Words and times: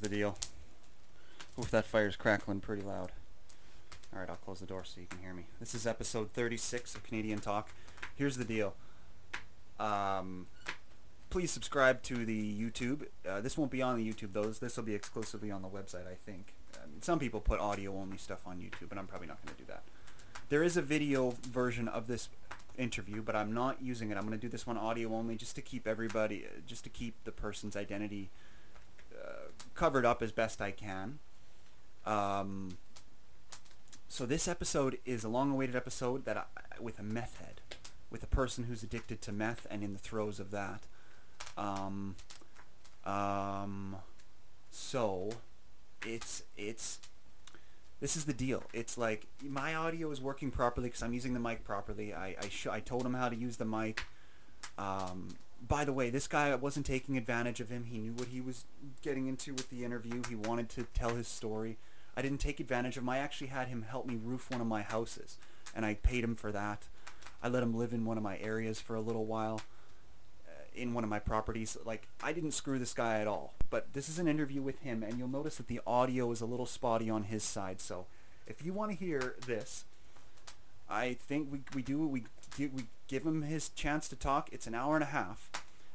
The 0.00 0.08
deal. 0.08 0.38
Oof, 1.58 1.70
that 1.70 1.84
fire's 1.84 2.16
crackling 2.16 2.60
pretty 2.60 2.80
loud. 2.80 3.12
Alright, 4.14 4.30
I'll 4.30 4.36
close 4.36 4.60
the 4.60 4.66
door 4.66 4.82
so 4.82 4.98
you 4.98 5.06
can 5.06 5.18
hear 5.18 5.34
me. 5.34 5.44
This 5.60 5.74
is 5.74 5.86
episode 5.86 6.32
36 6.32 6.94
of 6.94 7.02
Canadian 7.02 7.38
Talk. 7.40 7.68
Here's 8.16 8.38
the 8.38 8.44
deal. 8.44 8.74
Um, 9.78 10.46
please 11.28 11.50
subscribe 11.50 12.02
to 12.04 12.24
the 12.24 12.58
YouTube. 12.58 13.08
Uh, 13.28 13.42
this 13.42 13.58
won't 13.58 13.70
be 13.70 13.82
on 13.82 13.98
the 13.98 14.10
YouTube, 14.10 14.32
though. 14.32 14.44
This 14.44 14.78
will 14.78 14.84
be 14.84 14.94
exclusively 14.94 15.50
on 15.50 15.60
the 15.60 15.68
website, 15.68 16.06
I 16.10 16.14
think. 16.14 16.54
Um, 16.82 16.92
some 17.02 17.18
people 17.18 17.40
put 17.40 17.60
audio-only 17.60 18.16
stuff 18.16 18.40
on 18.46 18.56
YouTube, 18.56 18.88
but 18.88 18.96
I'm 18.96 19.06
probably 19.06 19.28
not 19.28 19.44
going 19.44 19.54
to 19.54 19.62
do 19.62 19.66
that. 19.68 19.82
There 20.48 20.62
is 20.62 20.78
a 20.78 20.82
video 20.82 21.34
version 21.42 21.88
of 21.88 22.06
this 22.06 22.30
interview, 22.78 23.20
but 23.20 23.36
I'm 23.36 23.52
not 23.52 23.82
using 23.82 24.10
it. 24.10 24.16
I'm 24.16 24.22
going 24.22 24.32
to 24.32 24.40
do 24.40 24.48
this 24.48 24.66
one 24.66 24.78
audio 24.78 25.12
only 25.12 25.36
just 25.36 25.56
to 25.56 25.62
keep 25.62 25.86
everybody, 25.86 26.46
just 26.66 26.84
to 26.84 26.90
keep 26.90 27.22
the 27.24 27.32
person's 27.32 27.76
identity 27.76 28.30
uh, 28.30 28.49
covered 29.74 30.04
up 30.04 30.22
as 30.22 30.32
best 30.32 30.60
I 30.60 30.70
can. 30.70 31.18
Um, 32.06 32.78
so 34.08 34.26
this 34.26 34.48
episode 34.48 34.98
is 35.04 35.24
a 35.24 35.28
long-awaited 35.28 35.76
episode 35.76 36.24
that 36.24 36.36
I, 36.36 36.80
with 36.80 36.98
a 36.98 37.02
meth 37.02 37.38
head, 37.38 37.60
with 38.10 38.22
a 38.22 38.26
person 38.26 38.64
who's 38.64 38.82
addicted 38.82 39.22
to 39.22 39.32
meth 39.32 39.66
and 39.70 39.82
in 39.82 39.92
the 39.92 39.98
throes 39.98 40.40
of 40.40 40.50
that. 40.50 40.82
Um, 41.56 42.16
um, 43.04 43.96
so 44.70 45.30
it's 46.06 46.42
it's 46.56 46.98
this 48.00 48.16
is 48.16 48.24
the 48.24 48.32
deal. 48.32 48.64
It's 48.72 48.96
like 48.96 49.26
my 49.42 49.74
audio 49.74 50.10
is 50.10 50.20
working 50.20 50.50
properly 50.50 50.88
because 50.88 51.02
I'm 51.02 51.12
using 51.12 51.34
the 51.34 51.40
mic 51.40 51.64
properly. 51.64 52.12
I 52.14 52.36
I, 52.40 52.48
sh- 52.48 52.66
I 52.66 52.80
told 52.80 53.04
him 53.04 53.14
how 53.14 53.28
to 53.28 53.36
use 53.36 53.56
the 53.56 53.64
mic. 53.64 54.04
Um, 54.78 55.28
by 55.66 55.84
the 55.84 55.92
way, 55.92 56.10
this 56.10 56.26
guy 56.26 56.54
wasn't 56.54 56.86
taking 56.86 57.16
advantage 57.16 57.60
of 57.60 57.68
him. 57.68 57.84
He 57.84 57.98
knew 57.98 58.12
what 58.12 58.28
he 58.28 58.40
was 58.40 58.64
getting 59.02 59.26
into 59.26 59.52
with 59.52 59.70
the 59.70 59.84
interview. 59.84 60.22
He 60.28 60.34
wanted 60.34 60.68
to 60.70 60.84
tell 60.94 61.14
his 61.14 61.28
story. 61.28 61.76
I 62.16 62.22
didn't 62.22 62.38
take 62.38 62.60
advantage 62.60 62.96
of 62.96 63.02
him. 63.02 63.08
I 63.08 63.18
actually 63.18 63.48
had 63.48 63.68
him 63.68 63.82
help 63.82 64.06
me 64.06 64.18
roof 64.22 64.50
one 64.50 64.60
of 64.60 64.66
my 64.66 64.82
houses, 64.82 65.36
and 65.74 65.84
I 65.84 65.94
paid 65.94 66.24
him 66.24 66.34
for 66.34 66.50
that. 66.52 66.84
I 67.42 67.48
let 67.48 67.62
him 67.62 67.74
live 67.74 67.92
in 67.92 68.04
one 68.04 68.16
of 68.16 68.22
my 68.22 68.38
areas 68.38 68.80
for 68.80 68.94
a 68.94 69.00
little 69.00 69.24
while, 69.24 69.60
uh, 70.46 70.52
in 70.74 70.92
one 70.92 71.04
of 71.04 71.10
my 71.10 71.18
properties. 71.18 71.76
Like, 71.84 72.08
I 72.22 72.32
didn't 72.32 72.52
screw 72.52 72.78
this 72.78 72.92
guy 72.92 73.20
at 73.20 73.26
all. 73.26 73.54
But 73.70 73.92
this 73.92 74.08
is 74.08 74.18
an 74.18 74.28
interview 74.28 74.60
with 74.60 74.80
him, 74.80 75.02
and 75.02 75.18
you'll 75.18 75.28
notice 75.28 75.56
that 75.56 75.68
the 75.68 75.80
audio 75.86 76.30
is 76.32 76.40
a 76.40 76.46
little 76.46 76.66
spotty 76.66 77.08
on 77.08 77.24
his 77.24 77.44
side. 77.44 77.80
So, 77.80 78.06
if 78.46 78.64
you 78.64 78.72
want 78.72 78.90
to 78.90 78.96
hear 78.96 79.36
this, 79.46 79.84
I 80.90 81.14
think 81.14 81.52
we, 81.52 81.60
we 81.74 81.82
do 81.82 82.06
we 82.06 82.24
we 82.58 82.84
give 83.08 83.24
him 83.24 83.42
his 83.42 83.68
chance 83.70 84.08
to 84.08 84.16
talk. 84.16 84.48
It's 84.52 84.66
an 84.66 84.74
hour 84.74 84.94
and 84.94 85.02
a 85.02 85.08
half, 85.08 85.50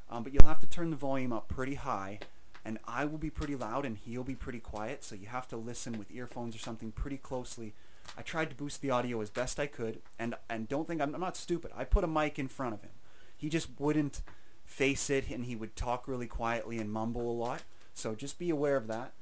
um, 0.10 0.24
but 0.24 0.34
you'll 0.34 0.46
have 0.46 0.60
to 0.62 0.68
turn 0.68 0.90
the 0.90 0.96
volume 0.96 1.34
up 1.34 1.48
pretty 1.48 1.76
high, 1.76 2.20
and 2.64 2.80
I 2.88 3.06
will 3.06 3.18
be 3.18 3.30
pretty 3.30 3.56
loud 3.56 3.86
and 3.86 3.98
he'll 3.98 4.24
be 4.24 4.36
pretty 4.36 4.60
quiet. 4.60 5.04
So 5.04 5.16
you 5.16 5.28
have 5.28 5.48
to 5.50 5.58
listen 5.58 5.98
with 5.98 6.12
earphones 6.12 6.56
or 6.56 6.60
something 6.60 6.92
pretty 6.92 7.18
closely. 7.18 7.74
I 8.18 8.22
tried 8.22 8.50
to 8.50 8.56
boost 8.56 8.82
the 8.82 8.92
audio 8.92 9.22
as 9.22 9.30
best 9.30 9.60
I 9.60 9.68
could, 9.68 10.02
and 10.20 10.36
and 10.50 10.68
don't 10.68 10.88
think 10.88 11.02
I'm, 11.02 11.14
I'm 11.14 11.22
not 11.22 11.38
stupid. 11.38 11.72
I 11.76 11.84
put 11.84 12.04
a 12.04 12.08
mic 12.08 12.38
in 12.38 12.48
front 12.48 12.74
of 12.74 12.82
him. 12.82 12.92
He 13.36 13.50
just 13.50 13.70
wouldn't 13.80 14.22
face 14.66 15.10
it, 15.10 15.30
and 15.30 15.46
he 15.46 15.56
would 15.56 15.76
talk 15.76 16.08
really 16.08 16.28
quietly 16.28 16.78
and 16.78 16.92
mumble 16.92 17.30
a 17.30 17.34
lot. 17.34 17.64
So 17.94 18.14
just 18.16 18.38
be 18.38 18.50
aware 18.50 18.76
of 18.76 18.88
that. 18.88 19.14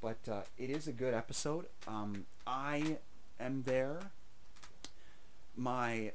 But 0.00 0.18
uh, 0.28 0.42
it 0.58 0.70
is 0.70 0.88
a 0.88 0.92
good 0.92 1.14
episode. 1.14 1.66
Um, 1.86 2.26
I 2.46 2.98
am 3.38 3.62
there 3.64 4.00
my 5.56 6.12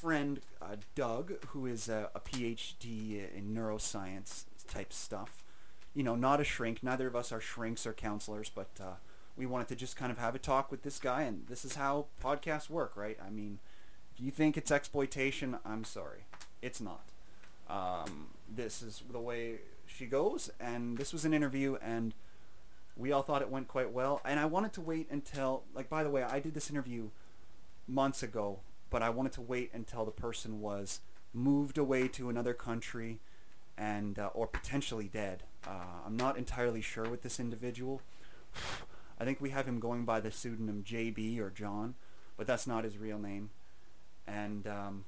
friend 0.00 0.40
uh, 0.62 0.76
Doug, 0.94 1.44
who 1.48 1.66
is 1.66 1.88
a, 1.88 2.10
a, 2.14 2.20
PhD 2.20 3.34
in 3.34 3.54
neuroscience 3.54 4.44
type 4.68 4.92
stuff, 4.92 5.42
you 5.94 6.02
know, 6.02 6.14
not 6.14 6.40
a 6.40 6.44
shrink. 6.44 6.82
Neither 6.82 7.08
of 7.08 7.16
us 7.16 7.32
are 7.32 7.40
shrinks 7.40 7.86
or 7.86 7.92
counselors, 7.92 8.50
but 8.54 8.70
uh, 8.80 8.94
we 9.36 9.44
wanted 9.44 9.68
to 9.68 9.76
just 9.76 9.96
kind 9.96 10.12
of 10.12 10.18
have 10.18 10.34
a 10.34 10.38
talk 10.38 10.70
with 10.70 10.82
this 10.82 10.98
guy, 10.98 11.22
and 11.22 11.46
this 11.48 11.64
is 11.64 11.74
how 11.74 12.06
podcasts 12.22 12.70
work, 12.70 12.96
right? 12.96 13.18
I 13.24 13.30
mean, 13.30 13.58
if 14.14 14.20
you 14.20 14.30
think 14.30 14.56
it's 14.56 14.70
exploitation, 14.70 15.58
I'm 15.64 15.84
sorry, 15.84 16.26
it's 16.62 16.80
not. 16.80 17.04
Um, 17.68 18.28
this 18.48 18.82
is 18.82 19.02
the 19.10 19.20
way 19.20 19.58
she 19.86 20.06
goes, 20.06 20.50
and 20.60 20.96
this 20.96 21.12
was 21.12 21.24
an 21.24 21.34
interview, 21.34 21.76
and 21.82 22.14
we 22.96 23.10
all 23.10 23.22
thought 23.22 23.42
it 23.42 23.50
went 23.50 23.68
quite 23.68 23.92
well. 23.92 24.20
And 24.24 24.38
I 24.38 24.44
wanted 24.44 24.72
to 24.74 24.80
wait 24.80 25.08
until, 25.10 25.64
like, 25.74 25.88
by 25.88 26.04
the 26.04 26.10
way, 26.10 26.22
I 26.22 26.38
did 26.38 26.54
this 26.54 26.70
interview 26.70 27.10
months 27.88 28.22
ago, 28.22 28.60
but 28.90 29.02
I 29.02 29.10
wanted 29.10 29.32
to 29.32 29.40
wait 29.40 29.70
until 29.72 30.04
the 30.04 30.10
person 30.10 30.60
was 30.60 31.00
moved 31.34 31.78
away 31.78 32.08
to 32.08 32.28
another 32.28 32.54
country 32.54 33.20
and 33.76 34.18
uh, 34.18 34.30
or 34.34 34.46
potentially 34.46 35.08
dead. 35.08 35.44
Uh, 35.66 36.02
I'm 36.06 36.16
not 36.16 36.36
entirely 36.36 36.80
sure 36.80 37.08
with 37.08 37.22
this 37.22 37.38
individual. 37.38 38.00
I 39.20 39.24
think 39.24 39.40
we 39.40 39.50
have 39.50 39.66
him 39.66 39.80
going 39.80 40.04
by 40.04 40.20
the 40.20 40.30
pseudonym 40.30 40.84
JB 40.86 41.38
or 41.40 41.50
John, 41.50 41.94
but 42.36 42.46
that's 42.46 42.66
not 42.66 42.84
his 42.84 42.98
real 42.98 43.18
name. 43.18 43.50
And 44.26 44.66
um, 44.66 45.04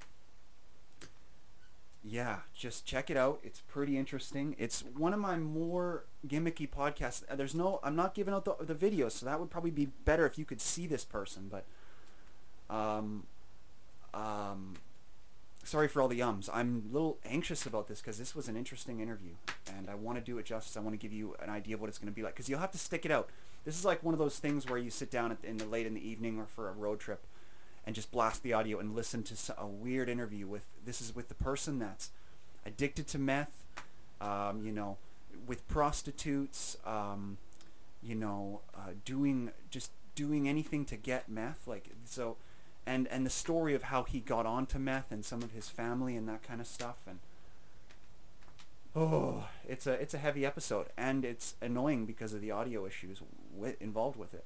yeah, 2.02 2.38
just 2.54 2.86
check 2.86 3.10
it 3.10 3.16
out. 3.16 3.40
It's 3.42 3.60
pretty 3.60 3.98
interesting. 3.98 4.56
It's 4.58 4.82
one 4.96 5.12
of 5.12 5.20
my 5.20 5.36
more 5.36 6.04
gimmicky 6.26 6.68
podcasts. 6.68 7.22
There's 7.34 7.54
no, 7.54 7.78
I'm 7.82 7.96
not 7.96 8.14
giving 8.14 8.34
out 8.34 8.44
the, 8.44 8.56
the 8.60 8.74
videos, 8.74 9.12
so 9.12 9.26
that 9.26 9.38
would 9.38 9.50
probably 9.50 9.70
be 9.70 9.86
better 10.04 10.26
if 10.26 10.38
you 10.38 10.44
could 10.44 10.60
see 10.60 10.86
this 10.86 11.04
person, 11.04 11.50
but 11.50 11.64
um, 12.74 13.26
um, 14.14 14.74
sorry 15.64 15.88
for 15.88 16.02
all 16.02 16.08
the 16.08 16.22
ums. 16.22 16.48
I'm 16.52 16.84
a 16.90 16.92
little 16.92 17.18
anxious 17.24 17.66
about 17.66 17.88
this 17.88 18.00
because 18.00 18.18
this 18.18 18.34
was 18.34 18.48
an 18.48 18.56
interesting 18.56 19.00
interview, 19.00 19.32
and 19.76 19.88
I 19.88 19.94
want 19.94 20.18
to 20.18 20.24
do 20.24 20.38
it 20.38 20.46
justice. 20.46 20.76
I 20.76 20.80
want 20.80 20.92
to 20.92 20.98
give 20.98 21.12
you 21.12 21.36
an 21.42 21.50
idea 21.50 21.74
of 21.74 21.80
what 21.80 21.88
it's 21.88 21.98
going 21.98 22.12
to 22.12 22.14
be 22.14 22.22
like 22.22 22.34
because 22.34 22.48
you'll 22.48 22.60
have 22.60 22.72
to 22.72 22.78
stick 22.78 23.04
it 23.04 23.10
out. 23.10 23.28
This 23.64 23.78
is 23.78 23.84
like 23.84 24.02
one 24.02 24.14
of 24.14 24.18
those 24.18 24.38
things 24.38 24.68
where 24.68 24.78
you 24.78 24.90
sit 24.90 25.10
down 25.10 25.36
in 25.42 25.58
the 25.58 25.66
late 25.66 25.86
in 25.86 25.94
the 25.94 26.08
evening 26.08 26.38
or 26.38 26.46
for 26.46 26.68
a 26.68 26.72
road 26.72 27.00
trip, 27.00 27.26
and 27.86 27.94
just 27.94 28.10
blast 28.10 28.42
the 28.42 28.52
audio 28.52 28.78
and 28.78 28.94
listen 28.94 29.22
to 29.24 29.54
a 29.58 29.66
weird 29.66 30.08
interview 30.08 30.46
with. 30.46 30.64
This 30.84 31.00
is 31.00 31.14
with 31.14 31.28
the 31.28 31.34
person 31.34 31.78
that's 31.78 32.10
addicted 32.64 33.06
to 33.08 33.18
meth. 33.18 33.64
Um, 34.20 34.64
you 34.64 34.72
know, 34.72 34.98
with 35.46 35.66
prostitutes. 35.68 36.76
Um, 36.84 37.38
you 38.02 38.14
know, 38.14 38.60
uh, 38.74 38.92
doing 39.04 39.50
just 39.70 39.90
doing 40.14 40.48
anything 40.48 40.84
to 40.86 40.96
get 40.96 41.28
meth. 41.28 41.66
Like 41.66 41.90
so 42.04 42.36
and 42.90 43.06
and 43.06 43.24
the 43.24 43.30
story 43.30 43.74
of 43.74 43.84
how 43.84 44.02
he 44.02 44.18
got 44.18 44.46
onto 44.46 44.78
meth 44.78 45.12
and 45.12 45.24
some 45.24 45.42
of 45.42 45.52
his 45.52 45.68
family 45.68 46.16
and 46.16 46.28
that 46.28 46.42
kind 46.42 46.60
of 46.60 46.66
stuff. 46.66 46.96
And 47.06 47.20
oh 48.96 49.46
it's 49.66 49.86
a 49.86 49.92
it's 49.92 50.12
a 50.12 50.18
heavy 50.18 50.44
episode. 50.44 50.88
And 50.96 51.24
it's 51.24 51.54
annoying 51.62 52.04
because 52.04 52.34
of 52.34 52.40
the 52.40 52.50
audio 52.50 52.84
issues 52.86 53.22
involved 53.78 54.18
with 54.18 54.34
it. 54.34 54.44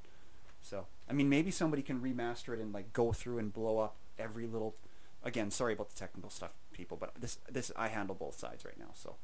So 0.61 0.87
i 1.09 1.15
mean 1.15 1.29
maybe 1.29 1.51
somebody 1.51 1.83
can 1.83 2.01
remaster 2.01 2.53
it 2.53 2.61
and 2.61 2.73
like 2.75 2.93
go 2.93 3.13
through 3.13 3.39
and 3.39 3.53
blow 3.53 3.79
up 3.79 3.97
every 4.19 4.47
little 4.47 4.75
again 5.23 5.51
sorry 5.51 5.73
about 5.73 5.91
the 5.91 5.97
technical 5.97 6.31
stuff 6.31 6.53
people 6.73 6.97
but 6.97 7.13
this 7.19 7.39
this 7.51 7.73
i 7.77 7.89
handle 7.89 8.15
both 8.15 8.39
sides 8.39 8.65
right 8.65 8.79
now 8.79 8.93
so. 8.93 9.17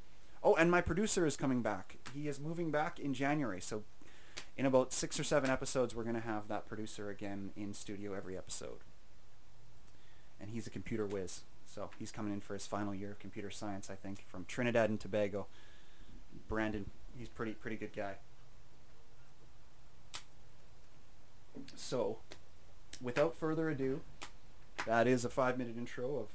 Oh 0.42 0.54
and 0.54 0.70
my 0.70 0.80
producer 0.80 1.26
is 1.26 1.36
coming 1.36 1.60
back. 1.60 1.98
He 2.14 2.26
is 2.26 2.40
moving 2.40 2.70
back 2.70 2.98
in 2.98 3.12
january 3.12 3.60
so 3.60 3.82
in 4.56 4.64
about 4.64 4.94
six 4.94 5.20
or 5.20 5.24
seven 5.24 5.50
episodes 5.50 5.94
we're 5.94 6.04
going 6.04 6.14
to 6.14 6.22
have 6.22 6.48
that 6.48 6.66
producer 6.66 7.10
again 7.10 7.50
in 7.56 7.74
studio 7.74 8.14
every 8.14 8.38
episode 8.38 8.80
and 10.40 10.50
he's 10.50 10.66
a 10.66 10.70
computer 10.70 11.06
whiz. 11.06 11.40
So 11.66 11.90
he's 11.98 12.10
coming 12.10 12.32
in 12.32 12.40
for 12.40 12.54
his 12.54 12.66
final 12.66 12.94
year 12.94 13.12
of 13.12 13.18
computer 13.18 13.50
science, 13.50 13.90
I 13.90 13.94
think, 13.94 14.24
from 14.28 14.44
Trinidad 14.46 14.90
and 14.90 14.98
Tobago. 14.98 15.46
Brandon, 16.48 16.90
he's 17.18 17.28
pretty 17.28 17.52
pretty 17.52 17.76
good 17.76 17.94
guy. 17.94 18.14
So, 21.76 22.18
without 23.00 23.36
further 23.36 23.68
ado, 23.68 24.00
that 24.86 25.06
is 25.06 25.24
a 25.24 25.28
five-minute 25.28 25.76
intro 25.76 26.16
of 26.16 26.28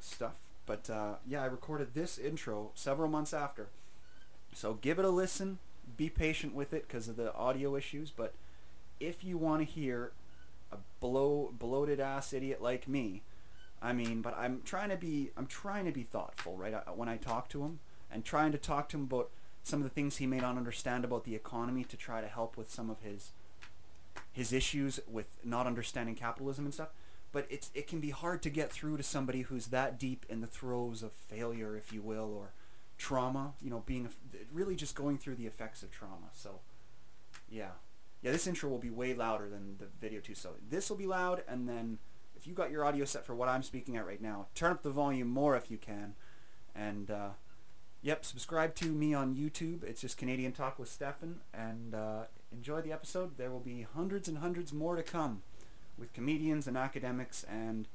stuff. 0.00 0.34
But 0.66 0.88
uh, 0.88 1.14
yeah, 1.26 1.42
I 1.42 1.46
recorded 1.46 1.94
this 1.94 2.18
intro 2.18 2.70
several 2.74 3.08
months 3.08 3.34
after. 3.34 3.68
So 4.54 4.74
give 4.74 4.98
it 4.98 5.04
a 5.04 5.10
listen. 5.10 5.58
Be 5.96 6.08
patient 6.08 6.54
with 6.54 6.72
it 6.72 6.86
because 6.86 7.08
of 7.08 7.16
the 7.16 7.34
audio 7.34 7.74
issues. 7.76 8.10
But 8.10 8.34
if 9.00 9.24
you 9.24 9.36
want 9.36 9.60
to 9.60 9.64
hear 9.64 10.12
a 10.72 10.76
blow, 11.00 11.52
bloated 11.58 12.00
ass 12.00 12.32
idiot 12.32 12.62
like 12.62 12.88
me. 12.88 13.22
I 13.80 13.92
mean, 13.92 14.22
but 14.22 14.36
I'm 14.38 14.62
trying 14.64 14.90
to 14.90 14.96
be 14.96 15.30
I'm 15.36 15.46
trying 15.46 15.84
to 15.86 15.92
be 15.92 16.04
thoughtful, 16.04 16.56
right? 16.56 16.74
When 16.96 17.08
I 17.08 17.16
talk 17.16 17.48
to 17.50 17.62
him 17.64 17.80
and 18.10 18.24
trying 18.24 18.52
to 18.52 18.58
talk 18.58 18.88
to 18.90 18.96
him 18.96 19.04
about 19.04 19.30
some 19.64 19.80
of 19.80 19.84
the 19.84 19.90
things 19.90 20.16
he 20.16 20.26
may 20.26 20.38
not 20.38 20.56
understand 20.56 21.04
about 21.04 21.24
the 21.24 21.34
economy 21.34 21.84
to 21.84 21.96
try 21.96 22.20
to 22.20 22.28
help 22.28 22.56
with 22.56 22.70
some 22.70 22.90
of 22.90 23.00
his 23.00 23.32
his 24.32 24.52
issues 24.52 25.00
with 25.10 25.26
not 25.44 25.66
understanding 25.66 26.14
capitalism 26.14 26.64
and 26.64 26.74
stuff. 26.74 26.90
But 27.32 27.46
it's 27.50 27.70
it 27.74 27.86
can 27.86 28.00
be 28.00 28.10
hard 28.10 28.42
to 28.42 28.50
get 28.50 28.70
through 28.70 28.96
to 28.98 29.02
somebody 29.02 29.42
who's 29.42 29.68
that 29.68 29.98
deep 29.98 30.26
in 30.28 30.40
the 30.40 30.46
throes 30.46 31.02
of 31.02 31.12
failure, 31.12 31.76
if 31.76 31.92
you 31.92 32.02
will, 32.02 32.32
or 32.32 32.52
trauma. 32.98 33.54
You 33.60 33.70
know, 33.70 33.82
being 33.84 34.08
really 34.52 34.76
just 34.76 34.94
going 34.94 35.18
through 35.18 35.36
the 35.36 35.46
effects 35.46 35.82
of 35.82 35.90
trauma. 35.90 36.28
So, 36.32 36.60
yeah. 37.50 37.72
Yeah, 38.22 38.32
this 38.32 38.46
intro 38.46 38.70
will 38.70 38.78
be 38.78 38.90
way 38.90 39.14
louder 39.14 39.48
than 39.48 39.76
the 39.78 39.86
video 40.00 40.20
too. 40.20 40.34
So 40.34 40.50
this 40.70 40.88
will 40.88 40.96
be 40.96 41.06
loud, 41.06 41.42
and 41.48 41.68
then 41.68 41.98
if 42.36 42.46
you 42.46 42.54
got 42.54 42.70
your 42.70 42.84
audio 42.84 43.04
set 43.04 43.24
for 43.24 43.34
what 43.34 43.48
I'm 43.48 43.62
speaking 43.62 43.96
at 43.96 44.06
right 44.06 44.22
now, 44.22 44.46
turn 44.54 44.70
up 44.70 44.82
the 44.82 44.90
volume 44.90 45.28
more 45.28 45.56
if 45.56 45.70
you 45.70 45.76
can, 45.76 46.14
and 46.74 47.10
uh, 47.10 47.30
Yep, 48.04 48.24
subscribe 48.24 48.74
to 48.76 48.86
me 48.86 49.14
on 49.14 49.36
YouTube. 49.36 49.84
It's 49.84 50.00
just 50.00 50.18
Canadian 50.18 50.50
Talk 50.50 50.76
with 50.76 50.88
Stefan, 50.88 51.36
and 51.54 51.94
uh, 51.94 52.22
enjoy 52.50 52.80
the 52.80 52.90
episode. 52.90 53.38
There 53.38 53.48
will 53.48 53.60
be 53.60 53.86
hundreds 53.94 54.26
and 54.26 54.38
hundreds 54.38 54.72
more 54.72 54.96
to 54.96 55.04
come 55.04 55.42
with 55.96 56.12
comedians 56.12 56.66
and 56.66 56.76
academics 56.76 57.44
and 57.44 57.86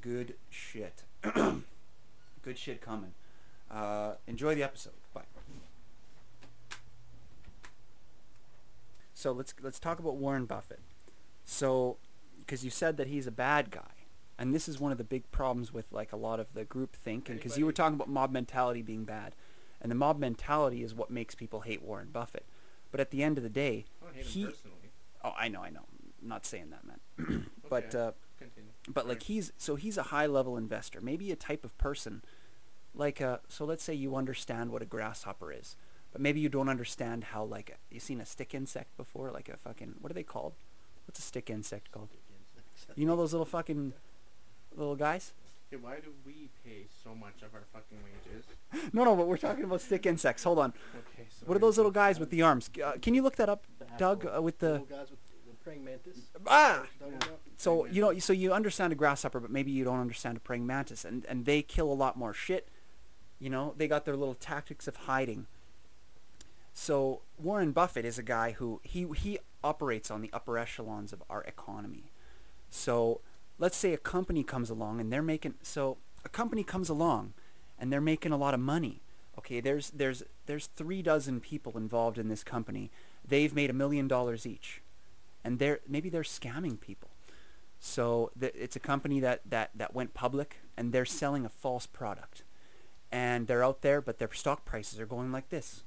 good 0.00 0.36
shit. 0.48 1.02
good 1.22 2.56
shit 2.56 2.80
coming. 2.80 3.12
Uh, 3.70 4.14
enjoy 4.26 4.54
the 4.54 4.62
episode. 4.62 4.94
So 9.24 9.32
let's 9.32 9.54
let's 9.62 9.80
talk 9.80 10.00
about 10.00 10.16
Warren 10.16 10.44
Buffett. 10.44 10.80
So, 11.46 11.96
because 12.40 12.62
you 12.62 12.68
said 12.68 12.98
that 12.98 13.06
he's 13.06 13.26
a 13.26 13.30
bad 13.30 13.70
guy, 13.70 14.04
and 14.38 14.54
this 14.54 14.68
is 14.68 14.78
one 14.78 14.92
of 14.92 14.98
the 14.98 15.04
big 15.04 15.30
problems 15.30 15.72
with 15.72 15.90
like 15.90 16.12
a 16.12 16.16
lot 16.16 16.40
of 16.40 16.52
the 16.52 16.64
group 16.64 16.94
think, 16.94 17.30
and 17.30 17.38
because 17.38 17.56
you 17.56 17.64
were 17.64 17.72
talking 17.72 17.94
about 17.94 18.10
mob 18.10 18.32
mentality 18.32 18.82
being 18.82 19.06
bad, 19.06 19.34
and 19.80 19.90
the 19.90 19.94
mob 19.94 20.18
mentality 20.18 20.82
is 20.82 20.94
what 20.94 21.10
makes 21.10 21.34
people 21.34 21.60
hate 21.60 21.80
Warren 21.80 22.08
Buffett. 22.12 22.44
But 22.90 23.00
at 23.00 23.12
the 23.12 23.22
end 23.22 23.38
of 23.38 23.44
the 23.44 23.48
day, 23.48 23.86
I 24.06 24.14
hate 24.14 24.26
he 24.26 24.42
him 24.42 24.48
personally. 24.48 24.90
oh 25.24 25.32
I 25.38 25.48
know 25.48 25.62
I 25.62 25.70
know, 25.70 25.86
I'm 26.20 26.28
not 26.28 26.44
saying 26.44 26.68
that 26.68 26.84
man, 26.84 27.46
but 27.70 27.94
Okay. 27.94 27.98
uh, 27.98 28.12
Continue. 28.38 28.72
but 28.88 29.08
like 29.08 29.22
he's 29.22 29.54
so 29.56 29.76
he's 29.76 29.96
a 29.96 30.02
high 30.02 30.26
level 30.26 30.58
investor, 30.58 31.00
maybe 31.00 31.32
a 31.32 31.36
type 31.36 31.64
of 31.64 31.78
person, 31.78 32.22
like 32.94 33.22
uh 33.22 33.38
so 33.48 33.64
let's 33.64 33.82
say 33.84 33.94
you 33.94 34.16
understand 34.16 34.70
what 34.70 34.82
a 34.82 34.84
grasshopper 34.84 35.50
is, 35.50 35.76
but 36.14 36.20
maybe 36.20 36.38
you 36.38 36.48
don't 36.48 36.68
understand 36.68 37.24
how 37.24 37.42
like 37.42 37.76
you 37.90 37.98
seen 37.98 38.20
a 38.20 38.24
stick 38.24 38.54
insect 38.54 38.96
before, 38.96 39.32
like 39.32 39.48
a 39.48 39.56
fucking 39.56 39.96
what 40.00 40.10
are 40.12 40.14
they 40.14 40.22
called? 40.22 40.54
What's 41.06 41.18
a 41.18 41.22
stick 41.22 41.50
insect 41.50 41.90
called? 41.90 42.08
You 42.94 43.04
know 43.04 43.16
those 43.16 43.32
little 43.32 43.44
fucking 43.44 43.92
little 44.76 44.94
guys? 44.94 45.32
Okay, 45.72 45.82
why 45.82 45.96
do 45.96 46.12
we 46.24 46.50
pay 46.64 46.86
so 47.02 47.16
much 47.16 47.42
of 47.42 47.52
our 47.52 47.64
fucking 47.72 47.98
wages? 48.04 48.44
No, 48.92 49.02
no, 49.04 49.16
but 49.16 49.26
we're 49.26 49.36
talking 49.36 49.64
about 49.64 49.80
stick 49.80 50.06
insects. 50.06 50.44
Hold 50.44 50.60
on. 50.60 50.72
Okay, 51.14 51.26
so 51.30 51.46
What 51.46 51.56
are 51.56 51.60
those 51.60 51.76
little 51.76 51.90
guys 51.92 52.20
with 52.20 52.30
the 52.30 52.42
arms? 52.42 52.70
Uh, 52.84 52.92
can 53.02 53.14
you 53.14 53.22
look 53.22 53.34
that 53.36 53.48
up, 53.48 53.64
Doug, 53.98 54.24
uh, 54.24 54.40
with 54.40 54.58
the 54.60 54.72
little 54.72 54.86
guys 54.86 55.10
with 55.10 55.18
the 55.26 55.54
praying 55.64 55.84
mantis. 55.84 56.18
ah? 56.46 56.84
Talking 57.00 57.14
about? 57.14 57.40
So 57.56 57.86
you 57.86 58.00
know, 58.00 58.16
so 58.20 58.32
you 58.32 58.52
understand 58.52 58.92
a 58.92 58.96
grasshopper, 58.96 59.40
but 59.40 59.50
maybe 59.50 59.72
you 59.72 59.82
don't 59.82 59.98
understand 60.00 60.36
a 60.36 60.40
praying 60.40 60.64
mantis, 60.66 61.04
and 61.04 61.24
and 61.26 61.44
they 61.44 61.60
kill 61.62 61.90
a 61.90 61.94
lot 61.94 62.16
more 62.16 62.32
shit. 62.32 62.68
You 63.40 63.50
know, 63.50 63.74
they 63.76 63.88
got 63.88 64.04
their 64.04 64.16
little 64.16 64.34
tactics 64.34 64.86
of 64.86 64.94
hiding. 64.96 65.46
So 66.74 67.22
Warren 67.38 67.72
Buffett 67.72 68.04
is 68.04 68.18
a 68.18 68.22
guy 68.22 68.52
who 68.52 68.80
he 68.82 69.06
he 69.16 69.38
operates 69.62 70.10
on 70.10 70.20
the 70.20 70.30
upper 70.32 70.58
echelons 70.58 71.12
of 71.12 71.22
our 71.30 71.42
economy. 71.44 72.10
So 72.68 73.20
let's 73.58 73.76
say 73.76 73.94
a 73.94 73.98
company 73.98 74.42
comes 74.42 74.68
along 74.68 75.00
and 75.00 75.12
they're 75.12 75.22
making 75.22 75.54
so 75.62 75.96
a 76.24 76.28
company 76.28 76.64
comes 76.64 76.88
along 76.88 77.32
and 77.78 77.92
they're 77.92 78.00
making 78.00 78.32
a 78.32 78.36
lot 78.36 78.54
of 78.54 78.60
money. 78.60 79.00
Okay, 79.38 79.60
there's 79.60 79.90
there's 79.90 80.22
there's 80.46 80.66
three 80.66 81.00
dozen 81.00 81.40
people 81.40 81.78
involved 81.78 82.18
in 82.18 82.28
this 82.28 82.44
company. 82.44 82.90
They've 83.26 83.54
made 83.54 83.70
a 83.70 83.72
million 83.72 84.08
dollars 84.08 84.46
each, 84.46 84.82
and 85.42 85.58
they're 85.58 85.80
maybe 85.88 86.10
they're 86.10 86.22
scamming 86.22 86.80
people. 86.80 87.10
So 87.86 88.30
it's 88.40 88.76
a 88.76 88.80
company 88.80 89.20
that, 89.20 89.42
that, 89.50 89.70
that 89.74 89.94
went 89.94 90.14
public 90.14 90.56
and 90.74 90.90
they're 90.90 91.04
selling 91.04 91.44
a 91.44 91.50
false 91.50 91.86
product. 91.86 92.42
And 93.12 93.46
they're 93.46 93.62
out 93.62 93.82
there, 93.82 94.00
but 94.00 94.18
their 94.18 94.32
stock 94.32 94.64
prices 94.64 94.98
are 94.98 95.06
going 95.06 95.30
like 95.30 95.50
this. 95.50 95.84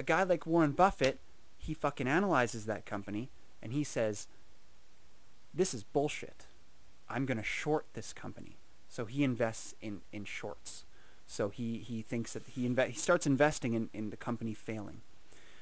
A 0.00 0.02
guy 0.02 0.22
like 0.22 0.46
Warren 0.46 0.72
Buffett, 0.72 1.20
he 1.58 1.74
fucking 1.74 2.08
analyzes 2.08 2.64
that 2.64 2.86
company 2.86 3.28
and 3.60 3.74
he 3.74 3.84
says, 3.84 4.28
this 5.52 5.74
is 5.74 5.84
bullshit. 5.84 6.46
I'm 7.06 7.26
going 7.26 7.36
to 7.36 7.44
short 7.44 7.84
this 7.92 8.14
company. 8.14 8.56
So 8.88 9.04
he 9.04 9.22
invests 9.22 9.74
in, 9.82 10.00
in 10.10 10.24
shorts. 10.24 10.86
So 11.26 11.50
he, 11.50 11.76
he 11.76 12.00
thinks 12.00 12.32
that 12.32 12.44
he, 12.48 12.66
inve- 12.66 12.88
he 12.88 12.94
starts 12.98 13.26
investing 13.26 13.74
in, 13.74 13.90
in 13.92 14.08
the 14.08 14.16
company 14.16 14.54
failing. 14.54 15.02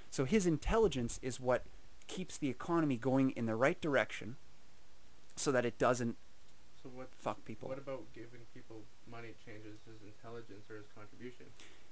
So 0.09 0.25
his 0.25 0.47
intelligence 0.47 1.19
is 1.21 1.41
what 1.41 1.65
keeps 2.07 2.39
the 2.39 2.49
economy 2.49 2.97
going 2.97 3.31
in 3.33 3.47
the 3.47 3.57
right 3.57 3.81
direction 3.81 4.37
so 5.35 5.51
that 5.51 5.67
it 5.67 5.79
doesn't 5.81 6.17
So 6.81 6.91
what? 6.95 7.09
fuck 7.19 7.45
people. 7.45 7.69
What 7.69 7.79
about 7.79 8.05
giving 8.15 8.47
people 8.55 8.83
money 9.11 9.35
changes 9.45 9.81
his 9.85 10.01
intelligence 10.07 10.71
or 10.71 10.77
his 10.77 10.87
contribution? 10.95 11.47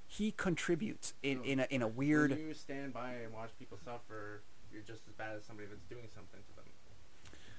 He 0.07 0.31
contributes 0.31 1.13
in, 1.21 1.39
No. 1.39 1.43
in, 1.43 1.59
a, 1.59 1.67
in 1.69 1.81
a 1.81 1.87
When 1.87 1.95
weird... 1.97 2.37
you 2.39 2.53
stand 2.53 2.93
by 2.93 3.11
and 3.23 3.33
watch 3.33 3.49
people 3.59 3.77
suffer, 3.83 4.41
you're 4.71 4.81
just 4.81 5.07
as 5.07 5.13
bad 5.13 5.35
as 5.35 5.43
somebody 5.45 5.67
that's 5.67 5.83
doing 5.89 6.07
something 6.13 6.39
to 6.47 6.55
them. 6.55 6.65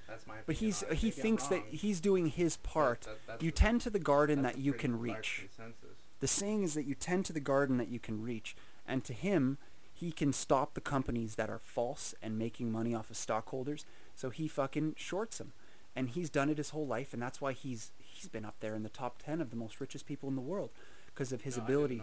That's 0.07 0.25
my. 0.25 0.35
But 0.45 0.55
opinion 0.55 0.75
he's 0.89 0.99
he 0.99 1.07
Maybe 1.07 1.21
thinks 1.21 1.47
that 1.47 1.63
he's 1.69 1.99
doing 1.99 2.27
his 2.27 2.57
part. 2.57 3.01
that- 3.01 3.19
that's 3.27 3.43
You 3.43 3.51
tend 3.51 3.81
to 3.81 3.91
the 3.91 3.99
garden 3.99 4.41
that 4.41 4.57
you 4.57 4.73
can 4.73 4.99
reach. 4.99 5.47
Consensus. 5.55 5.97
The 6.19 6.27
saying 6.27 6.63
is 6.63 6.73
that 6.73 6.83
you 6.85 6.95
tend 6.95 7.25
to 7.25 7.33
the 7.33 7.39
garden 7.39 7.77
that 7.77 7.89
you 7.89 7.99
can 7.99 8.21
reach. 8.21 8.55
And 8.87 9.05
to 9.05 9.13
him, 9.13 9.59
he 9.93 10.11
can 10.11 10.33
stop 10.33 10.73
the 10.73 10.81
companies 10.81 11.35
that 11.35 11.49
are 11.49 11.59
false 11.59 12.15
and 12.23 12.39
making 12.39 12.71
money 12.71 12.95
off 12.95 13.11
of 13.11 13.17
stockholders. 13.17 13.85
So 14.15 14.31
he 14.31 14.47
fucking 14.47 14.95
shorts 14.97 15.37
them. 15.37 15.53
And 15.95 16.09
he's 16.09 16.29
done 16.29 16.49
it 16.49 16.57
his 16.57 16.69
whole 16.71 16.87
life, 16.87 17.13
and 17.13 17.21
that's 17.21 17.39
why 17.41 17.51
he's 17.53 17.91
he's 17.99 18.29
been 18.29 18.45
up 18.45 18.55
there 18.61 18.73
in 18.75 18.83
the 18.83 18.89
top 18.89 19.21
ten 19.23 19.39
of 19.41 19.49
the 19.51 19.55
most 19.55 19.79
richest 19.79 20.05
people 20.05 20.27
in 20.29 20.35
the 20.35 20.41
world, 20.41 20.71
because 21.07 21.31
of 21.31 21.41
his 21.41 21.57
No, 21.57 21.63
ability. 21.63 22.01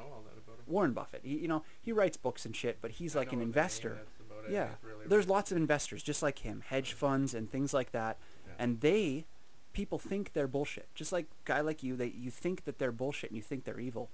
I 0.69 0.73
didn't 0.73 0.95
know 0.95 1.01
all 1.01 1.07
that 1.13 1.17
about 1.17 1.23
him. 1.23 1.23
Warren 1.23 1.23
Buffett, 1.23 1.23
he, 1.25 1.39
you 1.39 1.49
know, 1.49 1.63
he 1.83 1.93
writes 1.93 2.17
books 2.17 2.45
and 2.47 2.55
shit, 2.57 2.79
but 2.81 2.93
he's 2.93 3.15
I 3.17 3.21
like 3.21 3.33
an 3.33 3.39
the 3.39 3.45
name, 3.45 3.49
investor. 3.49 3.95
that's 3.97 4.21
about 4.21 4.45
it. 4.49 4.53
Yeah, 4.53 4.69
He's 4.69 4.91
really 4.91 5.07
there's 5.09 5.29
lots 5.29 5.51
of 5.51 5.57
investors 5.57 6.03
just 6.03 6.23
like 6.23 6.41
him, 6.41 6.63
hedge 6.67 6.93
funds 6.93 7.35
and 7.35 7.51
things 7.51 7.73
like 7.75 7.93
that, 7.93 8.19
Yeah. 8.47 8.53
and 8.59 8.81
they, 8.81 9.25
people 9.73 9.99
think 9.99 10.33
they're 10.33 10.49
bullshit. 10.49 10.89
Just 10.95 11.13
like 11.13 11.27
guy 11.45 11.61
like 11.61 11.83
you, 11.83 11.97
they 11.97 12.09
you 12.09 12.31
think 12.31 12.65
that 12.65 12.79
they're 12.79 12.93
bullshit 12.93 13.31
and 13.31 13.37
you 13.37 13.43
think 13.43 13.65
they're 13.65 13.81
evil, 13.81 14.11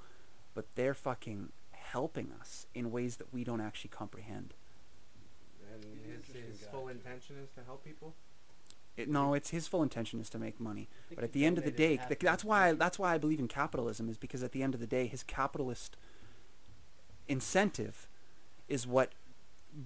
but 0.54 0.66
they're 0.75 0.94
fucking 0.94 1.50
helping 1.72 2.32
us 2.40 2.66
in 2.75 2.90
ways 2.90 3.16
that 3.16 3.32
we 3.34 3.44
don't 3.44 3.60
actually 3.60 3.90
comprehend. 3.90 4.55
And 5.75 5.84
his, 6.06 6.34
his 6.34 6.66
full 6.69 6.88
intention 6.88 7.37
is 7.43 7.50
to 7.56 7.60
help 7.64 7.84
people. 7.84 8.14
It, 8.96 9.08
no, 9.08 9.32
it's 9.32 9.50
his 9.50 9.66
full 9.66 9.82
intention 9.82 10.20
is 10.20 10.28
to 10.31 10.38
make 10.38 10.60
money, 10.60 10.87
but 11.14 11.25
at 11.25 11.32
the 11.32 11.46
end 11.46 11.56
of 11.56 11.64
the 11.64 11.70
day, 11.70 11.96
donated 11.96 12.00
half 12.00 12.08
th- 12.08 12.16
of 12.19 12.20
his 12.22 12.31
that's 12.31 12.44
why 12.44 12.60
fortune. 12.64 12.78
that's 12.78 12.98
why 12.98 13.14
I 13.14 13.19
believe 13.19 13.38
in 13.40 13.48
capitalism 13.48 14.08
is 14.10 14.19
because 14.19 14.43
at 14.43 14.52
the 14.52 14.62
end 14.62 14.75
of 14.75 14.81
the 14.81 14.87
day, 14.87 15.06
his 15.06 15.22
capitalist 15.22 15.96
incentive 17.28 18.08
is 18.69 18.86
what 18.86 19.12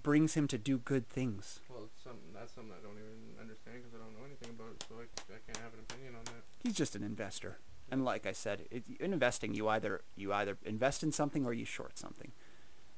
brings 0.03 0.35
him 0.35 0.49
to 0.49 0.59
do 0.59 0.79
good 0.79 1.09
things. 1.09 1.61
Well, 1.69 1.89
something 2.03 2.33
that's 2.35 2.55
something 2.55 2.73
I 2.73 2.83
don't 2.83 2.99
even 2.99 3.41
understand 3.41 3.79
because 3.83 3.95
I 3.95 4.03
don't 4.03 4.15
know 4.19 4.27
anything 4.27 4.51
about 4.51 4.73
it, 4.75 4.85
so 4.89 4.97
I, 4.99 5.07
I 5.35 5.39
can't 5.47 5.59
have 5.63 5.73
an 5.75 5.81
opinion 5.89 6.15
on 6.19 6.25
that. 6.27 6.43
he's 6.63 6.75
just 6.75 6.97
an 6.97 7.03
investor 7.03 7.59
and 7.91 8.05
like 8.05 8.27
i 8.27 8.33
said 8.33 8.63
it, 8.73 8.83
in 8.99 9.13
investing 9.13 9.55
you 9.55 9.69
either 9.69 10.01
you 10.17 10.33
either 10.33 10.59
invest 10.65 11.05
in 11.05 11.13
something 11.13 11.47
or 11.47 11.53
you 11.53 11.65
short 11.65 11.97
something 11.97 12.33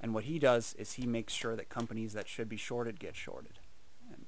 and 0.01 0.15
what 0.15 0.25
he 0.25 0.39
does 0.39 0.73
is 0.79 0.95
he 0.95 1.07
makes 1.07 1.35
sure 1.35 1.55
that 1.55 1.69
companies 1.69 2.15
that 2.15 2.27
should 2.27 2.49
be 2.49 2.57
shorted 2.57 2.99
get 2.99 3.15
shorted 3.15 3.59
and 4.11 4.25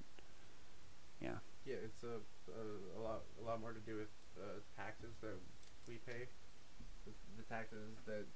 yeah 1.23 1.39
Yeah, 1.65 1.77
it's 1.83 2.03
a, 2.05 2.21
a, 2.53 2.65
a 2.99 3.01
lot 3.01 3.23
a 3.41 3.45
lot 3.49 3.61
more 3.61 3.73
to 3.73 3.81
do 3.81 3.97
with 3.97 4.13
uh, 4.37 4.61
taxes 4.77 5.15
that 5.23 5.37
we 5.89 5.95
pay. 6.07 6.29
The, 7.07 7.13
the 7.39 7.45
taxes 7.49 7.97
that 8.07 8.27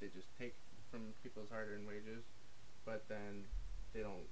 they 0.00 0.06
just 0.14 0.28
take 0.38 0.54
from 0.92 1.16
people's 1.24 1.48
hard-earned 1.48 1.88
wages, 1.88 2.22
but 2.84 3.08
then 3.08 3.48
they 3.96 4.04
don't. 4.04 4.28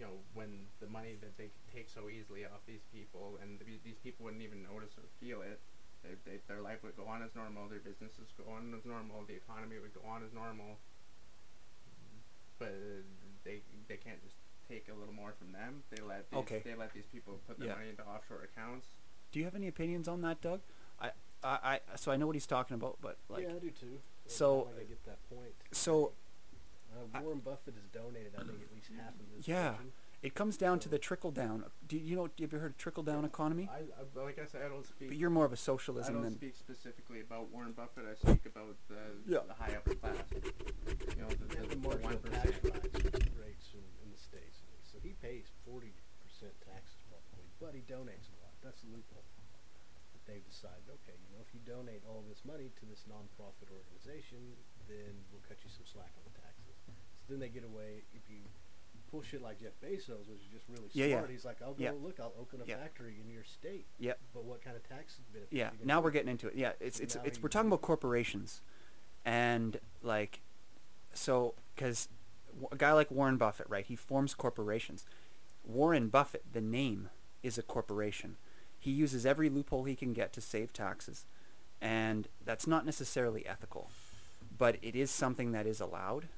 You 0.00 0.06
know, 0.06 0.16
when 0.32 0.70
the 0.80 0.86
money 0.86 1.18
that 1.20 1.36
they 1.36 1.50
take 1.74 1.90
so 1.90 2.08
easily 2.08 2.46
off 2.46 2.62
these 2.66 2.86
people, 2.94 3.36
and 3.42 3.58
th- 3.60 3.82
these 3.84 3.98
people 4.02 4.24
wouldn't 4.24 4.42
even 4.42 4.62
notice 4.64 4.94
or 4.96 5.04
feel 5.20 5.42
it. 5.42 5.60
They, 6.06 6.14
they, 6.24 6.38
their 6.46 6.62
life 6.62 6.86
would 6.86 6.96
go 6.96 7.04
on 7.10 7.20
as 7.26 7.34
normal. 7.34 7.66
Their 7.66 7.82
businesses 7.82 8.30
go 8.38 8.46
on 8.54 8.70
as 8.78 8.86
normal. 8.86 9.26
The 9.26 9.34
economy 9.34 9.76
would 9.82 9.92
go 9.92 10.06
on 10.08 10.22
as 10.22 10.30
normal. 10.32 10.78
But 12.58 12.68
uh, 12.78 13.02
they 13.44 13.60
they 13.88 13.96
can't 13.96 14.22
just 14.22 14.36
take 14.70 14.86
a 14.88 14.94
little 14.94 15.14
more 15.14 15.34
from 15.38 15.50
them. 15.52 15.82
They 15.90 16.02
let 16.02 16.30
these, 16.30 16.38
Okay. 16.46 16.62
they 16.64 16.74
let 16.74 16.92
these 16.94 17.06
people 17.12 17.40
put 17.46 17.58
their 17.58 17.68
Yeah. 17.68 17.74
money 17.74 17.88
into 17.90 18.02
offshore 18.06 18.46
accounts. 18.46 18.86
do 19.32 19.38
you 19.38 19.44
have 19.44 19.54
any 19.54 19.68
opinions 19.68 20.06
on 20.08 20.20
that 20.22 20.40
doug 20.40 20.60
i 21.44 21.48
i, 21.62 21.74
I 21.74 21.96
so 21.96 22.10
i 22.12 22.16
know 22.16 22.26
what 22.26 22.36
he's 22.36 22.46
talking 22.46 22.74
about 22.74 22.98
but 23.00 23.16
like 23.28 23.42
yeah, 23.44 23.54
I 23.54 23.58
do 23.58 23.70
too. 23.70 23.86
And 23.86 24.32
so- 24.32 24.52
I'm 24.52 24.58
not 24.66 24.72
gonna 24.74 24.84
get 24.84 25.04
that 25.06 25.18
point. 25.30 25.52
so 25.72 26.12
Uh, 26.94 27.04
I- 27.14 27.20
Warren 27.22 27.40
Buffett 27.40 27.74
has 27.74 27.84
donated, 27.92 28.32
I 28.34 28.42
think, 28.42 28.62
at 28.62 28.72
least 28.74 28.90
half 28.98 29.12
of 29.20 29.26
his 29.36 29.46
Yeah. 29.46 29.72
fortune. 29.74 29.92
it 30.22 30.34
comes 30.34 30.56
down 30.56 30.80
to 30.80 30.88
the 30.88 30.98
trickle 30.98 31.30
down 31.30 31.64
do 31.86 31.96
you 31.96 32.16
know 32.16 32.24
Have 32.40 32.52
you 32.52 32.58
heard 32.58 32.72
of 32.72 32.78
trickle 32.78 33.02
down 33.04 33.24
economy 33.24 33.68
I, 33.70 33.80
I 34.00 34.24
like 34.24 34.38
I 34.40 34.46
said, 34.46 34.62
I 34.64 34.68
don't 34.68 34.84
speak. 34.86 35.08
but 35.08 35.16
you're 35.16 35.30
more 35.30 35.44
of 35.44 35.52
a 35.52 35.56
socialism 35.56 36.14
than 36.14 36.22
I 36.22 36.24
don't 36.24 36.32
than 36.40 36.40
speak 36.40 36.56
specifically 36.56 37.20
about 37.20 37.50
Warren 37.52 37.72
Buffett. 37.72 38.04
I 38.10 38.14
speak 38.16 38.44
about 38.46 38.74
the, 38.88 38.98
Yeah. 39.26 39.40
the 39.46 39.54
high 39.54 39.74
upper 39.76 39.94
class. 39.94 40.16
You 40.32 41.22
know, 41.22 41.28
the, 41.28 41.46
Yeah, 41.54 41.60
the, 41.62 41.66
the 41.68 41.76
the 41.76 41.76
marginal 41.76 42.18
one 42.18 42.32
tax 42.32 42.46
rates, 42.64 43.30
rates 43.38 43.66
in, 43.78 43.84
in 44.02 44.08
the 44.10 44.18
states. 44.18 44.58
So 44.90 44.98
he 45.02 45.12
pays 45.22 45.52
forty 45.64 45.92
percent 46.24 46.54
taxes 46.66 46.98
probably, 47.08 47.46
but 47.60 47.74
he 47.78 47.82
donates 47.86 48.26
a 48.32 48.36
lot. 48.42 48.56
That's 48.64 48.80
the 48.82 48.88
loophole. 48.90 49.22
They've 50.28 50.44
decided, 50.44 50.84
okay, 51.02 51.16
you 51.16 51.32
know, 51.32 51.40
if 51.40 51.50
you 51.56 51.60
donate 51.64 52.04
all 52.06 52.22
this 52.28 52.44
money 52.44 52.68
to 52.78 52.84
this 52.84 53.08
nonprofit 53.08 53.72
organization, 53.72 54.52
then 54.86 55.16
we'll 55.32 55.40
cut 55.48 55.56
you 55.64 55.70
some 55.72 55.88
slack 55.88 56.12
on 56.20 56.22
the 56.28 56.36
taxes. 56.38 56.76
So 57.24 57.32
then 57.32 57.40
they 57.40 57.48
get 57.48 57.64
away 57.64 58.04
if 58.12 58.28
you 58.28 58.44
pull 59.10 59.22
shit 59.22 59.40
like 59.40 59.58
Jeff 59.58 59.72
Bezos, 59.80 60.28
which 60.28 60.44
is 60.44 60.52
just 60.52 60.68
really 60.68 60.92
Yeah, 60.92 61.06
yeah. 61.06 61.16
smart. 61.16 61.30
He's 61.30 61.44
like, 61.48 61.62
I'll 61.64 61.72
go 61.72 61.82
Yeah. 61.82 61.92
look, 61.96 62.20
I'll 62.20 62.34
open 62.38 62.60
a 62.60 62.66
Yeah. 62.68 62.76
factory 62.76 63.16
in 63.24 63.32
your 63.32 63.44
state. 63.44 63.86
Yep. 63.98 64.20
But 64.34 64.44
what 64.44 64.60
kind 64.60 64.76
of 64.76 64.86
tax 64.86 65.16
benefits? 65.32 65.52
yeah 65.52 65.70
now 65.82 66.00
we're 66.02 66.10
getting 66.10 66.28
into 66.28 66.46
it 66.48 66.54
yeah 66.54 66.72
it's 66.78 66.98
So 66.98 67.02
it's, 67.04 67.16
it's 67.24 67.42
we're 67.42 67.48
talking 67.48 67.68
about 67.68 67.80
corporations 67.80 68.60
and 69.24 69.80
like, 70.02 70.40
so 71.14 71.54
because 71.74 72.08
a 72.70 72.76
guy 72.76 72.92
like 72.92 73.10
Warren 73.10 73.38
Buffett, 73.38 73.66
right? 73.70 73.84
He 73.86 73.96
forms 73.96 74.34
corporations. 74.34 75.04
Warren 75.64 76.08
Buffett, 76.08 76.44
the 76.52 76.60
name, 76.60 77.08
is 77.42 77.56
a 77.58 77.62
corporation. 77.62 78.36
He 78.88 78.94
uses 78.94 79.26
every 79.26 79.50
loophole 79.50 79.84
he 79.84 79.94
can 79.94 80.14
get 80.14 80.32
to 80.32 80.40
save 80.40 80.72
taxes, 80.72 81.26
and 81.78 82.26
that's 82.42 82.66
not 82.66 82.86
necessarily 82.86 83.46
ethical, 83.46 83.90
but 84.56 84.78
it 84.80 84.96
is 84.96 85.10
something 85.10 85.52
that 85.52 85.66
is 85.66 85.78
allowed. 85.78 86.28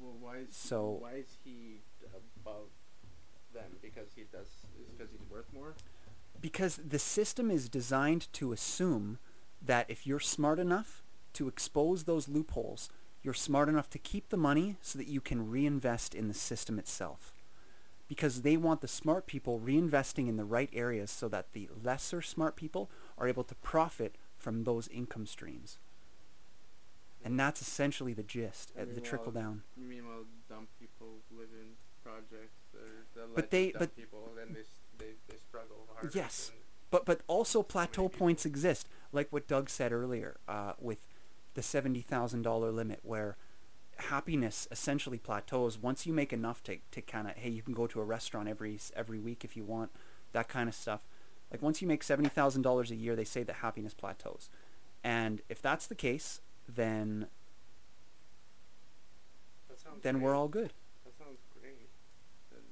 Well, 0.00 0.14
why 0.20 0.36
is 0.36 0.54
So- 0.56 0.98
why 1.00 1.14
is 1.14 1.36
he 1.42 1.80
above 2.14 2.68
them? 3.52 3.78
Because 3.82 4.12
he 4.14 4.22
does. 4.22 4.46
Because 4.92 5.10
he's 5.10 5.28
worth 5.28 5.52
more. 5.52 5.74
because 6.40 6.76
the 6.76 6.98
system 7.00 7.50
is 7.50 7.68
designed 7.68 8.32
to 8.34 8.52
assume 8.52 9.18
that 9.60 9.90
if 9.90 10.06
you're 10.06 10.20
smart 10.20 10.60
enough 10.60 11.02
to 11.32 11.48
expose 11.48 12.04
those 12.04 12.28
loopholes, 12.28 12.88
you're 13.22 13.34
smart 13.34 13.68
enough 13.68 13.90
to 13.90 13.98
keep 13.98 14.28
the 14.28 14.36
money 14.36 14.76
so 14.80 14.96
that 14.96 15.08
you 15.08 15.20
can 15.20 15.50
reinvest 15.50 16.14
in 16.14 16.28
the 16.28 16.34
system 16.34 16.78
itself. 16.78 17.32
Because 18.08 18.42
they 18.42 18.56
want 18.56 18.80
the 18.82 18.88
smart 18.88 19.26
people 19.26 19.58
reinvesting 19.58 20.28
in 20.28 20.36
the 20.36 20.44
right 20.44 20.70
areas 20.72 21.10
so 21.10 21.28
that 21.28 21.52
the 21.52 21.68
lesser 21.82 22.22
smart 22.22 22.54
people 22.54 22.88
are 23.18 23.26
able 23.26 23.42
to 23.44 23.54
profit 23.56 24.14
from 24.38 24.64
those 24.64 24.86
income 24.88 25.26
streams. 25.26 25.78
And 27.24 27.38
that's 27.40 27.60
essentially 27.60 28.12
the 28.12 28.22
gist, 28.22 28.72
uh, 28.80 28.84
the 28.94 29.00
trickle 29.00 29.32
down. 29.32 29.62
Meanwhile, 29.76 30.24
dumb 30.48 30.68
people 30.78 31.08
live 31.36 31.48
in 31.60 31.72
projects. 32.04 32.52
But 33.34 33.50
they- 33.50 33.72
dumb 33.72 33.78
but- 33.80 33.96
people, 33.96 34.30
then 34.36 34.54
they, 34.54 35.04
they 35.04 35.12
they 35.28 35.36
struggle 35.48 35.88
hard. 35.94 36.14
Yes. 36.14 36.52
But 36.90 37.04
but 37.04 37.22
also 37.26 37.62
plateau 37.64 38.08
points 38.08 38.46
exist, 38.46 38.88
like 39.12 39.32
what 39.32 39.48
Doug 39.48 39.68
said 39.68 39.92
earlier, 39.92 40.36
uh, 40.46 40.74
with 40.78 40.98
the 41.54 41.62
seventy 41.62 42.02
thousand 42.02 42.42
dollar 42.42 42.70
limit, 42.70 43.00
where 43.02 43.36
happiness 43.98 44.68
essentially 44.70 45.18
plateaus 45.18 45.78
once 45.78 46.06
you 46.06 46.12
make 46.12 46.32
enough 46.32 46.62
to 46.64 46.78
to 46.90 47.00
kind 47.00 47.28
of 47.28 47.34
hey 47.36 47.48
you 47.48 47.62
can 47.62 47.74
go 47.74 47.86
to 47.86 48.00
a 48.00 48.04
restaurant 48.04 48.48
every 48.48 48.78
every 48.94 49.18
week 49.18 49.44
if 49.44 49.56
you 49.56 49.64
want 49.64 49.90
that 50.32 50.48
kind 50.48 50.68
of 50.68 50.74
stuff. 50.74 51.00
Like 51.50 51.62
once 51.62 51.80
you 51.80 51.88
make 51.88 52.02
seventy 52.02 52.28
thousand 52.28 52.62
dollars 52.62 52.90
a 52.90 52.96
year, 52.96 53.16
they 53.16 53.24
say 53.24 53.42
that 53.44 53.56
happiness 53.56 53.94
plateaus, 53.94 54.48
and 55.04 55.40
if 55.48 55.62
that's 55.62 55.86
the 55.86 55.94
case, 55.94 56.40
then 56.68 57.28
That 59.68 59.78
sounds 59.78 60.02
then 60.02 60.14
great. 60.16 60.24
we're 60.24 60.34
all 60.34 60.48
good. 60.48 60.72
That 61.04 61.14
sounds 61.16 61.38
great. 61.54 61.88
And 62.54 62.64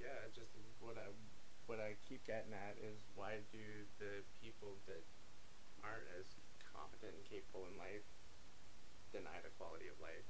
yeah, 0.00 0.28
just 0.34 0.50
what 0.80 0.96
I 0.98 1.08
what 1.66 1.80
I 1.80 1.94
keep 2.08 2.24
getting 2.26 2.52
at 2.52 2.76
is 2.80 2.96
why 3.16 3.40
do 3.52 3.60
the 3.98 4.24
people 4.42 4.76
that 4.86 5.02
aren't 5.82 6.08
as 6.18 6.26
competent 6.72 7.14
and 7.14 7.24
capable 7.28 7.66
in 7.70 7.76
life 7.78 8.04
deny 9.12 9.38
the 9.42 9.50
quality 9.58 9.88
of 9.88 9.96
life? 10.00 10.26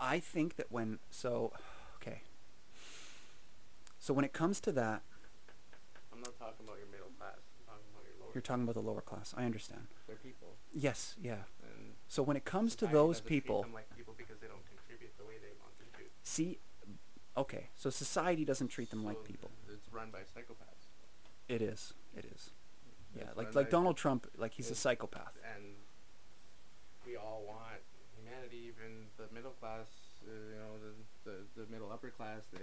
I 0.00 0.20
think 0.20 0.56
that 0.56 0.70
when 0.70 0.98
so 1.10 1.52
okay. 2.00 2.22
So 3.98 4.14
when 4.14 4.24
it 4.24 4.32
comes 4.32 4.60
to 4.60 4.72
that, 4.72 5.02
I'm 6.12 6.20
not 6.20 6.38
talking 6.38 6.64
about 6.66 6.78
your 6.78 6.86
middle 6.90 7.10
class. 7.18 7.36
I'm 7.60 7.66
talking 7.66 7.84
about 7.92 8.04
your 8.06 8.16
lower. 8.24 8.30
you're 8.34 8.42
talking 8.42 8.62
about 8.62 8.74
the 8.74 8.80
lower 8.82 9.00
class. 9.00 9.34
I 9.36 9.44
understand. 9.44 9.88
They're 10.06 10.16
people, 10.16 10.48
Yes, 10.72 11.16
yeah. 11.20 11.44
and 11.62 11.92
So 12.06 12.22
when 12.22 12.36
it 12.36 12.44
comes 12.44 12.74
to 12.76 12.86
those 12.86 13.20
people, 13.20 13.62
them 13.62 13.74
like 13.74 13.88
people 13.96 14.14
because 14.16 14.38
they 14.40 14.46
don't 14.46 14.64
contribute 14.66 15.12
the 15.18 15.24
way 15.24 15.34
they 15.42 15.52
want 15.60 15.76
them 15.78 15.88
to. 15.94 16.04
see, 16.22 16.58
okay, 17.36 17.68
so 17.76 17.90
society 17.90 18.44
doesn't 18.44 18.68
treat 18.68 18.90
them 18.90 19.04
like 19.04 19.22
people. 19.24 19.50
It's 19.68 19.92
run 19.92 20.10
by 20.10 20.20
psychopaths. 20.20 20.86
It 21.48 21.60
is, 21.62 21.92
it 22.16 22.24
is. 22.34 22.50
Yeah, 23.16 23.24
like 23.34 23.54
like 23.54 23.68
Donald 23.70 23.96
Trump, 23.96 24.26
like 24.36 24.52
he's 24.54 24.70
a 24.70 24.74
psychopath. 24.74 25.32
and 25.56 25.64
we 27.04 27.16
all 27.16 27.42
want 27.46 27.80
humanity, 28.48 28.72
even 28.72 29.08
the 29.16 29.28
middle 29.34 29.52
class, 29.60 29.86
uh, 30.24 30.32
you 30.32 30.58
know, 30.58 30.72
the, 30.80 30.92
the, 31.24 31.36
the 31.60 31.66
middle 31.70 31.92
upper 31.92 32.10
class, 32.10 32.48
they, 32.52 32.60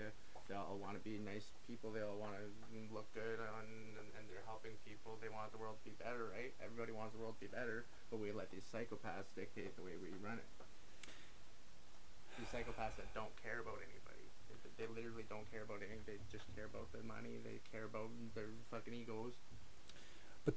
they 0.49 0.55
all 0.55 0.77
want 0.81 0.97
to 0.97 1.03
be 1.05 1.17
nice 1.21 1.53
people, 1.67 1.91
they 1.91 2.01
all 2.01 2.17
want 2.17 2.33
to 2.33 2.45
look 2.93 3.05
good, 3.13 3.39
on, 3.39 3.65
and, 3.97 4.07
and 4.17 4.23
they're 4.29 4.45
helping 4.45 4.73
people, 4.85 5.17
they 5.21 5.29
want 5.29 5.51
the 5.53 5.61
world 5.61 5.77
to 5.81 5.85
be 5.85 5.95
better, 6.01 6.29
right? 6.33 6.53
Everybody 6.61 6.91
wants 6.91 7.13
the 7.13 7.21
world 7.21 7.37
to 7.37 7.43
be 7.45 7.51
better, 7.51 7.85
but 8.09 8.17
we 8.17 8.31
let 8.33 8.49
these 8.51 8.65
psychopaths 8.65 9.29
dictate 9.37 9.75
the 9.77 9.85
way 9.85 9.97
we 10.01 10.09
run 10.21 10.41
it. 10.41 10.49
These 12.37 12.51
psychopaths 12.51 12.97
that 12.99 13.09
don't 13.15 13.31
care 13.39 13.61
about 13.61 13.79
anybody. 13.79 14.25
They, 14.65 14.85
they 14.85 14.87
literally 14.91 15.23
don't 15.29 15.47
care 15.53 15.63
about 15.63 15.79
anything, 15.85 16.03
they 16.05 16.19
just 16.33 16.45
care 16.57 16.67
about 16.67 16.91
their 16.91 17.05
money, 17.05 17.39
they 17.45 17.61
care 17.71 17.85
about 17.85 18.09
their 18.33 18.51
fucking 18.69 18.93
egos. 18.93 19.33
But, 20.43 20.55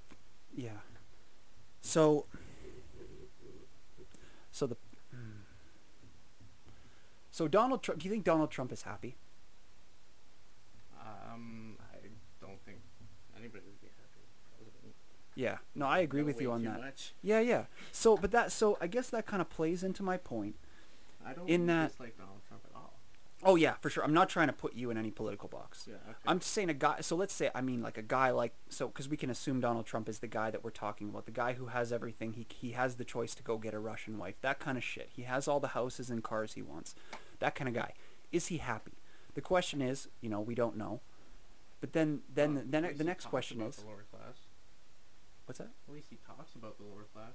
yeah. 0.52 0.82
So. 1.80 2.26
So 4.50 4.66
the. 4.66 4.76
So 7.38 7.46
Donald 7.46 7.84
Trump, 7.84 8.00
do 8.00 8.08
you 8.08 8.10
think 8.10 8.24
Donald 8.24 8.50
Trump 8.50 8.72
is 8.72 8.82
happy? 8.82 9.16
Um, 11.00 11.76
I 11.78 12.08
don't 12.44 12.60
think 12.66 12.78
anybody 13.36 13.62
would 13.64 13.80
be 13.80 13.86
happy. 13.96 14.26
with 14.58 14.66
the 14.66 14.72
president. 14.72 14.94
Yeah. 15.36 15.58
No, 15.76 15.86
I 15.86 16.00
agree 16.00 16.24
with 16.24 16.40
you 16.40 16.50
on 16.50 16.64
that. 16.64 16.80
Much. 16.80 17.14
Yeah, 17.22 17.38
yeah. 17.38 17.66
So, 17.92 18.16
but 18.16 18.32
that, 18.32 18.50
so 18.50 18.76
I 18.80 18.88
guess 18.88 19.08
that 19.10 19.26
kind 19.26 19.40
of 19.40 19.48
plays 19.48 19.84
into 19.84 20.02
my 20.02 20.16
point. 20.16 20.56
I 21.24 21.32
don't 21.32 21.48
In 21.48 21.66
that- 21.66 21.90
dislike 21.92 22.18
Donald 22.18 22.40
Trump 22.48 22.64
at 22.68 22.74
all. 22.74 22.94
Oh 23.44 23.54
yeah, 23.54 23.74
for 23.74 23.88
sure. 23.88 24.02
I'm 24.02 24.12
not 24.12 24.28
trying 24.28 24.48
to 24.48 24.52
put 24.52 24.74
you 24.74 24.90
in 24.90 24.98
any 24.98 25.12
political 25.12 25.48
box. 25.48 25.86
Yeah, 25.88 25.94
okay. 26.08 26.18
I'm 26.26 26.40
just 26.40 26.50
saying 26.50 26.70
a 26.70 26.74
guy. 26.74 27.02
So 27.02 27.14
let's 27.14 27.32
say 27.32 27.52
I 27.54 27.60
mean 27.60 27.82
like 27.82 27.96
a 27.96 28.02
guy 28.02 28.30
like 28.32 28.52
so 28.68 28.88
because 28.88 29.08
we 29.08 29.16
can 29.16 29.30
assume 29.30 29.60
Donald 29.60 29.86
Trump 29.86 30.08
is 30.08 30.18
the 30.18 30.26
guy 30.26 30.50
that 30.50 30.64
we're 30.64 30.70
talking 30.70 31.08
about, 31.08 31.24
the 31.26 31.30
guy 31.30 31.52
who 31.52 31.66
has 31.66 31.92
everything. 31.92 32.32
He 32.32 32.48
he 32.52 32.72
has 32.72 32.96
the 32.96 33.04
choice 33.04 33.36
to 33.36 33.44
go 33.44 33.56
get 33.56 33.74
a 33.74 33.78
Russian 33.78 34.18
wife, 34.18 34.34
that 34.40 34.58
kind 34.58 34.76
of 34.76 34.82
shit. 34.82 35.10
He 35.12 35.22
has 35.22 35.46
all 35.46 35.60
the 35.60 35.68
houses 35.68 36.10
and 36.10 36.24
cars 36.24 36.54
he 36.54 36.62
wants, 36.62 36.96
that 37.40 37.54
kind 37.54 37.68
of 37.68 37.74
guy. 37.74 37.92
Is 38.32 38.46
he 38.48 38.58
happy? 38.58 38.92
The 39.34 39.40
question 39.40 39.80
is, 39.80 40.08
you 40.20 40.28
know, 40.28 40.40
we 40.40 40.54
don't 40.54 40.76
know. 40.76 41.00
But 41.80 41.92
then 41.92 42.22
then 42.32 42.54
Well, 42.54 42.64
then 42.66 42.94
the 42.96 43.04
next 43.04 43.26
question 43.26 43.60
about 43.60 43.70
is 43.70 43.76
the 43.76 43.86
lower 43.86 44.04
class. 44.10 44.36
what's 45.46 45.58
that? 45.58 45.70
At 45.88 45.94
least 45.94 46.08
he 46.10 46.18
talks 46.26 46.54
about 46.54 46.76
the 46.78 46.84
lower 46.84 47.06
class. 47.12 47.34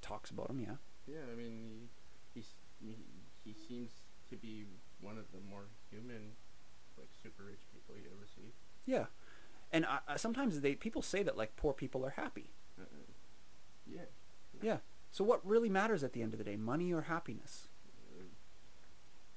Talks 0.00 0.30
about 0.30 0.50
him, 0.50 0.60
yeah. 0.60 0.76
Yeah, 1.06 1.20
I 1.30 1.36
mean, 1.36 1.88
he 2.34 2.40
he's, 2.40 2.54
he 2.80 2.96
he 3.44 3.54
seems 3.68 3.90
to 4.30 4.36
be 4.36 4.64
one 5.00 5.18
of 5.18 5.24
the 5.32 5.38
more 5.48 5.64
human, 5.90 6.32
like 6.96 7.08
super 7.22 7.44
rich 7.44 7.60
people 7.72 7.94
you 7.96 8.08
ever 8.16 8.26
see. 8.26 8.52
Yeah. 8.86 9.06
And 9.70 9.86
I, 9.86 10.16
sometimes 10.16 10.60
they 10.60 10.74
people 10.74 11.02
say 11.02 11.22
that 11.22 11.36
like 11.36 11.54
poor 11.56 11.72
people 11.72 12.04
are 12.04 12.10
happy. 12.16 12.50
Uh, 12.80 12.84
yeah. 13.86 14.02
Yeah. 14.62 14.78
So 15.10 15.24
what 15.24 15.46
really 15.46 15.68
matters 15.68 16.02
at 16.02 16.14
the 16.14 16.22
end 16.22 16.32
of 16.32 16.38
the 16.38 16.44
day, 16.44 16.56
money 16.56 16.92
or 16.92 17.02
happiness? 17.02 17.68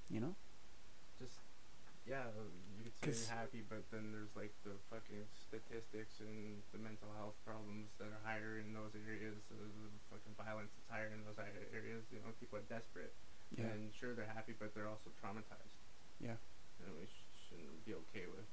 You 0.09 0.19
know? 0.21 0.35
just 1.19 1.39
yeah, 2.05 2.29
you 2.77 2.83
could 2.85 2.93
say 2.93 3.05
'Cause- 3.09 3.25
you're 3.27 3.37
happy, 3.39 3.61
but 3.67 3.81
then 3.89 4.11
there's 4.13 4.29
like 4.37 4.53
the 4.63 4.77
fucking 4.93 5.25
statistics 5.33 6.19
and 6.21 6.61
the 6.71 6.77
mental 6.77 7.09
health 7.17 7.33
problems 7.45 7.89
that 7.97 8.13
are 8.13 8.21
higher 8.23 8.59
in 8.61 8.73
those 8.73 8.93
areas. 8.93 9.37
Uh, 9.49 9.57
the 9.57 9.89
fucking 10.13 10.35
violence 10.37 10.69
that's 10.77 10.89
higher 10.93 11.09
in 11.09 11.25
those 11.25 11.39
areas. 11.73 12.03
You 12.13 12.19
know, 12.21 12.29
people 12.39 12.59
are 12.61 12.67
desperate, 12.69 13.13
Yeah. 13.57 13.65
and 13.73 13.89
sure 13.97 14.13
they're 14.13 14.29
happy, 14.29 14.53
but 14.53 14.75
they're 14.75 14.87
also 14.87 15.09
traumatized. 15.23 15.73
Yeah. 16.21 16.37
And 16.85 16.93
we 16.99 17.07
sh- 17.07 17.49
shouldn't 17.49 17.81
be 17.85 17.93
okay 18.05 18.27
with 18.29 18.45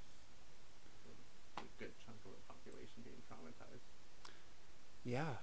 a 1.58 1.62
good 1.78 1.92
chunk 2.00 2.16
of 2.24 2.32
the 2.32 2.42
population 2.48 3.02
being 3.04 3.20
traumatized. 3.28 3.84
Yeah. 5.04 5.36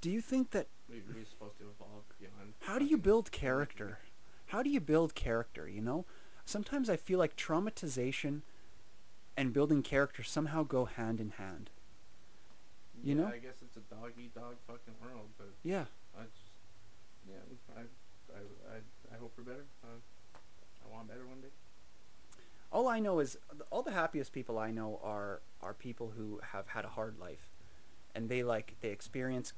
Do 0.00 0.10
you 0.10 0.20
think 0.20 0.50
that 0.52 0.68
We, 0.88 1.02
we're 1.10 1.24
supposed 1.24 1.58
to 1.58 1.66
evolve 1.70 2.04
beyond. 2.20 2.54
how 2.60 2.78
do 2.78 2.84
you 2.84 2.96
build 2.98 3.26
religion. 3.26 3.40
character? 3.40 3.98
How 4.48 4.62
do 4.62 4.70
you 4.70 4.80
build 4.80 5.14
character, 5.14 5.68
you 5.68 5.80
know? 5.80 6.04
Sometimes 6.44 6.88
I 6.88 6.96
feel 6.96 7.18
like 7.18 7.36
traumatization 7.36 8.42
and 9.36 9.52
building 9.52 9.82
character 9.82 10.22
somehow 10.22 10.62
go 10.62 10.84
hand 10.84 11.20
in 11.20 11.30
hand. 11.30 11.70
You 13.02 13.14
yeah, 13.14 13.22
know? 13.22 13.26
I 13.28 13.38
guess 13.38 13.56
it's 13.62 13.76
a 13.76 13.94
dog 13.94 14.12
eat 14.18 14.34
dog 14.34 14.54
fucking 14.66 14.94
world, 15.02 15.28
but 15.36 15.48
Yeah. 15.62 15.84
I 16.16 16.22
just, 16.22 16.50
yeah, 17.28 17.34
I, 17.76 17.80
I, 17.80 18.40
I, 18.76 19.14
I 19.14 19.18
hope 19.18 19.34
for 19.34 19.42
better. 19.42 19.64
Uh, 19.84 19.98
I 20.84 20.94
want 20.94 21.08
better 21.08 21.26
one 21.26 21.40
day. 21.40 21.48
All 22.72 22.88
I 22.88 22.98
know 22.98 23.20
is 23.20 23.36
all 23.70 23.82
the 23.82 23.92
happiest 23.92 24.32
people 24.32 24.58
I 24.58 24.70
know 24.70 25.00
are 25.02 25.40
are 25.62 25.72
people 25.72 26.12
who 26.16 26.40
have 26.52 26.68
had 26.68 26.84
a 26.84 26.88
hard 26.88 27.18
life 27.18 27.48
and 28.14 28.28
they 28.28 28.42
like 28.42 28.74
they 28.80 28.90
experience 28.90 29.52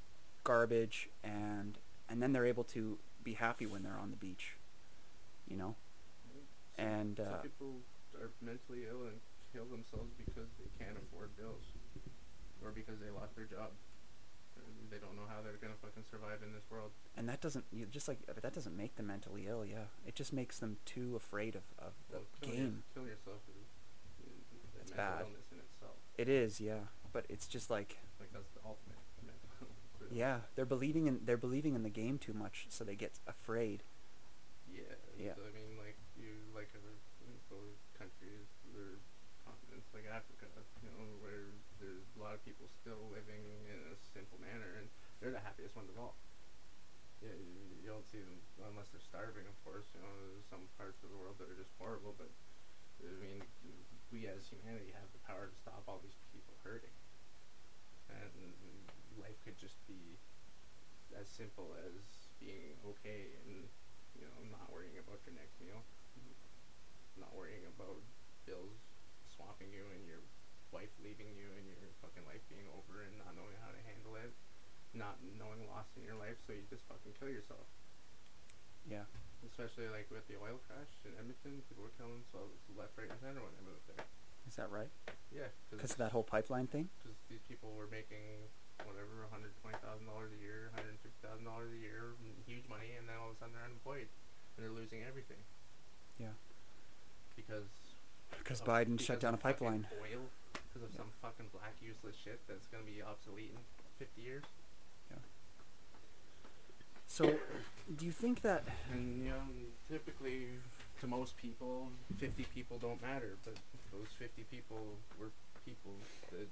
garbage 0.44 1.08
and 1.24 1.78
and 2.08 2.22
then 2.22 2.32
they're 2.32 2.46
able 2.46 2.64
to 2.64 2.98
be 3.24 3.34
happy 3.34 3.66
when 3.66 3.82
they're 3.82 3.98
on 3.98 4.10
the 4.10 4.16
beach. 4.16 4.57
You 5.48 5.56
know? 5.56 5.74
And 6.76 7.16
some 7.16 7.26
uh 7.26 7.42
people 7.42 7.72
are 8.20 8.30
mentally 8.40 8.86
ill 8.88 9.08
and 9.08 9.18
kill 9.52 9.64
themselves 9.66 10.12
because 10.16 10.48
they 10.60 10.70
can't 10.78 10.96
afford 10.96 11.34
bills, 11.36 11.64
or 12.62 12.70
because 12.70 13.00
they 13.00 13.10
lost 13.10 13.34
their 13.34 13.46
job. 13.46 13.72
They 14.90 14.98
don't 14.98 15.16
know 15.16 15.28
how 15.28 15.42
they're 15.42 15.58
gonna 15.60 15.76
fucking 15.82 16.04
survive 16.10 16.40
in 16.42 16.52
this 16.52 16.64
world. 16.70 16.90
and 17.16 17.28
that 17.28 17.40
doesn't 17.40 17.64
you 17.72 17.86
just 17.86 18.08
like 18.08 18.18
that 18.26 18.54
doesn't 18.54 18.76
make 18.76 18.96
them 18.96 19.06
mentally 19.08 19.46
ill, 19.48 19.64
yeah. 19.64 19.90
It 20.06 20.14
just 20.14 20.32
makes 20.32 20.58
them 20.58 20.78
too 20.84 21.16
afraid 21.16 21.56
of, 21.56 21.62
of 21.78 21.92
the 22.10 22.20
kill 22.40 22.54
game. 22.54 22.82
Your, 22.94 23.04
kill 23.04 23.10
yourself 23.10 23.40
is, 23.48 24.90
bad. 24.92 25.26
in 25.52 25.58
itself. 25.58 25.96
It 26.16 26.28
is, 26.28 26.60
yeah. 26.60 26.88
But 27.12 27.26
it's 27.28 27.46
just 27.46 27.70
like 27.70 27.98
Like 28.20 28.32
that's 28.32 28.50
the 28.54 28.60
ultimate. 28.64 28.96
Yeah, 30.10 30.38
they're 30.56 30.64
believing 30.64 31.06
in 31.06 31.20
they're 31.24 31.36
believing 31.36 31.74
in 31.74 31.82
the 31.82 31.90
game 31.90 32.16
too 32.18 32.32
much, 32.32 32.66
so 32.70 32.82
they 32.82 32.94
get 32.94 33.18
afraid. 33.26 33.82
Yeah. 34.72 34.94
Yeah. 35.18 35.34
I 35.34 35.50
mean, 35.50 35.74
like 35.76 35.98
you 36.14 36.46
like 36.54 36.70
other 36.78 36.94
countries 37.98 38.46
or 38.74 39.02
continents 39.44 39.90
like 39.92 40.06
Africa, 40.06 40.46
you 40.82 40.88
know, 40.94 41.18
where 41.18 41.50
there's 41.82 42.06
a 42.16 42.20
lot 42.22 42.34
of 42.34 42.44
people 42.44 42.68
still 42.70 43.10
living 43.10 43.66
in 43.66 43.78
a 43.90 43.96
simple 44.14 44.38
manner, 44.38 44.78
and 44.78 44.86
they're 45.20 45.34
the 45.34 45.42
happiest 45.42 45.74
ones 45.74 45.90
of 45.90 45.98
all. 45.98 46.14
Yeah, 47.22 47.34
you, 47.34 47.82
you 47.82 47.88
don't 47.90 48.06
see 48.06 48.22
them 48.22 48.38
unless 48.70 48.88
they're 48.94 49.02
starving, 49.02 49.46
of 49.46 49.56
course. 49.66 49.90
You 49.94 50.00
know, 50.00 50.14
there's 50.30 50.46
some 50.46 50.70
parts 50.78 51.02
of 51.02 51.10
the 51.10 51.18
world 51.18 51.34
that 51.42 51.50
are 51.50 51.58
just 51.58 51.74
horrible, 51.78 52.14
but 52.16 52.30
I 53.02 53.18
mean, 53.18 53.42
we 54.10 54.26
as 54.26 54.46
humanity 54.46 54.92
have 54.94 55.10
the 55.12 55.22
power 55.26 55.46
to 55.46 55.56
stop 55.58 55.82
all 55.88 55.98
these 56.02 56.18
people 56.32 56.54
hurting, 56.62 56.94
and 58.08 58.54
life 59.20 59.36
could 59.44 59.56
just 59.58 59.76
be 59.86 60.16
as 61.18 61.28
simple 61.28 61.74
as 61.74 62.28
being 62.40 62.76
okay 62.84 63.34
and 63.46 63.68
you 64.18 64.26
know 64.26 64.40
not 64.52 64.66
worrying 64.74 64.94
about 65.00 65.18
your 65.24 65.34
next 65.38 65.54
meal, 65.62 65.80
not 67.18 67.30
worrying 67.34 67.62
about 67.70 67.98
bills 68.46 68.74
swamping 69.34 69.70
you 69.70 69.86
and 69.94 70.02
your 70.06 70.22
wife 70.74 70.90
leaving 71.00 71.30
you 71.38 71.48
and 71.56 71.64
your 71.64 71.78
fucking 72.02 72.26
life 72.28 72.42
being 72.52 72.66
over 72.76 73.06
and 73.06 73.14
not 73.22 73.32
knowing 73.38 73.54
how 73.62 73.70
to 73.72 73.80
handle 73.88 74.18
it, 74.20 74.30
not 74.92 75.16
knowing 75.38 75.62
loss 75.70 75.88
in 75.96 76.02
your 76.04 76.18
life, 76.18 76.36
so 76.46 76.52
you 76.52 76.62
just 76.68 76.84
fucking 76.90 77.14
kill 77.16 77.30
yourself. 77.30 77.64
Yeah. 78.90 79.06
Especially 79.46 79.86
like 79.88 80.10
with 80.10 80.26
the 80.26 80.34
oil 80.40 80.58
crash 80.66 80.90
in 81.06 81.14
Edmonton, 81.14 81.62
people 81.70 81.86
were 81.86 81.94
killing 81.96 82.18
themselves 82.26 82.58
left, 82.74 82.98
right, 82.98 83.06
and 83.06 83.20
center 83.22 83.38
when 83.40 83.54
they 83.54 83.64
moved 83.64 83.86
there. 83.86 84.02
Is 84.50 84.56
that 84.58 84.68
right? 84.72 84.90
Yeah, 85.30 85.46
Because 85.70 85.92
of 85.94 86.00
that 86.02 86.10
whole 86.12 86.24
pipeline 86.26 86.66
thing? 86.66 86.88
because 86.98 87.14
these 87.30 87.44
people 87.46 87.70
were 87.76 87.86
making 87.86 88.48
whatever, 88.86 89.26
one 89.26 89.32
hundred 89.32 89.52
twenty 89.62 89.78
thousand 89.82 90.06
dollars 90.06 90.30
a 90.34 90.40
year, 90.42 90.70
one 90.70 90.82
hundred 90.82 90.98
fifty 91.02 91.18
thousand 91.24 91.44
dollars 91.48 91.70
a 91.74 91.80
year, 91.80 92.14
huge 92.46 92.66
money, 92.70 92.94
and 92.98 93.08
then 93.08 93.16
all 93.18 93.30
of 93.32 93.36
a 93.36 93.38
sudden 93.42 93.54
they're 93.56 93.66
unemployed 93.66 94.06
and 94.06 94.58
they're 94.62 94.74
losing 94.74 95.02
everything 95.06 95.38
Yeah. 96.18 96.34
because 97.36 97.66
Because 98.38 98.60
Biden 98.60 98.98
because 98.98 99.06
shut 99.06 99.20
down 99.20 99.34
a 99.34 99.40
pipeline. 99.40 99.86
Oil, 100.02 100.28
because 100.52 100.82
of 100.86 100.90
Yeah. 100.92 101.02
some 101.06 101.10
fucking 101.22 101.48
black 101.52 101.74
useless 101.80 102.16
shit 102.16 102.40
that's 102.46 102.66
gonna 102.68 102.84
be 102.84 103.02
obsolete 103.02 103.50
in 103.54 103.60
fifty 103.98 104.22
years. 104.22 104.44
Yeah. 105.10 105.18
So, 107.06 107.38
do 107.96 108.04
you 108.04 108.12
think 108.12 108.42
that 108.42 108.64
And 108.92 109.24
you 109.24 109.30
know, 109.30 109.42
typically 109.90 110.58
to 111.00 111.06
most 111.06 111.36
people, 111.36 111.90
fifty 112.18 112.44
people 112.54 112.78
don't 112.78 113.00
matter, 113.00 113.36
but 113.44 113.54
those 113.92 114.08
fifty 114.18 114.44
people 114.50 114.98
were 115.18 115.30
people 115.64 115.94
that 116.32 116.48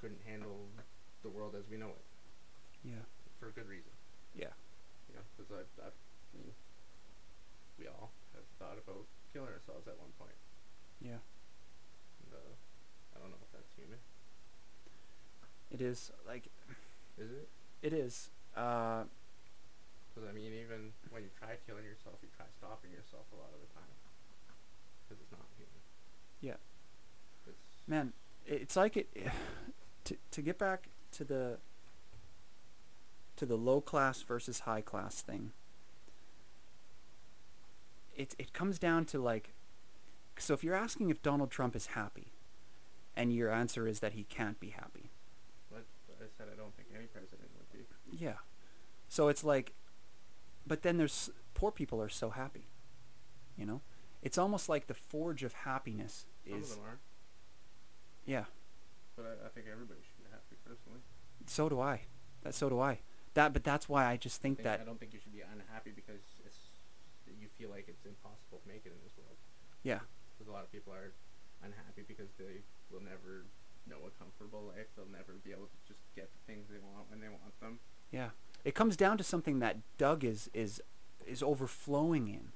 couldn't 0.00 0.20
handle 0.26 0.68
the 1.22 1.28
world 1.28 1.54
as 1.58 1.64
we 1.70 1.76
know 1.76 1.90
it 1.96 2.04
Yeah. 2.84 3.04
for 3.40 3.48
a 3.48 3.52
good 3.52 3.68
reason. 3.68 3.90
Yeah. 4.34 4.52
You 5.08 5.16
know, 5.16 5.24
because 5.36 5.50
I, 5.52 5.62
I, 5.82 5.88
I 5.88 6.32
mean, 6.36 6.52
we 7.78 7.86
all 7.88 8.10
have 8.34 8.44
thought 8.58 8.78
about 8.78 9.04
killing 9.32 9.48
ourselves 9.52 9.86
at 9.88 9.98
one 9.98 10.12
point. 10.18 10.36
Yeah. 11.00 11.20
And, 12.24 12.30
uh, 12.34 12.52
I 13.14 13.20
don't 13.20 13.30
know 13.30 13.40
if 13.40 13.52
that's 13.52 13.72
human. 13.76 13.98
It 15.72 15.80
is 15.80 16.12
like 16.26 16.46
Is 17.18 17.30
it? 17.30 17.48
it 17.82 17.92
is. 17.92 18.30
Uh, 18.56 19.04
Because 20.14 20.28
I 20.28 20.32
mean, 20.32 20.52
even 20.52 20.92
when 21.10 21.22
you 21.22 21.30
try 21.38 21.56
killing 21.66 21.84
yourself, 21.84 22.16
you 22.22 22.28
try 22.36 22.46
stopping 22.58 22.92
yourself 22.92 23.24
a 23.32 23.36
lot 23.36 23.50
of 23.52 23.60
the 23.60 23.70
time. 23.74 23.90
Because 25.08 25.20
it's 25.22 25.32
not 25.32 25.44
human. 25.56 25.82
Yeah. 26.40 26.60
It's 27.48 27.58
man, 27.88 28.12
it's 28.46 28.76
like 28.76 28.96
it 28.96 29.08
to 30.06 30.16
to 30.30 30.42
get 30.42 30.58
back 30.58 30.88
to 31.12 31.24
the 31.24 31.58
to 33.36 33.44
the 33.44 33.56
low 33.56 33.80
class 33.80 34.22
versus 34.22 34.60
high 34.60 34.80
class 34.80 35.20
thing. 35.20 35.52
It 38.16 38.34
it 38.38 38.52
comes 38.52 38.78
down 38.78 39.04
to 39.06 39.18
like 39.18 39.52
so 40.38 40.54
if 40.54 40.64
you're 40.64 40.74
asking 40.74 41.10
if 41.10 41.22
Donald 41.22 41.50
Trump 41.50 41.76
is 41.76 41.88
happy 41.88 42.32
and 43.14 43.32
your 43.32 43.50
answer 43.50 43.86
is 43.86 44.00
that 44.00 44.12
he 44.12 44.24
can't 44.24 44.58
be 44.60 44.70
happy. 44.70 45.10
But 45.70 45.84
I 46.20 46.26
said 46.36 46.46
I 46.52 46.56
don't 46.56 46.74
think 46.76 46.88
any 46.94 47.06
president 47.06 47.50
would 47.56 47.70
be. 47.72 47.84
Yeah. 48.16 48.38
So 49.08 49.28
it's 49.28 49.44
like 49.44 49.74
but 50.66 50.82
then 50.82 50.96
there's 50.96 51.30
poor 51.54 51.70
people 51.70 52.00
are 52.00 52.08
so 52.08 52.30
happy. 52.30 52.68
You 53.56 53.66
know? 53.66 53.80
It's 54.22 54.38
almost 54.38 54.68
like 54.68 54.86
the 54.86 54.94
forge 54.94 55.42
of 55.42 55.52
happiness 55.52 56.26
Some 56.48 56.58
is 56.58 56.70
of 56.70 56.76
them 56.76 56.84
are, 56.86 56.98
yeah. 58.26 58.44
But 59.16 59.24
I, 59.26 59.46
I 59.46 59.48
think 59.50 59.66
everybody 59.70 60.00
should 60.04 60.18
be 60.22 60.30
happy 60.30 60.56
personally. 60.64 61.00
So 61.46 61.68
do 61.68 61.80
I. 61.80 62.02
That 62.42 62.54
so 62.54 62.68
do 62.68 62.80
I. 62.80 63.00
That 63.34 63.52
but 63.52 63.64
that's 63.64 63.88
why 63.88 64.06
I 64.06 64.16
just 64.16 64.40
I, 64.40 64.42
think 64.42 64.58
think, 64.58 64.64
that 64.64 64.80
I 64.80 64.84
don't 64.84 65.00
think 65.00 65.12
you 65.12 65.20
should 65.20 65.32
be 65.32 65.42
unhappy 65.42 65.92
because 65.94 66.22
it's 66.44 66.56
you 67.40 67.48
feel 67.58 67.70
like 67.70 67.86
it's 67.88 68.04
impossible 68.06 68.60
to 68.62 68.68
make 68.68 68.82
it 68.84 68.92
in 68.92 69.00
this 69.02 69.16
world. 69.18 69.36
yeah. 69.82 70.00
Because 70.36 70.48
a 70.48 70.52
lot 70.52 70.64
of 70.64 70.70
people 70.70 70.92
are 70.92 71.12
unhappy 71.64 72.04
because 72.06 72.28
they 72.38 72.60
will 72.92 73.00
never 73.00 73.46
know 73.88 73.96
a 74.06 74.10
comfortable 74.22 74.62
life. 74.68 74.86
They'll 74.96 75.10
never 75.10 75.34
be 75.44 75.52
able 75.52 75.66
to 75.66 75.78
just 75.88 76.00
get 76.14 76.28
the 76.32 76.52
things 76.52 76.68
they 76.68 76.78
want 76.78 77.10
when 77.10 77.20
they 77.20 77.28
want 77.28 77.58
them. 77.60 77.78
Yeah. 78.10 78.30
It 78.64 78.74
comes 78.74 78.96
down 78.96 79.18
to 79.18 79.24
something 79.24 79.60
that 79.60 79.78
Doug 79.98 80.24
is 80.24 80.50
is 80.52 80.82
is 81.26 81.42
overflowing 81.42 82.28
in. 82.28 82.52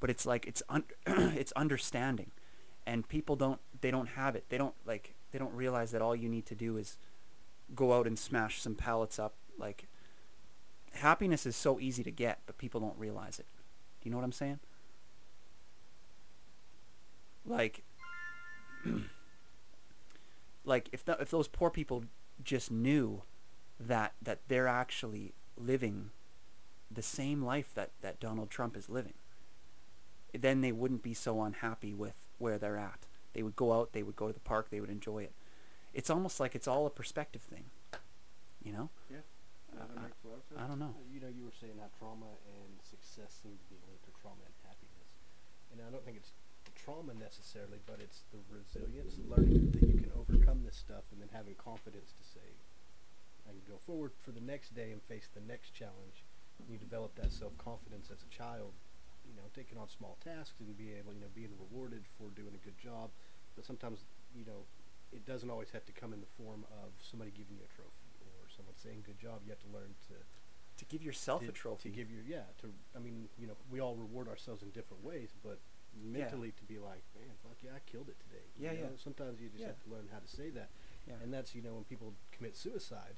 But 0.00 0.10
it's 0.10 0.24
like 0.24 0.46
it's 0.46 0.62
un- 0.68 0.84
it's 1.06 1.52
understanding. 1.52 2.30
And 2.86 3.06
people 3.08 3.36
don't 3.36 3.60
they 3.80 3.90
don't 3.90 4.08
have 4.08 4.34
it. 4.36 4.44
They 4.48 4.58
don't 4.58 4.74
like 4.86 5.14
they 5.32 5.38
don't 5.38 5.54
realize 5.54 5.90
that 5.92 6.02
all 6.02 6.16
you 6.16 6.28
need 6.28 6.46
to 6.46 6.54
do 6.54 6.76
is 6.76 6.96
go 7.74 7.92
out 7.92 8.06
and 8.06 8.18
smash 8.18 8.60
some 8.60 8.74
pallets 8.74 9.18
up 9.18 9.34
like 9.58 9.86
happiness 10.94 11.46
is 11.46 11.56
so 11.56 11.78
easy 11.80 12.02
to 12.02 12.10
get, 12.10 12.40
but 12.46 12.58
people 12.58 12.80
don't 12.80 12.98
realize 12.98 13.38
it. 13.38 13.46
Do 14.00 14.08
you 14.08 14.10
know 14.10 14.16
what 14.18 14.24
I'm 14.24 14.32
saying? 14.32 14.60
Like 17.46 17.82
like 20.64 20.88
if 20.92 21.04
th- 21.04 21.18
if 21.20 21.30
those 21.30 21.48
poor 21.48 21.70
people 21.70 22.04
just 22.42 22.70
knew 22.70 23.22
that 23.80 24.14
that 24.22 24.40
they're 24.48 24.68
actually 24.68 25.32
living 25.56 26.10
the 26.90 27.02
same 27.02 27.44
life 27.44 27.74
that, 27.74 27.90
that 28.00 28.20
Donald 28.20 28.50
Trump 28.50 28.76
is 28.76 28.88
living, 28.88 29.14
then 30.32 30.60
they 30.60 30.72
wouldn't 30.72 31.02
be 31.02 31.14
so 31.14 31.42
unhappy 31.42 31.92
with 31.92 32.14
where 32.38 32.58
they're 32.58 32.78
at. 32.78 33.07
They 33.34 33.42
would 33.42 33.56
go 33.56 33.72
out, 33.72 33.92
they 33.92 34.02
would 34.02 34.16
go 34.16 34.26
to 34.26 34.32
the 34.32 34.40
park, 34.40 34.70
they 34.70 34.80
would 34.80 34.90
enjoy 34.90 35.22
it. 35.22 35.32
It's 35.94 36.10
almost 36.10 36.40
like 36.40 36.54
it's 36.54 36.68
all 36.68 36.86
a 36.86 36.90
perspective 36.90 37.42
thing, 37.42 37.64
you 38.62 38.72
know? 38.72 38.90
Yeah. 39.10 39.18
Uh, 39.76 39.84
I- 39.96 40.02
makes 40.08 40.24
a 40.24 40.28
lot 40.28 40.38
of 40.38 40.44
sense. 40.48 40.60
I 40.60 40.66
don't 40.66 40.78
know. 40.78 40.94
You 41.12 41.20
know, 41.20 41.28
you 41.28 41.44
were 41.44 41.56
saying 41.60 41.76
how 41.80 41.88
trauma 41.98 42.26
and 42.48 42.72
success 42.82 43.36
seem 43.42 43.56
to 43.56 43.66
be 43.68 43.76
linked 43.86 44.04
to 44.04 44.12
trauma 44.20 44.40
and 44.44 44.54
happiness. 44.64 45.08
And 45.72 45.80
I 45.84 45.90
don't 45.92 46.04
think 46.04 46.16
it's 46.16 46.32
the 46.64 46.72
trauma 46.72 47.12
necessarily, 47.14 47.78
but 47.86 48.00
it's 48.00 48.22
the 48.32 48.40
resilience, 48.48 49.16
learning 49.28 49.72
that 49.72 49.82
you 49.84 50.00
can 50.00 50.12
overcome 50.16 50.64
this 50.64 50.76
stuff, 50.76 51.04
and 51.12 51.20
then 51.20 51.28
having 51.32 51.54
confidence 51.56 52.12
to 52.16 52.24
say, 52.24 52.48
I 53.48 53.52
can 53.52 53.64
go 53.68 53.76
forward 53.78 54.12
for 54.24 54.32
the 54.32 54.40
next 54.44 54.74
day 54.74 54.92
and 54.92 55.00
face 55.02 55.28
the 55.32 55.40
next 55.44 55.72
challenge. 55.72 56.24
You 56.68 56.76
develop 56.76 57.14
that 57.16 57.32
self 57.32 57.56
confidence 57.58 58.10
as 58.10 58.20
a 58.24 58.30
child, 58.34 58.72
you 59.38 59.44
know, 59.46 59.50
taking 59.54 59.78
on 59.78 59.86
small 59.88 60.18
tasks 60.18 60.58
and 60.58 60.74
be 60.76 60.90
able, 60.98 61.14
you 61.14 61.20
know, 61.22 61.30
being 61.34 61.54
rewarded 61.54 62.02
for 62.18 62.34
doing 62.34 62.50
a 62.58 62.62
good 62.66 62.74
job. 62.78 63.10
But 63.54 63.62
sometimes, 63.64 64.02
you 64.34 64.42
know, 64.44 64.66
it 65.14 65.22
doesn't 65.24 65.48
always 65.48 65.70
have 65.70 65.86
to 65.86 65.92
come 65.94 66.10
in 66.12 66.18
the 66.20 66.32
form 66.34 66.66
of 66.82 66.90
somebody 66.98 67.30
giving 67.30 67.54
you 67.54 67.62
a 67.62 67.70
trophy 67.70 68.10
or 68.26 68.50
someone 68.50 68.74
saying 68.74 69.06
good 69.06 69.18
job. 69.22 69.46
You 69.46 69.54
have 69.54 69.62
to 69.62 69.70
learn 69.70 69.94
to 70.10 70.18
To 70.78 70.84
give 70.90 71.02
yourself 71.06 71.42
to, 71.46 71.50
a 71.50 71.52
trophy. 71.54 71.90
to 71.90 71.94
give 71.94 72.10
you 72.10 72.18
yeah 72.26 72.46
to 72.62 72.66
i 72.94 73.00
mean 73.02 73.26
you 73.38 73.46
know 73.50 73.56
we 73.70 73.80
all 73.80 73.96
reward 73.98 74.28
ourselves 74.28 74.62
in 74.62 74.70
different 74.70 75.02
ways 75.02 75.30
but 75.42 75.58
mentally 75.98 76.52
to 76.54 76.64
be 76.70 76.78
like 76.78 77.02
man 77.18 77.34
fuck 77.42 77.58
yeah 77.66 77.74
i 77.74 77.82
killed 77.90 78.06
it 78.08 78.18
today 78.22 78.46
You 78.54 78.66
Yeah, 78.66 78.72
know, 78.86 78.94
yeah. 78.94 79.02
sometimes 79.02 79.40
you 79.42 79.48
just 79.50 79.58
Yeah. 79.62 79.74
have 79.74 79.82
to 79.82 79.90
learn 79.90 80.06
how 80.14 80.20
to 80.22 80.30
say 80.30 80.50
that 80.54 80.70
yeah. 81.08 81.18
and 81.22 81.34
that's 81.34 81.50
you 81.56 81.62
know 81.66 81.74
when 81.74 81.82
people 81.90 82.14
commit 82.30 82.54
suicide 82.56 83.16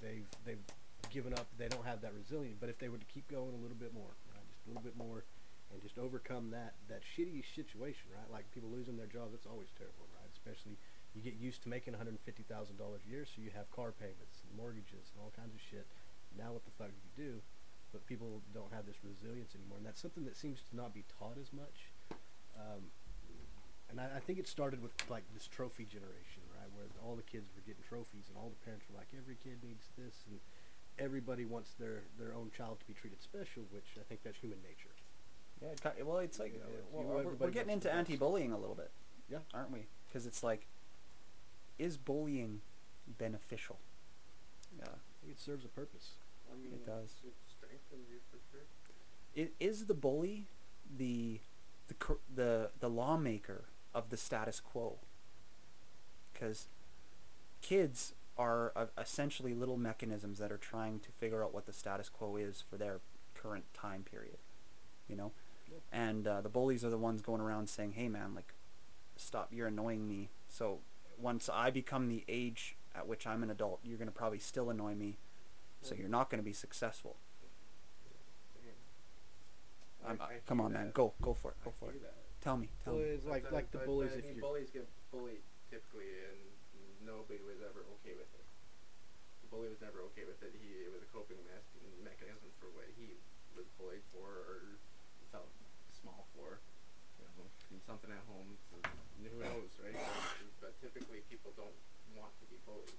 they've 0.00 0.24
they've 0.46 0.64
given 1.12 1.34
up 1.34 1.46
they 1.60 1.68
don't 1.68 1.84
have 1.84 2.00
that 2.00 2.14
resilience 2.16 2.56
but 2.58 2.68
if 2.72 2.78
they 2.80 2.88
were 2.88 2.98
to 2.98 3.10
keep 3.12 3.28
going 3.28 3.52
a 3.52 3.60
little 3.60 3.76
bit 3.76 3.92
more 3.92 4.12
right 4.32 4.46
just 4.48 4.64
a 4.64 4.68
little 4.72 4.82
bit 4.82 4.96
more 4.96 5.24
and 5.72 5.82
just 5.82 5.98
overcome 5.98 6.50
that 6.50 6.74
that 6.88 7.02
shitty 7.02 7.42
situation 7.54 8.06
right? 8.12 8.30
Like 8.30 8.50
people 8.52 8.70
losing 8.70 8.96
their 8.96 9.10
jobs 9.10 9.32
that's 9.32 9.46
always 9.46 9.70
terrible 9.74 10.06
right? 10.14 10.30
Especially 10.30 10.78
you 11.14 11.22
get 11.24 11.40
used 11.40 11.62
to 11.64 11.68
making 11.72 11.96
$150,000 11.96 12.12
a 12.20 13.08
year 13.08 13.24
so 13.24 13.40
you 13.40 13.50
have 13.56 13.70
car 13.72 13.92
payments 13.92 14.44
and 14.44 14.52
mortgages 14.52 15.08
and 15.14 15.18
all 15.22 15.32
kinds 15.32 15.54
of 15.56 15.60
shit. 15.60 15.86
Now 16.36 16.52
what 16.52 16.64
the 16.64 16.74
fuck 16.76 16.92
do 16.92 17.00
you 17.00 17.14
do? 17.16 17.32
But 17.92 18.04
people 18.04 18.42
don't 18.52 18.72
have 18.72 18.84
this 18.84 19.00
resilience 19.00 19.56
anymore 19.56 19.78
and 19.78 19.86
that's 19.86 20.00
something 20.00 20.24
that 20.26 20.36
seems 20.36 20.60
to 20.70 20.76
not 20.76 20.92
be 20.92 21.04
taught 21.08 21.40
as 21.40 21.52
much. 21.52 21.90
Um, 22.56 22.92
and 23.88 24.00
I, 24.00 24.18
I 24.18 24.20
think 24.20 24.38
it 24.38 24.48
started 24.48 24.82
with 24.82 24.92
like 25.08 25.24
this 25.32 25.46
trophy 25.46 25.84
generation 25.84 26.44
right? 26.52 26.70
Where 26.74 26.86
all 27.02 27.16
the 27.16 27.26
kids 27.26 27.50
were 27.54 27.64
getting 27.64 27.82
trophies 27.82 28.28
and 28.28 28.36
all 28.36 28.52
the 28.52 28.62
parents 28.64 28.86
were 28.88 28.98
like 28.98 29.10
every 29.16 29.36
kid 29.40 29.62
needs 29.62 29.90
this 29.96 30.26
and 30.30 30.38
everybody 30.98 31.44
wants 31.44 31.74
their 31.78 32.04
their 32.18 32.32
own 32.34 32.50
child 32.56 32.80
to 32.80 32.86
be 32.86 32.94
treated 32.94 33.20
special 33.20 33.64
which 33.70 33.96
i 34.00 34.04
think 34.08 34.20
that's 34.24 34.38
human 34.38 34.58
nature 34.62 34.95
Yeah, 35.62 35.68
it 35.98 36.06
well, 36.06 36.18
it's 36.18 36.38
like 36.38 36.54
Yeah, 36.54 36.60
well, 36.92 37.24
we're, 37.24 37.34
we're 37.34 37.50
getting 37.50 37.72
into 37.72 37.88
the 37.88 37.94
anti-bullying 37.94 38.52
a 38.52 38.58
little 38.58 38.74
bit, 38.74 38.90
Yeah. 39.30 39.38
aren't 39.54 39.70
we? 39.72 39.86
Because 40.06 40.26
it's 40.26 40.42
like, 40.42 40.66
is 41.78 41.96
bullying 41.96 42.60
beneficial? 43.18 43.78
Yeah. 44.78 44.84
It 45.28 45.38
serves 45.40 45.64
a 45.64 45.68
purpose. 45.68 46.12
I 46.52 46.56
mean, 46.62 46.72
It 46.74 46.86
does. 46.86 47.10
It 47.24 47.34
strengthens 47.48 48.08
you 48.10 48.18
for 48.30 48.38
sure. 48.52 48.60
I- 49.36 49.50
Is 49.64 49.86
the 49.86 49.94
bully 49.94 50.46
the 50.96 51.40
the 51.88 51.94
the 52.34 52.70
the 52.80 52.88
lawmaker 52.90 53.64
of 53.94 54.10
the 54.10 54.16
status 54.16 54.60
quo? 54.60 54.98
Because 56.32 56.68
kids 57.62 58.14
are 58.38 58.72
uh, 58.76 58.86
essentially 58.98 59.54
little 59.54 59.76
mechanisms 59.78 60.38
that 60.38 60.52
are 60.52 60.58
trying 60.58 61.00
to 61.00 61.10
figure 61.12 61.42
out 61.42 61.54
what 61.54 61.64
the 61.66 61.72
status 61.72 62.08
quo 62.10 62.36
is 62.36 62.62
for 62.68 62.76
their 62.76 63.00
current 63.34 63.64
time 63.74 64.02
period. 64.04 64.36
You 65.08 65.16
know, 65.16 65.24
Yep. 65.24 65.32
And 65.92 66.26
uh, 66.26 66.40
the 66.40 66.48
bullies 66.48 66.84
are 66.84 66.90
the 66.90 66.98
ones 66.98 67.22
going 67.22 67.40
around 67.40 67.68
saying, 67.68 67.92
"Hey, 67.92 68.08
man, 68.08 68.34
like, 68.34 68.54
stop! 69.16 69.48
You're 69.52 69.68
annoying 69.68 70.06
me." 70.08 70.30
So 70.48 70.80
once 71.18 71.48
I 71.52 71.70
become 71.70 72.08
the 72.08 72.24
age 72.28 72.76
at 72.94 73.06
which 73.06 73.26
I'm 73.26 73.42
an 73.42 73.50
adult, 73.50 73.80
you're 73.84 73.98
gonna 73.98 74.10
probably 74.10 74.38
still 74.38 74.70
annoy 74.70 74.94
me. 74.94 75.18
So 75.82 75.94
you're 75.94 76.08
not 76.08 76.30
gonna 76.30 76.42
be 76.42 76.52
successful. 76.52 77.16
I- 80.04 80.10
I'm, 80.10 80.20
uh, 80.20 80.24
I 80.24 80.38
come 80.46 80.58
hear 80.58 80.66
on, 80.66 80.72
man, 80.72 80.90
go 80.94 81.14
go 81.20 81.34
for 81.34 81.50
it, 81.50 81.56
I 81.62 81.64
go 81.64 81.72
for 81.80 81.90
it. 81.90 82.02
that. 82.02 82.14
Tell 82.40 82.56
me, 82.56 82.68
tell 82.84 82.94
Well, 82.94 83.02
me. 83.02 83.08
it's 83.10 83.26
like 83.26 83.50
like 83.50 83.70
the 83.72 83.78
bullies 83.78 84.10
but 84.14 84.16
I 84.16 84.18
if 84.20 84.24
mean, 84.26 84.34
you're 84.38 84.46
bullies 84.46 84.70
get 84.70 84.86
bullied 85.10 85.42
typically, 85.70 86.06
and 86.30 86.38
nobody 87.04 87.42
was 87.42 87.58
ever 87.58 87.82
okay 87.98 88.14
with 88.14 88.30
it. 88.38 88.46
The 89.42 89.48
bully 89.50 89.68
was 89.68 89.80
never 89.82 90.00
okay 90.14 90.22
with 90.24 90.38
it. 90.42 90.54
He 90.62 90.86
it 90.86 90.92
was 90.94 91.02
a 91.02 91.10
coping 91.10 91.38
mes- 91.42 91.74
mechanism 92.04 92.50
for 92.60 92.70
what 92.70 92.86
he 92.94 93.18
was 93.58 93.66
bullied 93.78 94.04
for 94.14 94.30
or 94.30 94.78
felt 95.36 95.52
small 95.92 96.24
for. 96.32 96.64
You 97.20 97.28
know, 97.36 97.44
and 97.44 97.80
something 97.84 98.08
at 98.08 98.24
home. 98.24 98.56
Who 99.20 99.36
knows, 99.42 99.72
right? 99.82 99.96
But, 100.60 100.72
typically, 100.80 101.20
people 101.28 101.52
don't 101.56 101.76
want 102.16 102.32
to 102.40 102.46
be 102.48 102.56
bullies. 102.64 102.96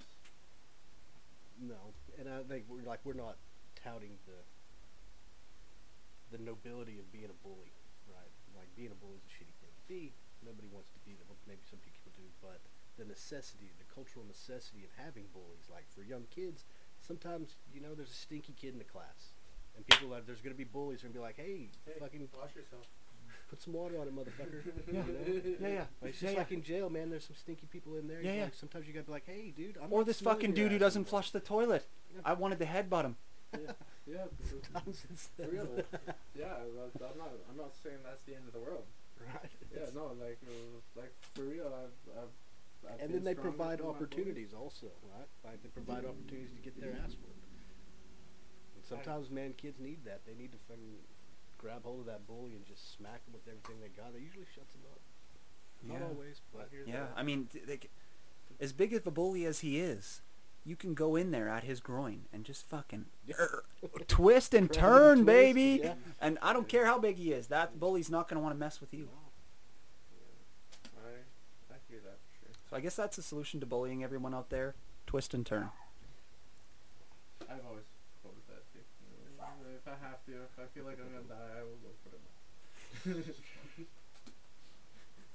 No, 1.57 1.97
and 2.21 2.29
I 2.29 2.45
think 2.45 2.69
we're 2.69 2.85
like 2.85 3.01
we're 3.01 3.17
not 3.17 3.41
touting 3.73 4.13
the 4.29 4.37
the 6.29 6.37
nobility 6.37 7.01
of 7.01 7.09
being 7.09 7.33
a 7.33 7.39
bully, 7.41 7.73
right? 8.05 8.33
Like 8.53 8.69
being 8.77 8.93
a 8.93 8.99
bully 9.01 9.17
is 9.17 9.25
a 9.25 9.33
shitty 9.33 9.57
thing 9.57 9.73
to 9.73 9.85
be. 9.89 10.13
Nobody 10.45 10.69
wants 10.69 10.93
to 10.93 11.01
be. 11.01 11.17
Well, 11.25 11.33
maybe 11.49 11.65
some 11.65 11.81
people 11.81 12.13
do, 12.13 12.29
but 12.45 12.61
the 13.01 13.09
necessity, 13.09 13.73
the 13.81 13.89
cultural 13.89 14.21
necessity 14.29 14.85
of 14.85 14.93
having 15.01 15.25
bullies, 15.33 15.65
like 15.73 15.89
for 15.89 16.05
young 16.05 16.29
kids, 16.29 16.69
sometimes 17.01 17.57
you 17.73 17.81
know 17.81 17.97
there's 17.97 18.13
a 18.13 18.21
stinky 18.21 18.53
kid 18.53 18.77
in 18.77 18.81
the 18.81 18.85
class, 18.85 19.33
and 19.77 19.85
people 19.87 20.13
are 20.13 20.21
there's 20.25 20.41
gonna 20.41 20.55
be 20.55 20.63
bullies 20.65 21.01
who 21.01 21.07
are 21.07 21.09
gonna 21.11 21.19
be 21.19 21.25
like, 21.25 21.37
hey, 21.37 21.69
fucking 21.99 22.27
wash 22.37 22.55
yourself. 22.55 22.85
put 23.49 23.61
some 23.61 23.73
water 23.73 23.95
on 24.01 24.07
it, 24.07 24.15
motherfucker. 24.15 24.61
Yeah. 24.91 25.03
You 25.27 25.57
know? 25.59 25.67
Yeah, 25.69 25.73
yeah. 25.73 25.85
Like, 26.01 26.09
it's 26.11 26.19
just 26.19 26.33
yeah. 26.33 26.39
like 26.39 26.51
in 26.51 26.63
jail, 26.63 26.89
man. 26.89 27.09
There's 27.09 27.25
some 27.25 27.35
stinky 27.35 27.67
people 27.71 27.95
in 27.97 28.07
there. 28.07 28.21
Yeah, 28.21 28.29
It's 28.31 28.37
yeah. 28.37 28.43
Like, 28.45 28.53
sometimes 28.55 28.87
you 28.87 28.93
gotta 28.93 29.05
be 29.05 29.11
like, 29.11 29.25
hey, 29.25 29.53
dude. 29.55 29.77
I'm 29.81 29.91
Or 29.93 30.03
this 30.03 30.19
fucking 30.19 30.53
dude 30.53 30.71
who 30.71 30.77
doesn't 30.79 31.05
flush 31.05 31.31
the 31.31 31.39
toilet. 31.39 31.85
Yeah. 32.13 32.21
I 32.25 32.33
wanted 32.33 32.59
to 32.59 32.65
headbutt 32.65 33.05
him. 33.05 33.15
Yeah. 33.53 34.23
Sometimes 34.49 35.05
it's 35.11 35.29
For 35.35 35.47
real. 35.47 35.67
yeah, 36.37 36.55
I'm 36.63 37.17
not. 37.17 37.31
I'm 37.49 37.57
not 37.57 37.71
saying 37.83 37.97
that's 38.03 38.23
the 38.25 38.35
end 38.35 38.43
of 38.47 38.53
the 38.53 38.59
world. 38.59 38.83
right. 39.19 39.51
Yeah, 39.73 39.89
no, 39.95 40.11
like, 40.19 40.39
uh, 40.47 40.79
like 40.95 41.13
for 41.33 41.43
real. 41.43 41.67
I've, 41.67 42.17
I've, 42.17 42.91
I've 42.93 42.99
and 43.01 43.11
been 43.11 43.23
then 43.23 43.23
they 43.23 43.33
provide 43.35 43.79
for 43.79 43.85
my 43.85 43.91
bullies. 43.93 43.95
opportunities 43.95 44.53
also, 44.53 44.87
right? 45.15 45.27
Like 45.43 45.63
they 45.63 45.69
provide 45.69 46.05
opportunities 46.05 46.51
to 46.55 46.61
get 46.61 46.79
their 46.79 46.91
ass 47.03 47.15
whooped. 47.19 47.36
Sometimes, 48.87 49.29
man, 49.29 49.53
kids 49.57 49.79
need 49.79 50.05
that. 50.05 50.21
They 50.25 50.33
need 50.33 50.51
to 50.53 50.57
fucking 50.67 50.95
grab 51.57 51.83
hold 51.83 52.01
of 52.01 52.05
that 52.05 52.25
bully 52.27 52.51
and 52.53 52.65
just 52.65 52.95
smack 52.95 53.23
them 53.25 53.33
with 53.33 53.47
everything 53.47 53.81
they 53.81 53.89
got. 53.89 54.13
That 54.13 54.21
usually 54.21 54.45
shuts 54.55 54.71
them 54.73 54.83
up. 54.91 54.99
Not 55.83 55.99
Yeah. 55.99 56.07
always, 56.07 56.41
but 56.53 56.69
Yeah, 56.85 56.99
that. 57.01 57.13
I 57.15 57.23
mean, 57.23 57.47
th- 57.47 57.65
they, 57.65 57.79
as 58.59 58.73
big 58.73 58.93
of 58.93 59.05
a 59.05 59.11
bully 59.11 59.45
as 59.45 59.59
he 59.59 59.79
is, 59.79 60.21
you 60.63 60.75
can 60.75 60.93
go 60.93 61.15
in 61.15 61.31
there 61.31 61.47
at 61.49 61.63
his 61.63 61.79
groin 61.79 62.25
and 62.33 62.43
just 62.45 62.65
fucking 62.67 63.05
er, 63.39 63.63
twist 64.07 64.53
and 64.53 64.71
turn, 64.71 65.17
twist, 65.19 65.25
baby. 65.25 65.79
yeah. 65.83 65.95
And 66.21 66.37
I 66.41 66.53
don't 66.53 66.67
care 66.67 66.85
how 66.85 66.97
big 66.99 67.17
he 67.17 67.31
is. 67.33 67.47
That 67.47 67.79
bully's 67.79 68.09
not 68.09 68.27
going 68.27 68.35
to 68.37 68.41
want 68.43 68.53
to 68.55 68.59
mess 68.59 68.79
with 68.81 68.93
you. 68.93 69.09
I, 70.97 71.73
I 71.73 71.77
hear 71.89 71.99
that 72.03 72.17
sure. 72.39 72.49
So 72.69 72.75
I 72.75 72.79
guess 72.81 72.95
that's 72.95 73.15
the 73.17 73.23
solution 73.23 73.59
to 73.59 73.65
bullying 73.65 74.03
everyone 74.03 74.33
out 74.33 74.49
there. 74.49 74.75
Twist 75.05 75.33
and 75.33 75.45
turn. 75.45 75.69
I've 77.49 77.65
always 77.65 77.83
quoted 78.21 78.41
that 78.49 78.63
too. 78.73 78.79
Uh, 79.39 79.91
If 80.27 80.33
I 80.33 80.37
to, 80.37 80.43
if 80.43 80.59
I 80.59 80.65
feel 80.73 80.85
like 80.85 80.97
I'm 80.99 81.11
gonna 81.11 81.23
die, 81.27 81.59
I 81.59 81.63
will 81.63 81.77
go 81.83 81.91
for 82.03 83.09
knife. 83.09 83.35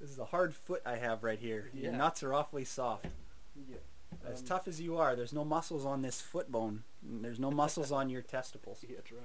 This 0.01 0.11
is 0.11 0.19
a 0.19 0.25
hard 0.25 0.53
foot 0.53 0.83
I 0.85 0.97
have 0.97 1.23
right 1.23 1.39
here. 1.39 1.71
Your 1.73 1.93
nuts 1.93 2.25
are 2.25 2.35
awfully 2.35 2.65
soft. 2.65 3.07
yeah. 3.69 3.77
As 4.29 4.41
Um, 4.41 4.47
tough 4.47 4.67
as 4.67 4.81
you 4.81 4.97
are, 4.99 5.15
there's 5.15 5.33
no 5.33 5.45
muscles 5.45 5.87
on 5.87 6.03
this 6.03 6.21
foot 6.21 6.51
bone. 6.51 6.83
There's 7.05 7.39
no 7.39 7.53
muscles 7.53 7.93
on 7.93 8.11
your 8.11 8.21
testicles. 8.21 8.85
yeah, 8.89 8.97
that's 8.97 9.13
right. 9.13 9.23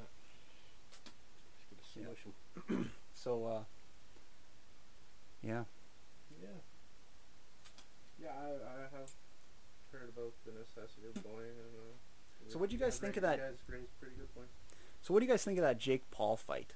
Just 1.81 1.95
get 1.95 2.05
a 2.05 2.73
Yeah. 2.73 2.83
So, 3.15 3.45
uh, 3.47 3.63
yeah. 5.41 5.63
Yeah. 6.43 6.49
Yeah, 8.21 8.29
I, 8.39 8.45
I 8.45 8.81
have 8.99 9.09
heard 9.91 10.09
about 10.15 10.33
the 10.45 10.51
necessity 10.51 11.07
of 11.07 11.23
bullying 11.23 11.57
and. 11.57 11.73
Uh, 11.75 12.49
So 12.51 12.59
what'd 12.59 12.71
you 12.71 12.77
guys 12.79 12.99
think 12.99 13.17
of 13.17 13.23
that- 13.23 13.39
You 13.39 13.43
guys 13.45 13.57
raised 13.67 13.99
pretty 13.99 14.15
good 14.15 14.33
points. 14.35 14.53
So 15.07 15.13
what 15.13 15.21
do 15.21 15.25
you 15.25 15.31
guys 15.31 15.41
think 15.41 15.57
of 15.57 15.63
that 15.63 15.77
Jake 15.77 16.11
Paul 16.11 16.35
fight 16.35 16.73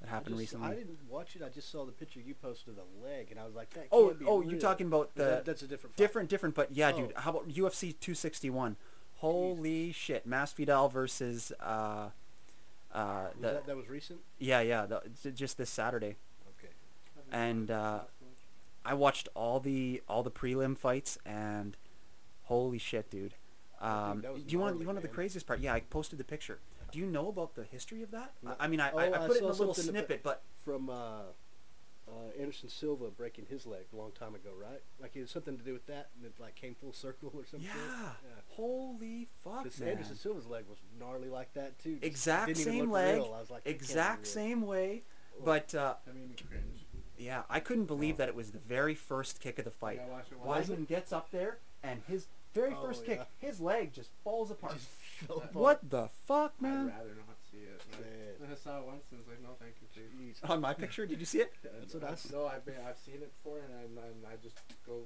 that 0.00 0.06
I 0.08 0.10
happened 0.12 0.36
just- 0.36 0.52
recently? 0.52 0.68
I 0.68 0.74
didn't 0.76 1.00
watch 1.08 1.34
it. 1.34 1.42
I 1.42 1.48
just 1.48 1.68
saw 1.68 1.84
the 1.84 1.90
picture 1.90 2.20
you 2.20 2.32
posted 2.32 2.68
of 2.68 2.76
the 2.76 3.04
leg, 3.04 3.32
and 3.32 3.40
I 3.40 3.44
was 3.44 3.56
like, 3.56 3.70
that 3.70 3.88
oh, 3.90 4.06
can't 4.06 4.20
be 4.20 4.24
oh, 4.24 4.40
you're 4.40 4.60
talking 4.60 4.86
about 4.86 5.12
the 5.16 5.24
That- 5.24 5.44
that's 5.46 5.62
a 5.62 5.66
different. 5.66 5.96
Fight. 5.96 5.98
different, 5.98 6.28
different, 6.28 6.54
but 6.54 6.70
yeah, 6.70 6.92
dude. 6.92 7.12
Oh. 7.16 7.20
How 7.22 7.30
about 7.30 7.48
UFC 7.48 7.92
261? 7.98 8.76
Holy 9.16 9.90
shit, 9.90 10.28
Masvidal 10.28 10.92
versus 10.92 11.50
uh, 11.58 11.64
uh, 11.64 12.10
Was 12.94 13.32
the 13.34 13.40
that, 13.40 13.66
that 13.66 13.76
was 13.76 13.88
recent. 13.88 14.20
yeah, 14.38 14.60
yeah, 14.60 14.86
the, 14.86 15.30
just 15.32 15.58
this 15.58 15.70
Saturday. 15.70 16.14
Okay. 16.56 16.72
And, 17.32 17.68
uh, 17.68 18.02
I 18.84 18.94
watched 18.94 19.28
all 19.34 19.58
the 19.58 20.02
all 20.08 20.22
the 20.22 20.30
prelim 20.30 20.78
fights 20.78 21.18
and 21.26 21.76
holy 22.44 22.78
shit, 22.78 23.10
dude. 23.10 23.34
Um, 23.80 24.20
do 24.20 24.28
you 24.46 24.60
want 24.60 24.80
you 24.80 24.86
want 24.86 25.02
the 25.02 25.08
craziest 25.08 25.48
part? 25.48 25.58
Yeah, 25.58 25.74
I 25.74 25.80
posted 25.80 26.18
the 26.18 26.24
picture. 26.24 26.60
Do 26.92 26.98
you 26.98 27.06
know 27.06 27.28
about 27.28 27.54
the 27.54 27.64
history 27.64 28.02
of 28.02 28.10
that? 28.12 28.32
No. 28.42 28.52
I 28.58 28.64
I 28.64 28.68
mean, 28.68 28.80
I, 28.80 28.90
Oh, 28.92 28.98
I, 28.98 29.04
I 29.08 29.24
I 29.24 29.26
put 29.26 29.36
it 29.36 29.42
in 29.42 29.44
a 29.48 29.52
little 29.52 29.74
snippet, 29.74 30.22
but 30.22 30.42
From 30.64 30.88
uh, 30.90 31.22
uh, 32.08 32.12
Anderson 32.40 32.68
Silva 32.68 33.08
breaking 33.10 33.46
his 33.48 33.66
leg 33.66 33.82
a 33.92 33.96
long 33.96 34.10
time 34.12 34.34
ago, 34.34 34.50
right? 34.60 34.82
Like 35.00 35.14
it 35.14 35.20
was 35.20 35.30
something 35.30 35.56
to 35.56 35.62
do 35.64 35.72
with 35.72 35.86
that, 35.86 36.08
and 36.16 36.24
it 36.26 36.32
like 36.40 36.54
came 36.56 36.74
full 36.74 36.92
circle 36.92 37.30
or 37.34 37.44
something. 37.46 37.68
yeah, 37.72 38.10
holy 38.48 39.28
fuck, 39.44 39.64
This 39.64 39.78
man. 39.80 39.90
Anderson 39.90 40.16
Silva's 40.16 40.46
leg 40.46 40.64
was 40.68 40.78
gnarly 40.98 41.28
like 41.28 41.52
that 41.54 41.78
too. 41.78 41.94
just 41.94 42.04
Exact 42.04 42.56
same 42.56 42.90
leg, 42.90 43.16
real. 43.16 43.34
I 43.36 43.40
was 43.40 43.50
like, 43.50 43.64
that 43.64 43.70
can't 43.70 43.78
be 43.78 43.84
exact 43.84 44.26
same 44.26 44.62
way, 44.62 45.02
but 45.44 45.74
uh, 45.74 45.94
I 46.08 46.12
mean, 46.12 46.34
yeah, 47.18 47.42
I 47.48 47.60
couldn't 47.60 47.84
believe 47.86 48.14
Oh. 48.14 48.18
that 48.18 48.28
it 48.28 48.34
was 48.34 48.50
the 48.50 48.58
very 48.58 48.94
first 48.94 49.40
kick 49.40 49.58
of 49.58 49.64
the 49.64 49.70
fight. 49.70 50.00
Yeah, 50.04 50.12
watch 50.44 50.66
it, 50.66 50.72
Weidman 50.74 50.88
gets 50.88 51.12
up 51.12 51.30
there 51.30 51.58
and 51.82 52.02
his 52.08 52.26
very 52.54 52.74
Oh, 52.76 52.82
first 52.82 53.04
kick, 53.04 53.18
yeah. 53.18 53.46
his 53.48 53.60
leg 53.60 53.92
just 53.92 54.10
falls 54.24 54.50
apart. 54.50 54.74
Just 54.74 54.88
fell 55.26 55.36
apart. 55.38 55.54
What 55.54 55.90
the 55.90 56.08
fuck, 56.26 56.60
man? 56.60 56.88
I'd 56.88 56.98
rather 56.98 57.14
not 57.14 57.36
see 57.50 57.58
it. 57.58 57.80
Like, 57.92 58.00
Man. 58.40 58.50
I 58.52 58.54
saw 58.56 58.78
it 58.78 58.84
once 58.86 59.04
and 59.10 59.20
was 59.20 59.28
like, 59.28 59.42
no, 59.42 59.50
thank 59.60 59.74
you, 59.80 59.88
please. 59.94 60.36
Jeez. 60.42 60.50
On 60.50 60.60
my 60.60 60.74
picture, 60.74 61.06
did 61.06 61.20
you 61.20 61.26
see 61.26 61.38
it? 61.40 61.52
That's 61.62 61.94
what 61.94 62.04
I 62.04 62.12
s- 62.12 62.30
No, 62.32 62.46
I've 62.46 62.64
been, 62.64 62.74
I've 62.88 62.98
seen 62.98 63.16
it 63.16 63.30
before, 63.42 63.58
and 63.58 63.72
I'm, 63.78 64.02
I'm, 64.02 64.32
I 64.32 64.36
just 64.42 64.56
go, 64.86 65.02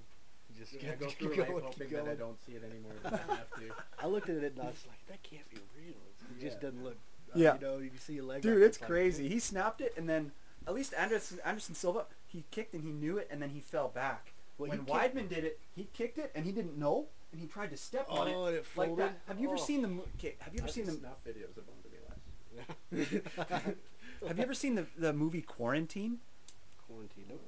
Just 0.56 0.74
I 0.74 0.78
keep, 0.78 0.98
go 1.00 1.06
keep 1.06 1.18
through 1.18 1.36
going, 1.36 1.54
life 1.54 1.64
hoping 1.64 1.90
that 1.90 2.08
I 2.08 2.14
don't 2.14 2.38
see 2.46 2.52
it 2.52 2.62
anymore. 2.64 2.92
I 3.04 3.10
have 3.34 3.50
to. 3.58 3.74
I 4.02 4.06
looked 4.06 4.28
at 4.30 4.36
it 4.36 4.52
and 4.52 4.62
I 4.62 4.66
was 4.66 4.84
like, 4.88 5.04
that 5.08 5.22
can't 5.22 5.48
be 5.50 5.58
real. 5.78 5.96
It 6.38 6.40
just 6.42 6.60
doesn't 6.60 6.82
look. 6.82 6.94
Uh, 7.34 7.38
Yeah. 7.38 7.54
You 7.56 7.60
know, 7.60 7.78
you 7.78 7.90
see 7.98 8.18
a 8.18 8.24
leg. 8.24 8.42
Dude, 8.42 8.58
like 8.60 8.68
it's 8.68 8.80
like, 8.80 8.88
crazy. 8.88 9.28
He 9.28 9.38
snapped 9.40 9.80
it, 9.80 9.92
and 9.96 10.08
then 10.08 10.32
at 10.66 10.72
least 10.74 10.94
Anderson 10.94 11.38
Anderson 11.44 11.74
Silva, 11.74 12.06
he 12.26 12.44
kicked 12.50 12.72
and 12.74 12.82
he 12.84 12.90
knew 12.92 13.18
it, 13.18 13.28
and 13.30 13.42
then 13.42 13.50
he 13.50 13.60
fell 13.60 13.88
back. 13.88 14.32
Well, 14.56 14.70
he 14.70 14.76
when 14.78 14.86
kicked- 14.86 15.14
Weidman 15.16 15.28
did 15.28 15.44
it, 15.44 15.58
he 15.74 15.88
kicked 15.92 16.16
it 16.18 16.30
and 16.34 16.46
he 16.46 16.52
didn't 16.52 16.78
know, 16.78 17.06
and 17.34 17.40
he 17.40 17.48
tried 17.48 17.70
to 17.70 17.76
step 17.76 18.06
on 18.08 18.28
it 18.28 18.32
Oh, 18.36 18.44
and 18.46 18.56
it 18.56 18.64
like 18.76 18.88
folded. 18.88 19.04
that. 19.06 19.20
Have 19.26 19.40
you 19.40 19.48
ever 19.48 19.58
Oh. 19.58 19.64
seen 19.64 19.82
the? 19.82 19.88
mo- 19.88 20.04
Okay, 20.18 20.36
have 20.38 20.54
you 20.54 20.60
ever 20.60 20.68
I've 20.68 20.72
seen 20.74 20.86
the? 20.86 20.92
snuff 20.92 21.24
videos 21.24 21.56
of 21.56 21.66
them 21.66 21.74
to 21.82 21.88
less. 22.94 23.74
Have 24.28 24.38
you 24.38 24.44
ever 24.44 24.54
seen 24.54 24.76
the 24.76 24.86
the 24.96 25.12
movie 25.12 25.42
Quarantine? 25.42 26.20
Quarantine. 26.86 27.24
Nope. 27.30 27.42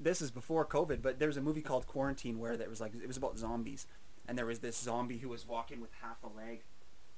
This 0.00 0.22
is 0.22 0.30
before 0.30 0.64
COVID, 0.64 1.02
but 1.02 1.18
there 1.18 1.28
was 1.28 1.36
a 1.36 1.42
movie 1.42 1.60
called 1.60 1.86
Quarantine 1.86 2.38
where 2.38 2.56
there 2.56 2.70
was 2.70 2.80
like 2.80 2.94
it 2.94 3.06
was 3.06 3.18
about 3.18 3.36
zombies, 3.36 3.86
and 4.26 4.38
there 4.38 4.46
was 4.46 4.60
this 4.60 4.76
zombie 4.78 5.18
who 5.18 5.28
was 5.28 5.46
walking 5.46 5.80
with 5.82 5.90
half 6.00 6.22
a 6.24 6.28
leg, 6.28 6.62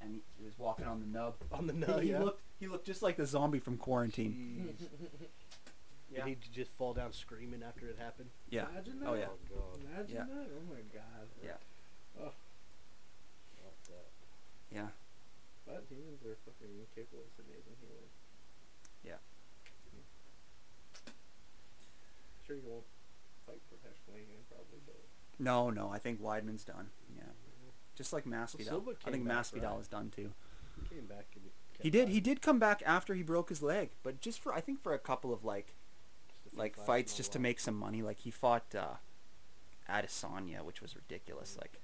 and 0.00 0.10
he, 0.12 0.22
he 0.36 0.44
was 0.44 0.58
walking 0.58 0.86
on 0.86 0.98
the 0.98 1.06
nub. 1.06 1.36
On 1.52 1.68
the 1.68 1.72
nub, 1.72 2.00
he 2.00 2.10
yeah. 2.10 2.18
looked 2.18 2.42
he 2.58 2.66
looked 2.66 2.84
just 2.86 3.00
like 3.02 3.16
the 3.16 3.26
zombie 3.26 3.60
from 3.60 3.76
Quarantine. 3.76 4.74
Jeez. 4.80 4.88
Yeah. 6.14 6.26
Did 6.26 6.36
he 6.44 6.50
just 6.52 6.70
fall 6.72 6.92
down 6.92 7.10
screaming 7.14 7.62
after 7.66 7.86
it 7.88 7.96
happened? 7.98 8.28
Yeah. 8.50 8.66
Imagine 8.70 8.98
oh, 9.00 9.04
that. 9.04 9.10
Oh 9.12 9.14
yeah. 9.14 9.26
Oh 9.30 9.48
god. 9.48 9.80
Imagine 9.94 10.14
Yeah. 10.14 10.24
that. 10.24 10.48
Oh 10.58 10.74
my 10.74 10.80
god. 10.92 11.26
Yeah. 11.42 11.52
Oh, 12.22 12.32
Not 13.62 13.76
that. 13.88 14.08
Yeah. 14.70 14.88
but 15.66 15.84
humans 15.90 16.22
are 16.24 16.36
fucking 16.46 16.86
capable 16.94 17.24
of 17.26 17.44
amazing 17.44 17.76
healing. 17.82 18.08
Yeah. 19.04 19.18
Sure, 22.46 22.56
you 22.56 22.62
won't 22.66 22.84
fight 23.46 23.60
professionally 23.68 24.22
again, 24.22 24.42
probably, 24.50 24.80
but 24.86 24.96
No, 25.38 25.70
no, 25.70 25.90
I 25.90 25.98
think 25.98 26.20
Weidman's 26.22 26.64
done. 26.64 26.90
Yeah. 27.16 27.24
just 27.94 28.12
like 28.12 28.24
Masvidal. 28.24 28.66
Silva 28.68 28.92
I 29.06 29.10
think 29.10 29.26
back, 29.26 29.36
Masvidal 29.44 29.72
right? 29.72 29.80
is 29.80 29.88
done 29.88 30.10
too. 30.14 30.32
He 30.88 30.94
came 30.96 31.06
back 31.06 31.26
and 31.34 31.44
He 31.80 31.90
did. 31.90 32.08
He 32.08 32.20
did 32.20 32.42
come 32.42 32.58
back 32.58 32.82
after 32.86 33.14
he 33.14 33.22
broke 33.22 33.48
his 33.48 33.62
leg, 33.62 33.90
but 34.02 34.20
just 34.20 34.40
for 34.40 34.52
I 34.54 34.60
think 34.60 34.82
for 34.82 34.92
a 34.94 34.98
couple 34.98 35.32
of 35.32 35.44
like 35.44 35.74
Just 36.44 36.46
a 36.46 36.50
few 36.50 36.58
like 36.58 36.76
fights 36.76 36.86
fights 36.86 37.16
just 37.16 37.32
to 37.32 37.38
make 37.38 37.60
some 37.60 37.76
money. 37.76 38.02
Like 38.02 38.20
he 38.20 38.30
fought 38.30 38.74
uh, 38.74 38.94
Adesanya, 39.88 40.62
which 40.62 40.80
was 40.80 40.96
ridiculous. 40.96 41.56
Like 41.60 41.78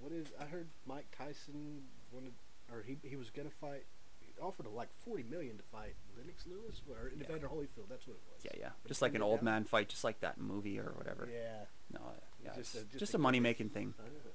What 0.00 0.12
is? 0.12 0.26
I 0.40 0.44
heard 0.46 0.66
Mike 0.86 1.06
Tyson 1.16 1.82
wanted, 2.12 2.32
or 2.72 2.82
he 2.86 2.96
he 3.02 3.16
was 3.16 3.30
gonna 3.30 3.50
fight. 3.60 3.84
He 4.20 4.32
offered 4.40 4.66
like 4.66 4.88
forty 5.04 5.22
million 5.24 5.56
to 5.58 5.62
fight 5.64 5.94
Lennox 6.16 6.44
Lewis 6.46 6.80
or 6.88 7.10
Yeah. 7.16 7.24
Evander 7.24 7.48
Holyfield. 7.48 7.88
That's 7.88 8.06
what 8.06 8.16
it 8.16 8.22
was. 8.34 8.44
yeah, 8.44 8.52
yeah, 8.58 8.70
But 8.82 8.88
just 8.88 9.02
like 9.02 9.14
an 9.14 9.22
old 9.22 9.42
man 9.42 9.64
fight, 9.64 9.88
just 9.88 10.04
like 10.04 10.20
that 10.20 10.38
movie 10.40 10.78
or 10.78 10.92
whatever. 10.96 11.28
Yeah. 11.30 11.64
No, 11.92 12.00
uh, 12.00 12.10
yeah, 12.42 12.54
Just 12.56 12.74
it's 12.74 12.82
a- 12.84 12.86
just, 12.86 12.98
just 12.98 13.14
a 13.14 13.16
a 13.18 13.20
money 13.20 13.40
making 13.40 13.68
thing. 13.70 13.94
I 13.98 14.02
know 14.04 14.08
that. 14.24 14.32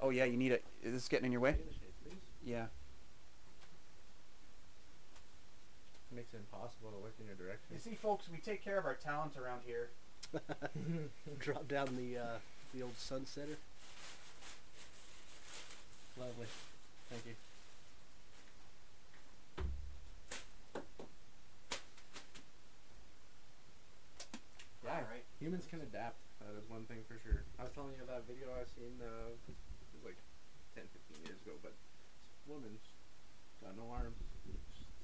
Oh 0.00 0.10
yeah, 0.10 0.24
you 0.24 0.36
need 0.36 0.52
it. 0.52 0.64
Is 0.82 0.92
this 0.94 1.08
getting 1.08 1.26
in 1.26 1.32
your 1.32 1.40
way? 1.40 1.52
Finish 1.52 1.74
it. 2.06 2.12
Yeah. 2.44 2.66
Makes 6.10 6.32
it 6.32 6.38
impossible 6.38 6.90
to 6.90 6.96
look 6.96 7.14
in 7.20 7.26
your 7.26 7.34
direction. 7.34 7.66
You 7.74 7.78
see, 7.80 7.94
folks, 7.94 8.28
we 8.32 8.38
take 8.38 8.64
care 8.64 8.78
of 8.78 8.86
our 8.86 8.94
talent 8.94 9.36
around 9.36 9.60
here. 9.66 9.90
Drop 11.38 11.68
down 11.68 11.96
the 11.96 12.18
uh, 12.18 12.26
the 12.74 12.82
old 12.82 12.96
Sun 12.98 13.26
Center. 13.26 13.56
Lovely. 16.18 16.46
Thank 17.10 17.26
you. 17.26 17.34
Yeah, 24.84 25.04
right. 25.04 25.24
Humans 25.40 25.66
can 25.68 25.80
adapt. 25.82 26.16
That 26.40 26.54
is 26.56 26.64
one 26.70 26.86
thing 26.88 27.02
for 27.04 27.18
sure. 27.20 27.44
I 27.60 27.66
was 27.68 27.72
telling 27.74 27.92
you 27.98 28.06
that 28.08 28.24
video 28.24 28.48
I 28.54 28.64
seen 28.72 28.94
uh, 29.02 29.34
it 29.36 29.90
was 29.92 30.04
like 30.06 30.16
10, 30.78 30.86
15 31.12 31.28
years 31.28 31.40
ago, 31.44 31.58
but 31.60 31.74
woman's 32.48 32.80
got 33.60 33.74
no 33.76 33.90
arms, 33.90 34.16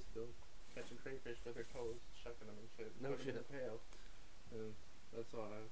still 0.01 0.31
catching 0.73 0.97
crayfish 1.03 1.37
with 1.45 1.59
her 1.59 1.67
toes, 1.75 2.01
shucking 2.23 2.47
them 2.49 2.57
and 2.57 2.71
shit. 2.79 2.91
No 3.03 3.13
'em 3.13 3.21
in 3.21 3.35
shit. 3.35 3.37
a 3.37 3.45
pail. 3.51 3.83
And 4.55 4.73
that's 5.13 5.35
all. 5.35 5.51
I, 5.51 5.67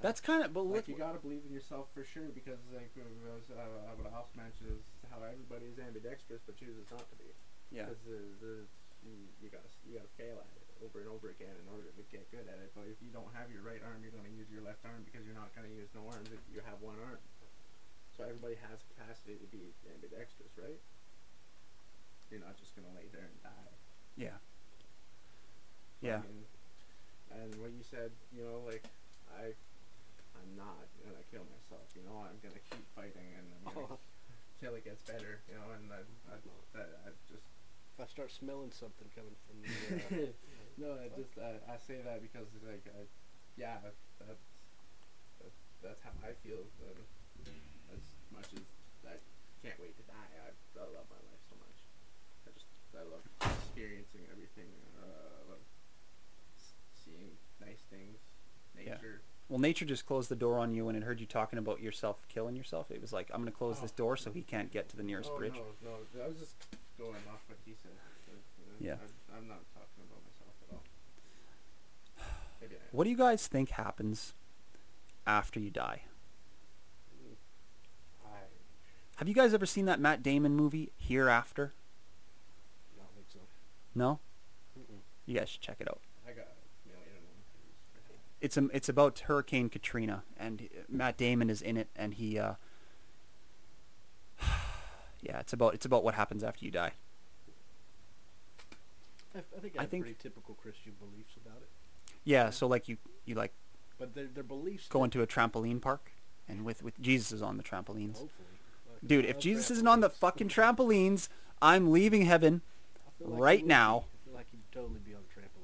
That's 0.00 0.20
kind 0.20 0.44
of, 0.44 0.54
but 0.54 0.64
look, 0.64 0.86
like 0.86 0.88
you 0.88 0.96
gotta 0.96 1.18
believe 1.18 1.42
in 1.44 1.52
yourself 1.52 1.90
for 1.92 2.04
sure 2.04 2.30
because 2.32 2.60
like 2.72 2.94
uh, 2.96 3.04
was, 3.20 3.44
what 3.50 4.08
I 4.08 4.14
also 4.16 4.32
mentioned 4.38 4.72
is 4.72 4.84
how 5.10 5.20
everybody 5.20 5.68
is 5.68 5.76
ambidextrous 5.76 6.40
but 6.46 6.56
chooses 6.56 6.86
not 6.88 7.04
to 7.10 7.16
be. 7.18 7.28
yeah, 7.74 7.84
Because 7.90 8.00
the, 8.06 8.20
the, 8.40 8.54
you, 9.04 9.14
you 9.42 9.48
gotta 9.50 9.68
you 9.84 9.98
gotta 9.98 10.12
fail 10.16 10.38
at 10.40 10.48
it 10.56 10.66
over 10.80 11.02
and 11.02 11.10
over 11.10 11.34
again 11.34 11.52
in 11.52 11.66
order 11.74 11.90
to 11.90 12.02
get 12.14 12.30
good 12.30 12.46
at 12.46 12.58
it. 12.62 12.70
But 12.72 12.86
if 12.86 13.02
you 13.02 13.10
don't 13.10 13.30
have 13.34 13.50
your 13.50 13.66
right 13.66 13.82
arm, 13.82 14.00
you're 14.00 14.14
gonna 14.14 14.30
use 14.32 14.46
your 14.48 14.62
left 14.62 14.86
arm 14.86 15.02
because 15.02 15.26
you're 15.26 15.36
not 15.36 15.50
gonna 15.52 15.72
use 15.74 15.90
no 15.92 16.06
arms 16.06 16.30
if 16.30 16.40
you 16.48 16.62
have 16.62 16.78
one 16.80 16.96
arm. 17.02 17.18
So 18.16 18.26
everybody 18.26 18.58
has 18.70 18.82
capacity 18.94 19.38
to 19.38 19.48
be 19.50 19.74
ambidextrous, 19.90 20.54
right? 20.58 20.78
You're 22.30 22.42
not 22.42 22.56
just 22.58 22.74
gonna 22.78 22.90
lay 22.94 23.06
there 23.10 23.26
and 23.26 23.38
die. 23.42 23.74
yeah, 24.18 24.38
yeah. 26.02 26.22
I 26.22 26.26
mean, 26.26 26.46
and 27.30 27.50
what 27.60 27.70
you 27.74 27.82
said, 27.82 28.10
you 28.34 28.42
know, 28.42 28.62
like 28.66 28.84
I, 29.38 29.54
I'm 30.38 30.52
not 30.56 30.86
gonna 31.04 31.24
kill 31.30 31.46
myself. 31.50 31.86
You 31.96 32.02
know, 32.06 32.18
I'm 32.26 32.38
gonna 32.42 32.62
keep 32.70 32.84
fighting 32.94 33.30
and 33.38 33.46
I'm 33.54 33.74
gonna 33.74 33.98
till 34.60 34.74
it 34.74 34.84
gets 34.84 35.02
better. 35.06 35.40
You 35.48 35.56
know, 35.58 35.68
and 35.74 35.86
I, 35.92 36.02
I, 36.32 36.36
that, 36.74 36.88
I 37.06 37.10
just 37.30 37.46
If 37.96 37.98
I 38.02 38.06
start 38.10 38.30
smelling 38.32 38.72
something 38.72 39.08
coming 39.14 39.36
from 39.46 39.56
the, 39.62 39.70
uh, 39.70 40.32
no, 40.82 40.88
I 40.98 41.08
just 41.14 41.34
I, 41.38 41.58
I 41.70 41.76
say 41.78 42.02
that 42.04 42.22
because 42.22 42.48
it's 42.54 42.66
like 42.66 42.84
I, 42.94 43.06
yeah, 43.56 43.78
that's 43.82 44.02
that's 44.20 44.44
that's 45.82 46.00
how 46.02 46.10
I 46.22 46.32
feel. 46.42 46.62
As 47.94 48.04
much 48.34 48.50
as 48.54 48.64
I 49.06 49.16
can't 49.64 49.78
wait 49.80 49.96
to 49.96 50.04
die, 50.06 50.30
I, 50.44 50.52
I 50.78 50.84
love 50.92 51.08
my 51.08 51.20
life 51.28 51.42
so 51.48 51.56
much. 51.58 51.78
I 52.46 52.50
just 52.52 52.68
I 52.94 53.02
love 53.08 53.24
experiencing 53.40 54.26
everything. 54.30 54.68
Uh, 55.00 55.40
I 55.40 55.42
love 55.50 55.62
s- 56.56 56.76
seeing 56.92 57.32
nice 57.60 57.82
things, 57.90 58.20
Yeah. 58.86 58.96
Well, 59.48 59.58
nature 59.58 59.84
just 59.86 60.04
closed 60.06 60.28
the 60.28 60.36
door 60.36 60.58
on 60.58 60.74
you 60.74 60.84
when 60.84 60.94
it 60.96 61.02
heard 61.02 61.20
you 61.20 61.26
talking 61.26 61.58
about 61.58 61.80
yourself 61.80 62.18
killing 62.28 62.54
yourself. 62.54 62.90
It 62.90 63.00
was 63.00 63.12
like, 63.12 63.30
I'm 63.32 63.40
gonna 63.40 63.50
close 63.50 63.76
oh, 63.78 63.82
this 63.82 63.92
Oh. 63.92 63.96
door 63.96 64.16
so 64.16 64.30
he 64.30 64.42
can't 64.42 64.70
get 64.70 64.88
to 64.90 64.96
the 64.96 65.02
nearest 65.02 65.30
oh 65.32 65.38
bridge. 65.38 65.54
no, 65.54 65.90
no, 66.16 66.24
I 66.24 66.28
was 66.28 66.36
just 66.38 66.54
going 66.98 67.14
off 67.32 67.40
what 67.48 67.58
he 67.64 67.72
said. 67.82 67.92
Yeah. 68.80 68.94
I, 68.94 69.36
I'm 69.38 69.48
not 69.48 69.60
talking 69.74 70.04
about 70.08 70.22
myself 70.24 70.54
at 70.68 70.74
all. 70.74 70.82
Maybe 72.60 72.74
What 72.92 73.04
do 73.04 73.10
you 73.10 73.16
guys 73.16 73.46
think 73.46 73.70
happens 73.70 74.34
after 75.26 75.58
you 75.60 75.70
die? 75.70 76.02
I 78.24 78.28
Have 79.16 79.28
you 79.28 79.34
guys 79.34 79.54
ever 79.54 79.66
seen 79.66 79.86
that 79.86 79.98
Matt 79.98 80.22
Damon 80.22 80.54
movie 80.54 80.92
Hereafter? 80.98 81.72
I 82.94 83.00
don't 83.02 83.14
think 83.14 83.26
so. 83.32 83.38
No, 83.94 84.20
Mm-mm. 84.78 84.98
you 85.26 85.36
guys 85.38 85.48
should 85.48 85.60
check 85.62 85.76
it 85.80 85.88
out. 85.88 86.00
I 86.26 86.30
got 86.32 86.46
a 86.46 86.88
million 86.88 87.08
and 87.16 87.24
one 87.26 87.42
theories 87.50 87.80
for 87.92 88.12
that. 88.12 88.20
It's 88.40 88.56
um, 88.56 88.70
it's 88.72 88.88
about 88.88 89.18
Hurricane 89.20 89.68
Katrina, 89.68 90.22
and 90.38 90.68
Matt 90.88 91.16
Damon 91.16 91.50
is 91.50 91.60
in 91.60 91.76
it, 91.76 91.88
and 91.96 92.14
he, 92.14 92.38
uh, 92.38 92.54
yeah, 95.22 95.40
it's 95.40 95.52
about 95.52 95.74
it's 95.74 95.84
about 95.86 96.04
what 96.04 96.14
happens 96.14 96.44
after 96.44 96.64
you 96.64 96.70
die. 96.70 96.92
I, 99.34 99.38
I 99.38 99.60
think 99.60 99.74
I 99.76 99.78
I 99.78 99.82
have 99.82 99.90
think- 99.90 100.04
pretty 100.04 100.18
typical 100.22 100.54
Christian 100.54 100.92
beliefs 101.00 101.34
about 101.44 101.58
it, 101.62 101.68
Yeah, 102.24 102.50
so 102.50 102.66
like 102.68 102.88
you 102.88 102.96
you 103.24 103.34
like 103.34 103.52
but 103.98 104.14
their 104.14 104.26
their 104.26 104.44
beliefs. 104.44 104.86
go 104.88 105.02
into 105.02 105.20
a 105.20 105.26
trampoline 105.26 105.80
park, 105.82 106.12
and 106.48 106.64
with 106.64 106.82
with 106.84 107.00
Jesus 107.00 107.32
is 107.32 107.42
on 107.42 107.56
the 107.56 107.64
trampolines. 107.64 108.18
Hopefully, 108.18 108.28
Fuck, 108.86 109.08
Dude, 109.08 109.24
if 109.24 109.38
Jesus 109.40 109.68
isn't 109.72 109.88
on 109.88 109.98
the 110.00 110.10
fucking 110.10 110.48
trampolines, 110.48 111.28
I'm 111.60 111.90
leaving 111.90 112.22
heaven. 112.22 112.62
Like 113.20 113.40
right 113.40 113.66
now- 113.66 113.98
be. 114.00 114.04
I 114.06 114.24
feel 114.26 114.34
like 114.34 114.46
he'd 114.52 114.62
totally 114.72 115.00
be 115.04 115.12
on 115.14 115.22
trampolines. 115.22 115.54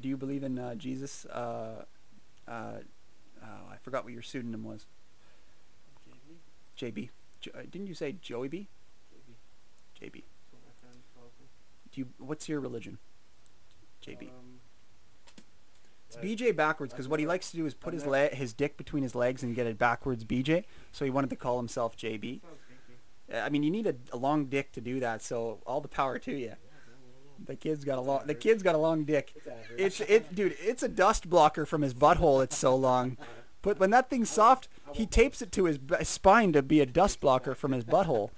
Do 0.00 0.08
you 0.08 0.16
believe 0.16 0.42
in 0.42 0.58
uh, 0.58 0.74
Jesus? 0.76 1.26
Uh, 1.26 1.84
uh, 2.48 2.52
oh, 3.42 3.46
I 3.70 3.76
forgot 3.82 4.04
what 4.04 4.12
your 4.12 4.22
pseudonym 4.22 4.64
was. 4.64 4.86
JB. 6.78 7.10
Jo- 7.40 7.50
uh, 7.54 7.62
didn't 7.70 7.86
you 7.86 7.94
say 7.94 8.12
Joey 8.22 8.48
B? 8.48 8.68
JB. 10.00 10.12
that's 10.22 10.52
what 10.52 10.62
my 10.64 10.72
friend 10.80 11.02
calls 11.14 11.32
me. 11.38 11.46
Do 11.92 12.00
you? 12.00 12.08
What's 12.18 12.48
your 12.48 12.60
religion? 12.60 12.98
JB. 14.06 14.28
Um, 14.28 14.60
It's 16.08 16.16
BJ 16.16 16.56
backwards 16.56 16.92
because 16.94 17.06
what 17.06 17.20
he 17.20 17.26
likes 17.26 17.50
to 17.50 17.56
do 17.58 17.66
is 17.66 17.74
put 17.74 17.92
his 17.92 18.06
le- 18.06 18.28
his 18.34 18.54
dick 18.54 18.76
between 18.78 19.02
his 19.02 19.14
legs 19.14 19.42
and 19.42 19.54
get 19.54 19.66
a 19.66 19.74
backwards 19.74 20.24
BJ. 20.24 20.64
So 20.92 21.04
he 21.04 21.10
wanted 21.10 21.30
to 21.30 21.36
call 21.36 21.58
himself 21.58 21.96
JB. 21.96 22.40
Uh, 23.32 23.36
I 23.38 23.48
mean, 23.50 23.62
you 23.62 23.70
need 23.70 23.86
a, 23.86 23.94
a 24.12 24.16
long 24.16 24.46
dick 24.46 24.72
to 24.72 24.80
do 24.80 24.98
that. 25.00 25.22
So 25.22 25.58
all 25.66 25.80
the 25.82 25.88
power 25.88 26.18
to 26.18 26.32
you. 26.32 26.46
Yeah, 26.46 26.54
no, 26.54 26.54
no, 26.54 26.94
no. 27.26 27.29
The 27.46 27.56
kid's 27.56 27.84
got 27.84 27.98
a 27.98 28.00
long. 28.00 28.26
The 28.26 28.34
kid's 28.34 28.62
got 28.62 28.74
a 28.74 28.78
long 28.78 29.04
dick. 29.04 29.34
It's 29.76 30.00
it, 30.00 30.34
dude. 30.34 30.56
It's 30.60 30.82
a 30.82 30.88
dust 30.88 31.28
blocker 31.28 31.64
from 31.66 31.82
his 31.82 31.94
butthole. 31.94 32.42
It's 32.42 32.56
so 32.56 32.76
long. 32.76 33.16
But 33.62 33.78
when 33.78 33.90
that 33.90 34.08
thing's 34.08 34.30
soft, 34.30 34.68
he 34.92 35.06
tapes 35.06 35.42
it 35.42 35.52
to 35.52 35.64
his 35.64 35.78
b- 35.78 35.96
spine 36.02 36.52
to 36.54 36.62
be 36.62 36.80
a 36.80 36.86
dust 36.86 37.20
blocker 37.20 37.54
from 37.54 37.72
his 37.72 37.84
butthole. 37.84 38.30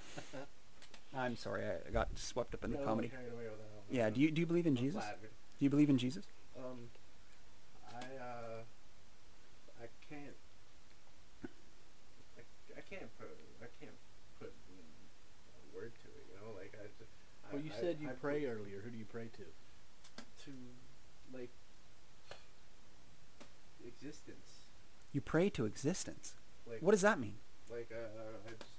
I'm 1.15 1.37
sorry, 1.37 1.63
I 1.63 1.91
got 1.91 2.09
swept 2.15 2.53
up 2.53 2.63
in 2.65 2.71
the 2.71 2.77
comedy. 2.77 3.09
carried 3.09 3.31
away 3.31 3.43
with 3.43 3.57
that 3.57 3.69
one. 3.71 3.85
Yeah. 3.89 4.09
Do 4.09 4.19
you 4.19 4.31
do 4.31 4.41
you 4.41 4.47
believe 4.47 4.65
in 4.65 4.75
Jesus? 4.75 5.03
Do 5.03 5.65
you 5.65 5.69
believe 5.69 5.89
in 5.89 5.97
Jesus? 5.97 6.25
Um, 6.57 6.89
I 7.93 8.03
uh, 8.19 8.63
I 9.79 9.87
can't. 10.09 10.35
I, 12.37 12.41
I 12.77 12.81
can't 12.89 13.17
put 13.19 13.29
I 13.61 13.67
can't 13.79 13.95
put 14.39 14.49
mm, 14.49 14.81
a 15.53 15.75
word 15.77 15.91
to 16.01 16.07
it. 16.09 16.25
You 16.33 16.35
know, 16.41 16.57
like 16.57 16.73
I. 16.81 16.87
Just, 16.97 17.11
Well, 17.53 17.61
you 17.61 17.71
I, 17.77 17.81
said 17.81 17.97
you 18.01 18.09
I 18.09 18.13
pray 18.13 18.41
put 18.41 18.49
earlier. 18.49 18.81
Who 18.83 18.89
do 18.89 18.97
you 18.97 19.05
pray 19.05 19.29
to? 19.33 19.43
to 20.45 20.51
like 21.33 21.51
existence. 23.85 24.65
You 25.11 25.21
pray 25.21 25.49
to 25.51 25.65
existence. 25.65 26.33
Like 26.69 26.81
What 26.81 26.91
does 26.91 27.01
that 27.01 27.19
mean? 27.19 27.35
like 27.71 27.89
uh, 27.91 28.21
I 28.45 28.51
just 28.51 28.69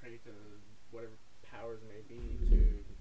pray 0.00 0.18
to 0.24 0.32
whatever 0.90 1.12
powers 1.50 1.80
may 1.88 2.02
be 2.04 2.20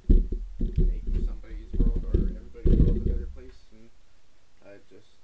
to 0.07 0.81
make 0.85 1.03
somebody's 1.25 1.67
world 1.79 2.05
or 2.07 2.15
everybody's 2.15 2.79
world 2.79 2.97
a 2.97 3.09
better 3.09 3.27
place, 3.35 3.57
and 3.73 3.89
I 4.65 4.77
just 4.87 5.17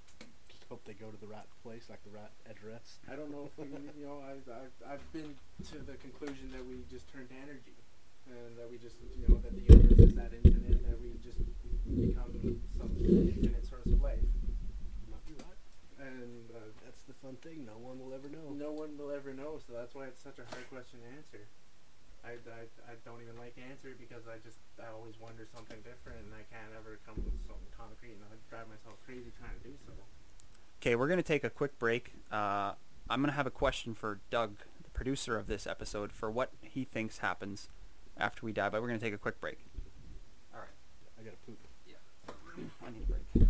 Just 0.50 0.64
hope 0.70 0.84
they 0.86 0.94
go 0.94 1.08
to 1.12 1.18
the 1.22 1.28
right 1.28 1.48
place, 1.64 1.86
like 1.90 2.04
the 2.04 2.12
right 2.12 2.32
address. 2.50 2.98
I 3.12 3.16
don't 3.16 3.32
know 3.32 3.48
if 3.48 3.54
we, 3.58 3.68
you 3.72 4.06
know 4.08 4.20
I 4.26 4.36
I've, 4.52 4.98
I've 4.98 5.06
been 5.14 5.36
to 5.72 5.78
the 5.80 5.96
conclusion 6.02 6.52
that 6.52 6.66
we 6.66 6.82
just 6.90 7.08
turn 7.12 7.28
to 7.28 7.36
energy, 7.38 7.78
and 8.28 8.58
that 8.58 8.68
we 8.70 8.78
just 8.78 8.96
you 9.16 9.22
know 9.30 9.38
that 9.40 9.45
the 9.45 9.45
universe 9.45 9.45
is 10.06 10.14
that 10.16 10.32
infinite 10.34 10.86
that 10.86 10.98
we 11.02 11.18
just 11.24 11.42
become 11.90 12.62
some 12.78 12.92
infinite 13.02 13.66
source 13.66 13.86
of 13.90 14.02
life, 14.02 14.22
Might 15.10 15.26
be 15.26 15.34
right. 15.42 15.58
and 16.06 16.50
uh, 16.54 16.60
That's 16.86 17.02
the 17.10 17.14
fun 17.14 17.36
thing. 17.42 17.66
No 17.66 17.78
one 17.82 17.98
will 18.00 18.14
ever 18.14 18.30
know. 18.30 18.54
no 18.54 18.72
one 18.72 18.98
will 18.98 19.12
ever 19.12 19.34
know. 19.34 19.58
So 19.66 19.74
that's 19.74 19.96
why 19.96 20.06
it's 20.06 20.22
such 20.22 20.38
a 20.38 20.46
hard 20.54 20.70
question 20.70 21.00
to 21.02 21.10
answer. 21.18 21.46
I, 22.26 22.42
I, 22.50 22.66
I 22.90 22.94
don't 23.06 23.22
even 23.22 23.38
like 23.38 23.54
to 23.56 23.62
answer 23.70 23.94
because 23.98 24.26
I 24.26 24.38
just 24.44 24.58
I 24.82 24.90
always 24.94 25.14
wonder 25.22 25.46
something 25.54 25.78
different 25.86 26.26
and 26.26 26.34
I 26.34 26.42
can't 26.50 26.74
ever 26.78 26.98
come 27.06 27.16
with 27.22 27.38
something 27.46 27.70
concrete 27.78 28.18
and 28.18 28.24
I 28.26 28.34
drive 28.50 28.66
myself 28.68 28.98
crazy 29.06 29.30
trying 29.38 29.54
to 29.58 29.64
do 29.70 29.74
so. 29.86 29.94
Okay, 30.82 30.96
we're 30.96 31.08
gonna 31.08 31.22
take 31.22 31.44
a 31.44 31.50
quick 31.52 31.78
break. 31.78 32.14
Uh, 32.32 32.74
I'm 33.10 33.22
gonna 33.22 33.34
have 33.38 33.46
a 33.46 33.54
question 33.54 33.94
for 33.94 34.20
Doug, 34.32 34.58
the 34.82 34.90
producer 34.90 35.38
of 35.38 35.46
this 35.46 35.68
episode, 35.68 36.12
for 36.12 36.32
what 36.32 36.50
he 36.62 36.84
thinks 36.84 37.20
happens 37.20 37.70
after 38.18 38.44
we 38.46 38.52
die. 38.54 38.70
But 38.70 38.82
we're 38.82 38.88
gonna 38.88 39.00
take 39.00 39.14
a 39.14 39.20
quick 39.22 39.40
break. 39.40 39.60
Gotta 41.26 41.38
poop. 41.48 41.58
I 42.86 42.92
need 42.92 43.02
a 43.02 43.06
break. 43.08 43.45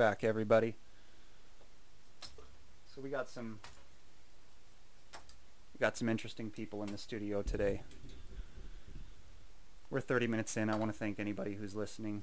Back. 0.00 0.24
Everybody. 0.24 0.76
So 2.86 3.02
we 3.02 3.10
got 3.10 3.28
some 3.28 3.58
we 5.12 5.78
got 5.78 5.98
some 5.98 6.08
interesting 6.08 6.48
people 6.48 6.82
in 6.82 6.90
the 6.90 6.96
studio 6.96 7.42
today. 7.42 7.82
We're 9.90 10.00
30 10.00 10.26
minutes 10.26 10.56
in. 10.56 10.70
I 10.70 10.76
want 10.76 10.90
to 10.90 10.96
thank 10.96 11.20
anybody 11.20 11.52
who's 11.52 11.74
listening. 11.74 12.22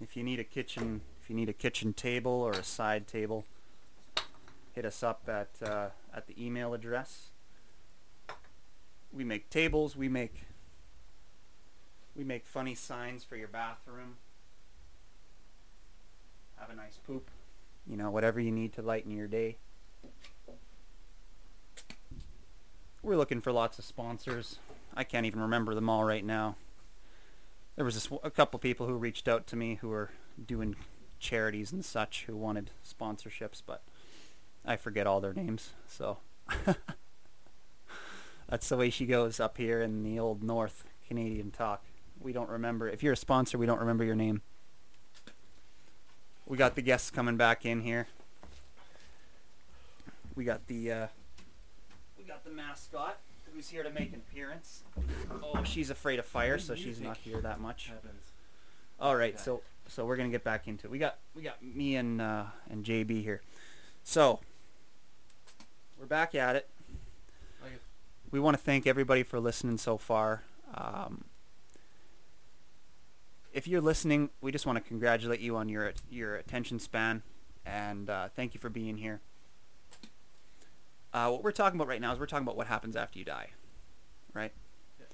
If 0.00 0.16
you 0.16 0.22
need 0.22 0.40
a 0.40 0.44
kitchen, 0.44 1.02
if 1.22 1.28
you 1.28 1.36
need 1.36 1.50
a 1.50 1.52
kitchen 1.52 1.92
table 1.92 2.32
or 2.32 2.52
a 2.52 2.64
side 2.64 3.06
table, 3.06 3.44
hit 4.74 4.86
us 4.86 5.02
up 5.02 5.28
at 5.28 5.50
uh, 5.62 5.88
at 6.14 6.26
the 6.26 6.42
email 6.42 6.72
address. 6.72 7.32
We 9.12 9.24
make 9.24 9.50
tables. 9.50 9.94
We 9.94 10.08
make 10.08 10.44
we 12.16 12.24
make 12.24 12.46
funny 12.46 12.74
signs 12.74 13.24
for 13.24 13.36
your 13.36 13.48
bathroom 13.48 14.16
have 16.62 16.70
a 16.70 16.76
nice 16.76 16.98
poop. 17.04 17.28
You 17.86 17.96
know, 17.96 18.10
whatever 18.10 18.38
you 18.38 18.52
need 18.52 18.72
to 18.74 18.82
lighten 18.82 19.10
your 19.10 19.26
day. 19.26 19.56
We're 23.02 23.16
looking 23.16 23.40
for 23.40 23.50
lots 23.50 23.80
of 23.80 23.84
sponsors. 23.84 24.60
I 24.94 25.02
can't 25.02 25.26
even 25.26 25.40
remember 25.40 25.74
them 25.74 25.88
all 25.88 26.04
right 26.04 26.24
now. 26.24 26.54
There 27.74 27.84
was 27.84 27.94
this, 27.94 28.08
a 28.22 28.30
couple 28.30 28.60
people 28.60 28.86
who 28.86 28.94
reached 28.94 29.26
out 29.26 29.48
to 29.48 29.56
me 29.56 29.78
who 29.80 29.88
were 29.88 30.10
doing 30.46 30.76
charities 31.18 31.72
and 31.72 31.84
such 31.84 32.26
who 32.26 32.36
wanted 32.36 32.70
sponsorships, 32.88 33.60
but 33.64 33.82
I 34.64 34.76
forget 34.76 35.08
all 35.08 35.20
their 35.20 35.34
names. 35.34 35.70
So 35.88 36.18
that's 38.48 38.68
the 38.68 38.76
way 38.76 38.90
she 38.90 39.06
goes 39.06 39.40
up 39.40 39.56
here 39.56 39.82
in 39.82 40.04
the 40.04 40.20
old 40.20 40.44
North 40.44 40.86
Canadian 41.08 41.50
talk. 41.50 41.82
We 42.20 42.32
don't 42.32 42.50
remember. 42.50 42.88
If 42.88 43.02
you're 43.02 43.14
a 43.14 43.16
sponsor, 43.16 43.58
we 43.58 43.66
don't 43.66 43.80
remember 43.80 44.04
your 44.04 44.14
name. 44.14 44.42
We 46.52 46.58
got 46.58 46.74
the 46.74 46.82
guests 46.82 47.10
coming 47.10 47.38
back 47.38 47.64
in 47.64 47.80
here. 47.80 48.06
We 50.34 50.44
got 50.44 50.66
the 50.66 50.92
uh, 50.92 51.06
we 52.18 52.24
got 52.24 52.44
the 52.44 52.50
mascot 52.50 53.18
who's 53.50 53.70
here 53.70 53.82
to 53.82 53.88
make 53.88 54.12
an 54.12 54.20
appearance. 54.30 54.82
Oh, 55.42 55.64
she's 55.64 55.88
afraid 55.88 56.18
of 56.18 56.26
fire, 56.26 56.58
so 56.58 56.74
she's 56.74 57.00
not 57.00 57.16
here 57.16 57.40
that 57.40 57.58
much. 57.58 57.86
Happens. 57.86 58.32
All 59.00 59.16
right, 59.16 59.32
Okay. 59.32 59.42
so 59.42 59.62
so 59.88 60.04
we're 60.04 60.18
gonna 60.18 60.28
get 60.28 60.44
back 60.44 60.68
into 60.68 60.88
it. 60.88 60.90
We 60.90 60.98
got 60.98 61.16
we 61.34 61.40
got 61.40 61.62
me 61.62 61.96
and 61.96 62.20
uh, 62.20 62.44
and 62.68 62.84
JB 62.84 63.22
here. 63.22 63.40
So 64.04 64.38
we're 65.98 66.04
back 66.04 66.34
at 66.34 66.54
it. 66.54 66.68
We 68.30 68.40
want 68.40 68.58
to 68.58 68.62
thank 68.62 68.86
everybody 68.86 69.22
for 69.22 69.40
listening 69.40 69.78
so 69.78 69.96
far. 69.96 70.42
Um, 70.74 71.24
if 73.52 73.68
you're 73.68 73.80
listening, 73.80 74.30
we 74.40 74.50
just 74.50 74.66
want 74.66 74.76
to 74.76 74.82
congratulate 74.82 75.40
you 75.40 75.56
on 75.56 75.68
your 75.68 75.92
your 76.10 76.36
attention 76.36 76.78
span, 76.78 77.22
and 77.66 78.08
uh, 78.08 78.28
thank 78.34 78.54
you 78.54 78.60
for 78.60 78.70
being 78.70 78.96
here. 78.96 79.20
Uh, 81.12 81.28
what 81.28 81.44
we're 81.44 81.52
talking 81.52 81.78
about 81.78 81.88
right 81.88 82.00
now 82.00 82.12
is 82.12 82.18
we're 82.18 82.26
talking 82.26 82.44
about 82.44 82.56
what 82.56 82.66
happens 82.66 82.96
after 82.96 83.18
you 83.18 83.24
die, 83.24 83.50
right? 84.32 84.52
Yeah. 84.98 85.06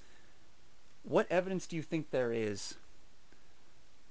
What 1.02 1.26
evidence 1.30 1.66
do 1.66 1.74
you 1.74 1.82
think 1.82 2.10
there 2.10 2.32
is 2.32 2.76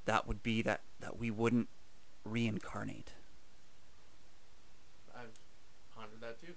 that 0.05 0.27
would 0.27 0.43
be 0.43 0.61
that 0.63 0.81
that 0.99 1.17
we 1.17 1.31
wouldn't 1.31 1.69
reincarnate? 2.25 3.11
I've 5.15 5.39
pondered 5.95 6.19
that 6.21 6.41
too, 6.41 6.53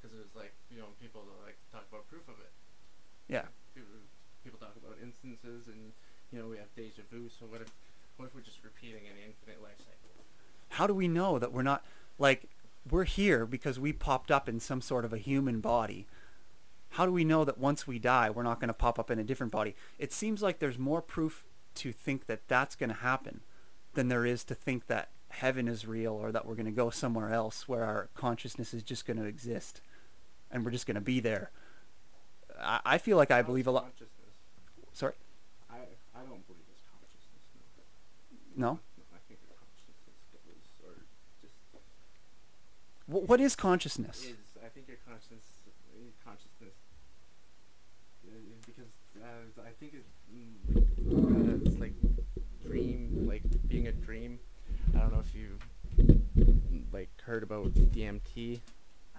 because 0.00 0.16
it's 0.20 0.36
like 0.36 0.52
you 0.70 0.78
know 0.78 0.88
people 1.00 1.22
that 1.22 1.46
like 1.46 1.56
talk 1.72 1.86
about 1.90 2.06
proof 2.08 2.28
of 2.28 2.34
it. 2.40 2.50
Yeah. 3.28 3.46
People, 3.74 3.88
people 4.44 4.58
talk 4.60 4.76
about 4.76 4.98
instances, 5.02 5.66
and 5.66 5.92
you 6.32 6.38
know 6.38 6.48
we 6.48 6.56
have 6.56 6.74
deja 6.76 7.02
vu. 7.10 7.28
So 7.28 7.46
what 7.46 7.60
if 7.60 7.70
what 8.16 8.26
if 8.26 8.34
we're 8.34 8.40
just 8.40 8.64
repeating 8.64 9.02
an 9.06 9.16
infinite 9.26 9.62
life 9.62 9.78
cycle? 9.78 10.02
how 10.72 10.86
do 10.86 10.94
we 10.94 11.06
know 11.08 11.38
that 11.38 11.52
we're 11.52 11.62
not 11.62 11.84
like 12.18 12.48
we're 12.90 13.04
here 13.04 13.44
because 13.46 13.78
we 13.78 13.92
popped 13.92 14.30
up 14.30 14.48
in 14.48 14.58
some 14.58 14.80
sort 14.80 15.04
of 15.04 15.12
a 15.12 15.18
human 15.18 15.60
body 15.60 16.06
how 16.90 17.04
do 17.06 17.12
we 17.12 17.24
know 17.24 17.44
that 17.44 17.58
once 17.58 17.86
we 17.86 17.98
die 17.98 18.30
we're 18.30 18.42
not 18.42 18.58
going 18.58 18.68
to 18.68 18.74
pop 18.74 18.98
up 18.98 19.10
in 19.10 19.18
a 19.18 19.24
different 19.24 19.52
body 19.52 19.74
it 19.98 20.12
seems 20.12 20.42
like 20.42 20.58
there's 20.58 20.78
more 20.78 21.02
proof 21.02 21.44
to 21.74 21.92
think 21.92 22.26
that 22.26 22.40
that's 22.48 22.74
going 22.74 22.88
to 22.88 22.96
happen 22.96 23.40
than 23.94 24.08
there 24.08 24.24
is 24.24 24.44
to 24.44 24.54
think 24.54 24.86
that 24.86 25.10
heaven 25.28 25.68
is 25.68 25.86
real 25.86 26.12
or 26.14 26.32
that 26.32 26.46
we're 26.46 26.54
going 26.54 26.64
to 26.66 26.72
go 26.72 26.90
somewhere 26.90 27.30
else 27.32 27.68
where 27.68 27.84
our 27.84 28.08
consciousness 28.14 28.72
is 28.72 28.82
just 28.82 29.06
going 29.06 29.16
to 29.18 29.24
exist 29.24 29.80
and 30.50 30.64
we're 30.64 30.70
just 30.70 30.86
going 30.86 30.94
to 30.94 31.00
be 31.00 31.20
there 31.20 31.50
I, 32.60 32.80
I 32.84 32.98
feel 32.98 33.16
like 33.18 33.30
i 33.30 33.42
believe 33.42 33.66
a 33.66 33.70
lot 33.70 33.92
sorry 34.92 35.14
I 35.70 35.76
I 36.14 36.20
don't 36.20 36.46
believe 36.46 36.64
it's 36.70 36.82
consciousness. 36.90 37.42
No. 37.50 37.60
No. 37.60 37.60
I 37.62 37.70
think 37.70 37.70
your 37.70 37.70
consciousness 37.72 38.30
goes, 38.30 38.32
or 38.32 38.41
just 38.56 38.80
Wh- 43.06 43.28
what 43.28 43.40
is 43.40 43.56
consciousness? 43.56 44.22
is. 44.24 44.36
I 44.64 44.68
think 44.68 44.88
your 44.88 44.96
your 46.00 46.12
consciousness, 46.24 46.74
uh, 48.26 48.30
because 48.66 48.90
uh, 49.22 49.62
I 49.66 49.70
think 49.78 49.94
it, 49.94 50.04
mm, 50.34 51.62
uh, 51.62 51.68
it's 51.68 51.78
like 51.80 51.92
dream, 52.64 53.26
like 53.28 53.42
being 53.68 53.88
a 53.88 53.92
dream. 53.92 54.38
I 54.94 54.98
don't 55.00 55.12
know 55.12 55.20
if 55.20 55.34
you 55.34 55.58
like 56.92 57.10
heard 57.22 57.42
about 57.42 57.72
DMT. 57.74 58.60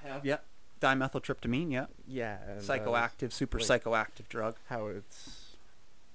I 0.04 0.08
have. 0.08 0.26
Yeah. 0.26 0.38
Dimethyltryptamine. 0.82 1.72
Yeah. 1.72 1.86
Yeah, 2.06 2.38
and, 2.46 2.60
uh, 2.60 2.62
Psychoactive, 2.64 3.32
super 3.32 3.58
like- 3.58 3.68
psychoactive 3.68 4.28
drug. 4.28 4.56
how 4.68 4.88
it's 4.88 5.43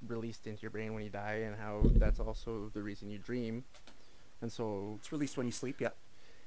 released 0.06 0.46
into 0.46 0.62
your 0.62 0.70
brain 0.70 0.94
when 0.94 1.02
you 1.04 1.10
die, 1.10 1.42
and 1.46 1.56
how 1.56 1.82
that's 1.96 2.20
also 2.20 2.70
the 2.74 2.82
reason 2.82 3.10
you 3.10 3.18
dream. 3.18 3.64
And 4.40 4.52
so, 4.52 4.94
It's 5.00 5.10
released 5.10 5.36
when 5.36 5.46
you 5.46 5.52
sleep. 5.52 5.80
Yeah. 5.80 5.90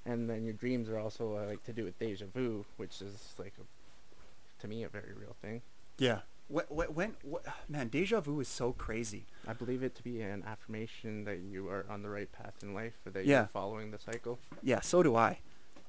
and 0.05 0.29
then 0.29 0.43
your 0.43 0.53
dreams 0.53 0.89
are 0.89 0.97
also 0.97 1.35
uh, 1.37 1.45
like 1.47 1.63
to 1.65 1.73
do 1.73 1.83
with 1.83 1.99
deja 1.99 2.25
vu, 2.33 2.65
which 2.77 3.01
is 3.01 3.33
like 3.37 3.53
a, 3.59 4.61
to 4.61 4.67
me 4.67 4.83
a 4.83 4.89
very 4.89 5.13
real 5.19 5.35
thing. 5.41 5.61
Yeah. 5.97 6.19
When, 6.47 6.65
when, 6.69 6.87
when, 7.23 7.41
man, 7.69 7.87
deja 7.89 8.19
vu 8.21 8.39
is 8.39 8.47
so 8.47 8.73
crazy. 8.73 9.25
I 9.47 9.53
believe 9.53 9.83
it 9.83 9.95
to 9.95 10.03
be 10.03 10.21
an 10.21 10.43
affirmation 10.45 11.23
that 11.25 11.39
you 11.39 11.69
are 11.69 11.85
on 11.89 12.01
the 12.01 12.09
right 12.09 12.31
path 12.31 12.55
in 12.63 12.73
life, 12.73 12.93
or 13.05 13.11
that 13.11 13.25
Yeah. 13.25 13.39
you're 13.41 13.47
following 13.47 13.91
the 13.91 13.99
cycle. 13.99 14.39
Yeah, 14.63 14.81
so 14.81 15.03
do 15.03 15.15
I. 15.15 15.39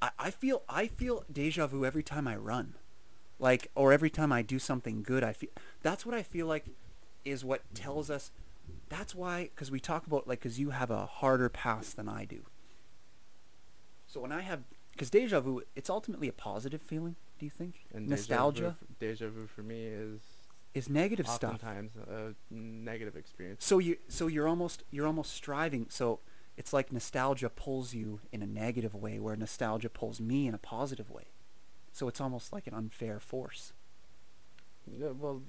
I. 0.00 0.10
I 0.18 0.30
feel 0.30 0.62
I 0.68 0.86
feel 0.88 1.24
deja 1.32 1.66
vu 1.66 1.84
every 1.84 2.02
time 2.02 2.28
I 2.28 2.36
run, 2.36 2.74
like 3.38 3.70
or 3.74 3.92
every 3.92 4.10
time 4.10 4.30
I 4.32 4.42
do 4.42 4.58
something 4.58 5.02
good. 5.02 5.22
I 5.24 5.32
feel 5.32 5.50
that's 5.82 6.04
what 6.06 6.14
I 6.14 6.22
feel 6.22 6.46
like 6.46 6.66
is 7.24 7.44
what 7.44 7.62
tells 7.74 8.10
us. 8.10 8.30
That's 8.88 9.14
why 9.14 9.44
because 9.44 9.70
we 9.70 9.80
talk 9.80 10.06
about 10.06 10.28
like 10.28 10.40
because 10.40 10.58
you 10.58 10.70
have 10.70 10.90
a 10.90 11.06
harder 11.06 11.48
past 11.48 11.96
than 11.96 12.08
I 12.08 12.24
do. 12.24 12.42
So 14.06 14.20
when 14.20 14.32
I 14.32 14.42
have 14.42 14.60
because 14.92 15.10
deja 15.10 15.40
vu, 15.40 15.62
it's 15.74 15.88
ultimately 15.90 16.28
a 16.28 16.32
positive 16.32 16.82
feeling. 16.82 17.16
Do 17.38 17.46
you 17.46 17.50
think 17.50 17.86
And 17.92 18.08
nostalgia 18.08 18.76
Deja 19.00 19.26
vu, 19.26 19.30
deja 19.30 19.40
vu 19.40 19.46
for 19.46 19.62
me 19.62 19.86
is 19.86 20.20
is 20.74 20.88
negative 20.88 21.26
stuff? 21.28 21.54
oftentimes 21.54 21.92
a 21.96 22.34
negative 22.50 23.16
experience. 23.16 23.64
So 23.64 23.78
you 23.78 23.96
so 24.08 24.26
you're 24.26 24.48
almost 24.48 24.84
you're 24.90 25.06
almost 25.06 25.32
striving. 25.32 25.86
So 25.88 26.20
it's 26.56 26.72
like 26.72 26.92
nostalgia 26.92 27.48
pulls 27.48 27.94
you 27.94 28.20
in 28.30 28.42
a 28.42 28.46
negative 28.46 28.94
way, 28.94 29.18
where 29.18 29.34
nostalgia 29.36 29.88
pulls 29.88 30.20
me 30.20 30.46
in 30.46 30.54
a 30.54 30.58
positive 30.58 31.10
way. 31.10 31.24
So 31.92 32.08
it's 32.08 32.20
almost 32.20 32.52
like 32.52 32.66
an 32.66 32.74
unfair 32.74 33.18
force. 33.20 33.72
Yeah, 34.86 35.10
well, 35.10 35.42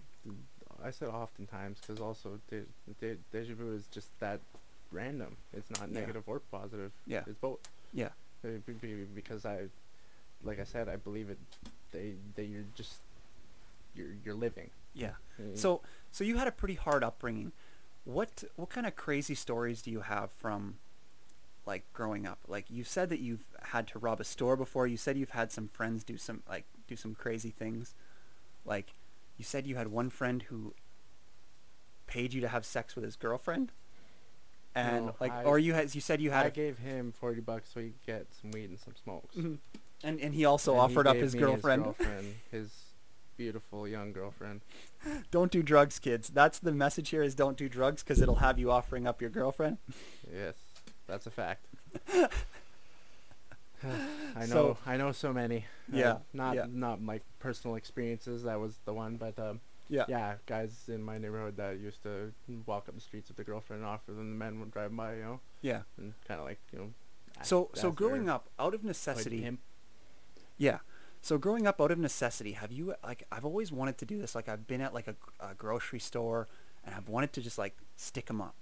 I 0.84 0.91
said 0.91 1.07
oftentimes 1.09 1.79
because 1.79 1.99
also 2.01 2.39
de- 2.49 2.65
de- 2.99 3.17
deja 3.31 3.53
vu 3.55 3.73
is 3.73 3.86
just 3.88 4.09
that 4.19 4.39
random. 4.91 5.38
It's 5.53 5.69
not 5.79 5.89
Yeah. 5.89 5.99
negative 6.01 6.23
or 6.27 6.39
positive. 6.39 6.91
Yeah. 7.07 7.23
It's 7.27 7.38
both. 7.39 7.59
Yeah. 7.93 8.09
Uh, 8.43 8.49
be- 8.65 8.73
be- 8.73 9.05
Because 9.15 9.45
I, 9.45 9.69
like 10.43 10.59
I 10.59 10.63
said, 10.65 10.89
I 10.89 10.97
believe 10.97 11.29
it. 11.29 11.38
They 11.91 12.15
that 12.36 12.45
you're 12.45 12.65
just 12.75 12.97
you're 13.95 14.13
you're 14.25 14.36
living. 14.36 14.69
Yeah. 14.93 15.13
Mm. 15.39 15.57
So 15.57 15.81
so 16.11 16.23
you 16.23 16.38
had 16.38 16.47
a 16.47 16.51
pretty 16.51 16.75
hard 16.75 17.03
upbringing. 17.03 17.51
What 18.05 18.43
what 18.55 18.69
kind 18.69 18.86
of 18.86 18.95
crazy 18.95 19.36
stories 19.36 19.81
do 19.81 19.89
you 19.91 20.01
have 20.01 20.31
from 20.31 20.75
like 21.65 21.84
growing 21.93 22.25
up? 22.25 22.39
Like 22.47 22.65
you 22.69 22.84
said 22.84 23.09
that 23.09 23.19
you've 23.19 23.45
had 23.61 23.88
to 23.89 23.99
rob 23.99 24.19
a 24.19 24.23
store 24.25 24.57
before. 24.57 24.88
You 24.88 24.97
said 24.97 25.17
you've 25.17 25.29
had 25.29 25.51
some 25.51 25.69
friends 25.69 26.03
do 26.03 26.17
some 26.17 26.43
like 26.49 26.65
do 26.88 26.95
some 26.95 27.15
crazy 27.15 27.51
things. 27.51 27.93
Like 28.65 28.93
you 29.38 29.43
said 29.43 29.65
you 29.67 29.75
had 29.75 29.88
one 29.88 30.09
friend 30.09 30.43
who 30.43 30.73
paid 32.07 32.34
you 32.34 32.41
to 32.41 32.47
have 32.47 32.65
sex 32.65 32.95
with 32.95 33.03
his 33.03 33.15
girlfriend. 33.15 33.71
And 34.75 35.07
No, 35.07 35.15
like 35.19 35.31
I- 35.31 35.43
or 35.43 35.59
you 35.59 35.73
had 35.73 35.93
you 35.93 36.01
said 36.01 36.19
you 36.21 36.31
had 36.31 36.45
I 36.45 36.49
a- 36.49 36.51
gave 36.51 36.79
him 36.79 37.11
forty 37.11 37.41
bucks 37.41 37.69
so 37.73 37.79
he 37.79 37.89
could 37.89 38.05
get 38.05 38.27
some 38.41 38.51
weed 38.51 38.69
and 38.69 38.79
some 38.79 38.95
smokes. 39.03 39.36
Mhm. 39.36 39.59
and 40.03 40.19
and 40.19 40.34
he 40.34 40.45
also 40.45 40.71
And 40.73 40.79
he 40.79 40.84
offered 40.86 41.07
up 41.07 41.15
his 41.15 41.36
girlfriend. 41.36 41.86
His 41.86 41.95
girlfriend, 41.97 42.36
his 42.51 42.69
beautiful 43.38 43.88
young 43.88 44.11
girlfriend. 44.13 44.61
don't 45.31 45.51
do 45.51 45.61
drugs, 45.63 45.99
kids. 45.99 46.29
That's 46.29 46.57
the 46.59 46.71
message 46.71 47.09
here 47.09 47.21
is 47.23 47.36
don't 47.36 47.57
do 47.57 47.69
drugs 47.69 48.03
because 48.03 48.19
it'll 48.21 48.36
have 48.36 48.57
you 48.57 48.71
offering 48.71 49.05
up 49.07 49.21
your 49.21 49.29
girlfriend. 49.29 49.77
Yes, 50.31 50.55
that's 51.07 51.25
a 51.27 51.31
fact. 51.31 51.65
I 54.36 54.41
know, 54.41 54.45
So- 54.45 54.77
I 54.86 54.97
know 54.97 55.11
so 55.11 55.34
many. 55.34 55.65
Uh, 55.93 55.97
Yeah, 55.97 56.17
not 56.34 56.55
yeah. 56.55 56.65
not 56.69 57.03
like 57.03 57.23
personal 57.39 57.75
experiences. 57.75 58.43
That 58.43 58.59
was 58.59 58.77
the 58.86 58.93
one, 58.93 59.17
but 59.17 59.38
um, 59.39 59.59
Yeah. 59.89 60.05
yeah, 60.07 60.36
guys 60.45 60.86
in 60.88 61.03
my 61.03 61.17
neighborhood 61.17 61.57
that 61.57 61.79
used 61.79 62.01
to 62.03 62.34
walk 62.65 62.88
up 62.89 62.95
the 62.95 63.01
streets 63.01 63.27
with 63.29 63.38
the 63.38 63.43
girlfriend 63.43 63.81
and 63.84 63.89
offer 63.89 64.11
them. 64.11 64.29
The 64.31 64.36
men 64.45 64.59
would 64.59 64.71
drive 64.71 64.95
by, 64.95 65.15
you 65.15 65.21
know, 65.23 65.39
Yeah. 65.61 65.81
and 65.97 66.13
kind 66.27 66.39
of 66.39 66.45
like 66.47 66.59
you 66.71 66.79
know. 66.79 66.93
So 67.41 67.69
so 67.73 67.91
growing 67.91 68.29
up 68.29 68.49
out 68.59 68.73
of 68.73 68.84
necessity. 68.84 69.57
Yeah. 70.57 70.79
So 71.21 71.38
growing 71.38 71.65
up 71.67 71.79
out 71.81 71.91
of 71.91 71.97
necessity, 71.99 72.51
have 72.53 72.71
you 72.71 72.95
like 73.03 73.25
I've 73.31 73.45
always 73.45 73.71
wanted 73.71 73.97
to 73.99 74.05
do 74.05 74.17
this. 74.19 74.36
Like 74.36 74.47
I've 74.49 74.67
been 74.67 74.81
at 74.81 74.93
like 74.93 75.07
a, 75.07 75.15
a 75.39 75.53
grocery 75.55 75.99
store 75.99 76.47
and 76.86 76.93
I've 76.95 77.07
wanted 77.09 77.34
to 77.34 77.41
just 77.41 77.57
like 77.57 77.75
stick 77.95 78.25
them 78.27 78.41
up. 78.41 78.55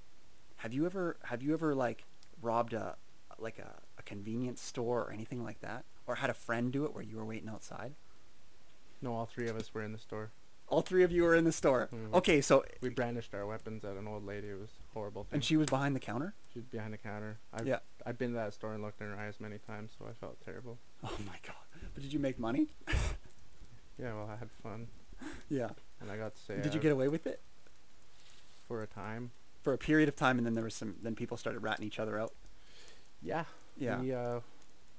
Have 0.57 0.73
you 0.73 0.85
ever 0.85 1.17
have 1.23 1.41
you 1.41 1.53
ever 1.53 1.73
like 1.75 2.05
robbed 2.41 2.73
a 2.73 2.95
like 3.39 3.57
a, 3.59 3.79
a 4.01 4.03
convenience 4.03 4.61
store 4.61 5.01
or 5.03 5.11
anything 5.11 5.43
like 5.43 5.61
that, 5.61 5.85
or 6.07 6.15
had 6.15 6.29
a 6.29 6.33
friend 6.33 6.71
do 6.73 6.83
it 6.85 6.93
where 6.93 7.03
you 7.03 7.17
were 7.17 7.25
waiting 7.25 7.49
outside? 7.49 7.93
No, 9.01 9.13
all 9.15 9.25
three 9.25 9.47
of 9.47 9.55
us 9.55 9.73
were 9.73 9.83
in 9.83 9.91
the 9.93 9.97
store. 9.99 10.31
All 10.67 10.81
three 10.81 11.03
of 11.03 11.11
you 11.11 11.23
were 11.23 11.35
in 11.35 11.43
the 11.43 11.51
store. 11.51 11.89
Mhm. 11.91 12.13
Okay, 12.13 12.39
so 12.41 12.63
We 12.81 12.89
brandished 12.89 13.33
our 13.33 13.45
weapons 13.45 13.83
at 13.83 13.97
an 13.97 14.07
old 14.07 14.25
lady. 14.25 14.47
It 14.49 14.59
was 14.59 14.69
horrible. 14.93 15.25
Thing. 15.25 15.35
and 15.37 15.43
she 15.43 15.57
was 15.57 15.67
behind 15.67 15.95
the 15.95 15.99
counter. 15.99 16.33
she 16.53 16.59
was 16.59 16.65
behind 16.67 16.93
the 16.93 16.97
counter. 16.97 17.37
I've, 17.53 17.67
Yeah. 17.67 17.79
I've 18.05 18.17
been 18.17 18.29
to 18.29 18.35
that 18.35 18.53
store 18.53 18.73
and 18.73 18.81
looked 18.83 19.01
in 19.01 19.07
her 19.07 19.17
eyes 19.19 19.35
many 19.39 19.57
times, 19.59 19.91
so 19.97 20.05
I 20.09 20.13
felt 20.13 20.37
terrible. 20.43 20.77
Oh 21.03 21.17
my 21.27 21.37
god! 21.45 21.55
But 21.93 22.03
did 22.03 22.13
you 22.13 22.19
make 22.19 22.39
money? 22.39 22.67
Yeah, 23.99 24.15
well, 24.15 24.27
I 24.31 24.35
had 24.37 24.49
fun, 24.63 24.87
Yeah. 25.47 25.69
and 25.99 26.09
I 26.09 26.17
got 26.17 26.33
to 26.35 26.41
say. 26.41 26.59
Did 26.59 26.73
you 26.73 26.79
get 26.79 26.91
away 26.91 27.07
with 27.07 27.27
it 27.27 27.39
for 28.67 28.81
a 28.81 28.87
time? 28.87 29.31
for 29.61 29.73
a 29.73 29.77
period 29.77 30.09
of 30.09 30.15
time, 30.15 30.39
and 30.39 30.45
then 30.47 30.55
there 30.55 30.63
was 30.63 30.73
some 30.73 30.95
then 31.03 31.13
people 31.15 31.37
started 31.37 31.59
ratting 31.59 31.85
each 31.85 31.99
other 31.99 32.17
out? 32.19 32.33
Yeah. 33.21 33.43
Yeah. 33.77 33.99
We, 33.99 34.13
uh, 34.13 34.39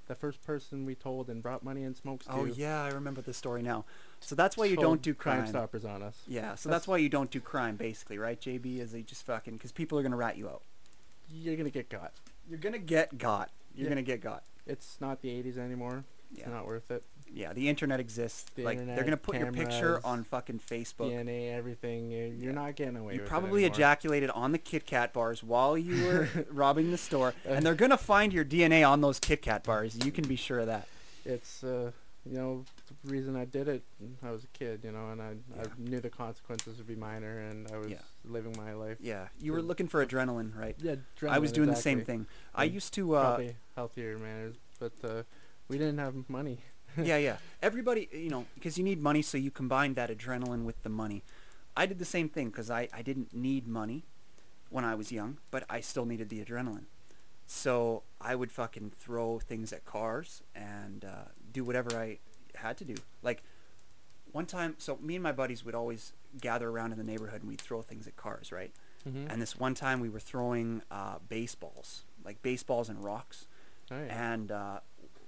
the 0.08 0.14
first 0.14 0.44
person 0.44 0.84
we 0.84 0.94
told 0.94 1.28
and 1.30 1.42
brought 1.42 1.62
money 1.62 1.84
and 1.84 1.96
smokes 1.96 2.26
to. 2.26 2.32
Oh 2.32 2.44
yeah, 2.44 2.82
I 2.82 2.88
remember 2.88 3.20
the 3.22 3.32
story 3.32 3.62
now. 3.62 3.84
So 4.20 4.34
that's 4.34 4.56
why 4.56 4.64
you 4.66 4.76
don't 4.76 5.00
do 5.02 5.14
Crime 5.14 5.40
crime. 5.42 5.48
Stoppers 5.48 5.84
on 5.84 6.02
us. 6.02 6.16
Yeah, 6.26 6.40
so 6.40 6.46
that's, 6.48 6.62
That's- 6.64 6.88
why 6.88 6.96
you 6.98 7.08
don't 7.08 7.30
do 7.30 7.40
crime, 7.40 7.76
basically, 7.76 8.18
right, 8.18 8.40
JB? 8.40 8.78
Is 8.80 8.92
they 8.92 9.02
just 9.02 9.24
fucking 9.24 9.54
because 9.54 9.72
people 9.72 9.98
are 9.98 10.02
gonna 10.02 10.16
rat 10.16 10.36
you 10.36 10.48
out. 10.48 10.62
You're 11.32 11.56
gonna 11.56 11.70
get 11.70 11.88
got. 11.88 12.12
You're 12.48 12.58
gonna 12.58 12.78
get 12.78 13.16
got. 13.18 13.50
You're 13.74 13.84
Yeah. 13.84 13.90
gonna 13.90 14.02
get 14.02 14.20
got. 14.20 14.42
It's 14.66 14.96
not 15.00 15.22
the 15.22 15.28
80s 15.30 15.56
anymore. 15.58 16.04
Yeah. 16.32 16.40
It's 16.44 16.48
not 16.52 16.66
worth 16.66 16.90
it. 16.90 17.02
Yeah, 17.32 17.52
the 17.52 17.68
internet 17.68 18.00
exists. 18.00 18.44
The 18.54 18.62
like 18.64 18.84
they're 18.84 19.04
gonna 19.04 19.16
put 19.16 19.36
your 19.36 19.52
picture 19.52 20.00
on 20.04 20.24
fucking 20.24 20.60
Facebook. 20.60 21.10
DNA, 21.10 21.52
everything. 21.54 22.10
You're, 22.10 22.26
you're 22.26 22.52
Yeah. 22.52 22.52
not 22.52 22.76
getting 22.76 22.96
away 22.96 23.14
you 23.14 23.20
probably 23.20 23.64
ejaculated 23.64 24.30
on 24.30 24.52
the 24.52 24.58
Kit 24.58 24.86
Kat 24.86 25.12
bars 25.12 25.42
while 25.42 25.76
you 25.78 26.04
were 26.04 26.28
robbing 26.50 26.90
the 26.90 26.98
store, 26.98 27.34
and 27.44 27.64
they're 27.64 27.74
gonna 27.74 27.96
find 27.98 28.32
your 28.32 28.44
DNA 28.44 28.88
on 28.88 29.00
those 29.00 29.18
Kit 29.18 29.42
Kat 29.42 29.64
bars. 29.64 29.98
You 30.04 30.12
can 30.12 30.26
be 30.26 30.36
sure 30.36 30.60
of 30.60 30.66
that. 30.66 30.86
It's, 31.24 31.62
uh, 31.64 31.92
you 32.24 32.36
know, 32.36 32.64
the 33.04 33.10
reason 33.10 33.34
I 33.36 33.44
did 33.44 33.66
it. 33.68 33.82
I 34.22 34.30
was 34.30 34.44
a 34.44 34.46
kid, 34.58 34.80
you 34.84 34.92
know, 34.92 35.10
and 35.10 35.20
I, 35.20 35.32
Yeah. 35.56 35.62
I 35.64 35.66
knew 35.78 36.00
the 36.00 36.10
consequences 36.10 36.78
would 36.78 36.86
be 36.86 36.94
minor, 36.94 37.38
and 37.38 37.68
I 37.72 37.78
was 37.78 37.88
Yeah. 37.90 37.98
living 38.24 38.54
my 38.56 38.74
life. 38.74 38.98
Yeah, 39.00 39.28
you 39.40 39.52
were 39.52 39.62
looking 39.62 39.88
for 39.88 40.04
adrenaline, 40.04 40.56
right? 40.56 40.76
Yeah, 40.80 40.96
adrenaline, 41.18 41.30
I 41.30 41.38
was 41.38 41.50
doing 41.52 41.68
the 41.68 41.76
same 41.76 41.98
exactly. 41.98 42.14
thing. 42.18 42.26
I 42.54 42.64
used 42.64 42.92
to. 42.94 43.14
Uh, 43.16 43.22
Probably 43.22 43.56
healthier 43.74 44.18
manners, 44.18 44.56
but 44.78 44.92
uh, 45.02 45.22
we 45.68 45.78
didn't 45.78 45.98
have 45.98 46.28
money. 46.28 46.58
yeah, 47.02 47.16
yeah. 47.16 47.36
Everybody, 47.62 48.08
you 48.12 48.30
know, 48.30 48.46
because 48.54 48.78
you 48.78 48.84
need 48.84 49.00
money, 49.00 49.22
so 49.22 49.38
you 49.38 49.50
combine 49.50 49.94
that 49.94 50.10
adrenaline 50.10 50.64
with 50.64 50.82
the 50.82 50.88
money. 50.88 51.22
I 51.76 51.86
did 51.86 51.98
the 51.98 52.04
same 52.04 52.28
thing 52.28 52.50
because 52.50 52.70
I, 52.70 52.88
I 52.92 53.02
didn't 53.02 53.34
need 53.34 53.66
money 53.66 54.04
when 54.70 54.84
I 54.84 54.94
was 54.94 55.12
young, 55.12 55.38
but 55.50 55.64
I 55.70 55.80
still 55.80 56.04
needed 56.04 56.28
the 56.28 56.44
adrenaline. 56.44 56.84
So 57.46 58.02
I 58.20 58.34
would 58.34 58.50
fucking 58.50 58.92
throw 58.98 59.38
things 59.38 59.72
at 59.72 59.84
cars 59.84 60.42
and 60.54 61.04
uh, 61.04 61.28
do 61.52 61.64
whatever 61.64 61.96
I 61.96 62.18
had 62.54 62.76
to 62.78 62.84
do. 62.84 62.94
Like 63.22 63.42
one 64.32 64.46
time, 64.46 64.76
so 64.78 64.98
me 65.00 65.16
and 65.16 65.22
my 65.22 65.32
buddies 65.32 65.64
would 65.64 65.74
always 65.74 66.12
gather 66.40 66.68
around 66.68 66.92
in 66.92 66.98
the 66.98 67.04
neighborhood 67.04 67.42
and 67.42 67.50
we'd 67.50 67.60
throw 67.60 67.82
things 67.82 68.06
at 68.06 68.16
cars, 68.16 68.52
right? 68.52 68.72
Mm-hmm. 69.08 69.30
And 69.30 69.42
this 69.42 69.58
one 69.58 69.74
time 69.74 70.00
we 70.00 70.08
were 70.08 70.20
throwing 70.20 70.82
uh, 70.90 71.16
baseballs, 71.28 72.04
like 72.24 72.40
baseballs 72.42 72.88
and 72.88 73.02
rocks 73.04 73.46
oh, 73.90 73.96
yeah. 73.96 74.32
and 74.32 74.52
uh, 74.52 74.80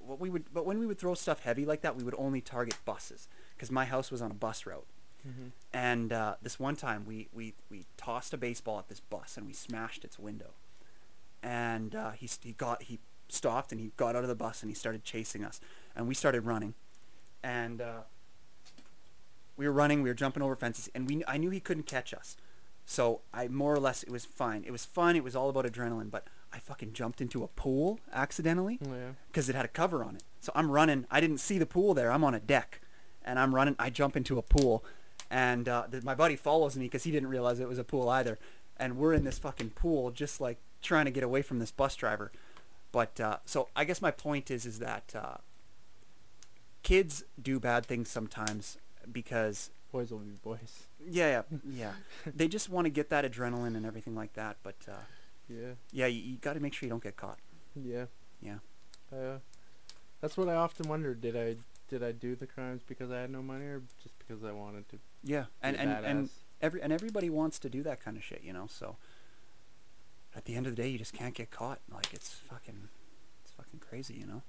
what 0.07 0.21
we 0.21 0.31
would 0.31 0.45
but 0.53 0.65
when 0.67 0.79
we 0.79 0.87
would 0.87 0.99
throw 0.99 1.15
stuff 1.15 1.41
heavy 1.41 1.65
like 1.65 1.81
that 1.83 1.97
we 1.97 2.03
would 2.05 2.15
only 2.19 2.41
target 2.41 2.77
buses 2.85 3.29
because 3.57 3.71
my 3.71 3.85
house 3.85 4.11
was 4.11 4.21
on 4.23 4.31
a 4.31 4.35
bus 4.35 4.67
route 4.67 4.87
Mhm. 5.27 5.53
and 5.73 6.13
uh, 6.13 6.35
this 6.43 6.61
one 6.61 6.77
time 6.77 7.07
we, 7.07 7.29
we 7.33 7.55
we 7.71 7.87
tossed 7.97 8.35
a 8.35 8.37
baseball 8.37 8.79
at 8.79 8.89
this 8.89 9.01
bus 9.01 9.37
and 9.39 9.47
we 9.47 9.55
smashed 9.55 10.05
its 10.05 10.19
window 10.19 10.51
and 11.43 11.95
uh, 11.95 12.11
he, 12.13 12.29
he 12.43 12.53
got 12.53 12.83
he 12.83 12.99
stopped 13.29 13.73
and 13.73 13.81
he 13.81 13.93
got 13.97 14.15
out 14.17 14.23
of 14.23 14.29
the 14.29 14.35
bus 14.35 14.63
and 14.63 14.71
he 14.71 14.75
started 14.75 15.03
chasing 15.03 15.43
us 15.43 15.61
and 15.97 16.07
we 16.07 16.15
started 16.15 16.43
running 16.45 16.75
and 17.43 17.81
uh, 17.81 18.03
we 19.57 19.67
were 19.67 19.73
running 19.73 20.03
we 20.03 20.11
were 20.11 20.15
jumping 20.15 20.43
over 20.43 20.55
fences 20.57 20.91
and 20.95 21.09
we 21.09 21.23
I 21.27 21.39
knew 21.39 21.51
he 21.51 21.61
couldn't 21.61 21.87
catch 21.87 22.13
us 22.13 22.37
So 22.87 23.23
I 23.33 23.49
more 23.49 23.73
or 23.73 23.81
less 23.81 24.03
it 24.03 24.11
was 24.11 24.27
fine. 24.27 24.63
It 24.67 24.73
was 24.73 24.85
fun. 24.85 25.17
It 25.17 25.25
was 25.25 25.35
all 25.35 25.49
about 25.49 25.65
adrenaline. 25.65 26.11
But 26.11 26.27
I 26.55 26.59
fucking 26.59 26.93
jumped 26.93 27.21
into 27.21 27.43
a 27.43 27.49
pool 27.49 27.99
accidentally 28.13 28.79
Yeah. 28.81 29.11
because 29.29 29.49
it 29.49 29.55
had 29.57 29.65
a 29.65 29.69
cover 29.69 30.05
on 30.05 30.15
it. 30.17 30.23
So 30.41 30.53
I'm 30.55 30.71
running. 30.71 31.05
I 31.11 31.21
didn't 31.21 31.39
see 31.39 31.59
the 31.59 31.67
pool 31.67 31.95
there. 31.95 32.13
I'm 32.13 32.23
on 32.23 32.35
a 32.35 32.41
deck, 32.41 32.81
and 33.25 33.39
I'm 33.39 33.55
running. 33.55 33.75
I 33.79 33.91
jump 33.91 34.17
into 34.17 34.39
a 34.39 34.43
pool, 34.43 34.85
and 35.31 35.69
uh, 35.69 35.87
th- 35.91 36.05
my 36.05 36.15
buddy 36.15 36.37
follows 36.37 36.77
me 36.77 36.85
because 36.85 37.03
he 37.05 37.11
didn't 37.11 37.29
realize 37.29 37.59
it 37.61 37.69
was 37.69 37.79
a 37.79 37.85
pool 37.85 38.09
either. 38.09 38.39
And 38.77 38.97
we're 38.99 39.15
in 39.15 39.25
this 39.25 39.39
fucking 39.39 39.71
pool, 39.71 40.11
just 40.11 40.41
like 40.41 40.59
trying 40.83 41.07
to 41.07 41.11
get 41.11 41.25
away 41.25 41.43
from 41.43 41.59
this 41.59 41.71
bus 41.73 41.97
driver. 41.97 42.31
But 42.93 43.21
uh, 43.21 43.39
so 43.45 43.69
I 43.75 43.85
guess 43.85 44.01
my 44.01 44.11
point 44.13 44.51
is 44.51 44.65
is 44.67 44.79
that 44.79 45.13
uh, 45.17 45.37
kids 46.83 47.25
do 47.41 47.59
bad 47.59 47.87
things 47.87 48.09
sometimes 48.11 48.79
because 49.11 49.71
Boys 49.93 50.11
will 50.11 50.19
be 50.19 50.31
boys. 50.43 50.87
yeah 51.09 51.43
yeah 51.51 51.59
yeah 51.73 51.93
they 52.27 52.49
just 52.49 52.69
want 52.69 52.85
to 52.85 52.91
get 52.91 53.11
that 53.11 53.25
adrenaline 53.25 53.77
and 53.77 53.87
everything 53.87 54.15
like 54.15 54.33
that. 54.35 54.57
But 54.63 54.77
uh, 54.89 54.95
Yeah. 55.49 55.73
yeah, 55.93 56.07
you, 56.07 56.21
you 56.21 56.37
got 56.39 56.55
to 56.55 56.61
make 56.61 56.73
sure 56.73 56.87
you 56.87 56.91
don't 56.91 57.03
get 57.03 57.17
caught. 57.17 57.39
Yeah. 57.75 58.07
Yeah. 58.41 58.59
Uh, 59.13 59.39
that's 60.21 60.37
what 60.37 60.49
I 60.49 60.55
often 60.55 60.89
wonder. 60.89 61.15
Did 61.15 61.37
I 61.37 61.57
did 61.89 62.03
I 62.03 62.13
do 62.13 62.35
the 62.35 62.47
crimes 62.47 62.83
because 62.87 63.11
I 63.11 63.21
had 63.21 63.31
no 63.31 63.43
money 63.43 63.67
or 63.67 63.83
just 64.03 64.15
because 64.19 64.43
I 64.43 64.53
wanted 64.53 64.89
to? 64.89 64.99
Yeah, 65.23 65.45
and 65.63 65.77
be 65.77 65.83
a 65.83 65.87
and, 65.87 66.07
and 66.07 66.31
every 66.63 66.83
and 66.83 66.93
everybody 66.93 67.29
wants 67.29 67.59
to 67.61 67.69
do 67.69 67.83
that 67.83 68.03
kind 68.03 68.17
of 68.17 68.25
shit, 68.25 68.43
you 68.43 68.53
know. 68.53 68.67
So 68.69 68.97
at 70.35 70.47
the 70.47 70.55
end 70.55 70.67
of 70.67 70.75
the 70.75 70.83
day, 70.83 70.89
you 70.89 70.99
just 70.99 71.13
can't 71.13 71.35
get 71.35 71.51
caught. 71.51 71.81
Like 71.93 72.13
it's 72.13 72.41
fucking, 72.51 72.89
it's 73.45 73.53
fucking 73.53 73.81
crazy, 73.81 74.15
you 74.15 74.27
know. 74.27 74.43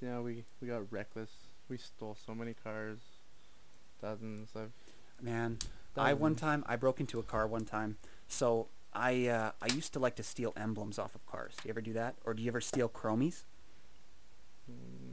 Yeah, 0.00 0.20
we 0.20 0.44
we 0.60 0.68
got 0.68 0.90
reckless. 0.92 1.30
We 1.68 1.78
stole 1.78 2.16
so 2.24 2.34
many 2.34 2.54
cars, 2.54 2.98
dozens. 4.00 4.50
I've 4.54 4.70
Man, 5.20 5.58
I 5.96 6.14
one 6.14 6.34
time 6.34 6.64
I 6.66 6.76
broke 6.76 7.00
into 7.00 7.18
a 7.18 7.22
car 7.22 7.46
one 7.46 7.64
time. 7.64 7.96
So 8.28 8.68
I 8.96 9.26
uh, 9.28 9.50
I 9.60 9.72
used 9.74 9.92
to 9.92 9.98
like 9.98 10.16
to 10.16 10.22
steal 10.22 10.52
emblems 10.56 10.98
off 10.98 11.14
of 11.14 11.24
cars. 11.26 11.54
Do 11.56 11.68
you 11.68 11.70
ever 11.72 11.80
do 11.82 11.92
that, 11.92 12.14
or 12.24 12.32
do 12.34 12.42
you 12.42 12.48
ever 12.48 12.60
steal 12.60 12.88
chromies? 12.88 13.42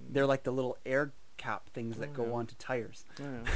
They're 0.10 0.26
like 0.26 0.44
the 0.44 0.52
little 0.52 0.78
air 0.86 1.12
cap 1.38 1.70
things 1.74 1.98
that 1.98 2.10
Oh, 2.14 2.24
go 2.26 2.34
onto 2.34 2.56
tires. 2.56 3.04
yeah. 3.20 3.40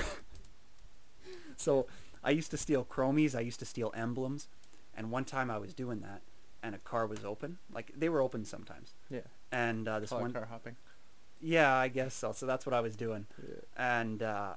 So 1.60 1.88
I 2.24 2.30
used 2.32 2.52
to 2.52 2.58
steal 2.58 2.86
chromies. 2.86 3.36
I 3.36 3.40
used 3.42 3.60
to 3.60 3.66
steal 3.66 3.92
emblems, 3.96 4.48
and 4.96 5.10
one 5.12 5.26
time 5.26 5.50
I 5.50 5.58
was 5.58 5.74
doing 5.74 6.02
that, 6.02 6.22
and 6.62 6.76
a 6.76 6.78
car 6.78 7.08
was 7.08 7.26
open. 7.26 7.58
Like 7.74 7.92
they 7.98 8.10
were 8.10 8.22
open 8.22 8.46
sometimes. 8.46 8.94
yeah. 9.10 9.22
And 9.52 9.88
uh, 9.88 10.00
this 10.00 10.10
Call 10.10 10.22
one, 10.22 10.34
car 10.34 10.46
hopping. 10.50 10.76
yeah, 11.42 11.74
I 11.74 11.88
guess 11.88 12.14
so. 12.14 12.32
So 12.34 12.46
that's 12.46 12.66
what 12.66 12.76
I 12.76 12.82
was 12.82 12.96
doing. 12.96 13.26
Yeah. 13.42 13.56
and 13.78 14.22
uh, 14.22 14.54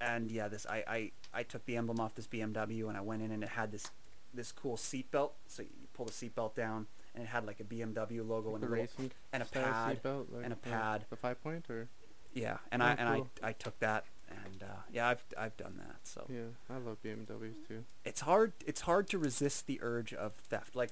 and 0.00 0.30
yeah, 0.30 0.48
this 0.48 0.66
I, 0.66 0.84
I 0.86 1.10
I 1.32 1.42
took 1.44 1.64
the 1.66 1.76
emblem 1.76 1.98
off 2.00 2.14
this 2.14 2.26
BMW 2.26 2.88
and 2.88 2.96
I 2.96 3.00
went 3.00 3.22
in 3.22 3.30
and 3.30 3.42
it 3.42 3.48
had 3.50 3.70
this 3.72 3.90
this 4.34 4.52
cool 4.52 4.76
seatbelt. 4.76 5.30
So 5.46 5.62
you 5.62 5.68
pull 5.94 6.06
the 6.06 6.12
seatbelt 6.12 6.54
down 6.54 6.86
and 7.14 7.24
it 7.24 7.28
had 7.28 7.44
like 7.46 7.60
a 7.60 7.64
BMW 7.64 8.26
logo 8.26 8.54
and 8.54 8.62
the 8.62 8.68
a 8.68 8.70
little, 8.70 8.86
and 9.32 9.42
a 9.42 9.46
pad 9.46 10.02
seatbelt, 10.02 10.26
like 10.32 10.44
and 10.44 10.52
a 10.52 10.56
pad. 10.56 11.04
The 11.10 11.16
five 11.16 11.42
point 11.42 11.68
or 11.70 11.88
yeah, 12.34 12.58
and 12.70 12.82
Oh, 12.82 12.86
I 12.86 12.90
and 12.90 13.14
cool. 13.16 13.28
I 13.42 13.48
I 13.48 13.52
took 13.52 13.78
that 13.80 14.04
and 14.30 14.62
uh, 14.62 14.66
yeah, 14.92 15.08
I've 15.08 15.24
I've 15.36 15.56
done 15.56 15.74
that. 15.78 15.96
So 16.04 16.26
yeah, 16.28 16.40
I 16.70 16.78
love 16.78 16.98
BMWs 17.04 17.66
too. 17.66 17.84
it's 18.04 18.20
hard 18.20 18.52
it's 18.66 18.82
hard 18.82 19.08
to 19.10 19.18
resist 19.18 19.66
the 19.66 19.78
urge 19.82 20.12
of 20.12 20.34
theft. 20.34 20.76
Like 20.76 20.90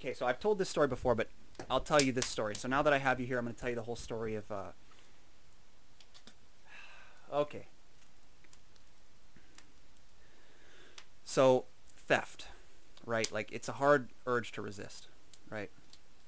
okay, 0.00 0.14
so 0.14 0.26
I've 0.26 0.38
told 0.38 0.58
this 0.58 0.68
story 0.68 0.88
before, 0.88 1.14
but 1.14 1.28
I'll 1.70 1.80
tell 1.80 2.02
you 2.02 2.12
this 2.12 2.26
story. 2.26 2.54
So 2.54 2.68
now 2.68 2.82
that 2.82 2.92
I 2.92 2.98
have 2.98 3.18
you 3.18 3.26
here, 3.26 3.38
I'm 3.38 3.44
going 3.44 3.54
to 3.54 3.60
tell 3.60 3.70
you 3.70 3.74
the 3.76 3.82
whole 3.82 3.96
story 3.96 4.34
of. 4.36 4.50
Uh, 4.50 4.66
okay. 7.32 7.66
So 11.24 11.64
theft, 12.08 12.46
right? 13.06 13.30
Like 13.30 13.52
it's 13.52 13.68
a 13.68 13.72
hard 13.72 14.08
urge 14.26 14.50
to 14.52 14.62
resist, 14.62 15.06
right? 15.50 15.70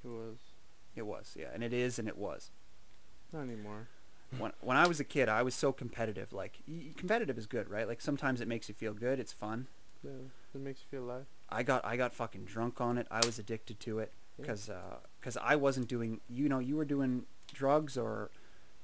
It 0.05 0.09
was 0.09 0.37
It 0.95 1.03
was, 1.07 1.35
yeah, 1.39 1.49
and 1.53 1.63
it 1.65 1.73
is, 1.73 1.99
and 1.99 2.07
it 2.09 2.17
was. 2.17 2.51
not 3.33 3.43
anymore. 3.43 3.89
When 4.39 4.53
when 4.61 4.77
I 4.77 4.87
was 4.87 5.01
a 5.01 5.05
kid, 5.05 5.29
I 5.29 5.43
was 5.43 5.55
so 5.57 5.73
competitive. 5.73 6.33
Like 6.33 6.59
y- 6.69 6.93
competitive 6.97 7.37
is 7.37 7.47
good, 7.47 7.69
right? 7.69 7.89
Like 7.89 8.01
sometimes 8.01 8.41
it 8.41 8.47
makes 8.47 8.69
you 8.69 8.75
feel 8.77 8.93
good. 8.95 9.19
It's 9.19 9.33
fun. 9.33 9.67
Yeah, 10.05 10.11
it 10.55 10.61
makes 10.61 10.81
you 10.81 10.87
feel 10.99 11.05
alive. 11.05 11.27
I 11.49 11.63
got 11.65 11.85
I 11.85 11.97
got 11.97 12.15
fucking 12.15 12.45
drunk 12.45 12.81
on 12.81 12.97
it. 12.97 13.09
I 13.11 13.25
was 13.27 13.39
addicted 13.41 13.81
to 13.81 13.99
it 13.99 14.13
Yeah. 14.39 14.43
because 14.43 14.71
because 15.21 15.37
uh, 15.37 15.41
I 15.43 15.57
wasn't 15.57 15.89
doing 15.89 16.21
you 16.29 16.49
know 16.49 16.61
you 16.61 16.77
were 16.77 16.85
doing 16.85 17.25
drugs 17.53 17.99
or 17.99 18.31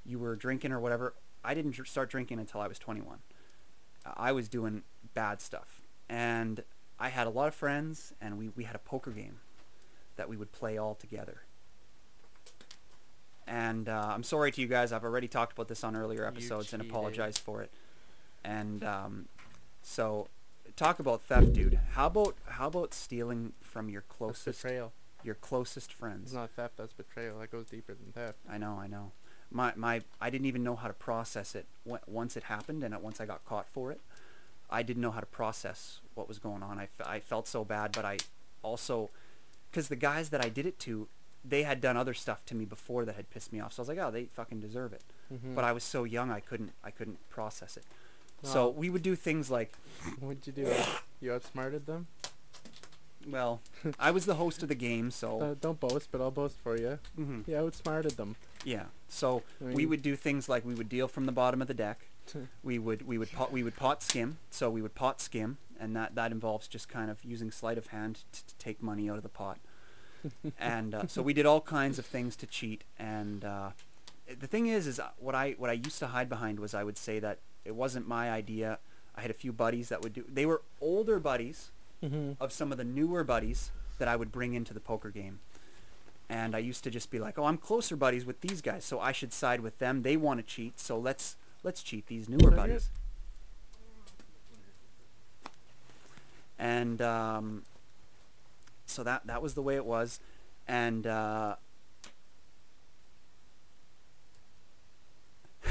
you 0.04 0.18
were 0.18 0.34
drinking 0.34 0.72
or 0.72 0.80
whatever. 0.80 1.14
I 1.44 1.54
didn't 1.54 1.72
dr- 1.72 1.86
start 1.88 2.10
drinking 2.10 2.40
until 2.40 2.60
I 2.60 2.66
was 2.66 2.78
21. 2.80 3.18
I 4.16 4.32
was 4.32 4.48
doing 4.48 4.82
bad 5.14 5.40
stuff, 5.40 5.80
and 6.08 6.64
I 6.98 7.08
had 7.10 7.26
a 7.26 7.30
lot 7.30 7.48
of 7.48 7.54
friends, 7.54 8.12
and 8.20 8.38
we 8.38 8.48
we 8.56 8.64
had 8.64 8.74
a 8.74 8.80
poker 8.80 9.10
game 9.10 9.38
that 10.16 10.28
we 10.28 10.36
would 10.36 10.52
play 10.52 10.78
all 10.78 10.94
together. 10.94 11.42
And 13.46 13.88
uh, 13.88 14.10
I'm 14.12 14.24
sorry 14.24 14.50
to 14.52 14.60
you 14.60 14.66
guys. 14.66 14.92
I've 14.92 15.04
already 15.04 15.28
talked 15.28 15.52
about 15.52 15.68
this 15.68 15.84
on 15.84 15.94
earlier 15.94 16.26
episodes 16.26 16.72
and 16.72 16.82
apologize 16.82 17.38
for 17.38 17.62
it. 17.62 17.70
And 18.42 18.82
um, 18.82 19.26
so, 19.82 20.26
talk 20.74 20.98
about 20.98 21.22
theft, 21.22 21.52
dude. 21.52 21.78
How 21.92 22.06
about 22.06 22.34
how 22.46 22.66
about 22.68 22.92
stealing 22.92 23.52
from 23.60 23.88
your 23.88 24.02
That's 24.08 24.16
closest 24.18 24.62
betrayal. 24.62 24.92
your 25.22 25.34
closest 25.36 25.92
friends? 25.92 26.24
It's 26.24 26.34
not 26.34 26.50
theft. 26.50 26.76
That's 26.76 26.92
betrayal. 26.92 27.38
That 27.38 27.52
goes 27.52 27.66
deeper 27.66 27.94
than 27.94 28.12
theft. 28.12 28.38
I 28.50 28.58
know, 28.58 28.78
I 28.80 28.88
know. 28.88 29.12
My 29.50 29.72
my 29.76 30.00
I 30.20 30.28
didn't 30.30 30.46
even 30.46 30.64
know 30.64 30.74
how 30.74 30.88
to 30.88 30.94
process 30.94 31.54
it 31.54 31.66
once 32.06 32.36
it 32.36 32.44
happened, 32.44 32.82
and 32.82 33.00
once 33.00 33.20
I 33.20 33.26
got 33.26 33.44
caught 33.44 33.68
for 33.68 33.92
it, 33.92 34.00
I 34.70 34.82
didn't 34.82 35.02
know 35.02 35.10
how 35.12 35.20
to 35.20 35.26
process 35.26 36.00
what 36.14 36.28
was 36.28 36.38
going 36.38 36.62
on. 36.62 36.78
I, 36.78 36.84
f- 36.84 37.06
I 37.06 37.20
felt 37.20 37.46
so 37.46 37.64
bad, 37.64 37.92
but 37.92 38.04
I 38.04 38.16
also, 38.62 39.10
because 39.70 39.88
the 39.88 39.96
guys 39.96 40.30
that 40.30 40.44
I 40.44 40.48
did 40.48 40.66
it 40.66 40.78
to, 40.80 41.08
they 41.44 41.62
had 41.62 41.80
done 41.80 41.96
other 41.96 42.14
stuff 42.14 42.44
to 42.46 42.54
me 42.56 42.64
before 42.64 43.04
that 43.04 43.14
had 43.14 43.30
pissed 43.30 43.52
me 43.52 43.60
off. 43.60 43.72
So 43.72 43.80
I 43.80 43.82
was 43.82 43.88
like, 43.90 43.98
oh, 43.98 44.10
they 44.10 44.24
fucking 44.34 44.60
deserve 44.60 44.92
it. 44.92 45.02
Mm-hmm. 45.32 45.54
But 45.54 45.64
I 45.64 45.72
was 45.72 45.84
so 45.84 46.02
young, 46.04 46.30
I 46.30 46.40
couldn't 46.40 46.72
I 46.82 46.90
couldn't 46.90 47.18
process 47.30 47.76
it. 47.76 47.84
So 48.42 48.68
we 48.68 48.90
would 48.90 49.02
do 49.02 49.16
things 49.16 49.50
like, 49.50 49.72
What'd 50.20 50.46
you 50.46 50.52
do? 50.52 50.72
you 51.20 51.32
outsmarted 51.32 51.86
them. 51.86 52.06
well, 53.28 53.60
I 53.98 54.10
was 54.12 54.24
the 54.26 54.34
host 54.36 54.62
of 54.62 54.68
the 54.68 54.74
game, 54.76 55.10
so 55.10 55.40
Uh, 55.40 55.54
don't 55.60 55.80
boast, 55.80 56.08
but 56.12 56.20
I'll 56.20 56.30
boast 56.30 56.56
for 56.62 56.76
you. 56.78 56.98
mhm, 57.18 57.46
You 57.48 57.56
outsmarted 57.56 58.12
them. 58.12 58.36
yeah. 58.64 58.86
So 59.08 59.42
I 59.60 59.72
we 59.72 59.86
would 59.86 60.02
do 60.02 60.14
things 60.16 60.48
like 60.48 60.64
we 60.64 60.74
would 60.74 60.88
deal 60.88 61.08
from 61.08 61.26
the 61.26 61.32
bottom 61.32 61.60
of 61.62 61.68
the 61.68 61.74
deck. 61.74 62.06
We 62.62 62.78
would 62.78 63.06
we 63.06 63.18
would 63.18 63.32
pot 63.32 63.52
we 63.52 63.62
would 63.62 63.76
pot 63.76 64.02
skim. 64.02 64.38
So 64.50 64.70
we 64.70 64.82
would 64.82 64.94
pot 64.94 65.20
skim, 65.20 65.58
and 65.78 65.94
that 65.96 66.14
that 66.14 66.32
involves 66.32 66.68
just 66.68 66.88
kind 66.88 67.10
of 67.10 67.24
using 67.24 67.50
sleight 67.50 67.78
of 67.78 67.88
hand 67.88 68.24
t- 68.32 68.42
to 68.46 68.54
take 68.56 68.82
money 68.82 69.08
out 69.10 69.16
of 69.16 69.22
the 69.22 69.28
pot. 69.28 69.58
and 70.58 70.94
uh, 70.94 71.06
so 71.06 71.22
we 71.22 71.32
did 71.32 71.46
all 71.46 71.60
kinds 71.60 71.98
of 71.98 72.06
things 72.06 72.36
to 72.36 72.46
cheat. 72.46 72.84
And 72.98 73.44
uh, 73.44 73.70
the 74.38 74.46
thing 74.46 74.66
is, 74.66 74.86
is 74.86 74.98
uh, 74.98 75.08
what 75.18 75.34
I 75.34 75.52
what 75.58 75.70
I 75.70 75.74
used 75.74 75.98
to 76.00 76.08
hide 76.08 76.28
behind 76.28 76.60
was 76.60 76.74
I 76.74 76.84
would 76.84 76.98
say 76.98 77.18
that 77.20 77.38
it 77.64 77.74
wasn't 77.74 78.06
my 78.06 78.30
idea. 78.30 78.78
I 79.14 79.22
had 79.22 79.30
a 79.30 79.34
few 79.34 79.52
buddies 79.52 79.88
that 79.88 80.02
would 80.02 80.12
do. 80.12 80.24
They 80.28 80.46
were 80.46 80.62
older 80.80 81.18
buddies 81.18 81.70
mm-hmm. 82.02 82.32
of 82.40 82.52
some 82.52 82.70
of 82.72 82.78
the 82.78 82.84
newer 82.84 83.24
buddies 83.24 83.70
that 83.98 84.08
I 84.08 84.16
would 84.16 84.30
bring 84.30 84.54
into 84.54 84.74
the 84.74 84.80
poker 84.80 85.10
game. 85.10 85.40
And 86.28 86.54
I 86.54 86.58
used 86.58 86.84
to 86.84 86.90
just 86.90 87.10
be 87.10 87.18
like, 87.18 87.38
"Oh, 87.38 87.44
I'm 87.44 87.56
closer 87.56 87.96
buddies 87.96 88.26
with 88.26 88.40
these 88.40 88.60
guys, 88.60 88.84
so 88.84 89.00
I 89.00 89.12
should 89.12 89.32
side 89.32 89.60
with 89.60 89.78
them. 89.78 90.02
They 90.02 90.16
want 90.16 90.40
to 90.40 90.44
cheat, 90.44 90.80
so 90.80 90.98
let's 90.98 91.36
let's 91.66 91.82
cheat 91.82 92.06
these 92.06 92.28
newer 92.28 92.50
buddies." 92.50 92.88
And 96.58 97.02
um, 97.02 97.64
so 98.86 99.02
that 99.02 99.26
that 99.26 99.42
was 99.42 99.52
the 99.52 99.60
way 99.62 99.74
it 99.74 99.84
was, 99.84 100.20
and 100.66 101.06
uh, 101.06 101.56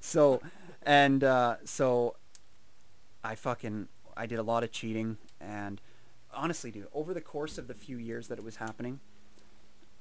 so 0.00 0.42
and 0.82 1.24
uh, 1.24 1.56
so 1.64 2.16
I 3.22 3.34
fucking 3.34 3.88
I 4.16 4.26
did 4.26 4.38
a 4.38 4.42
lot 4.42 4.62
of 4.64 4.72
cheating 4.72 5.16
and 5.40 5.80
honestly 6.32 6.70
dude 6.70 6.88
over 6.92 7.14
the 7.14 7.20
course 7.20 7.58
of 7.58 7.68
the 7.68 7.74
few 7.74 7.96
years 7.96 8.28
that 8.28 8.38
it 8.38 8.44
was 8.44 8.56
happening 8.56 9.00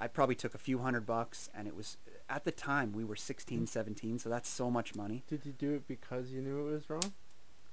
I 0.04 0.08
probably 0.08 0.36
took 0.36 0.54
a 0.54 0.58
few 0.58 0.80
hundred 0.80 1.06
bucks 1.06 1.50
and 1.56 1.66
it 1.66 1.76
was 1.78 1.96
at 2.30 2.44
the 2.44 2.52
time 2.52 2.92
we 2.92 3.06
were 3.06 3.16
16 3.16 3.68
17 3.68 4.20
so 4.20 4.28
that's 4.30 4.50
so 4.50 4.70
much 4.70 4.96
money 4.96 5.24
Did 5.30 5.46
you 5.46 5.54
do 5.54 5.74
it 5.76 5.88
because 5.88 6.32
you 6.32 6.42
knew 6.42 6.68
it 6.68 6.72
was 6.74 6.90
wrong? 6.90 7.14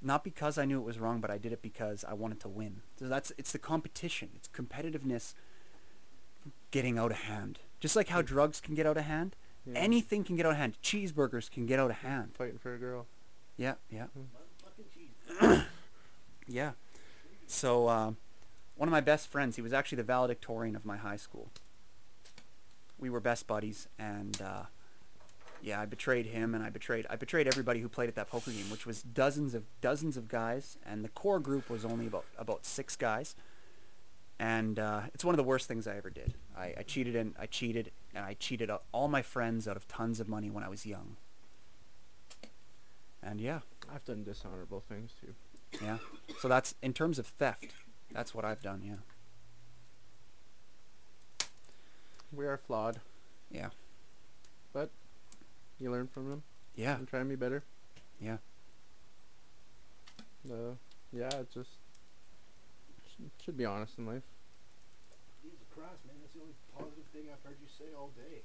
not 0.00 0.22
because 0.22 0.56
I 0.56 0.64
knew 0.64 0.78
it 0.80 0.84
was 0.84 0.98
wrong 1.00 1.20
but 1.20 1.30
I 1.30 1.38
did 1.38 1.52
it 1.52 1.60
because 1.60 2.04
I 2.04 2.14
wanted 2.14 2.38
to 2.40 2.48
win 2.48 2.82
so 2.96 3.06
that's 3.06 3.32
it's 3.36 3.50
the 3.50 3.58
competition 3.58 4.28
it's 4.36 4.46
competitiveness 4.48 5.34
getting 6.70 6.98
out 6.98 7.10
of 7.10 7.18
hand 7.18 7.58
just 7.80 7.96
like 7.96 8.08
how 8.08 8.22
drugs 8.22 8.60
can 8.60 8.74
get 8.76 8.86
out 8.86 8.96
of 8.96 9.04
hand 9.04 9.34
Yeah. 9.66 9.78
anything 9.80 10.22
can 10.22 10.36
get 10.36 10.46
out 10.46 10.52
of 10.52 10.58
hand 10.58 10.74
cheeseburgers 10.82 11.50
can 11.50 11.66
get 11.66 11.80
out 11.80 11.90
of 11.90 11.96
hand 11.98 12.36
Fighting 12.38 12.58
for 12.58 12.74
a 12.74 12.78
girl. 12.78 13.06
yeah 13.56 13.74
yeah 13.90 14.06
Hmm. 15.40 15.60
Yeah. 16.48 16.72
So 17.46 17.88
um, 17.88 18.16
one 18.76 18.88
of 18.88 18.90
my 18.90 19.00
best 19.00 19.28
friends, 19.28 19.54
he 19.56 19.62
was 19.62 19.72
actually 19.72 19.96
the 19.96 20.02
valedictorian 20.02 20.74
of 20.74 20.84
my 20.84 20.96
high 20.96 21.16
school. 21.16 21.50
We 23.00 23.10
were 23.10 23.20
best 23.20 23.46
buddies, 23.46 23.88
and 23.98 24.40
uh, 24.42 24.64
yeah, 25.62 25.80
I 25.80 25.86
betrayed 25.86 26.26
him, 26.26 26.54
and 26.54 26.62
I 26.62 26.70
betrayed 26.70 27.06
I 27.08 27.16
betrayed 27.16 27.46
everybody 27.46 27.80
who 27.80 27.88
played 27.88 28.08
at 28.08 28.14
that 28.16 28.28
poker 28.28 28.50
game, 28.50 28.70
which 28.70 28.86
was 28.86 29.02
dozens 29.02 29.54
of 29.54 29.64
dozens 29.80 30.16
of 30.16 30.28
guys, 30.28 30.78
and 30.86 31.04
the 31.04 31.08
core 31.08 31.40
group 31.40 31.70
was 31.70 31.84
only 31.84 32.06
about 32.06 32.24
about 32.38 32.66
six 32.66 32.96
guys. 32.96 33.34
And 34.38 34.78
uh, 34.78 35.02
it's 35.12 35.22
one 35.22 35.34
of 35.34 35.36
the 35.36 35.44
worst 35.44 35.68
things 35.68 35.86
I 35.86 35.96
ever 35.96 36.08
did. 36.08 36.32
I, 36.56 36.74
I 36.78 36.82
cheated 36.82 37.14
and 37.14 37.34
I 37.38 37.44
cheated 37.44 37.92
and 38.14 38.24
I 38.24 38.34
cheated 38.34 38.70
all 38.90 39.06
my 39.06 39.20
friends 39.20 39.68
out 39.68 39.76
of 39.76 39.86
tons 39.86 40.18
of 40.18 40.28
money 40.28 40.48
when 40.48 40.64
I 40.64 40.68
was 40.70 40.86
young. 40.86 41.18
And 43.22 43.38
yeah, 43.38 43.60
I've 43.94 44.02
done 44.06 44.24
dishonorable 44.24 44.80
things 44.80 45.12
too. 45.20 45.34
yeah. 45.84 45.98
So 46.38 46.48
that's 46.48 46.74
in 46.82 46.94
terms 46.94 47.18
of 47.18 47.26
theft. 47.26 47.66
That's 48.12 48.34
what 48.34 48.46
I've 48.46 48.62
done. 48.62 48.80
Yeah. 48.82 48.94
We 52.32 52.46
are 52.46 52.56
flawed. 52.58 53.00
Yeah. 53.50 53.70
But 54.72 54.90
you 55.80 55.90
learn 55.90 56.06
from 56.08 56.30
them 56.30 56.42
Yeah. 56.76 56.96
and 56.96 57.08
try 57.08 57.20
and 57.20 57.28
be 57.28 57.34
better. 57.36 57.62
Yeah. 58.20 58.36
Uh, 60.50 60.74
yeah, 61.12 61.28
it 61.28 61.48
just 61.52 61.70
should, 63.16 63.30
should 63.44 63.56
be 63.56 63.64
honest 63.64 63.98
in 63.98 64.06
life. 64.06 64.22
Jesus 65.42 65.58
Christ, 65.74 65.98
man, 66.06 66.16
that's 66.22 66.32
the 66.34 66.40
only 66.40 66.54
positive 66.76 67.04
thing 67.12 67.22
I've 67.32 67.42
heard 67.44 67.56
you 67.60 67.68
say 67.68 67.92
all 67.96 68.10
day. 68.16 68.42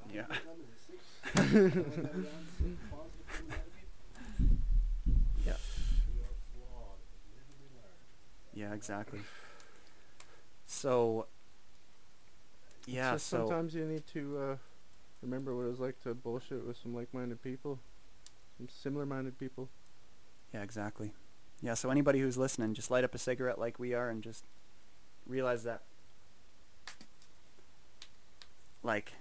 Five 0.00 0.14
Yeah. 0.14 0.22
of 0.22 0.28
them 0.28 0.60
is 0.62 0.70
a 0.70 0.78
six. 0.86 1.02
Write 1.34 1.74
that 1.74 2.12
down, 2.14 2.46
six 2.58 2.76
positive 2.90 3.26
things 3.28 3.52
out 3.52 3.58
of 3.58 3.74
you. 3.74 4.56
Yeah. 5.46 5.56
We 6.14 6.22
are 6.22 6.36
flawed. 6.54 6.98
Live 7.34 7.48
and 7.50 7.58
we 7.60 7.66
learn. 7.76 8.70
Yeah. 8.70 8.74
Exactly. 8.74 9.20
So. 10.66 11.26
Yeah. 12.86 13.16
So. 13.16 13.38
sometimes 13.38 13.74
you 13.74 13.84
need 13.84 14.06
to 14.12 14.38
uh, 14.38 14.56
remember 15.22 15.56
what 15.56 15.62
it 15.62 15.70
was 15.70 15.80
like 15.80 16.00
to 16.02 16.14
bullshit 16.14 16.66
with 16.66 16.76
some 16.76 16.94
like-minded 16.94 17.42
people, 17.42 17.78
some 18.58 18.68
similar-minded 18.68 19.38
people. 19.38 19.68
Yeah, 20.52 20.62
exactly. 20.62 21.12
Yeah, 21.62 21.74
so 21.74 21.90
anybody 21.90 22.20
who's 22.20 22.36
listening, 22.36 22.74
just 22.74 22.90
light 22.90 23.04
up 23.04 23.14
a 23.14 23.18
cigarette 23.18 23.58
like 23.58 23.78
we 23.78 23.94
are 23.94 24.10
and 24.10 24.22
just 24.22 24.44
realize 25.26 25.64
that 25.64 25.80
like 28.82 29.12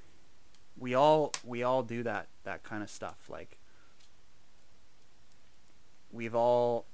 we 0.78 0.93
all 0.93 1.32
we 1.45 1.64
all 1.64 1.82
do 1.82 2.03
that 2.03 2.28
that 2.43 2.64
kind 2.64 2.84
of 2.84 2.89
stuff. 2.89 3.30
Like 3.30 3.57
we've 6.11 6.36
all 6.36 6.86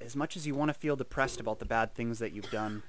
as 0.00 0.16
much 0.16 0.36
as 0.36 0.46
you 0.46 0.54
want 0.54 0.68
to 0.68 0.74
feel 0.74 0.96
depressed 0.96 1.40
about 1.40 1.58
the 1.58 1.64
bad 1.64 1.94
things 1.94 2.18
that 2.20 2.32
you've 2.32 2.50
done, 2.50 2.82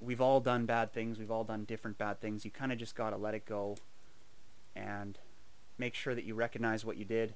we've 0.00 0.20
all 0.20 0.40
done 0.40 0.66
bad 0.66 0.92
things. 0.92 1.18
We've 1.18 1.30
all 1.30 1.44
done 1.44 1.64
different 1.64 1.98
bad 1.98 2.20
things. 2.20 2.44
You 2.44 2.50
kind 2.50 2.72
of 2.72 2.78
just 2.78 2.94
got 2.94 3.10
to 3.10 3.16
let 3.16 3.34
it 3.34 3.44
go 3.46 3.76
and 4.74 5.18
make 5.78 5.94
sure 5.94 6.14
that 6.14 6.24
you 6.24 6.34
recognize 6.34 6.84
what 6.84 6.96
you 6.96 7.04
did 7.04 7.34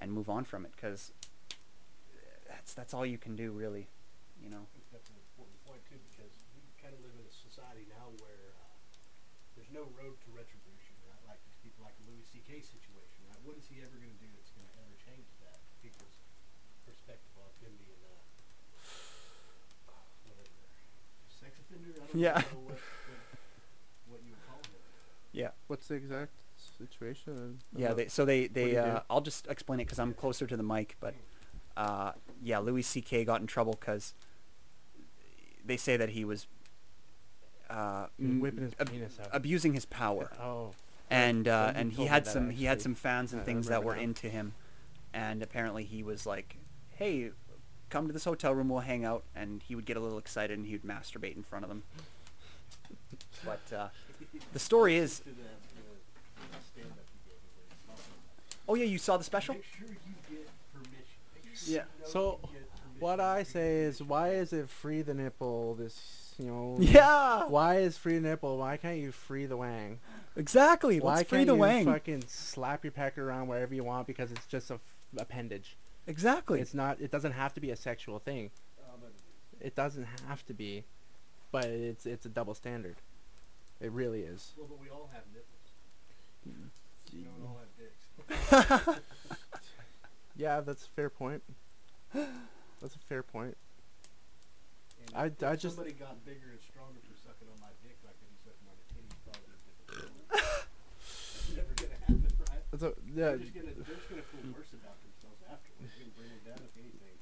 and 0.00 0.12
move 0.12 0.28
on 0.28 0.44
from 0.44 0.64
it 0.64 0.72
because 0.74 1.12
that's 2.48 2.72
that's 2.74 2.92
all 2.94 3.04
you 3.04 3.18
can 3.20 3.36
do 3.36 3.52
really 3.52 3.86
you 4.40 4.48
know 4.48 4.64
I 4.64 4.72
think 4.72 4.88
that's 4.90 5.10
an 5.12 5.20
important 5.20 5.60
point 5.68 5.84
too, 5.84 6.00
because 6.08 6.32
we 6.56 6.64
kind 6.80 6.96
of 6.96 7.00
live 7.04 7.12
in 7.12 7.24
a 7.28 7.32
society 7.32 7.84
now 7.92 8.08
where 8.24 8.56
uh, 8.56 8.72
there's 9.54 9.68
no 9.68 9.84
road 10.00 10.16
to 10.24 10.28
retribution, 10.32 10.96
right? 11.04 11.20
Like 11.28 11.40
these 11.44 11.60
people 11.60 11.84
like 11.84 11.92
the 12.00 12.08
Louis 12.08 12.24
C.K. 12.24 12.64
situation, 12.64 13.20
right? 13.28 13.36
What 13.44 13.60
is 13.60 13.68
he 13.68 13.84
ever 13.84 13.92
going 14.00 14.08
to 14.08 14.20
do 14.20 14.28
that's 14.32 14.48
going 14.56 14.64
to 14.64 14.76
ever 14.80 14.96
change 14.96 15.28
that? 15.44 15.60
People's 15.84 16.16
perspective 16.88 17.36
of 17.36 17.52
him 17.60 17.76
being 17.76 18.00
a 18.00 18.16
whatever 20.24 20.48
sex 21.28 21.60
offender. 21.60 21.92
I 21.92 21.99
don't 21.99 21.99
Yeah. 21.99 21.99
know 21.99 21.99
what, 21.99 21.99
what, 21.99 21.99
what 21.99 21.99
you 21.99 21.99
would 21.99 21.99
call 21.99 21.99
him. 22.14 22.42
yeah 25.32 25.50
What's 25.68 25.86
the 25.88 25.94
exact 25.94 26.32
situation? 26.78 27.58
yeah 27.76 27.92
they, 27.94 28.06
so 28.08 28.24
they 28.24 28.46
they 28.46 28.64
do 28.64 28.68
you 28.70 28.74
do? 28.74 28.80
uh, 28.80 29.02
i'll 29.10 29.20
just 29.20 29.46
explain 29.48 29.80
it 29.80 29.84
because 29.84 29.98
i'm 29.98 30.12
closer 30.14 30.46
to 30.46 30.56
the 30.56 30.62
mic 30.62 30.96
but 31.00 31.14
uh, 31.76 32.12
yeah 32.42 32.58
louis 32.58 32.82
ck 32.82 33.24
got 33.26 33.40
in 33.40 33.46
trouble 33.46 33.76
because 33.78 34.14
they 35.64 35.76
say 35.76 35.96
that 35.96 36.10
he 36.10 36.24
was 36.24 36.46
uh, 37.70 38.06
he 38.18 38.24
was 38.24 38.32
m- 38.32 38.40
whipping 38.40 38.62
his 38.64 38.72
ab- 38.80 38.90
penis 38.90 39.18
out. 39.20 39.28
abusing 39.32 39.72
his 39.74 39.84
power 39.86 40.32
oh. 40.40 40.70
and 41.08 41.46
uh, 41.46 41.72
and 41.74 41.92
he 41.92 42.06
had 42.06 42.24
that, 42.24 42.30
some 42.32 42.50
he 42.50 42.64
had 42.64 42.82
some 42.82 42.94
fans 42.94 43.32
and 43.32 43.42
I 43.42 43.44
things 43.44 43.68
that 43.68 43.84
were 43.84 43.94
now. 43.96 44.02
into 44.02 44.28
him 44.28 44.54
and 45.14 45.42
apparently 45.42 45.84
he 45.84 46.02
was 46.02 46.26
like 46.26 46.56
hey 46.96 47.30
come 47.90 48.06
to 48.06 48.12
this 48.12 48.24
hotel 48.24 48.54
room 48.54 48.68
we'll 48.68 48.80
hang 48.80 49.04
out 49.04 49.22
and 49.34 49.62
he 49.62 49.74
would 49.74 49.84
get 49.84 49.96
a 49.96 50.00
little 50.00 50.18
excited 50.18 50.56
and 50.56 50.66
he 50.66 50.72
would 50.72 50.82
masturbate 50.84 51.36
in 51.36 51.42
front 51.42 51.64
of 51.64 51.68
them 51.68 51.82
but 53.44 53.60
uh, 53.76 53.88
the 54.52 54.58
story 54.58 54.96
is 54.96 55.18
To 55.20 55.24
the, 55.24 55.30
the 55.32 55.36
stand-up 56.72 56.96
you 57.14 57.32
gave 57.32 57.40
me 57.42 57.50
where 57.56 57.66
he's 57.68 57.86
talking 57.86 58.02
about 58.64 58.68
oh 58.68 58.74
yeah 58.74 58.84
you 58.84 58.98
saw 58.98 59.16
the 59.16 59.24
special 59.24 59.54
Make 59.54 59.64
sure 59.64 59.86
you 59.88 60.36
get 60.36 60.48
permission. 60.72 61.74
Yeah. 61.74 61.82
So, 62.06 62.38
you 62.42 62.48
get 62.52 62.70
permission 62.70 63.00
What 63.00 63.20
I 63.20 63.42
say 63.42 63.78
is, 63.80 64.02
why 64.02 64.30
is 64.30 64.52
it 64.52 64.68
free 64.68 65.02
the 65.02 65.14
nipple? 65.14 65.74
This, 65.74 66.34
you 66.38 66.46
know. 66.46 66.76
yeah 66.80 67.44
Why 67.46 67.78
is 67.78 67.96
free 67.98 68.14
the 68.18 68.28
nipple? 68.28 68.58
Why 68.58 68.76
can't 68.76 68.98
you 68.98 69.12
free 69.12 69.46
the 69.46 69.56
wang? 69.56 69.98
exactly 70.36 71.00
Why 71.00 71.16
let's 71.16 71.28
free 71.28 71.38
can't 71.40 71.48
the 71.48 71.54
you 71.54 71.60
wang 71.60 71.84
fucking 71.86 72.24
slap 72.28 72.84
your 72.84 72.92
pecker 72.92 73.28
around 73.28 73.48
wherever 73.48 73.74
you 73.74 73.82
want 73.84 74.06
because 74.06 74.30
it's 74.30 74.46
just 74.46 74.70
a 74.70 74.74
f- 74.74 74.80
appendage. 75.18 75.76
Exactly 76.06 76.60
It's 76.60 76.74
not. 76.74 77.00
It 77.00 77.10
doesn't 77.10 77.32
have 77.32 77.54
to 77.54 77.60
be 77.60 77.70
a 77.70 77.76
sexual 77.76 78.18
thing. 78.18 78.50
But 79.00 79.06
it 79.08 79.14
is. 79.14 79.66
It 79.68 79.74
doesn't 79.76 80.06
have 80.28 80.44
to 80.46 80.54
be, 80.54 80.84
but 81.52 81.64
it's 81.66 82.06
it's 82.06 82.26
a 82.26 82.28
double 82.28 82.54
standard. 82.54 82.96
It 83.80 83.92
really 83.92 84.22
is. 84.22 84.52
Well, 84.58 84.66
but 84.68 84.80
we 84.80 84.88
all 84.90 85.08
have 85.12 85.22
nipples. 85.32 85.72
Mm. 86.48 86.70
We 87.12 87.24
don't 87.24 87.42
all 87.46 87.60
have 87.60 88.88
dicks. 88.88 89.00
Yeah, 90.36 90.60
that's 90.62 90.86
a 90.86 90.88
fair 90.96 91.10
point. 91.10 91.42
That's 92.14 92.94
a 92.96 92.98
fair 93.10 93.22
point. 93.22 93.58
And 95.04 95.16
I- 95.16 95.26
if 95.26 95.42
I 95.42 95.56
just- 95.56 95.76
somebody 95.76 95.92
got 95.92 96.24
bigger 96.24 96.48
and 96.50 96.60
stronger 96.64 96.96
for 97.04 97.12
sucking 97.20 97.44
on 97.52 97.60
my 97.60 97.68
dick 97.84 97.98
like 98.06 98.16
they 98.24 98.28
do 98.32 98.38
sucking 98.48 98.64
on 98.64 98.72
your 98.72 98.88
titties, 98.88 99.20
probably 99.20 99.52
a. 99.52 99.58
That's 100.32 101.52
never 101.52 101.74
gonna 101.76 102.00
happen, 102.08 102.24
right? 102.48 102.64
That's 102.72 102.84
a, 102.88 102.94
yeah, 103.04 103.36
They're 103.36 103.44
just 103.44 103.52
gonna 103.52 103.74
they're 103.76 103.96
just 104.00 104.08
gonna 104.08 104.24
feel 104.32 104.48
worse 104.56 104.72
about 104.72 104.96
themselves 105.04 105.44
afterwards. 105.44 105.92
You're 105.92 106.08
gonna 106.08 106.16
bring 106.16 106.30
them 106.32 106.42
down 106.48 106.60
if 106.64 106.72
anything. 106.80 107.16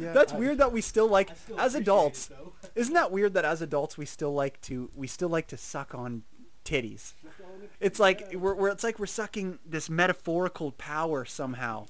Yeah. 0.00 0.12
that's 0.12 0.32
I- 0.32 0.38
weird 0.38 0.58
that 0.58 0.72
we 0.72 0.80
still 0.80 1.08
like 1.08 1.36
still 1.36 1.58
as 1.60 1.74
adults 1.74 2.30
it, 2.30 2.36
though. 2.38 2.52
isn't 2.74 2.94
that 2.94 3.10
weird 3.12 3.34
that 3.34 3.44
as 3.44 3.62
adults 3.62 3.96
we 3.98 4.04
still 4.06 4.32
like 4.32 4.60
to 4.62 4.90
we 4.94 5.06
still 5.06 5.28
like 5.28 5.46
to 5.48 5.56
suck 5.56 5.94
on 5.94 6.22
titties 6.64 7.14
Suck 7.22 7.32
on 7.46 7.62
it. 7.62 7.70
It's 7.80 7.98
like 7.98 8.28
Yeah. 8.30 8.38
we're, 8.38 8.54
we're 8.54 8.68
it's 8.70 8.84
like 8.84 8.98
we're 8.98 9.06
sucking 9.06 9.58
this 9.64 9.88
metaphorical 9.88 10.72
power 10.72 11.24
somehow 11.24 11.86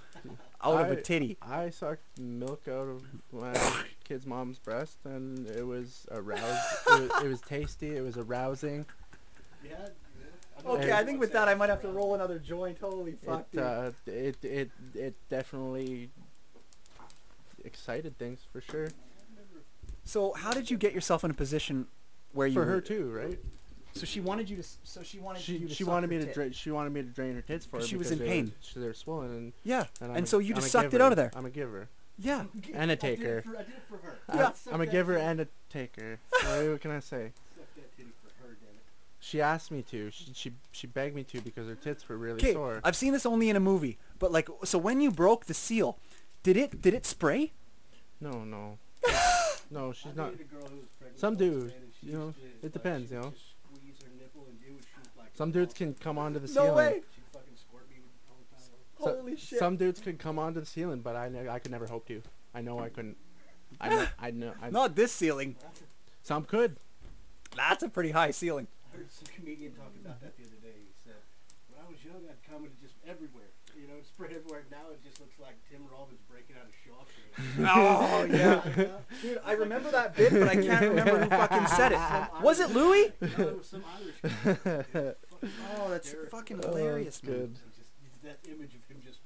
out 0.63 0.81
of 0.83 0.91
a 0.91 1.01
titty. 1.01 1.37
I 1.41 1.71
sucked 1.71 2.19
milk 2.19 2.63
out 2.69 2.89
of 2.89 3.03
my 3.33 3.55
kid's 4.05 4.27
mom's 4.27 4.59
breast, 4.59 4.99
and 5.05 5.47
it 5.49 5.65
was 5.67 6.05
aroused. 6.11 6.43
it, 6.89 7.01
was, 7.13 7.23
it 7.25 7.29
was 7.29 7.41
tasty. 7.43 7.97
It 7.97 8.03
was 8.03 8.17
arousing. 8.17 8.85
Yeah. 9.65 9.71
yeah. 9.71 9.87
I 10.59 10.63
know 10.67 10.71
Okay, 10.77 10.93
I 10.93 11.05
think 11.05 11.21
with 11.21 11.33
that 11.33 11.49
I 11.49 11.55
might 11.55 11.71
have 11.71 11.81
to 11.83 11.89
roll 11.89 12.15
another 12.17 12.39
joint. 12.41 12.79
Holy 12.81 13.13
fuck, 13.13 13.47
It 13.53 13.57
dude. 13.57 13.63
uh, 13.63 13.91
it 14.07 14.45
it 14.45 14.71
it 14.95 15.15
definitely 15.29 16.11
excited 17.65 18.19
things 18.19 18.41
for 18.53 18.61
sure. 18.61 18.89
so 20.05 20.33
how 20.35 20.53
did 20.53 20.71
you 20.71 20.77
get 20.77 20.93
yourself 20.93 21.25
in 21.25 21.31
a 21.31 21.35
position 21.35 21.87
where 22.33 22.47
you 22.47 22.55
For 22.55 22.61
were, 22.61 22.67
her 22.67 22.81
too, 22.81 23.11
right? 23.11 23.39
So 23.95 24.07
she 24.07 24.21
wanted 24.21 24.49
you 24.49 24.57
to. 24.59 24.65
So 24.85 25.03
she 25.03 25.19
wanted 25.19 25.43
She 25.43 25.57
you 25.57 25.69
to. 25.69 25.75
she 25.75 25.83
suck 25.85 25.93
wanted 25.93 26.09
her 26.11 26.15
me 26.15 26.21
to 26.21 26.27
tit. 26.27 26.35
drain. 26.35 26.53
She 26.53 26.71
wanted 26.71 26.93
me 26.93 27.03
to 27.03 27.09
drain 27.09 27.35
her 27.35 27.41
tits 27.43 27.67
for 27.67 27.79
her. 27.79 27.83
She 27.85 27.97
was 27.97 28.11
in 28.13 28.19
they 28.19 28.27
pain. 28.27 28.45
Were, 28.47 28.53
she- 28.61 28.81
they're 28.81 28.95
swollen, 28.95 29.31
and, 29.33 29.53
Yeah, 29.65 29.87
and, 30.01 30.11
and, 30.11 30.19
I'm 30.19 30.25
a- 30.25 30.27
so 30.27 30.39
you 30.39 30.55
I'm 30.55 30.61
just 30.61 30.71
sucked 30.73 30.95
it 30.95 31.01
out 31.01 31.11
of 31.13 31.17
there. 31.17 31.31
I'm 31.35 31.47
a 31.47 31.51
giver, 31.51 31.89
Yeah. 32.19 32.45
and 32.75 32.91
a 32.91 32.95
I 32.95 32.97
did 32.97 33.05
it 33.05 33.17
taker. 33.17 33.43
for- 33.43 33.57
I 33.57 33.63
did 33.63 33.69
it 33.71 33.83
for 33.89 33.97
her. 34.07 34.19
Uh, 34.29 34.37
yeah. 34.37 34.73
I'm 34.73 34.81
a 34.81 34.87
giver 34.87 35.15
titty- 35.15 35.27
and 35.27 35.41
a 35.41 35.49
taker. 35.71 36.19
What 36.31 36.81
can 36.81 36.91
I 36.93 37.01
say? 37.01 37.33
Suck 37.57 37.75
that 37.77 37.97
titty 37.97 38.11
for 38.23 38.47
her, 38.47 38.51
damn. 38.61 38.69
She 39.21 39.41
asked 39.41 39.71
me 39.73 39.83
to. 39.91 40.11
She 40.13 40.27
she, 40.35 40.53
she 40.71 40.87
begged 40.87 41.17
me 41.17 41.25
to 41.25 41.41
because 41.41 41.67
her 41.67 41.75
tits 41.75 42.09
were 42.09 42.17
really 42.19 42.37
Okay, 42.37 42.53
sore. 42.53 42.81
I've 42.85 42.95
seen 42.97 43.13
this 43.13 43.27
only 43.27 43.49
in 43.51 43.57
a 43.57 43.61
movie, 43.61 43.99
but 44.21 44.31
like, 44.31 44.49
so 44.65 44.79
when 44.79 45.01
you 45.01 45.11
broke 45.11 45.47
the 45.47 45.55
seal, 45.55 45.99
did 46.43 46.57
it 46.57 46.81
did 46.81 46.95
it 46.95 47.05
spray? 47.07 47.53
No, 48.21 48.45
no, 48.45 48.79
no. 49.71 49.93
She's 49.93 50.15
not. 50.17 50.33
a 50.35 50.37
girl 50.45 50.63
who 50.63 50.79
pregnant 50.99 51.19
Some 51.19 51.37
dudes, 51.37 51.67
man, 51.73 51.83
and 51.83 51.93
she 52.01 52.07
you 52.09 52.13
know, 52.15 52.27
used 52.27 52.65
it 52.65 52.73
depends, 52.73 53.09
she 53.09 53.15
you 53.15 53.21
know. 53.21 53.31
just 53.31 53.45
Squeeze 53.75 53.95
her 54.03 54.11
nipple 54.19 54.47
and 54.49 54.59
do 54.61 54.67
it. 54.79 54.85
She 54.85 55.01
would, 55.01 55.23
like, 55.25 55.31
Some 55.35 55.53
dudes 55.53 55.75
can 55.75 55.95
come 55.95 56.19
onto 56.19 56.39
the 56.41 56.49
ceiling. 56.49 56.69
No 56.69 56.75
ceiling. 56.77 56.93
way. 56.95 57.03
She'd 57.15 57.23
fucking 57.33 57.57
squirt 57.57 57.89
me 57.91 57.97
all 58.29 58.37
the 58.51 58.57
time. 58.57 58.65
So- 58.99 59.17
Holy 59.21 59.37
shit. 59.37 59.59
Some 59.59 59.77
dudes 59.77 60.01
could 60.01 60.19
come 60.19 60.39
onto 60.39 60.61
the 60.61 60.67
ceiling, 60.67 61.01
but 61.01 61.15
I 61.17 61.29
ne- 61.29 61.49
I 61.49 61.59
could 61.59 61.71
never 61.71 61.87
hope 61.87 62.07
to. 62.09 62.23
I 62.55 62.61
know 62.63 62.79
I 62.81 62.89
couldn't. 62.89 63.17
I 63.81 63.89
know. 63.91 64.07
I 64.19 64.31
know. 64.33 64.53
I, 64.61 64.71
Not 64.71 64.97
this 64.97 65.13
ceiling. 65.13 65.55
some 66.23 66.45
could. 66.45 66.77
That's 67.57 67.83
a 67.83 67.89
pretty 67.89 68.11
high 68.11 68.31
ceiling. 68.33 68.67
I 68.93 68.97
heard 68.97 69.13
some 69.13 69.27
comedian 69.35 69.73
talking 69.73 70.01
about 70.05 70.21
that 70.23 70.37
the 70.37 70.43
other 70.45 70.57
day. 70.63 70.75
He 70.87 70.93
said, 71.05 71.15
when 71.71 71.79
I 71.85 71.89
was 71.91 72.03
young, 72.05 72.23
I'd 72.29 72.43
come 72.51 72.65
and 72.65 72.73
just 72.81 72.95
everywhere. 73.07 73.48
You 74.19 74.25
know, 74.25 74.31
spread 74.31 74.37
everywhere. 74.37 74.65
Now 74.71 74.91
it 74.93 75.03
just 75.05 75.21
looks 75.21 75.39
like 75.41 75.55
Tim 75.71 75.83
Robbins 75.93 76.21
breaking 76.29 76.57
out 76.57 76.67
of 76.67 76.73
Shawshank. 76.75 77.15
Oh 77.71 78.25
yeah, 78.25 78.91
dude. 79.23 79.39
I 79.45 79.53
remember 79.53 79.91
that 79.93 80.17
bit, 80.17 80.33
but 80.33 80.49
I 80.49 80.55
can't 80.57 80.89
remember 80.89 81.21
who 81.25 81.29
fucking 81.31 81.67
said 81.69 81.93
it. 81.93 81.99
Was 82.43 82.61
it 82.61 82.71
Louis? 82.71 83.13
No, 83.39 83.49
it 83.49 83.59
was 83.59 83.67
some 83.69 83.85
Irish 83.97 84.85
guy. 84.93 85.15
Oh, 85.79 85.89
that's 85.89 86.11
Derek- 86.13 86.31
fucking 86.31 86.61
Oh, 86.65 86.69
hilarious, 86.69 87.21
that's 87.21 87.31
man. 87.33 87.55
Just, 87.55 88.23
that 88.25 88.39
image 88.51 88.75
of 88.75 88.83
him 88.91 89.01
just 89.05 89.21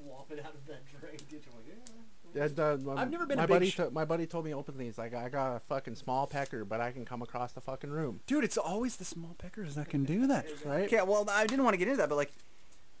flopping 0.00 0.38
out 0.38 0.54
of 0.54 0.64
that 0.68 0.82
drain 1.00 1.16
ditch. 1.28 1.42
I'm 1.50 1.56
like, 1.56 1.66
yeah. 1.66 2.48
Yeah, 2.56 2.64
uh, 2.64 2.76
my, 2.76 3.02
I've 3.02 3.10
never 3.10 3.26
been 3.26 3.38
a 3.40 3.42
my 3.42 3.46
big 3.46 3.54
buddy. 3.56 3.70
sh- 3.70 3.76
to- 3.76 3.90
my 3.90 4.04
buddy 4.04 4.26
told 4.26 4.44
me 4.44 4.54
openly, 4.54 4.84
he's 4.84 4.98
like, 4.98 5.14
I 5.14 5.28
got 5.28 5.56
a 5.56 5.58
fucking 5.60 5.96
small 5.96 6.28
pecker, 6.28 6.64
but 6.64 6.80
I 6.80 6.92
can 6.92 7.04
come 7.04 7.22
across 7.22 7.50
the 7.52 7.60
fucking 7.60 7.90
room. 7.90 8.20
Dude, 8.28 8.44
it's 8.44 8.56
always 8.56 8.96
the 8.98 9.04
small 9.04 9.34
peckers 9.36 9.74
that 9.74 9.88
can 9.88 10.04
do 10.04 10.28
that. 10.28 10.46
Right? 10.64 10.84
Okay, 10.84 11.02
well, 11.02 11.28
I 11.28 11.44
didn't 11.46 11.64
want 11.64 11.74
to 11.74 11.78
get 11.78 11.88
into 11.88 11.98
that, 11.98 12.08
but 12.08 12.14
like, 12.16 12.30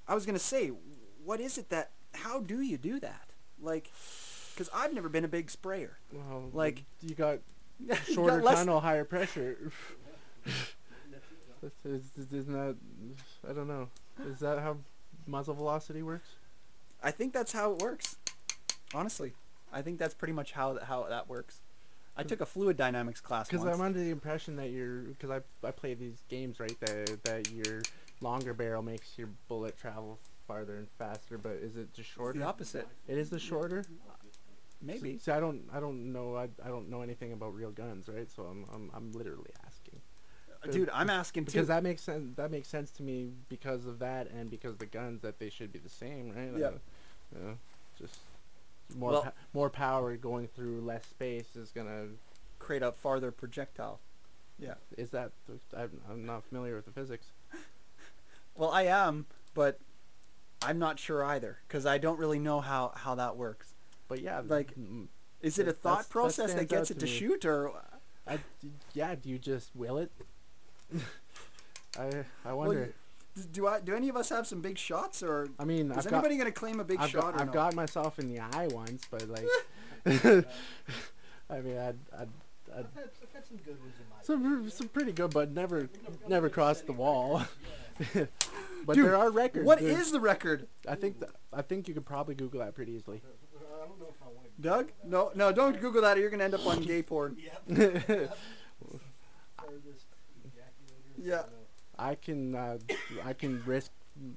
I 0.08 0.16
was 0.16 0.26
gonna 0.26 0.40
say, 0.40 0.72
what 1.28 1.40
is 1.40 1.58
it 1.58 1.68
that? 1.68 1.90
How 2.14 2.40
do 2.40 2.62
you 2.62 2.78
do 2.78 2.98
that? 3.00 3.28
Like, 3.60 3.92
because 4.54 4.70
I've 4.74 4.94
never 4.94 5.10
been 5.10 5.26
a 5.26 5.28
big 5.28 5.50
sprayer. 5.50 5.98
Well, 6.10 6.48
Like- 6.54 6.84
you 7.02 7.14
got 7.14 7.40
You 7.78 7.88
got 7.88 7.98
shorter 8.06 8.40
tunnel, 8.40 8.80
higher 8.80 9.04
pressure. 9.04 9.70
That's 11.62 11.84
it. 11.84 11.90
Is, 11.90 12.02
is, 12.16 12.32
isn't 12.32 12.52
that? 12.54 12.76
I 13.48 13.52
don't 13.52 13.68
know. 13.68 13.88
Is 14.26 14.40
that 14.40 14.58
how 14.60 14.78
muzzle 15.26 15.54
velocity 15.54 16.02
works? 16.02 16.28
I 17.02 17.10
think 17.10 17.32
that's 17.32 17.52
how 17.52 17.72
it 17.72 17.82
works. 17.82 18.16
Honestly, 18.94 19.32
I 19.72 19.82
think 19.82 19.98
that's 19.98 20.14
pretty 20.14 20.32
much 20.32 20.52
how 20.52 20.78
how 20.82 21.04
that 21.04 21.28
works. 21.28 21.60
I 22.16 22.22
took 22.22 22.40
a 22.40 22.46
fluid 22.46 22.76
dynamics 22.76 23.20
class 23.20 23.48
Because. 23.48 23.64
I'm 23.66 23.80
under 23.80 23.98
the 23.98 24.10
impression 24.10 24.56
that 24.56 24.70
you're, 24.70 25.02
because 25.02 25.30
I 25.30 25.66
I 25.66 25.72
play 25.72 25.94
these 25.94 26.22
games 26.28 26.58
right 26.58 26.78
that 26.80 27.22
that 27.24 27.50
your 27.50 27.82
longer 28.20 28.54
barrel 28.54 28.82
makes 28.82 29.18
your 29.18 29.28
bullet 29.48 29.76
travel 29.76 30.18
farther 30.48 30.76
and 30.78 30.88
faster, 30.98 31.38
but 31.38 31.52
is 31.52 31.76
it 31.76 31.92
just 31.94 32.08
It's 32.08 32.16
shorter? 32.16 32.38
the 32.40 32.44
opposite, 32.44 32.88
It 33.06 33.18
is 33.18 33.30
the 33.30 33.38
shorter. 33.38 33.84
maybe. 34.82 35.18
See, 35.18 35.30
I 35.30 35.38
don't 35.38 35.62
I 35.72 35.78
don't 35.78 36.12
know 36.12 36.34
I, 36.36 36.48
I 36.64 36.68
don't 36.68 36.88
know 36.90 37.02
anything 37.02 37.32
about 37.32 37.54
real 37.54 37.70
guns, 37.70 38.08
right? 38.08 38.28
So 38.34 38.42
I'm 38.44 38.64
I'm, 38.74 38.90
I'm 38.94 39.12
literally 39.12 39.50
asking. 39.66 40.00
Dude, 40.72 40.90
I'm 40.92 41.08
asking 41.08 41.44
too. 41.44 41.52
Because 41.52 41.68
that 41.68 41.84
makes 41.84 42.02
sense. 42.02 42.34
That 42.36 42.50
makes 42.50 42.66
sense 42.68 42.90
to 42.92 43.04
me 43.04 43.30
because 43.48 43.86
of 43.86 44.00
that, 44.00 44.28
and 44.30 44.50
because 44.50 44.76
the 44.78 44.86
guns 44.86 45.22
that 45.22 45.38
they 45.38 45.50
should 45.50 45.72
be 45.72 45.78
the 45.78 45.88
same, 45.88 46.32
right? 46.34 46.50
Yeah. 46.58 46.66
Uh, 46.66 46.70
you 47.32 47.40
know, 47.44 47.54
just 47.96 48.18
more 48.96 49.10
Well- 49.12 49.22
pa- 49.22 49.32
more 49.52 49.70
power 49.70 50.16
going 50.16 50.48
through 50.48 50.80
less 50.80 51.06
space 51.06 51.54
is 51.54 51.70
gonna. 51.70 52.06
create 52.58 52.82
a 52.82 52.90
farther 52.90 53.30
projectile. 53.30 54.00
Yeah. 54.58 54.74
Is 54.96 55.10
that? 55.10 55.30
I'm, 55.76 56.00
I'm 56.10 56.26
not 56.26 56.42
familiar 56.44 56.74
with 56.74 56.86
the 56.86 56.92
physics. 56.92 57.26
Well, 58.56 58.70
I 58.72 58.86
am, 58.86 59.26
but 59.54 59.78
I'm 60.62 60.78
not 60.78 60.98
sure 60.98 61.24
either 61.24 61.58
because 61.68 61.86
I 61.86 61.98
don't 61.98 62.18
really 62.18 62.38
know 62.38 62.60
how 62.60 62.92
how 62.96 63.14
that 63.16 63.36
works. 63.36 63.74
But 64.08 64.20
yeah, 64.20 64.40
Like- 64.46 64.74
mm, 64.76 65.06
Is 65.40 65.58
it 65.58 65.62
a 65.62 65.66
That- 65.66 65.82
that's- 65.82 65.82
thought 65.82 66.02
that 66.04 66.10
process 66.10 66.46
that 66.46 66.68
stands 66.68 66.70
gets 66.70 66.90
it 66.90 66.94
to 66.94 67.00
to 67.00 67.06
me. 67.06 67.10
shoot, 67.18 67.44
or 67.44 67.72
I, 68.26 68.38
yeah. 68.92 69.14
Do 69.14 69.28
you 69.28 69.38
just 69.38 69.74
will 69.76 69.98
it? 69.98 70.10
I 71.98 72.24
I 72.44 72.52
wonder. 72.52 72.86
you- 72.86 72.94
do 73.52 73.68
I? 73.68 73.78
Do 73.80 73.94
any 73.94 74.08
of 74.08 74.16
us 74.16 74.30
have 74.30 74.48
some 74.48 74.60
big 74.60 74.76
shots, 74.78 75.22
or 75.22 75.48
I 75.60 75.64
mean, 75.64 75.92
is 75.92 75.98
I've 75.98 76.04
got 76.10 76.14
anybody 76.24 76.38
gonna 76.38 76.50
claim 76.50 76.80
a 76.80 76.84
big 76.84 76.98
I've 76.98 77.10
shot? 77.10 77.22
got 77.22 77.34
or 77.36 77.40
I've 77.42 77.46
no? 77.46 77.52
got 77.52 77.74
myself 77.74 78.18
in 78.18 78.26
the 78.28 78.40
eye 78.40 78.66
once, 78.72 79.02
but 79.08 79.28
like. 79.28 79.46
I 81.50 81.60
mean, 81.60 81.78
I'd, 81.78 81.96
I'd, 82.12 82.18
I'd 82.18 82.28
I've 82.76 82.94
had, 82.94 83.10
I've 83.22 83.32
had 83.32 83.46
some 83.46 83.56
good 83.58 83.78
ones 83.80 83.94
in 83.98 84.06
my 84.10 84.22
some 84.22 84.70
some 84.70 84.88
pretty 84.88 85.12
good, 85.12 85.30
but 85.32 85.52
never 85.52 85.88
never 86.26 86.48
crossed 86.48 86.86
the 86.86 86.92
wall. 86.92 87.42
Yeah. 88.88 88.94
but 88.94 88.94
Dude, 88.96 89.04
there 89.06 89.16
are 89.16 89.30
records. 89.30 89.66
What 89.66 89.80
There- 89.80 89.88
is 90.00 90.10
the 90.12 90.20
record, 90.20 90.66
I 90.88 90.94
think 90.94 91.20
th- 91.20 91.30
I 91.52 91.62
think 91.62 91.88
you 91.88 91.94
could 91.94 92.06
probably 92.06 92.34
Google 92.34 92.60
that 92.60 92.74
pretty 92.74 92.92
easily. 92.92 93.22
I 93.24 93.86
don't 93.86 94.00
know 94.00 94.06
if 94.08 94.16
I 94.22 94.26
want 94.26 94.46
to. 94.56 94.62
Doug? 94.62 94.92
No, 95.04 95.30
no, 95.34 95.52
don't 95.52 95.80
Google 95.80 96.02
that, 96.02 96.16
or 96.16 96.20
you're 96.20 96.30
gonna 96.30 96.44
end 96.44 96.54
up 96.54 96.66
on 96.66 96.80
gay 96.82 97.02
porn. 97.02 97.36
Yep. 97.68 97.68
Furthest. 99.60 100.06
Yeah. 101.16 101.40
I 101.40 101.42
don't 101.42 101.50
know. 101.50 101.58
I 101.98 102.14
can 102.14 102.54
uh, 102.54 102.78
I 103.24 103.32
can 103.32 103.62
risk 103.66 103.90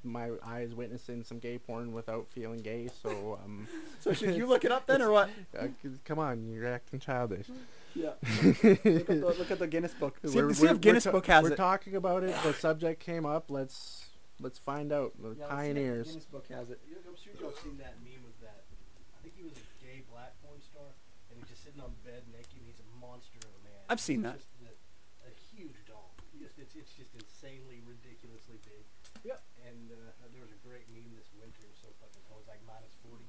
my 0.04 0.30
eyes 0.45 0.74
witnessing 0.76 1.24
some 1.24 1.39
gay 1.39 1.58
porn 1.58 1.91
without 1.91 2.28
feeling 2.32 2.60
gay. 2.60 2.89
So 3.04 3.39
um, 3.43 3.68
So 3.99 4.14
should 4.14 4.36
you 4.36 4.45
look 4.47 4.66
it 4.66 4.72
up 4.72 4.86
then, 4.88 5.02
or 5.02 5.12
what? 5.12 5.30
uh, 5.60 5.68
come 6.06 6.20
on, 6.20 6.47
you're 6.49 6.68
acting 6.68 6.99
childish. 6.99 7.47
Yeah. 7.93 8.12
look, 8.43 8.66
at 8.66 8.84
the, 8.84 9.16
look 9.38 9.52
at 9.52 9.60
the 9.60 9.68
Guinness 9.68 9.93
book. 9.93 10.18
See, 10.26 10.36
We're- 10.38 10.52
if, 10.52 10.58
see 10.58 10.64
we're- 10.64 10.76
if 10.76 10.82
Guinness 10.82 11.06
we're 11.06 11.12
ta- 11.12 11.18
book 11.18 11.28
has 11.28 11.43
We're 11.43 11.52
it. 11.54 11.58
talking 11.58 11.95
about 11.95 12.24
it. 12.24 12.36
The 12.43 12.54
subject 12.54 12.99
came 13.02 13.26
up. 13.26 13.52
Let's 13.52 14.06
let's 14.42 14.60
find 14.60 14.92
out. 14.92 15.14
The 15.22 15.22
Yeah, 15.22 15.28
let's 15.30 15.39
see 15.39 15.44
if 15.46 15.50
pioneers. 15.50 16.08
Guinness 16.10 16.26
book 16.26 16.48
has 16.50 16.70
it. 16.70 16.80
You- 16.89 16.98
I'm 17.08 17.16
sure 17.16 17.34
y'all 17.39 17.56
seen 17.62 17.78
that 17.78 17.96
meme 18.04 18.26
of 18.26 18.36
that. 18.42 18.66
I 19.16 19.18
think 19.24 19.38
he 19.38 19.44
was 19.46 19.54
a 19.54 19.66
gay 19.84 20.02
black 20.10 20.34
porn 20.42 20.60
star, 20.62 20.89
and 21.30 21.38
he's 21.39 21.50
just 21.50 21.64
sitting 21.64 21.82
on 21.82 21.94
bed 22.04 22.26
naked. 22.34 22.58
and 22.58 22.66
He's 22.66 22.82
a 22.82 22.89
monster 23.00 23.38
of 23.46 23.54
a 23.54 23.62
man. 23.64 23.82
I've 23.89 24.02
seen 24.02 24.26
He's 24.26 24.34
that. 24.34 24.38
Just 24.42 24.50
a, 24.66 25.30
a 25.30 25.34
huge 25.54 25.78
dog. 25.86 26.10
Just, 26.42 26.58
it's, 26.58 26.74
it's 26.74 26.94
just 26.98 27.14
insanely, 27.14 27.86
ridiculously 27.86 28.58
big. 28.66 28.82
Yep. 29.22 29.38
And 29.70 29.94
uh, 29.94 30.26
there 30.34 30.42
was 30.42 30.50
a 30.50 30.62
great 30.66 30.89
meme 30.89 31.14
this 31.14 31.30
winter. 31.38 31.70
So 31.78 31.94
fucking 32.02 32.26
cold. 32.26 32.42
It 32.42 32.50
was 32.50 32.52
like 32.58 32.64
minus 32.66 32.98
40. 33.06 33.22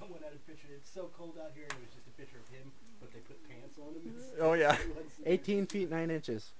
Someone 0.00 0.24
had 0.24 0.32
a 0.32 0.40
picture. 0.48 0.72
It's 0.72 0.88
so 0.88 1.12
cold 1.12 1.36
out 1.36 1.52
here, 1.52 1.68
and 1.68 1.76
it 1.76 1.84
was 1.84 1.92
just 1.92 2.08
a 2.08 2.16
picture 2.16 2.40
of 2.40 2.48
him, 2.48 2.72
but 2.96 3.12
they 3.12 3.20
put 3.20 3.36
pants 3.44 3.76
on 3.76 3.92
him. 3.92 4.08
It's- 4.08 4.32
Oh 4.40 4.56
yeah. 4.56 4.72
18 5.28 5.66
feet 5.68 5.90
9 5.92 6.08
inches. 6.10 6.56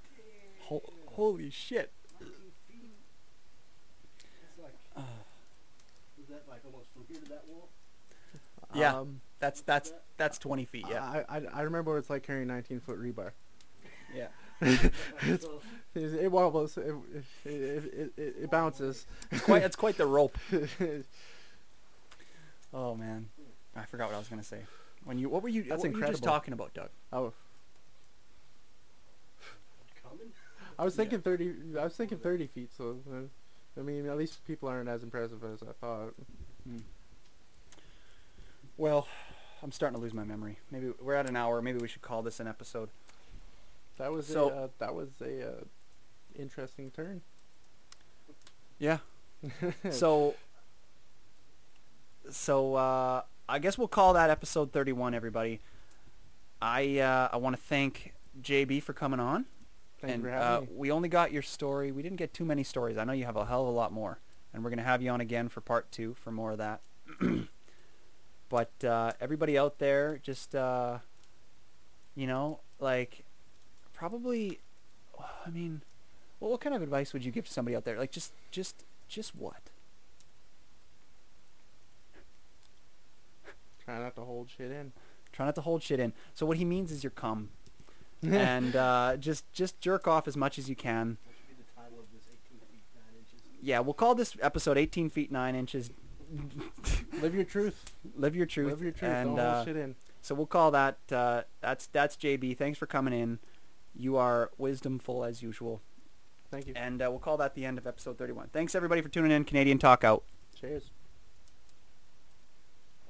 Ho- 0.69 0.85
holy 1.17 1.49
shit. 1.49 1.89
18 2.21 2.29
feet. 2.69 2.93
It's 4.21 4.59
like, 4.61 4.77
is 6.21 6.29
that 6.29 6.45
like 7.23 7.23
almost 7.23 7.23
from 7.23 7.23
here 7.23 7.23
to 7.23 7.29
that 7.31 7.45
wall? 7.49 7.69
Yeah. 8.75 8.99
Um, 9.01 9.21
That's 9.39 9.61
that's 9.63 9.93
that's 10.17 10.39
20 10.39 10.65
feet. 10.65 10.87
Yeah. 10.89 11.05
I, 11.05 11.25
I, 11.29 11.43
I 11.53 11.61
remember 11.63 11.93
what 11.93 11.99
it's 11.99 12.11
like 12.11 12.23
carrying 12.23 12.49
19 12.49 12.81
foot 12.81 12.99
rebar. 13.01 13.33
yeah. 14.15 14.29
So, 15.41 15.61
It, 15.95 16.15
it 16.25 16.33
wobbles. 16.33 16.77
It, 16.79 16.95
it, 17.45 17.51
it, 17.51 18.13
it, 18.17 18.35
it 18.43 18.51
bounces. 18.51 19.07
It's 19.31 19.43
quite 19.43 19.63
it's 19.63 19.77
quite 19.77 19.97
the 19.97 20.07
rope. 20.07 20.37
Oh 22.75 22.95
man, 22.95 23.29
I 23.75 23.85
forgot 23.85 24.09
what 24.09 24.17
I 24.17 24.19
was 24.19 24.29
gonna 24.29 24.43
say. 24.43 24.59
When 25.05 25.19
you 25.19 25.29
what 25.31 25.43
were 25.43 25.49
you? 25.49 25.63
That's 25.63 25.83
what 25.83 25.93
were 25.93 25.99
you 26.01 26.07
just 26.07 26.23
talking 26.23 26.53
about, 26.53 26.75
Doug? 26.75 26.91
oh, 27.13 27.33
coming? 30.03 30.27
I 30.79 30.85
was 30.85 30.95
Yeah. 30.95 31.03
thinking 31.05 31.21
30. 31.23 31.55
I 31.79 31.85
was 31.85 31.95
thinking 31.97 32.19
30 32.19 32.47
feet. 32.49 32.71
So, 32.77 32.99
uh, 33.11 33.81
I 33.81 33.83
mean, 33.83 34.07
at 34.07 34.17
least 34.19 34.45
people 34.47 34.69
aren't 34.69 34.89
as 34.89 35.03
impressive 35.03 35.43
as 35.45 35.63
I 35.63 35.73
thought. 35.81 36.15
Well, 38.77 39.09
I'm 39.63 39.73
starting 39.73 39.97
to 39.97 40.03
lose 40.03 40.13
my 40.15 40.25
memory. 40.25 40.59
Maybe 40.71 40.93
we're 41.01 41.15
at 41.15 41.29
an 41.29 41.37
hour. 41.37 41.63
Maybe 41.63 41.79
we 41.79 41.89
should 41.89 42.03
call 42.03 42.23
this 42.23 42.41
an 42.41 42.47
episode. 42.47 42.89
That 43.99 44.13
was 44.13 44.27
So- 44.27 44.51
a, 44.51 44.65
uh, 44.65 44.69
that 44.79 44.95
was 44.95 45.09
a 45.23 45.49
uh, 45.49 45.65
interesting 46.39 46.91
turn. 46.91 47.23
Yeah. 48.79 48.99
so 49.91 50.35
so 52.31 52.75
uh, 52.75 53.23
I 53.49 53.59
guess 53.59 53.79
we'll 53.79 53.89
call 53.89 54.13
that 54.15 54.29
episode 54.31 54.73
31 54.73 55.15
everybody. 55.15 55.61
I 56.61 56.99
uh, 56.99 57.29
I 57.33 57.37
want 57.37 57.57
to 57.57 57.63
thank 57.63 58.13
JB 58.43 58.83
for 58.83 58.93
coming 58.93 59.21
on. 59.21 59.47
Thank 60.01 60.15
and 60.15 60.23
you 60.25 60.29
for 60.31 60.35
uh, 60.35 60.41
having 60.43 60.69
me. 60.69 60.75
we 60.77 60.91
only 60.91 61.09
got 61.09 61.33
your 61.33 61.43
story. 61.43 61.93
We 61.93 62.03
didn't 62.03 62.17
get 62.19 62.35
too 62.35 62.45
many 62.45 62.63
stories. 62.63 62.99
I 62.99 63.05
know 63.05 63.13
you 63.13 63.25
have 63.25 63.37
a 63.37 63.47
hell 63.47 63.63
of 63.63 63.69
a 63.69 63.71
lot 63.71 63.93
more. 63.93 64.19
And 64.53 64.63
we're 64.65 64.71
going 64.71 64.79
to 64.79 64.85
have 64.85 65.03
you 65.03 65.11
on 65.11 65.21
again 65.21 65.49
for 65.49 65.61
part 65.61 65.91
2 65.93 66.15
for 66.15 66.31
more 66.31 66.53
of 66.53 66.59
that. 66.59 66.81
but 68.49 68.71
uh, 68.85 69.13
everybody 69.21 69.59
out 69.59 69.79
there 69.79 70.19
just 70.23 70.55
uh, 70.55 70.99
you 72.15 72.27
know, 72.27 72.61
like 72.81 73.25
probably 73.93 74.61
I 75.47 75.51
mean, 75.51 75.83
well, 76.41 76.51
what 76.51 76.61
kind 76.61 76.75
of 76.75 76.83
advice 76.83 77.13
would 77.13 77.25
you 77.25 77.33
give 77.33 77.47
to 77.47 77.53
somebody 77.53 77.77
out 77.77 77.85
there? 77.85 77.97
Like 77.97 78.11
just 78.11 78.33
just 78.51 78.85
just 79.09 79.35
what? 79.37 79.71
Try 83.85 84.01
not 84.01 84.17
to 84.17 84.23
hold 84.23 84.51
shit 84.51 84.73
in. 84.73 84.93
Try 85.33 85.47
not 85.47 85.55
to 85.55 85.61
hold 85.61 85.83
shit 85.83 86.01
in. 86.01 86.13
So 86.35 86.45
what 86.45 86.57
he 86.57 86.65
means 86.65 86.91
is 86.91 87.05
your 87.05 87.13
cum, 87.13 87.51
and 88.23 88.75
uh, 88.75 89.17
just 89.17 89.51
just 89.53 89.81
jerk 89.81 90.09
off 90.09 90.27
as 90.27 90.37
much 90.37 90.59
as 90.59 90.69
you 90.69 90.75
can. 90.75 91.19
That 91.25 91.35
should 91.37 91.57
be 91.57 91.63
the 91.63 91.81
title 91.81 91.99
of 92.01 92.07
this 92.13 92.25
18 92.29 92.59
feet 92.59 92.83
9 92.95 93.05
inches. 93.21 93.41
Yeah, 93.63 93.81
we'll 93.81 93.95
call 93.95 94.15
this 94.15 94.37
episode 94.43 94.77
18 94.77 95.11
feet 95.11 95.31
9 95.31 95.55
inches. 95.55 95.91
Live 97.21 97.35
your 97.35 97.45
truth. 97.45 97.95
Live 98.17 98.35
your 98.37 98.47
truth. 98.47 98.71
Live 98.71 98.83
your 98.83 98.93
truth. 98.93 99.11
And 99.11 99.37
Don't 99.37 99.39
uh, 99.39 99.55
hold 99.57 99.67
shit 99.67 99.77
in. 99.77 99.95
so 100.23 100.35
we'll 100.35 100.47
call 100.47 100.71
that. 100.73 100.99
Uh, 101.11 101.43
that's 101.61 101.87
that's 101.87 102.17
JB. 102.17 102.57
Thanks 102.57 102.79
for 102.79 102.87
coming 102.87 103.15
in. 103.15 103.39
You 103.95 104.17
are 104.17 104.51
wisdomful 104.61 105.27
as 105.27 105.43
usual. 105.43 105.81
Thank 106.51 106.67
you. 106.67 106.75
And 106.77 107.03
uh, 107.03 107.07
we'll 107.11 107.19
call 107.19 107.37
that 107.39 107.55
the 107.55 107.65
end 107.65 107.79
of 107.79 107.87
episode 107.87 108.19
31. 108.19 108.49
Thanks 108.53 108.75
everybody 108.75 109.01
for 109.01 109.09
tuning 109.09 109.33
in. 109.33 109.45
Canadian 109.45 109.79
Talk 109.79 110.05
out. 110.05 110.23
Cheers. 110.61 110.91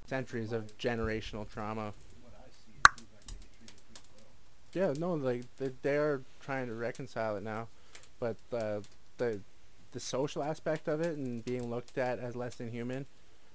Centuries 0.06 0.52
of 0.52 0.76
generational 0.78 1.48
trauma. 1.48 1.92
What 2.22 2.32
I 2.38 2.48
see, 2.50 2.78
it 2.78 2.98
seems 2.98 3.08
like 3.12 3.26
they 3.26 3.34
get 3.34 3.56
treated 3.58 3.74
pretty 4.72 4.86
well. 4.86 4.94
Yeah, 4.94 5.00
no, 5.00 5.14
like 5.14 5.44
they, 5.58 5.70
they 5.82 5.96
are 5.96 6.22
trying 6.40 6.68
to 6.68 6.74
reconcile 6.74 7.36
it 7.36 7.42
now, 7.42 7.68
but 8.20 8.36
uh, 8.52 8.80
the 9.18 9.40
the 9.96 10.00
social 10.00 10.42
aspect 10.42 10.88
of 10.88 11.00
it 11.00 11.16
and 11.16 11.42
being 11.42 11.70
looked 11.70 11.96
at 11.96 12.18
as 12.18 12.36
less 12.36 12.56
than 12.56 12.70
human, 12.70 13.06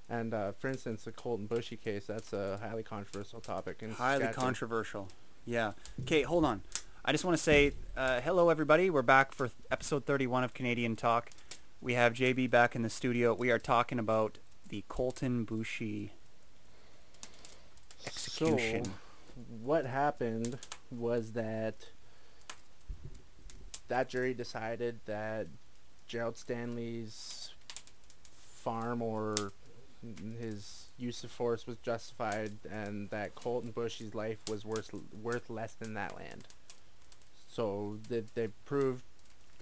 and 0.10 0.34
uh, 0.34 0.52
for 0.54 0.70
instance, 0.70 1.04
the 1.04 1.12
Colten 1.12 1.48
Boushie 1.48 1.80
case, 1.80 2.08
that's 2.08 2.34
a 2.34 2.58
highly 2.60 2.82
controversial 2.82 3.40
topic. 3.40 3.84
In 3.84 3.92
Highly 3.92 4.26
controversial. 4.34 5.08
Yeah. 5.46 5.74
Okay, 6.02 6.24
hold 6.24 6.44
on. 6.44 6.64
I 7.06 7.12
just 7.12 7.24
want 7.24 7.38
to 7.38 7.44
say 7.44 7.74
uh, 7.96 8.22
hello, 8.22 8.50
everybody. 8.50 8.90
We're 8.90 9.04
back 9.04 9.36
for 9.36 9.52
episode 9.70 10.06
31 10.06 10.44
of 10.44 10.56
Canadian 10.56 10.96
Talk. 10.96 11.30
We 11.80 11.94
have 11.94 12.14
JB 12.14 12.50
back 12.50 12.76
in 12.76 12.82
the 12.82 12.90
studio. 12.90 13.36
We 13.36 13.52
are 13.52 13.60
talking 13.60 14.00
about 14.00 14.40
the 14.70 14.84
Colten 14.90 15.46
Boushie 15.46 16.10
execution. 18.08 18.86
So, 18.86 18.92
what 19.62 19.86
happened 19.86 20.58
was 20.90 21.34
that 21.34 21.76
that 23.90 24.10
jury 24.10 24.34
decided 24.34 25.02
that 25.06 25.46
Gerald 26.12 26.36
Stanley's 26.36 27.54
farm 28.34 29.02
or 29.02 29.54
his 30.38 30.88
use 30.98 31.24
of 31.24 31.32
force 31.32 31.66
was 31.66 31.78
justified 31.78 32.52
and 32.70 33.10
that 33.12 33.34
Colten 33.34 33.74
Boushie's 33.74 34.14
life 34.14 34.38
was 34.50 34.66
worth 34.66 34.92
worth 35.24 35.50
less 35.50 35.74
than 35.76 35.94
that 35.94 36.18
land. 36.18 36.50
So 37.48 37.98
they, 38.10 38.24
they 38.36 38.50
proved 38.66 39.04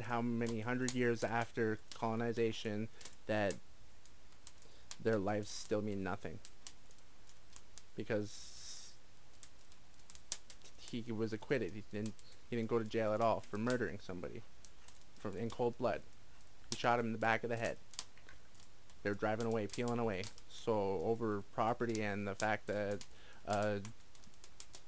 how 0.01 0.23
many 0.23 0.61
hundred 0.61 0.95
years 0.95 1.23
after 1.23 1.77
colonization 1.93 2.87
that 3.27 3.53
their 5.03 5.19
lives 5.19 5.51
still 5.51 5.83
mean 5.83 6.01
nothing 6.01 6.39
because 7.95 8.91
he 10.77 11.11
was 11.11 11.31
acquitted. 11.31 11.73
He 11.75 11.83
didn't 11.93 12.15
he 12.49 12.55
didn't 12.55 12.69
go 12.69 12.79
to 12.79 12.85
jail 12.85 13.13
at 13.13 13.21
all 13.21 13.43
for 13.51 13.59
murdering 13.59 13.99
somebody 14.01 14.41
from 15.19 15.37
in 15.37 15.51
cold 15.51 15.77
blood. 15.77 16.01
Shot 16.79 16.97
him 16.97 17.07
in 17.07 17.11
the 17.11 17.17
back 17.17 17.43
of 17.43 17.49
the 17.49 17.57
head. 17.57 17.75
They're 19.03 19.13
driving 19.13 19.47
away, 19.47 19.67
peeling 19.67 19.99
away. 19.99 20.21
So 20.49 21.01
over 21.03 21.41
property 21.53 22.01
and 22.01 22.25
the 22.25 22.35
fact 22.35 22.67
that 22.67 23.03
a 23.45 23.81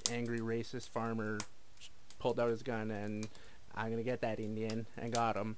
angry 0.09 0.39
racist 0.39 0.87
farmer 0.87 1.37
pulled 2.17 2.39
out 2.39 2.49
his 2.49 2.63
gun 2.63 2.91
and 2.91 3.27
I'm 3.75 3.89
gonna 3.89 4.03
get 4.03 4.21
that 4.21 4.39
Indian 4.39 4.85
and 4.97 5.11
got 5.11 5.35
him 5.35 5.57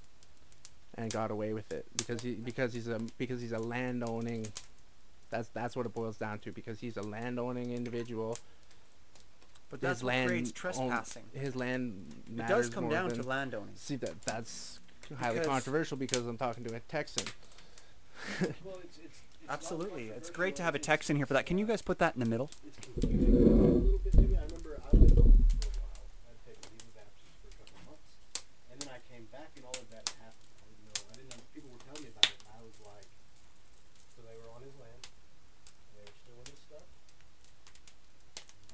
and 0.95 1.11
got 1.13 1.29
away 1.29 1.53
with 1.53 1.71
it 1.71 1.85
because 1.97 2.21
he 2.23 2.31
because 2.33 2.73
he's 2.73 2.87
a 2.87 2.99
because 3.19 3.39
he's 3.39 3.51
a 3.51 3.59
land 3.59 4.03
owning 4.03 4.47
that's 5.29 5.49
that's 5.49 5.75
what 5.75 5.85
it 5.85 5.93
boils 5.93 6.17
down 6.17 6.39
to 6.39 6.51
because 6.51 6.79
he's 6.79 6.97
a 6.97 7.01
land 7.03 7.39
owning 7.39 7.71
individual 7.71 8.37
But 9.69 9.81
his 9.81 9.87
that's 9.89 10.03
what 10.03 10.07
land 10.09 10.29
creates 10.29 10.49
own- 10.49 10.53
trespassing. 10.53 11.23
his 11.33 11.55
land 11.55 12.05
it 12.37 12.47
does 12.47 12.69
come 12.69 12.85
more 12.85 12.93
down 12.93 13.09
than, 13.09 13.21
to 13.21 13.27
landowning. 13.27 13.75
see 13.75 13.97
that 13.97 14.19
that's 14.23 14.79
highly 15.19 15.35
Because- 15.39 15.47
controversial 15.47 15.97
because 15.97 16.25
I'm 16.27 16.37
talking 16.37 16.63
to 16.65 16.75
a 16.75 16.79
Texan 16.81 17.25
Well, 18.63 18.79
it's, 18.83 18.97
it's, 18.97 19.19
it's 19.41 19.49
Absolutely. 19.49 20.07
It's 20.15 20.29
great 20.29 20.55
to 20.57 20.63
have 20.63 20.75
a 20.75 20.79
Texan 20.79 21.17
here 21.17 21.25
for 21.25 21.33
that. 21.33 21.45
Can 21.45 21.57
you 21.57 21.65
guys 21.65 21.81
put 21.81 21.99
that 21.99 22.13
in 22.15 22.21
the 22.21 22.29
middle? 22.29 22.49
It's 22.65 22.79
confusing 22.79 23.35
a 23.35 23.39
little 23.51 23.99
bit 23.99 24.13
to 24.13 24.21
me. 24.21 24.37
I 24.39 24.43
remember 24.47 24.79
I 24.79 24.87
went 24.95 25.11
home 25.19 25.43
for 25.59 25.67
a 25.67 25.83
while. 25.83 26.07
I'd 26.31 26.39
taken 26.47 26.71
leave 26.71 26.87
of 26.87 27.03
absence 27.03 27.35
for 27.43 27.51
a 27.51 27.55
couple 27.59 27.75
of 27.75 27.83
months, 27.91 28.07
and 28.71 28.75
then 28.79 28.89
I 28.95 28.99
came 29.11 29.27
back 29.35 29.51
and 29.59 29.67
all 29.67 29.75
of 29.75 29.83
that 29.91 30.07
had 30.07 30.31
happened. 30.31 30.47
I 30.63 30.71
didn't 30.71 30.87
know. 30.87 31.03
I 31.03 31.13
didn't 31.19 31.31
know. 31.35 31.41
People 31.51 31.69
were 31.75 31.83
telling 31.83 32.03
me 32.07 32.09
about 32.15 32.31
it, 32.31 32.37
and 32.39 32.47
I 32.55 32.61
was 32.63 32.77
like, 32.87 33.07
so 34.15 34.23
they 34.23 34.37
were 34.39 34.51
on 34.55 34.63
his 34.63 34.75
land. 34.79 35.03
They 35.91 35.99
were 36.07 36.15
stealing 36.23 36.47
his 36.47 36.61
stuff. 36.63 36.87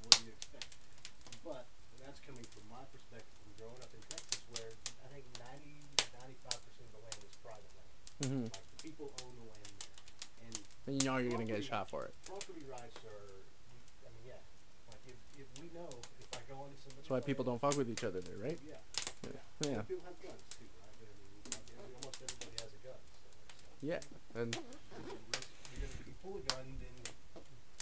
What 0.06 0.14
do 0.14 0.30
you 0.30 0.34
expect? 0.38 0.70
But 1.42 1.66
that's 1.98 2.22
coming 2.22 2.46
from 2.54 2.70
my 2.70 2.86
perspective 2.94 3.34
from 3.42 3.50
growing 3.58 3.82
up 3.82 3.90
in 3.98 4.02
Texas, 4.06 4.46
where 4.54 4.78
I 5.02 5.08
think 5.10 5.26
90, 5.66 5.89
95 6.14 6.58
percent 6.64 6.86
of 6.88 6.92
the 6.98 7.02
land 7.06 7.20
is 7.28 7.36
private 7.44 7.72
land. 7.78 7.92
hmm 8.24 8.44
Like 8.50 8.66
the 8.74 8.80
people 8.84 9.08
own 9.24 9.34
the 9.38 9.48
land 9.50 9.74
there, 9.80 9.94
and 10.46 10.54
and 10.88 10.94
you 10.98 11.04
know 11.08 11.18
you're 11.18 11.32
gonna 11.32 11.46
get 11.46 11.62
Property- 11.64 11.70
shot 11.70 11.90
for 11.90 12.06
it 12.10 12.14
property 12.26 12.64
rights 12.70 12.98
are, 13.06 13.46
I 14.06 14.10
mean, 14.16 14.26
yeah, 14.34 14.42
like 14.90 15.04
if, 15.08 15.18
if 15.38 15.48
we 15.62 15.70
know, 15.76 15.90
if 16.20 16.30
I 16.34 16.42
go 16.50 16.60
onto 16.66 16.78
somebody's 16.82 17.06
that's 17.06 17.10
why 17.10 17.20
people 17.22 17.44
don't 17.46 17.60
fuck 17.62 17.76
with 17.78 17.90
each 17.90 18.04
other 18.04 18.22
there 18.22 18.38
right 18.42 18.60
Yeah, 18.66 18.80
Yeah. 19.26 19.30
yeah. 19.30 19.70
Yeah. 19.70 19.82
People 19.86 20.06
have 20.08 20.18
guns 20.24 20.44
too, 20.56 20.66
right? 20.80 20.96
I 20.98 21.06
mean, 21.06 21.94
almost 22.00 22.18
everybody 22.24 22.54
has 22.64 22.72
a 22.74 22.82
gun, 22.86 23.00
so 23.22 23.28
it's 23.46 23.62
like, 23.66 23.82
yeah 23.82 24.02
and 24.40 24.54
if 24.56 24.62
you 24.62 25.18
risk, 25.34 25.50
you're 25.74 25.84
gonna, 25.86 26.18
pull 26.24 26.36
a 26.40 26.44
gun, 26.52 26.66
then 26.84 26.94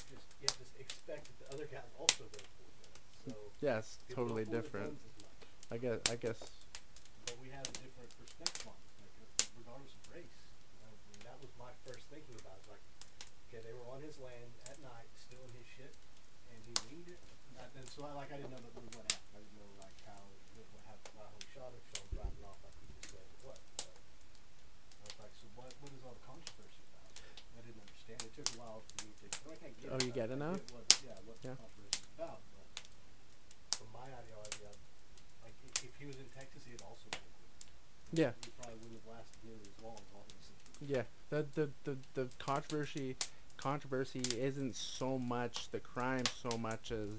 just, 0.09 0.27
you 0.41 0.45
have 0.47 0.57
to 0.57 0.65
expect 0.79 1.23
that 1.29 1.37
the 1.41 1.47
other 1.53 1.67
guy's 1.69 1.91
also 1.99 2.23
gonna 2.29 2.49
pull 2.57 2.69
a 2.69 2.75
gun, 2.81 2.93
so. 3.27 3.35
people 4.07 4.15
totally 4.15 4.43
don't 4.45 4.51
pull 4.51 4.61
the 4.61 4.61
different 4.61 4.89
guns 4.95 5.03
as 5.05 5.15
much. 5.23 5.39
I 5.67 5.77
guess 5.77 5.99
I 6.11 6.15
guess 6.15 6.39
but 7.27 7.35
we 7.43 7.49
have 7.51 7.67
a 7.67 7.75
different 8.37 8.61
perspective 8.61 8.69
on 8.69 8.77
it, 8.77 9.13
like, 9.17 9.49
regardless 9.57 9.93
of 9.97 10.01
race. 10.13 10.37
I 10.81 10.89
mean, 11.09 11.21
that 11.25 11.37
was 11.41 11.51
my 11.57 11.73
first 11.85 12.05
thinking 12.13 12.37
about 12.39 12.57
it, 12.61 12.65
like, 12.69 12.83
okay, 13.49 13.61
they 13.65 13.73
were 13.73 13.87
on 13.89 14.01
his 14.05 14.17
land 14.21 14.51
at 14.69 14.77
night, 14.81 15.09
stealing 15.17 15.49
his 15.57 15.65
shit, 15.65 15.93
and 16.53 16.59
he 16.63 16.73
winged 16.87 17.09
it. 17.09 17.19
And 17.57 17.69
then, 17.73 17.85
so 17.89 18.05
I, 18.05 18.13
like, 18.13 18.29
I 18.29 18.37
didn't 18.37 18.53
know 18.53 18.61
that 18.61 18.73
what 18.77 18.85
happened. 18.85 19.17
I 19.33 19.41
didn't 19.41 19.57
know, 19.57 19.71
like, 19.81 19.97
how, 20.05 20.21
what, 20.53 20.69
happened, 20.85 21.17
how 21.17 21.29
he 21.33 21.43
shot 21.49 21.73
him, 21.73 21.81
shot 21.89 22.05
him 22.05 22.09
driving 22.13 22.43
off, 22.45 22.61
like 22.61 22.75
you 22.77 22.85
just 23.01 23.17
said, 23.17 23.25
what. 23.41 23.57
But 23.81 23.97
I 23.97 25.05
was 25.09 25.17
like, 25.17 25.33
so 25.41 25.45
what, 25.57 25.73
what 25.81 25.89
is 25.89 26.01
all 26.05 26.13
the 26.13 26.21
controversy 26.21 26.85
about? 26.93 27.09
I 27.57 27.61
didn't 27.65 27.81
understand. 27.81 28.21
It 28.21 28.33
took 28.37 28.47
a 28.53 28.57
while 28.61 28.85
for 28.85 28.95
me 29.01 29.11
to, 29.17 29.25
like, 29.49 29.61
I 29.65 29.73
get 29.73 29.89
Oh, 29.89 29.97
you 30.05 30.13
get 30.13 30.29
it 30.29 30.37
now? 30.37 30.53
What, 30.69 30.85
yeah, 31.01 31.17
what 31.25 31.41
Yeah. 31.41 31.57
the 31.57 31.65
controversy 31.65 31.97
is 31.97 32.13
about, 32.13 32.45
but 32.53 32.67
from 33.81 33.89
my 33.89 34.05
ideology, 34.05 34.69
I, 34.69 34.73
like, 35.41 35.57
if, 35.65 35.81
if 35.81 35.93
he 35.97 36.05
was 36.05 36.21
in 36.21 36.29
Texas, 36.29 36.61
he'd 36.69 36.85
also 36.85 37.09
been. 37.09 37.36
Yeah. 38.11 38.31
He 38.43 38.51
probably 38.57 38.77
wouldn't 38.81 38.99
have 39.05 39.15
lasted 39.15 39.37
nearly 39.43 39.61
as 39.61 39.83
long 39.83 39.97
while 40.11 40.25
he 40.27 40.33
was 40.37 40.49
in 40.81 40.95
Yeah, 40.95 41.03
the 41.29 41.45
the 41.55 41.69
the, 41.83 41.97
the 42.13 42.27
controversy 42.39 43.15
controversy 43.57 44.21
isn't 44.39 44.75
so 44.75 45.17
much 45.17 45.69
the 45.71 45.79
crime 45.79 46.23
so 46.41 46.57
much 46.59 46.91
as 46.91 47.09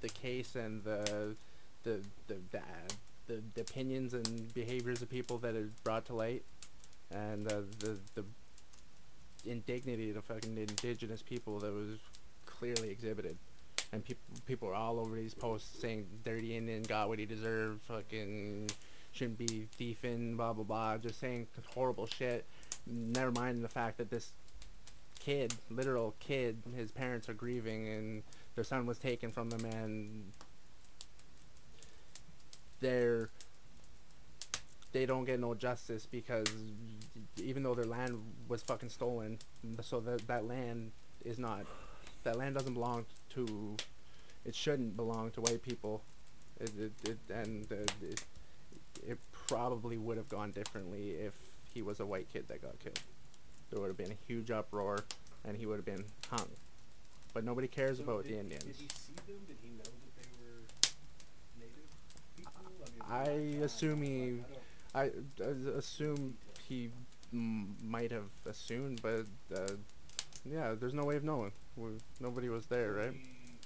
the 0.00 0.08
case 0.08 0.54
and 0.54 0.84
the 0.84 1.34
the 1.82 2.00
the 2.28 2.36
the, 2.52 2.60
the, 3.26 3.42
the 3.54 3.60
opinions 3.60 4.14
and 4.14 4.54
behaviors 4.54 5.02
of 5.02 5.10
people 5.10 5.38
that 5.38 5.56
are 5.56 5.68
brought 5.82 6.06
to 6.06 6.14
light 6.14 6.44
and 7.10 7.50
uh, 7.50 7.60
the 7.80 7.98
the 8.14 8.24
indignity 9.44 10.10
of 10.10 10.24
fucking 10.24 10.56
indigenous 10.56 11.22
people 11.22 11.58
that 11.60 11.72
was 11.72 11.98
clearly 12.44 12.90
exhibited. 12.90 13.36
And 13.92 14.04
people 14.04 14.22
people 14.46 14.68
are 14.68 14.74
all 14.74 14.98
over 14.98 15.14
these 15.14 15.34
posts 15.34 15.80
saying 15.80 16.06
dirty 16.24 16.56
Indian 16.56 16.82
got 16.82 17.08
what 17.08 17.18
he 17.18 17.26
deserved 17.26 17.82
fucking 17.82 18.70
shouldn't 19.16 19.38
be 19.38 19.68
thieving, 19.72 20.36
blah 20.36 20.52
blah 20.52 20.64
blah, 20.64 20.98
just 20.98 21.18
saying 21.20 21.46
horrible 21.74 22.06
shit. 22.06 22.44
Never 22.86 23.32
mind 23.32 23.64
the 23.64 23.68
fact 23.68 23.98
that 23.98 24.10
this 24.10 24.32
kid, 25.18 25.54
literal 25.70 26.14
kid, 26.20 26.62
his 26.76 26.90
parents 26.90 27.28
are 27.28 27.34
grieving 27.34 27.88
and 27.88 28.22
their 28.54 28.64
son 28.64 28.86
was 28.86 28.98
taken 28.98 29.30
from 29.30 29.50
them 29.50 29.64
and 29.64 30.32
they're 32.80 33.30
they 34.92 35.04
don't 35.04 35.24
get 35.24 35.40
no 35.40 35.54
justice 35.54 36.06
because 36.06 36.46
even 37.42 37.62
though 37.62 37.74
their 37.74 37.84
land 37.84 38.18
was 38.48 38.62
fucking 38.62 38.88
stolen, 38.88 39.38
so 39.82 40.00
that 40.00 40.26
that 40.26 40.46
land 40.46 40.92
is 41.24 41.38
not 41.38 41.66
that 42.22 42.38
land 42.38 42.54
doesn't 42.54 42.74
belong 42.74 43.04
to 43.30 43.76
it 44.44 44.54
shouldn't 44.54 44.96
belong 44.96 45.32
to 45.32 45.40
white 45.40 45.62
people. 45.62 46.02
It, 46.60 46.70
it, 46.78 46.92
it 47.10 47.18
and 47.34 47.66
uh, 47.70 47.76
it, 48.00 48.22
it 49.06 49.18
probably 49.48 49.96
would 49.98 50.16
have 50.16 50.28
gone 50.28 50.50
differently 50.50 51.10
if 51.10 51.34
he 51.72 51.82
was 51.82 52.00
a 52.00 52.06
white 52.06 52.28
kid 52.32 52.46
that 52.48 52.62
got 52.62 52.78
killed. 52.78 52.98
There 53.70 53.80
would 53.80 53.88
have 53.88 53.96
been 53.96 54.12
a 54.12 54.18
huge 54.26 54.50
uproar, 54.50 55.04
and 55.44 55.56
he 55.56 55.66
would 55.66 55.76
have 55.76 55.84
been 55.84 56.04
hung. 56.30 56.48
But 57.34 57.44
nobody 57.44 57.68
cares 57.68 57.98
So 57.98 58.04
about 58.04 58.22
did, 58.24 58.32
the 58.32 58.38
Indians. 58.40 58.64
Did 58.64 58.74
he 58.76 58.88
see 58.88 59.12
them? 59.26 59.36
Did 59.46 59.56
he 59.62 59.68
know 59.70 59.82
that 59.84 60.16
they 60.16 60.28
were 60.40 60.62
native 61.58 61.90
people? 62.36 62.52
I 63.10 63.22
I, 63.22 63.64
assume 63.64 64.02
he- 64.02 64.42
I 64.94 65.02
I 65.02 65.08
don't- 65.36 65.66
uh, 65.66 65.76
assume 65.78 66.38
he 66.68 66.90
m- 67.32 67.76
might 67.82 68.10
have 68.10 68.30
assumed, 68.46 69.02
but 69.02 69.26
uh, 69.54 69.72
yeah, 70.44 70.74
there's 70.74 70.94
no 70.94 71.04
way 71.04 71.16
of 71.16 71.24
knowing. 71.24 71.52
we 71.76 71.90
nobody 72.20 72.48
was 72.48 72.66
there, 72.66 72.94
so 72.94 72.98
right? 73.00 73.12
he- 73.12 73.58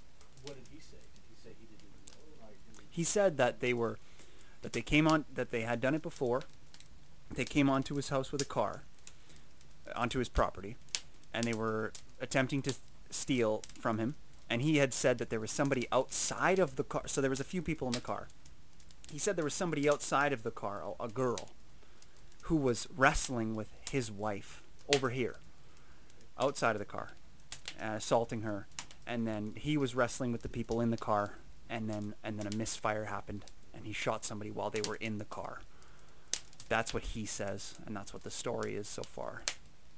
what 0.45 0.55
did 0.57 0.64
he 0.72 0.81
say? 0.81 0.97
Did 0.97 1.22
he 1.28 1.37
say 1.37 1.51
he 1.61 1.66
didn't 1.66 1.85
even 1.87 2.01
know? 2.07 2.47
Like, 2.47 2.57
I 2.76 2.81
mean, 2.81 2.89
He 2.91 3.05
said 3.05 3.37
that 3.37 3.61
they 3.61 3.72
were, 3.74 3.99
that 4.63 4.73
they 4.73 4.83
came 4.83 5.07
on, 5.09 5.25
that 5.33 5.51
they 5.51 5.63
had 5.63 5.81
done 5.81 5.95
it 5.95 6.03
before. 6.03 6.43
They 7.33 7.45
came 7.45 7.71
onto 7.71 7.95
his 7.95 8.09
house 8.09 8.33
with 8.33 8.43
a 8.43 8.47
car, 8.47 8.83
onto 9.95 10.19
his 10.19 10.29
property, 10.29 10.77
and 11.33 11.45
they 11.45 11.53
were 11.55 11.93
attempting 12.21 12.63
to 12.63 12.75
steal 13.11 13.63
from 13.79 13.99
him. 13.99 14.17
And 14.49 14.63
he 14.63 14.79
had 14.79 14.93
said 14.93 15.19
that 15.19 15.31
there 15.31 15.39
was 15.39 15.53
somebody 15.53 15.87
outside 15.93 16.59
of 16.59 16.75
the 16.75 16.83
car. 16.83 17.03
So 17.07 17.21
there 17.21 17.31
was 17.31 17.41
a 17.41 17.45
few 17.45 17.63
people 17.63 17.87
in 17.87 17.93
the 17.95 18.01
car. 18.01 18.27
He 19.13 19.19
said 19.19 19.37
there 19.37 19.45
was 19.45 19.55
somebody 19.55 19.89
outside 19.89 20.33
of 20.33 20.43
the 20.43 20.51
car, 20.51 20.83
a, 20.99 21.05
a 21.05 21.09
girl, 21.09 21.51
who 22.43 22.57
was 22.57 22.89
wrestling 22.97 23.55
with 23.55 23.69
his 23.91 24.11
wife 24.11 24.63
over 24.93 25.11
here, 25.11 25.37
outside 26.39 26.73
of 26.73 26.81
the 26.81 26.85
car, 26.85 27.11
uh, 27.81 27.95
assaulting 27.95 28.43
her. 28.43 28.67
And 29.07 29.27
then 29.27 29.55
he 29.57 29.77
was 29.77 29.95
wrestling 29.95 30.33
with 30.33 30.43
the 30.43 30.49
people 30.49 30.81
in 30.81 30.91
the 30.91 30.97
car, 30.97 31.39
and 31.69 31.89
then 31.89 32.15
and 32.25 32.39
then 32.39 32.47
a 32.53 32.57
misfire 32.57 33.05
happened, 33.05 33.45
and 33.75 33.87
he 33.87 33.93
shot 33.93 34.25
somebody 34.25 34.51
while 34.51 34.71
they 34.71 34.83
were 34.83 34.97
in 34.97 35.18
the 35.18 35.25
car. 35.25 35.61
That's 36.68 36.95
what 36.95 37.03
he 37.03 37.27
says, 37.27 37.75
and 37.87 37.97
that's 37.97 38.12
what 38.14 38.23
the 38.23 38.31
story 38.31 38.75
is 38.77 38.89
so 38.89 39.03
far. 39.03 39.43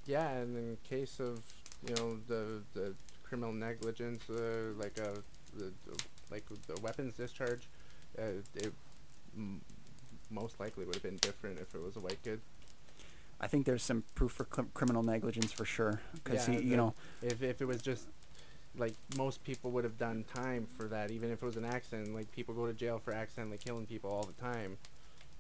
Yeah, 0.07 0.29
and 0.31 0.57
in 0.57 0.79
case 0.89 1.20
of 1.20 1.41
you 1.87 1.95
know 1.97 2.18
the 2.29 2.62
the 2.75 2.95
criminal 3.23 3.53
negligence, 3.53 4.23
uh, 4.31 4.73
like 4.79 4.99
a 4.99 5.14
the, 5.57 5.64
the 5.87 6.03
like 6.31 6.45
the 6.66 6.81
weapons 6.81 7.14
discharge, 7.14 7.68
uh, 8.18 8.23
it 8.55 8.73
m- 9.37 9.61
most 10.31 10.59
likely 10.59 10.85
would 10.87 10.95
have 10.95 11.03
been 11.03 11.18
different 11.18 11.59
if 11.59 11.75
it 11.75 11.83
was 11.83 11.97
a 11.97 12.01
white 12.01 12.23
kid. 12.23 12.41
I 13.41 13.49
think 13.49 13.66
there's 13.66 13.83
some 13.83 14.05
proof 14.14 14.33
for 14.33 14.47
cl- 14.55 14.68
criminal 14.73 15.03
negligence 15.03 15.53
for 15.53 15.64
sure, 15.64 16.01
because 16.14 16.49
Yeah, 16.49 16.59
he, 16.59 16.64
you 16.68 16.77
know, 16.77 16.95
If 17.20 17.43
if 17.43 17.61
it 17.61 17.66
was 17.66 17.83
just 17.83 18.07
like 18.77 18.95
most 19.16 19.43
people 19.45 19.70
would 19.73 19.85
have 19.85 19.99
done 19.99 20.25
time 20.35 20.66
for 20.79 20.85
that, 20.89 21.11
even 21.11 21.31
if 21.31 21.43
it 21.43 21.47
was 21.47 21.57
an 21.57 21.64
accident. 21.64 22.14
Like 22.14 22.31
people 22.33 22.55
go 22.55 22.66
to 22.66 22.73
jail 22.73 23.01
for 23.05 23.12
accidentally 23.12 23.59
killing 23.59 23.87
people 23.87 24.11
all 24.11 24.23
the 24.25 24.41
time, 24.43 24.79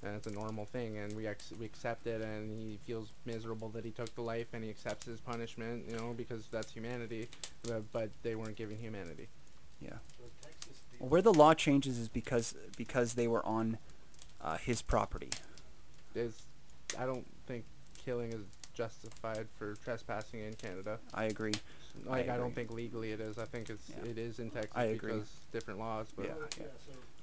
and 0.02 0.14
it's 0.16 0.26
a 0.26 0.32
normal 0.32 0.64
thing, 0.66 0.98
and 0.98 1.14
we 1.16 1.26
ex- 1.26 1.52
we 1.58 1.64
accept 1.64 2.06
it. 2.06 2.20
And 2.20 2.50
he 2.62 2.78
feels 2.86 3.08
miserable 3.24 3.68
that 3.70 3.84
he 3.84 3.90
took 3.90 4.14
the 4.14 4.22
life, 4.22 4.48
and 4.52 4.62
he 4.62 4.70
accepts 4.70 5.06
his 5.06 5.20
punishment, 5.20 5.84
you 5.90 5.96
know, 5.96 6.12
because 6.16 6.46
that's 6.50 6.72
humanity. 6.72 7.28
But, 7.62 7.90
but 7.92 8.10
they 8.22 8.34
weren't 8.34 8.56
given 8.56 8.76
humanity. 8.78 9.28
yeah. 9.80 9.90
So 10.18 10.24
Texas 10.42 10.78
did- 10.90 11.00
Well, 11.00 11.08
where 11.10 11.22
the 11.22 11.32
law 11.32 11.54
changes 11.54 11.98
is 11.98 12.08
because 12.08 12.54
because 12.76 13.14
they 13.14 13.28
were 13.28 13.44
on 13.46 13.78
uh, 14.42 14.56
his 14.58 14.82
property. 14.82 15.30
Is 16.14 16.42
I 16.98 17.06
don't 17.06 17.24
think 17.46 17.64
killing 18.04 18.32
is 18.32 18.42
justified 18.74 19.46
for 19.58 19.74
trespassing 19.84 20.40
in 20.40 20.52
Canada. 20.54 20.98
I 21.14 21.24
agree. 21.24 21.52
Like 22.04 22.28
I, 22.28 22.36
don't 22.36 22.54
think 22.54 22.72
legally 22.72 23.12
it 23.12 23.20
is. 23.20 23.38
I 23.38 23.44
think 23.44 23.70
it's 23.70 23.88
Yeah. 23.88 24.10
it 24.10 24.18
is 24.18 24.38
in 24.38 24.50
Texas 24.50 24.72
I 24.74 24.84
agree. 24.84 25.12
because 25.12 25.28
different 25.52 25.78
laws. 25.78 26.08
But 26.16 26.26
Yeah. 26.26 26.32
Yeah, 26.58 26.66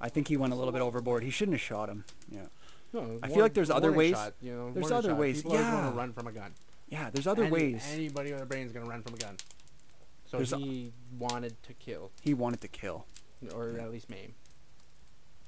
I 0.00 0.08
think 0.08 0.28
he 0.28 0.36
went 0.36 0.52
a 0.52 0.56
little 0.56 0.72
bit 0.72 0.80
overboard. 0.80 1.22
He 1.22 1.30
shouldn't 1.30 1.54
have 1.54 1.60
shot 1.60 1.88
him. 1.88 2.04
Yeah. 2.30 2.46
no, 2.92 3.18
I 3.22 3.28
feel 3.28 3.40
like 3.40 3.54
there's 3.54 3.70
other 3.70 3.92
ways- 3.92 4.14
Shot, 4.14 4.34
you 4.40 4.52
know, 4.54 4.72
there's 4.72 4.90
other 4.90 5.10
shot. 5.10 5.18
ways, 5.18 5.36
People 5.38 5.52
always 5.52 5.66
want 5.66 5.84
yeah. 5.84 5.90
to 5.90 5.96
run 5.96 6.12
from 6.12 6.26
a 6.26 6.32
gun. 6.32 6.54
Yeah. 6.88 7.10
There's 7.10 7.26
other 7.26 7.44
Any- 7.44 7.52
ways. 7.52 7.84
Anybody 7.92 8.32
with 8.32 8.42
a 8.42 8.46
brain 8.46 8.66
is 8.66 8.72
gonna 8.72 8.86
run 8.88 9.02
from 9.02 9.14
a 9.14 9.18
gun. 9.18 9.36
So 10.26 10.36
There's 10.38 10.52
a- 10.52 10.58
he 10.58 10.92
wanted 11.18 11.60
to 11.64 11.74
kill, 11.74 12.10
He 12.22 12.34
wanted 12.34 12.60
to 12.62 12.68
kill. 12.68 13.06
or 13.54 13.70
Yeah. 13.72 13.82
at 13.84 13.90
least 13.90 14.08
maim. 14.08 14.34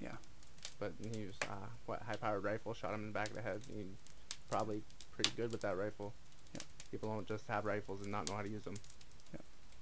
Yeah. 0.01 0.17
But 0.79 0.95
he 1.15 1.27
was 1.27 1.37
uh, 1.49 1.55
what 1.87 2.03
high-powered 2.03 2.43
rifle 2.43 2.75
shot 2.75 2.93
him 2.95 3.01
in 3.03 3.07
the 3.07 3.13
back 3.13 3.29
of 3.29 3.35
the 3.35 3.43
head. 3.43 3.63
He 3.73 3.85
probably 4.51 4.83
pretty 5.13 5.31
good 5.37 5.53
with 5.53 5.61
that 5.63 5.77
rifle. 5.77 6.13
Yeah. 6.55 6.61
People 6.91 7.09
don't 7.11 7.27
just 7.27 7.47
have 7.47 7.65
rifles 7.65 8.03
and 8.03 8.11
not 8.11 8.29
know 8.29 8.35
how 8.35 8.43
to 8.43 8.49
use 8.49 8.65
them. 8.65 8.75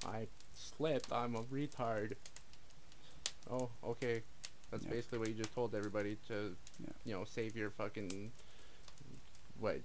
Yeah. 0.03 0.09
I 0.11 0.27
slipped. 0.55 1.13
I'm 1.13 1.35
a 1.37 1.43
retard. 1.45 2.15
Oh, 3.51 3.69
okay. 3.85 4.23
That's 4.71 4.85
Yeah. 4.85 4.91
basically 4.91 5.19
what 5.19 5.29
you 5.29 5.35
just 5.35 5.55
told 5.55 5.75
everybody 5.75 6.17
to, 6.29 6.57
Yeah. 6.79 6.89
you 7.05 7.15
know, 7.15 7.25
save 7.25 7.57
your 7.57 7.71
fucking 7.71 8.33
what, 9.59 9.81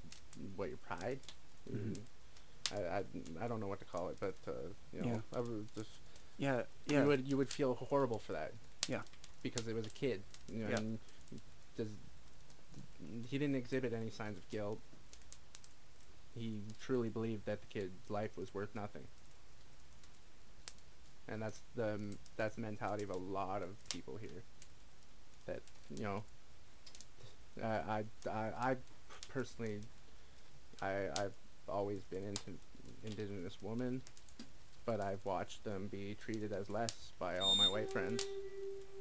what 0.55 0.70
your 0.70 0.78
pride. 0.78 1.20
Mhm. 1.70 1.99
I, 2.72 2.76
I, 2.99 3.03
I 3.41 3.47
don't 3.47 3.59
know 3.59 3.68
what 3.68 3.80
to 3.80 3.86
call 3.86 4.09
it, 4.09 4.18
but 4.20 4.36
uh, 4.47 4.51
you 4.93 5.01
know, 5.01 5.22
I 5.36 5.39
would 5.39 5.68
just 5.76 5.89
Yeah. 6.38 6.63
Yeah. 6.88 7.01
you 7.01 7.07
would 7.07 7.28
you 7.28 7.38
would 7.38 7.51
feel 7.51 7.76
horrible 7.76 8.20
for 8.20 8.34
that. 8.34 8.53
Yeah. 8.88 9.01
Because 9.43 9.68
it 9.68 9.76
was 9.76 9.86
a 9.88 9.91
kid. 9.91 10.22
You 10.51 10.63
know, 10.63 10.70
Yeah. 10.70 10.78
and 10.78 10.99
does 11.78 11.88
he 13.28 13.38
didn't 13.38 13.55
exhibit 13.55 13.93
any 13.93 14.09
signs 14.09 14.38
of 14.38 14.49
guilt. 14.49 14.80
He 16.36 16.61
truly 16.82 17.09
believed 17.09 17.45
that 17.45 17.61
the 17.61 17.68
kid's 17.68 18.09
life 18.09 18.36
was 18.36 18.53
worth 18.53 18.74
nothing. 18.76 19.03
And 21.28 21.41
that's 21.41 21.61
the 21.76 21.99
that's 22.38 22.55
the 22.55 22.61
mentality 22.61 23.03
of 23.03 23.09
a 23.09 23.17
lot 23.17 23.61
of 23.61 23.69
people 23.89 24.17
here. 24.17 24.43
That 25.47 25.61
you 25.95 26.03
know, 26.03 26.23
I 27.63 28.03
I 28.30 28.34
I, 28.34 28.76
personally, 29.30 29.80
I 30.82 31.07
I've 31.17 31.34
always 31.67 32.03
been 32.03 32.26
into 32.26 32.51
indigenous 33.03 33.57
women 33.61 34.01
but 34.86 35.01
I've 35.01 35.23
watched 35.23 35.63
them 35.63 35.88
be 35.91 36.15
treated 36.23 36.53
as 36.53 36.69
less 36.69 37.11
by 37.19 37.39
all 37.39 37.55
my 37.55 37.67
white 37.67 37.91
friends. 37.91 38.23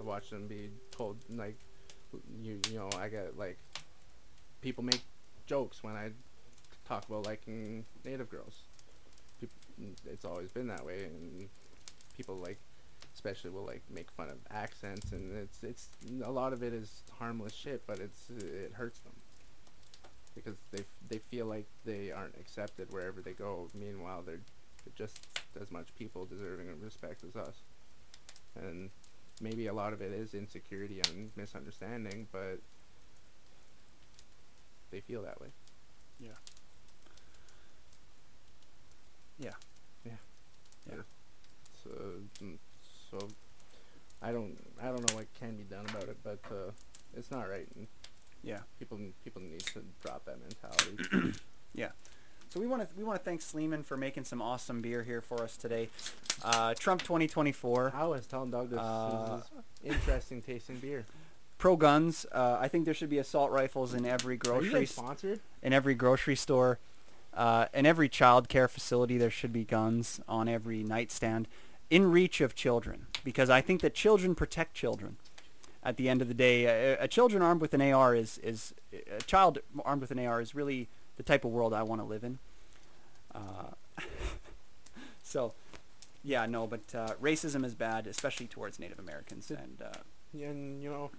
I've 0.01 0.07
watched 0.07 0.31
them 0.31 0.47
be 0.47 0.71
told 0.91 1.19
like, 1.31 1.57
you 2.43 2.59
you 2.71 2.79
know, 2.79 2.89
I 2.99 3.09
get 3.09 3.39
like, 3.39 3.59
people 4.63 4.83
make 4.83 5.03
jokes 5.47 5.85
when 5.85 5.95
I 5.95 6.11
talk 6.89 7.07
about 7.09 7.27
liking 7.27 7.85
native 8.05 8.31
girls. 8.31 8.63
It's 10.07 10.25
always 10.25 10.51
been 10.53 10.69
that 10.69 10.85
way, 10.85 11.05
and 11.05 11.49
people 12.17 12.37
like, 12.37 12.59
especially 13.15 13.51
will 13.51 13.65
like 13.65 13.83
make 13.91 14.11
fun 14.11 14.29
of 14.29 14.39
accents, 14.51 15.13
and 15.13 15.37
it's 15.37 15.63
it's 15.63 15.89
a 16.25 16.31
lot 16.31 16.53
of 16.53 16.63
it 16.63 16.73
is 16.73 17.03
harmless 17.19 17.55
shit, 17.55 17.83
but 17.87 17.99
it's 17.99 18.31
it 18.31 18.73
hurts 18.75 19.01
them 19.01 19.13
because 20.35 20.57
they 20.73 20.81
f- 20.81 21.09
they 21.09 21.19
feel 21.19 21.47
like 21.47 21.67
they 21.85 22.11
aren't 22.11 22.35
accepted 22.37 22.93
wherever 22.93 23.21
they 23.21 23.33
go. 23.33 23.69
Meanwhile, 23.75 24.23
they're 24.27 24.41
they're 24.85 25.07
just 25.07 25.19
as 25.61 25.71
much 25.71 25.95
people 25.99 26.25
deserving 26.25 26.69
of 26.69 26.83
respect 26.83 27.23
as 27.25 27.37
us. 27.37 27.57
And 28.57 28.91
maybe 29.41 29.67
a 29.67 29.73
lot 29.73 29.93
of 29.93 30.01
it 30.01 30.13
is 30.13 30.35
insecurity 30.35 31.01
and 31.09 31.31
misunderstanding, 31.37 32.29
but 32.33 32.59
they 34.91 35.01
feel 35.01 35.23
that 35.23 35.41
way. 35.41 35.49
Yeah. 36.21 36.31
Yeah. 39.39 39.51
Yeah. 40.05 40.13
Yeah. 40.89 41.03
So, 41.83 41.91
mm, 42.43 42.57
so 43.19 43.29
I 44.23 44.33
don't 44.33 44.57
I 44.83 44.87
don't 44.87 45.09
know 45.09 45.17
what 45.17 45.27
can 45.39 45.57
be 45.57 45.65
done 45.65 45.85
about 45.89 46.05
it, 46.05 46.17
but 46.23 46.39
uh, 46.51 46.71
it's 47.17 47.31
not 47.31 47.49
right. 47.49 47.67
And 47.77 47.87
Yeah. 48.43 48.59
people 48.79 48.99
people 49.25 49.43
need 49.43 49.61
to 49.61 49.83
drop 50.03 50.25
that 50.27 50.39
mentality. 50.41 51.39
Yeah. 51.77 51.89
So 52.51 52.61
we 52.61 52.69
want 52.69 52.89
to 52.89 52.97
we 52.97 53.03
want 53.03 53.19
to 53.19 53.25
thank 53.25 53.43
Sleeman 53.43 53.83
for 53.83 53.97
making 53.97 54.23
some 54.25 54.41
awesome 54.41 54.81
beer 54.81 55.03
here 55.03 55.21
for 55.21 55.43
us 55.43 55.57
today. 55.57 55.89
Uh, 56.45 56.73
Trump 56.75 57.03
2024. 57.03 57.93
I 57.97 58.05
was 58.05 58.27
telling 58.27 58.53
Doug 58.53 58.71
this, 58.71 58.79
Uh, 58.79 59.37
this 59.37 59.45
is 59.45 59.97
interesting 59.97 60.41
tasting 60.41 60.77
beer. 60.77 61.05
Pro 61.59 61.75
guns. 61.75 62.27
Uh, 62.31 62.59
I 62.61 62.69
think 62.69 62.85
there 62.85 62.95
should 62.95 63.11
be 63.11 63.19
assault 63.19 63.51
rifles 63.51 63.93
in 63.93 64.07
every 64.07 64.35
Are 64.35 64.35
you 64.35 64.39
grocery 64.71 64.87
sponsored? 64.87 65.41
in 65.65 65.73
every 65.73 65.95
grocery 65.97 66.37
store. 66.37 66.79
Uh, 67.33 67.67
in 67.75 67.87
every 67.87 68.09
child 68.09 68.49
care 68.49 68.69
facility, 68.69 69.19
there 69.19 69.31
should 69.31 69.53
be 69.53 69.65
guns 69.65 70.21
on 70.29 70.47
every 70.49 70.85
nightstand, 70.85 71.49
in 71.95 72.11
reach 72.11 72.41
of 72.41 72.57
children, 72.57 73.07
because 73.23 73.49
I 73.49 73.61
think 73.61 73.81
that 73.83 73.95
children 73.95 74.35
protect 74.35 74.75
children. 74.75 75.17
At 75.81 75.97
the 75.97 76.09
end 76.09 76.21
of 76.21 76.27
the 76.27 76.35
day, 76.35 76.65
a, 76.65 77.05
a 77.05 77.07
children 77.07 77.41
armed 77.41 77.61
with 77.61 77.73
an 77.73 77.81
AR 77.81 78.17
is 78.17 78.39
is 78.39 78.75
a 79.17 79.23
child 79.23 79.61
armed 79.85 80.01
with 80.01 80.11
an 80.11 80.19
AR 80.19 80.41
is 80.41 80.57
really 80.57 80.89
the 81.17 81.23
type 81.23 81.45
of 81.45 81.53
world 81.53 81.73
I 81.73 81.85
want 81.85 82.01
to 82.01 82.05
live 82.05 82.25
in. 82.25 82.41
Uh, 83.33 83.71
so, 85.23 85.55
yeah, 86.25 86.47
no, 86.47 86.67
but 86.67 86.93
uh, 86.97 87.15
racism 87.23 87.65
is 87.65 87.77
bad, 87.77 88.09
especially 88.09 88.49
towards 88.49 88.81
Native 88.81 88.99
Americans, 88.99 89.53
and 89.53 89.81
uh, 89.81 90.01
and 90.33 90.83
you 90.83 90.91
know, 90.91 91.11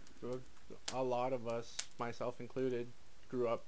a 0.93 1.03
lot 1.03 1.31
of 1.31 1.47
us, 1.47 1.77
myself 1.97 2.41
included, 2.41 2.87
grew 3.29 3.47
up 3.47 3.63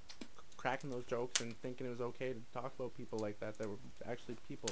cracking 0.57 0.89
those 0.89 1.05
jokes 1.05 1.39
and 1.39 1.55
thinking 1.61 1.87
it 1.87 1.91
was 1.91 2.01
okay 2.01 2.33
to 2.33 2.41
talk 2.53 2.73
about 2.77 2.93
people 2.97 3.17
like 3.19 3.39
that 3.39 3.57
that 3.59 3.69
were 3.69 3.77
actually 4.05 4.35
people. 4.49 4.71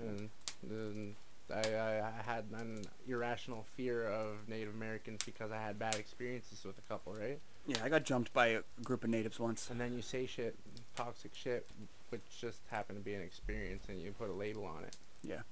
And 0.00 0.28
then 0.62 1.16
I, 1.52 1.74
I, 1.74 2.12
I 2.18 2.22
had 2.24 2.44
an 2.52 2.82
irrational 3.06 3.64
fear 3.76 4.06
of 4.06 4.48
Native 4.48 4.74
Americans 4.74 5.20
because 5.24 5.50
I 5.50 5.56
had 5.56 5.78
bad 5.78 5.94
experiences 5.96 6.64
with 6.64 6.78
a 6.78 6.82
couple, 6.82 7.14
right? 7.14 7.38
yeah, 7.66 7.76
I 7.84 7.88
got 7.88 8.04
jumped 8.04 8.32
by 8.32 8.48
a 8.48 8.62
group 8.82 9.04
of 9.04 9.10
natives 9.10 9.38
once. 9.38 9.68
And 9.70 9.80
then 9.80 9.94
you 9.94 10.02
say 10.02 10.26
shit, 10.26 10.56
toxic 10.96 11.34
shit, 11.34 11.66
which 12.08 12.22
just 12.40 12.60
happened 12.70 12.98
to 12.98 13.04
be 13.04 13.14
an 13.14 13.22
experience, 13.22 13.84
and 13.88 14.00
you 14.00 14.12
put 14.18 14.30
a 14.30 14.32
label 14.32 14.64
on 14.64 14.84
it. 14.84 14.96
Yeah, 15.22 15.42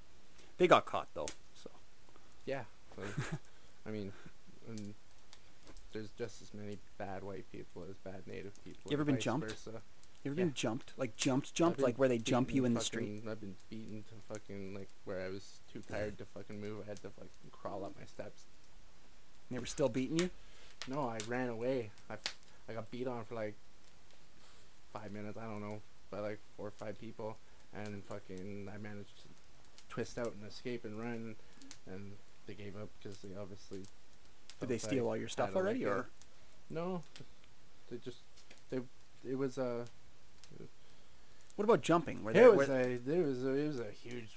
they 0.59 0.67
got 0.67 0.87
caught 0.87 1.09
though. 1.15 1.29
So 1.55 1.71
Yeah. 2.47 2.63
So, 2.97 3.03
I 3.87 3.91
mean, 3.91 4.11
and 4.69 4.95
there's 5.93 6.09
just 6.17 6.41
as 6.41 6.55
many 6.55 6.79
bad 6.97 7.23
white 7.23 7.45
people 7.53 7.85
as 7.89 7.97
bad 7.97 8.23
native 8.27 8.53
people. 8.65 8.91
You 8.91 8.97
ever 8.97 9.05
been 9.05 9.21
jumped? 9.21 9.49
versa. 9.49 9.83
You 10.27 10.33
ever 10.33 10.41
Yeah. 10.41 10.45
been 10.47 10.55
jumped? 10.55 10.93
Like 10.97 11.17
jumped, 11.17 11.55
jumped, 11.55 11.81
like 11.81 11.97
where 11.99 12.09
they 12.09 12.19
jump 12.19 12.53
you 12.53 12.65
in 12.65 12.75
the 12.75 12.81
street? 12.81 13.23
I've 13.29 13.41
been 13.41 13.57
beaten 13.71 14.05
to 14.09 14.35
fucking 14.35 14.75
like 14.75 14.89
where 15.05 15.21
I 15.25 15.29
was 15.29 15.61
too 15.73 15.83
tired 15.89 16.19
to 16.19 16.25
fucking 16.25 16.61
move. 16.61 16.83
I 16.85 16.89
had 16.89 17.01
to 17.03 17.11
like 17.19 17.31
crawl 17.53 17.85
up 17.85 17.95
my 17.99 18.05
steps. 18.07 18.43
They 19.51 19.59
were 19.59 19.67
still 19.67 19.89
beating 19.89 20.19
you. 20.19 20.31
No, 20.89 21.09
I 21.09 21.19
ran 21.29 21.49
away. 21.49 21.91
I, 22.11 22.17
I 22.69 22.73
got 22.73 22.91
beat 22.91 23.07
on 23.07 23.25
for 23.25 23.35
like 23.37 23.55
five 24.93 25.13
minutes. 25.13 25.39
I 25.39 25.45
don't 25.45 25.61
know, 25.61 25.81
by 26.11 26.19
like 26.19 26.41
four 26.57 26.67
or 26.69 26.73
five 26.73 27.01
people, 27.01 27.37
and 27.75 28.03
fucking 28.05 28.69
I 28.73 28.79
managed 28.79 29.17
to 29.23 29.29
twist 29.89 30.19
out 30.19 30.33
and 30.41 30.51
escape 30.51 30.85
and 30.85 30.99
run, 30.99 31.37
and 31.87 32.13
they 32.47 32.55
gave 32.55 32.77
up 32.77 32.89
because 33.01 33.19
they 33.19 33.37
obviously. 33.41 33.81
Did 34.59 34.69
they 34.71 34.79
steal 34.79 35.07
all 35.07 35.17
your 35.17 35.29
stuff 35.29 35.55
already, 35.55 35.85
liking. 35.85 36.01
or 36.01 36.07
No, 36.71 37.03
they 37.91 37.99
just 37.99 38.19
they. 38.71 38.81
It 39.29 39.39
was 39.39 39.59
a. 39.59 39.85
what 41.57 41.65
about 41.65 41.83
jumping? 41.83 42.23
Were 42.23 42.33
they, 42.33 42.43
It 42.45 42.55
was 42.55 42.69
were- 42.69 42.75
a. 42.81 42.99
Was 43.23 43.45
a. 43.45 43.49
It 43.55 43.67
was 43.69 43.81
a 43.81 43.91
huge, 43.91 44.37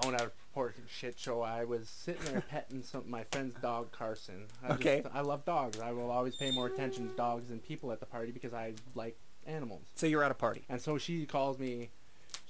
blown 0.00 0.14
out 0.14 0.22
of 0.22 0.36
proportion 0.38 0.84
shit 0.88 1.18
show. 1.18 1.42
I 1.42 1.64
was 1.64 1.88
sitting 1.88 2.22
there 2.32 2.42
petting 2.48 2.82
some 2.82 3.08
my 3.10 3.24
friend's 3.30 3.54
dog 3.56 3.90
Carson. 3.92 4.46
I 4.62 4.72
Okay. 4.74 5.00
Just, 5.02 5.14
I 5.14 5.20
love 5.22 5.44
dogs. 5.44 5.80
I 5.80 5.92
will 5.92 6.10
always 6.10 6.36
pay 6.36 6.50
more 6.50 6.66
attention 6.66 7.08
to 7.08 7.16
dogs 7.16 7.46
than 7.48 7.58
people 7.60 7.90
at 7.92 8.00
the 8.00 8.06
party 8.06 8.30
because 8.32 8.52
I 8.54 8.74
like 8.94 9.16
animals. 9.46 9.82
so 9.94 10.06
you're 10.06 10.22
at 10.22 10.30
a 10.30 10.34
party. 10.34 10.64
And 10.68 10.80
so 10.80 10.98
she 10.98 11.26
calls 11.26 11.58
me. 11.58 11.90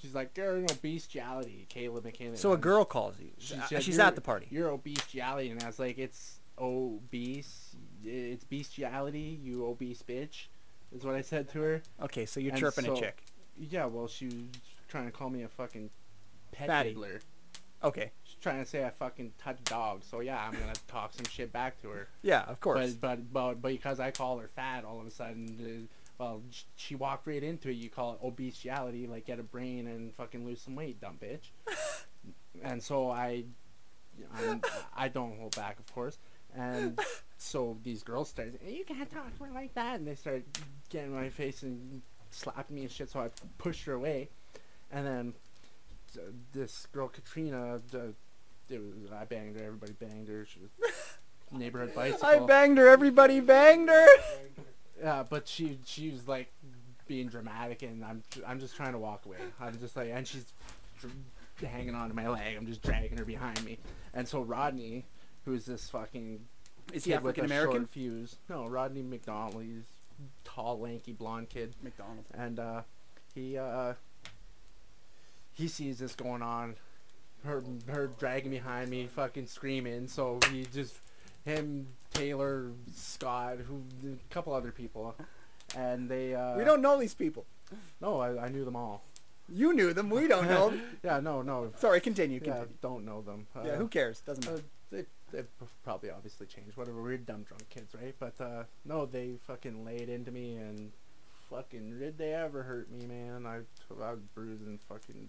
She's 0.02 0.14
like, 0.14 0.36
"You're 0.36 0.56
no 0.58 0.74
bestiality, 0.82 1.66
Caleb 1.68 2.04
McKinnon." 2.04 2.36
So 2.36 2.52
a 2.52 2.56
girl 2.56 2.84
calls 2.86 3.20
you. 3.20 3.30
she 3.38 3.54
Uh, 3.54 3.66
said, 3.66 3.82
She's 3.82 3.98
at 3.98 4.14
the 4.14 4.20
party. 4.22 4.46
You're 4.50 4.70
obestiality, 4.70 5.50
and 5.50 5.62
I 5.62 5.66
was 5.66 5.78
like, 5.78 5.98
"It's 5.98 6.40
obese. 6.58 7.76
It's 8.02 8.44
bestiality, 8.44 9.38
you 9.42 9.66
obese 9.66 10.02
bitch, 10.02 10.46
is 10.90 11.04
what 11.04 11.14
I 11.14 11.20
said 11.20 11.50
to 11.50 11.60
her. 11.60 11.82
Okay, 12.02 12.24
so 12.24 12.40
you're 12.40 12.52
And 12.52 12.60
chirping 12.60 12.86
so- 12.86 12.94
a 12.96 12.98
chick. 12.98 13.22
Yeah, 13.68 13.86
well, 13.86 14.08
she 14.08 14.26
was 14.26 14.34
trying 14.88 15.06
to 15.06 15.12
call 15.12 15.30
me 15.30 15.42
a 15.42 15.48
fucking 15.48 15.90
pet 16.52 16.68
Fatty. 16.68 16.96
Okay. 17.82 18.10
She's 18.24 18.36
trying 18.40 18.62
to 18.62 18.68
say 18.68 18.84
I 18.84 18.90
fucking 18.90 19.32
touch 19.38 19.62
dogs. 19.64 20.06
So 20.06 20.20
yeah, 20.20 20.42
I'm 20.44 20.52
gonna 20.52 20.72
talk 20.88 21.12
some 21.14 21.26
shit 21.26 21.52
back 21.52 21.80
to 21.82 21.88
her. 21.88 22.08
Yeah, 22.22 22.42
of 22.42 22.60
course. 22.60 22.92
But 22.92 23.00
but 23.00 23.32
but, 23.32 23.62
but 23.62 23.68
because 23.72 24.00
I 24.00 24.10
call 24.10 24.38
her 24.38 24.48
fat, 24.48 24.84
all 24.84 25.00
of 25.00 25.06
a 25.06 25.10
sudden, 25.10 25.88
uh, 26.18 26.22
well, 26.22 26.42
sh- 26.50 26.64
she 26.76 26.94
walked 26.94 27.26
right 27.26 27.42
into 27.42 27.70
it. 27.70 27.76
You 27.76 27.88
call 27.88 28.14
it 28.14 28.20
obesiality, 28.22 29.08
like 29.08 29.26
get 29.26 29.38
a 29.38 29.42
brain 29.42 29.86
and 29.86 30.14
fucking 30.14 30.44
lose 30.44 30.60
some 30.60 30.74
weight, 30.76 31.00
dumb 31.00 31.18
bitch. 31.20 31.50
and 32.62 32.82
so 32.82 33.10
I, 33.10 33.44
I'm, 34.34 34.60
I 34.94 35.08
don't 35.08 35.38
hold 35.38 35.56
back, 35.56 35.78
of 35.78 35.92
course. 35.94 36.18
And 36.54 36.98
so 37.38 37.78
these 37.82 38.02
girls 38.02 38.28
started, 38.28 38.58
you 38.66 38.84
can't 38.84 39.10
talk 39.10 39.34
to 39.38 39.44
her 39.44 39.52
like 39.52 39.72
that, 39.74 39.98
and 39.98 40.06
they 40.06 40.14
started 40.14 40.44
getting 40.90 41.12
in 41.12 41.16
my 41.16 41.30
face 41.30 41.62
and 41.62 42.02
slapping 42.30 42.76
me 42.76 42.82
and 42.82 42.90
shit. 42.90 43.10
So 43.10 43.20
I 43.20 43.30
pushed 43.58 43.84
her 43.84 43.92
away, 43.94 44.28
and 44.90 45.06
then 45.06 45.34
uh, 46.16 46.30
this 46.52 46.86
girl 46.92 47.08
Katrina, 47.08 47.80
uh, 47.94 47.98
it 48.68 48.80
was, 48.80 49.12
I 49.12 49.24
banged 49.24 49.58
her. 49.58 49.64
Everybody 49.64 49.92
banged 49.92 50.28
her. 50.28 50.46
She 50.46 50.60
was 50.60 50.70
neighborhood 51.52 51.94
bicycle. 51.94 52.26
I 52.26 52.38
banged 52.40 52.78
her. 52.78 52.88
Everybody 52.88 53.40
banged 53.40 53.88
her. 53.88 54.06
Yeah, 55.02 55.24
but 55.28 55.48
she 55.48 55.78
she 55.84 56.10
was 56.10 56.28
like 56.28 56.52
being 57.06 57.28
dramatic, 57.28 57.82
and 57.82 58.04
I'm 58.04 58.22
I'm 58.46 58.60
just 58.60 58.76
trying 58.76 58.92
to 58.92 58.98
walk 58.98 59.26
away. 59.26 59.38
I'm 59.60 59.78
just 59.78 59.96
like, 59.96 60.10
and 60.12 60.26
she's 60.26 60.46
dr- 61.00 61.12
hanging 61.68 61.94
onto 61.94 62.14
my 62.14 62.28
leg. 62.28 62.56
I'm 62.56 62.66
just 62.66 62.82
dragging 62.82 63.18
her 63.18 63.24
behind 63.24 63.64
me, 63.64 63.78
and 64.14 64.26
so 64.28 64.42
Rodney, 64.42 65.06
who's 65.44 65.64
this 65.64 65.88
fucking 65.90 66.40
Is 66.92 67.04
he 67.04 67.14
African 67.14 67.44
American? 67.44 67.86
fuse? 67.86 68.36
No, 68.48 68.66
Rodney 68.66 69.02
McDonald. 69.02 69.62
He's 69.62 69.84
tall, 70.44 70.78
lanky, 70.80 71.12
blonde 71.12 71.48
kid, 71.48 71.74
McDonald. 71.82 72.24
and 72.34 72.58
uh, 72.58 72.82
he 73.34 73.56
uh, 73.58 73.94
he 75.52 75.68
sees 75.68 75.98
this 75.98 76.14
going 76.14 76.42
on. 76.42 76.74
Her 77.44 77.62
her 77.88 78.08
dragging 78.18 78.50
behind 78.50 78.90
me, 78.90 79.06
fucking 79.06 79.46
screaming. 79.46 80.06
So 80.08 80.38
he 80.52 80.66
just 80.72 80.96
him, 81.44 81.86
Taylor, 82.12 82.70
Scott, 82.94 83.58
who 83.66 83.82
a 84.04 84.32
couple 84.34 84.52
other 84.52 84.70
people, 84.72 85.14
and 85.76 86.08
they. 86.08 86.34
Uh, 86.34 86.56
we 86.56 86.64
don't 86.64 86.82
know 86.82 86.98
these 86.98 87.14
people. 87.14 87.46
No, 88.00 88.20
I, 88.20 88.46
I 88.46 88.48
knew 88.48 88.64
them 88.64 88.76
all. 88.76 89.02
You 89.52 89.72
knew 89.72 89.92
them. 89.92 90.10
We 90.10 90.28
don't 90.28 90.48
know 90.48 90.70
them. 90.70 90.82
Yeah, 91.04 91.20
no, 91.20 91.42
no. 91.42 91.72
Sorry, 91.78 92.00
continue. 92.00 92.38
Yeah, 92.42 92.52
continue. 92.52 92.74
don't 92.82 93.04
know 93.04 93.22
them. 93.22 93.46
Yeah, 93.64 93.72
Uh, 93.72 93.76
who 93.76 93.88
cares? 93.88 94.20
Doesn't 94.20 94.46
uh, 94.46 94.50
matter. 94.50 94.62
they 94.92 95.04
they 95.32 95.42
probably 95.84 96.10
obviously 96.10 96.46
changed. 96.46 96.76
Whatever. 96.76 97.02
We're 97.02 97.16
dumb 97.16 97.42
drunk 97.42 97.68
kids, 97.70 97.94
right? 97.94 98.14
But 98.18 98.40
uh, 98.40 98.64
no, 98.84 99.06
they 99.06 99.34
fucking 99.46 99.84
laid 99.84 100.08
into 100.08 100.30
me 100.30 100.56
and 100.56 100.92
fucking 101.50 101.98
did 101.98 102.16
they 102.16 102.32
ever 102.32 102.62
hurt 102.62 102.90
me, 102.90 103.06
man? 103.06 103.46
I 103.46 103.60
I 104.02 104.10
was 104.12 104.20
bruising, 104.34 104.78
fucking 104.88 105.28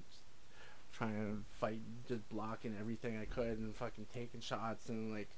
trying 0.94 1.14
to 1.14 1.58
fight, 1.60 1.82
just 2.08 2.28
blocking 2.30 2.76
everything 2.80 3.18
I 3.18 3.26
could 3.26 3.58
and 3.58 3.76
fucking 3.76 4.08
taking 4.14 4.42
shots 4.42 4.90
and 4.90 5.12
like 5.12 5.30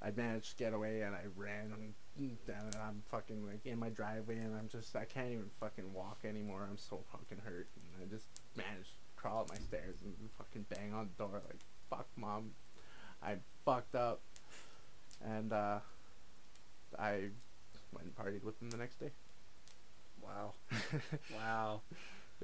I 0.00 0.10
managed 0.10 0.50
to 0.50 0.56
get 0.56 0.72
away 0.72 1.02
and 1.02 1.14
I 1.14 1.22
ran 1.36 1.72
and, 1.72 1.94
and 2.18 2.76
I'm 2.76 3.02
fucking 3.10 3.46
like 3.46 3.64
in 3.64 3.78
my 3.78 3.88
driveway 3.88 4.38
and 4.38 4.54
I'm 4.54 4.68
just 4.68 4.94
I 4.96 5.04
can't 5.04 5.30
even 5.30 5.50
fucking 5.60 5.92
walk 5.92 6.18
anymore. 6.24 6.66
I'm 6.68 6.78
so 6.78 7.00
fucking 7.12 7.38
hurt 7.44 7.68
and 7.76 8.02
I 8.02 8.14
just 8.14 8.26
managed 8.56 8.90
to 8.90 9.20
crawl 9.20 9.42
up 9.42 9.50
my 9.50 9.56
stairs 9.56 9.96
and 10.04 10.14
fucking 10.38 10.66
bang 10.68 10.92
on 10.94 11.08
the 11.16 11.24
door 11.24 11.42
like 11.46 11.60
fuck 11.90 12.06
mom 12.16 12.50
I 13.24 13.36
fucked 13.64 13.94
up, 13.94 14.20
and 15.24 15.52
uh, 15.52 15.78
I 16.98 17.28
went 17.92 18.06
and 18.06 18.16
partied 18.16 18.44
with 18.44 18.60
him 18.60 18.70
the 18.70 18.76
next 18.76 19.00
day. 19.00 19.10
Wow. 20.22 20.52
Wow. 21.34 21.80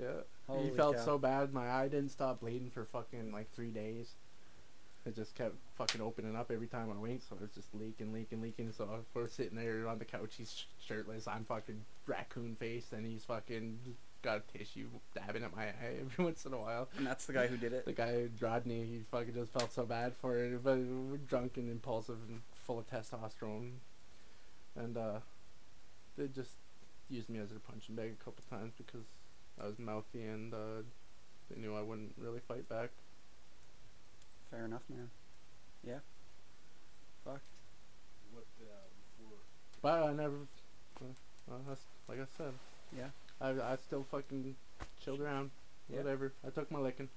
Yeah, 0.01 0.07
Holy 0.47 0.71
he 0.71 0.77
felt 0.77 0.97
cow. 0.97 1.05
so 1.05 1.19
bad. 1.19 1.53
My 1.53 1.69
eye 1.71 1.89
didn't 1.89 2.11
stop 2.11 2.41
bleeding 2.41 2.71
for 2.71 2.85
fucking 2.85 3.33
like 3.33 3.51
three 3.53 3.71
days. 3.71 4.13
It 5.05 5.17
just 5.17 5.35
kept 5.35 5.55
fucking 5.77 6.01
opening 6.01 6.37
up 6.37 6.51
every 6.51 6.69
time 6.69 6.91
I 6.91 6.99
winked, 6.99 7.29
so 7.29 7.35
it 7.35 7.41
was 7.43 7.51
just 7.51 7.75
leaking, 7.75 8.13
leaking, 8.13 8.41
leaking. 8.41 8.73
So 8.73 8.89
we're 9.15 9.29
sitting 9.29 9.57
there 9.57 9.89
on 9.89 9.99
the 9.99 10.05
couch, 10.05 10.35
he's 10.39 10.65
shirtless. 10.87 11.27
I'm 11.27 11.45
fucking 11.45 11.81
raccoon 12.07 12.55
faced, 12.59 12.93
and 12.93 13.05
he's 13.05 13.25
fucking 13.25 13.79
got 14.23 14.39
a 14.39 14.59
tissue 14.59 14.89
dabbing 15.15 15.43
at 15.45 15.55
my 15.55 15.65
eye 15.65 15.97
every 16.01 16.25
once 16.25 16.45
in 16.45 16.53
a 16.53 16.59
while. 16.59 16.89
And 16.97 17.07
that's 17.07 17.27
the 17.27 17.33
guy 17.33 17.47
who 17.47 17.57
did 17.57 17.73
it. 17.73 17.85
The 17.85 17.93
guy 17.93 18.29
Rodney, 18.41 18.85
he 18.85 19.01
fucking 19.11 19.35
just 19.35 19.53
felt 19.53 19.73
so 19.73 19.85
bad 19.85 20.15
for 20.15 20.37
it, 20.39 20.63
but 20.63 20.79
we're 20.79 21.17
drunk 21.17 21.57
and 21.57 21.71
impulsive 21.71 22.19
and 22.29 22.41
full 22.55 22.79
of 22.79 22.89
testosterone, 22.89 23.73
and 24.77 24.97
uh, 24.97 25.19
they 26.17 26.29
just 26.29 26.53
used 27.09 27.29
me 27.29 27.39
as 27.41 27.49
their 27.51 27.59
punching 27.59 27.97
bag 27.97 28.15
a 28.21 28.25
couple 28.25 28.43
times 28.49 28.73
because 28.77 29.05
I 29.61 29.67
was 29.67 29.79
mouthy 29.79 30.23
and 30.23 30.55
uh, 30.55 30.83
they 31.51 31.61
knew 31.61 31.75
I 31.75 31.83
wouldn't 31.83 32.13
really 32.17 32.41
fight 32.47 32.69
back. 32.69 32.91
Fair 34.51 34.65
enough, 34.65 34.83
man. 34.89 35.11
Yeah. 35.87 35.99
Fuck. 37.25 37.41
What 38.33 38.45
uh, 38.61 38.87
before? 39.19 39.39
But 39.83 40.09
I 40.09 40.13
never, 40.13 40.37
uh, 41.01 41.05
well, 41.49 41.61
that's, 41.69 41.83
like 42.09 42.19
I 42.21 42.27
said, 42.37 42.53
Yeah. 42.97 43.09
I 43.41 43.49
I 43.51 43.77
still 43.77 44.05
fucking 44.11 44.55
chilled 45.03 45.21
around, 45.21 45.51
Yeah. 45.89 45.99
whatever. 45.99 46.33
I 46.47 46.51
took 46.51 46.71
my 46.71 46.79
licking. 46.79 47.09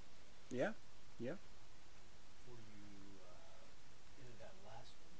Yeah. 0.49 0.71
Before 1.19 1.33
you 2.57 3.19
uh, 3.23 4.19
ended 4.21 4.39
that 4.39 4.53
last 4.65 4.91
one, 4.99 5.15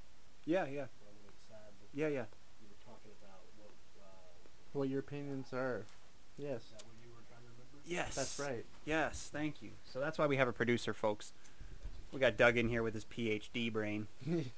Yeah. 0.46 0.66
Yeah. 0.66 0.88
where 1.00 1.12
I 1.12 1.16
went 1.24 1.38
sad, 1.50 1.72
Yeah. 1.94 2.08
Yeah. 2.08 2.26
you 2.62 2.68
were 2.70 2.84
talking 2.86 3.12
about 3.22 3.42
what. 3.58 3.72
Uh, 4.02 4.06
What 4.74 4.90
your 4.90 5.00
opinions 5.00 5.54
are? 5.54 5.86
Yes, 6.38 6.62
is 6.64 6.72
that 6.72 6.84
what 6.84 6.96
you 7.04 7.10
were 7.12 7.22
trying 7.30 7.42
to 7.42 7.50
remember? 7.52 7.78
Yes. 7.86 8.16
that's 8.16 8.40
right. 8.40 8.66
Yes. 8.86 9.30
Thank 9.32 9.62
you. 9.62 9.72
So 9.86 10.00
that's 10.00 10.18
why 10.18 10.26
we 10.28 10.38
have 10.38 10.48
a 10.48 10.54
producer, 10.54 10.94
folks. 10.94 11.32
We 12.12 12.20
got 12.20 12.38
Doug 12.38 12.58
in 12.58 12.70
here 12.70 12.84
with 12.84 12.94
his 12.94 13.06
PhD 13.06 13.72
brain. 13.72 14.08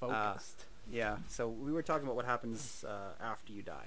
Focused. 0.00 0.64
Yeah. 0.90 1.18
So 1.28 1.48
we 1.48 1.72
were 1.72 1.82
talking 1.82 2.04
about 2.04 2.16
what 2.16 2.24
happens 2.26 2.84
uh, 2.84 3.12
after 3.20 3.52
you 3.52 3.62
die, 3.62 3.86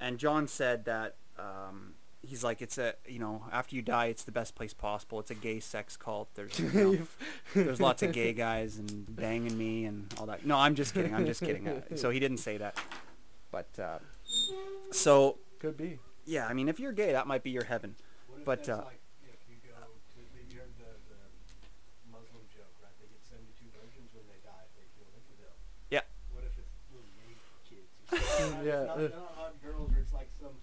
and 0.00 0.18
John 0.18 0.48
said 0.48 0.84
that 0.86 1.16
um, 1.38 1.94
he's 2.22 2.44
like, 2.44 2.60
it's 2.62 2.78
a 2.78 2.94
you 3.06 3.18
know 3.18 3.44
after 3.52 3.76
you 3.76 3.82
die, 3.82 4.06
it's 4.06 4.24
the 4.24 4.32
best 4.32 4.54
place 4.54 4.72
possible. 4.74 5.20
It's 5.20 5.30
a 5.30 5.34
gay 5.34 5.60
sex 5.60 5.96
cult. 5.96 6.28
There's 6.34 6.58
you 6.58 6.70
know, 6.72 6.98
there's 7.54 7.80
lots 7.80 8.02
of 8.02 8.12
gay 8.12 8.32
guys 8.32 8.76
and 8.76 9.04
banging 9.14 9.56
me 9.56 9.84
and 9.84 10.12
all 10.18 10.26
that. 10.26 10.44
No, 10.46 10.56
I'm 10.56 10.74
just 10.74 10.94
kidding. 10.94 11.14
I'm 11.14 11.26
just 11.26 11.40
kidding. 11.40 11.68
Uh, 11.68 11.80
so 11.96 12.10
he 12.10 12.18
didn't 12.20 12.38
say 12.38 12.56
that, 12.58 12.78
but 13.50 13.68
uh, 13.78 13.98
so 14.90 15.38
Could 15.58 15.76
be. 15.76 15.98
yeah, 16.26 16.46
I 16.46 16.52
mean, 16.54 16.68
if 16.68 16.78
you're 16.80 16.92
gay, 16.92 17.12
that 17.12 17.26
might 17.26 17.42
be 17.42 17.50
your 17.50 17.64
heaven. 17.64 17.94
But, 18.44 18.64
that's 18.64 18.68
uh, 18.68 18.84
like 18.86 19.00
you 19.50 19.56
go 19.66 19.74
to 19.76 20.20
the, 20.32 20.40
you 20.48 20.60
heard 20.62 20.72
the, 20.78 20.88
the 21.10 21.20
Muslim 22.08 22.44
joke, 22.54 22.70
right? 22.80 22.94
They 23.02 23.08
get 23.10 23.20
72 23.26 23.44
virgins 23.76 24.08
when 24.14 24.24
they 24.30 24.40
die 24.46 24.62
if 24.64 24.72
they 24.78 24.86
kill 24.96 25.04
an 25.10 25.16
infidel. 25.20 25.52
Yeah. 25.90 26.06
What 26.32 26.44
if 26.46 26.54
it's 26.56 26.72
little 26.88 27.10
gay 27.18 27.34
kids? 27.68 27.90
Yeah, 28.64 28.88
not, 28.88 28.98
not 29.12 29.32
hot 29.36 29.54
girls, 29.60 29.90
or 29.92 30.00
it's 30.00 30.14
like 30.14 30.30
some 30.40 30.54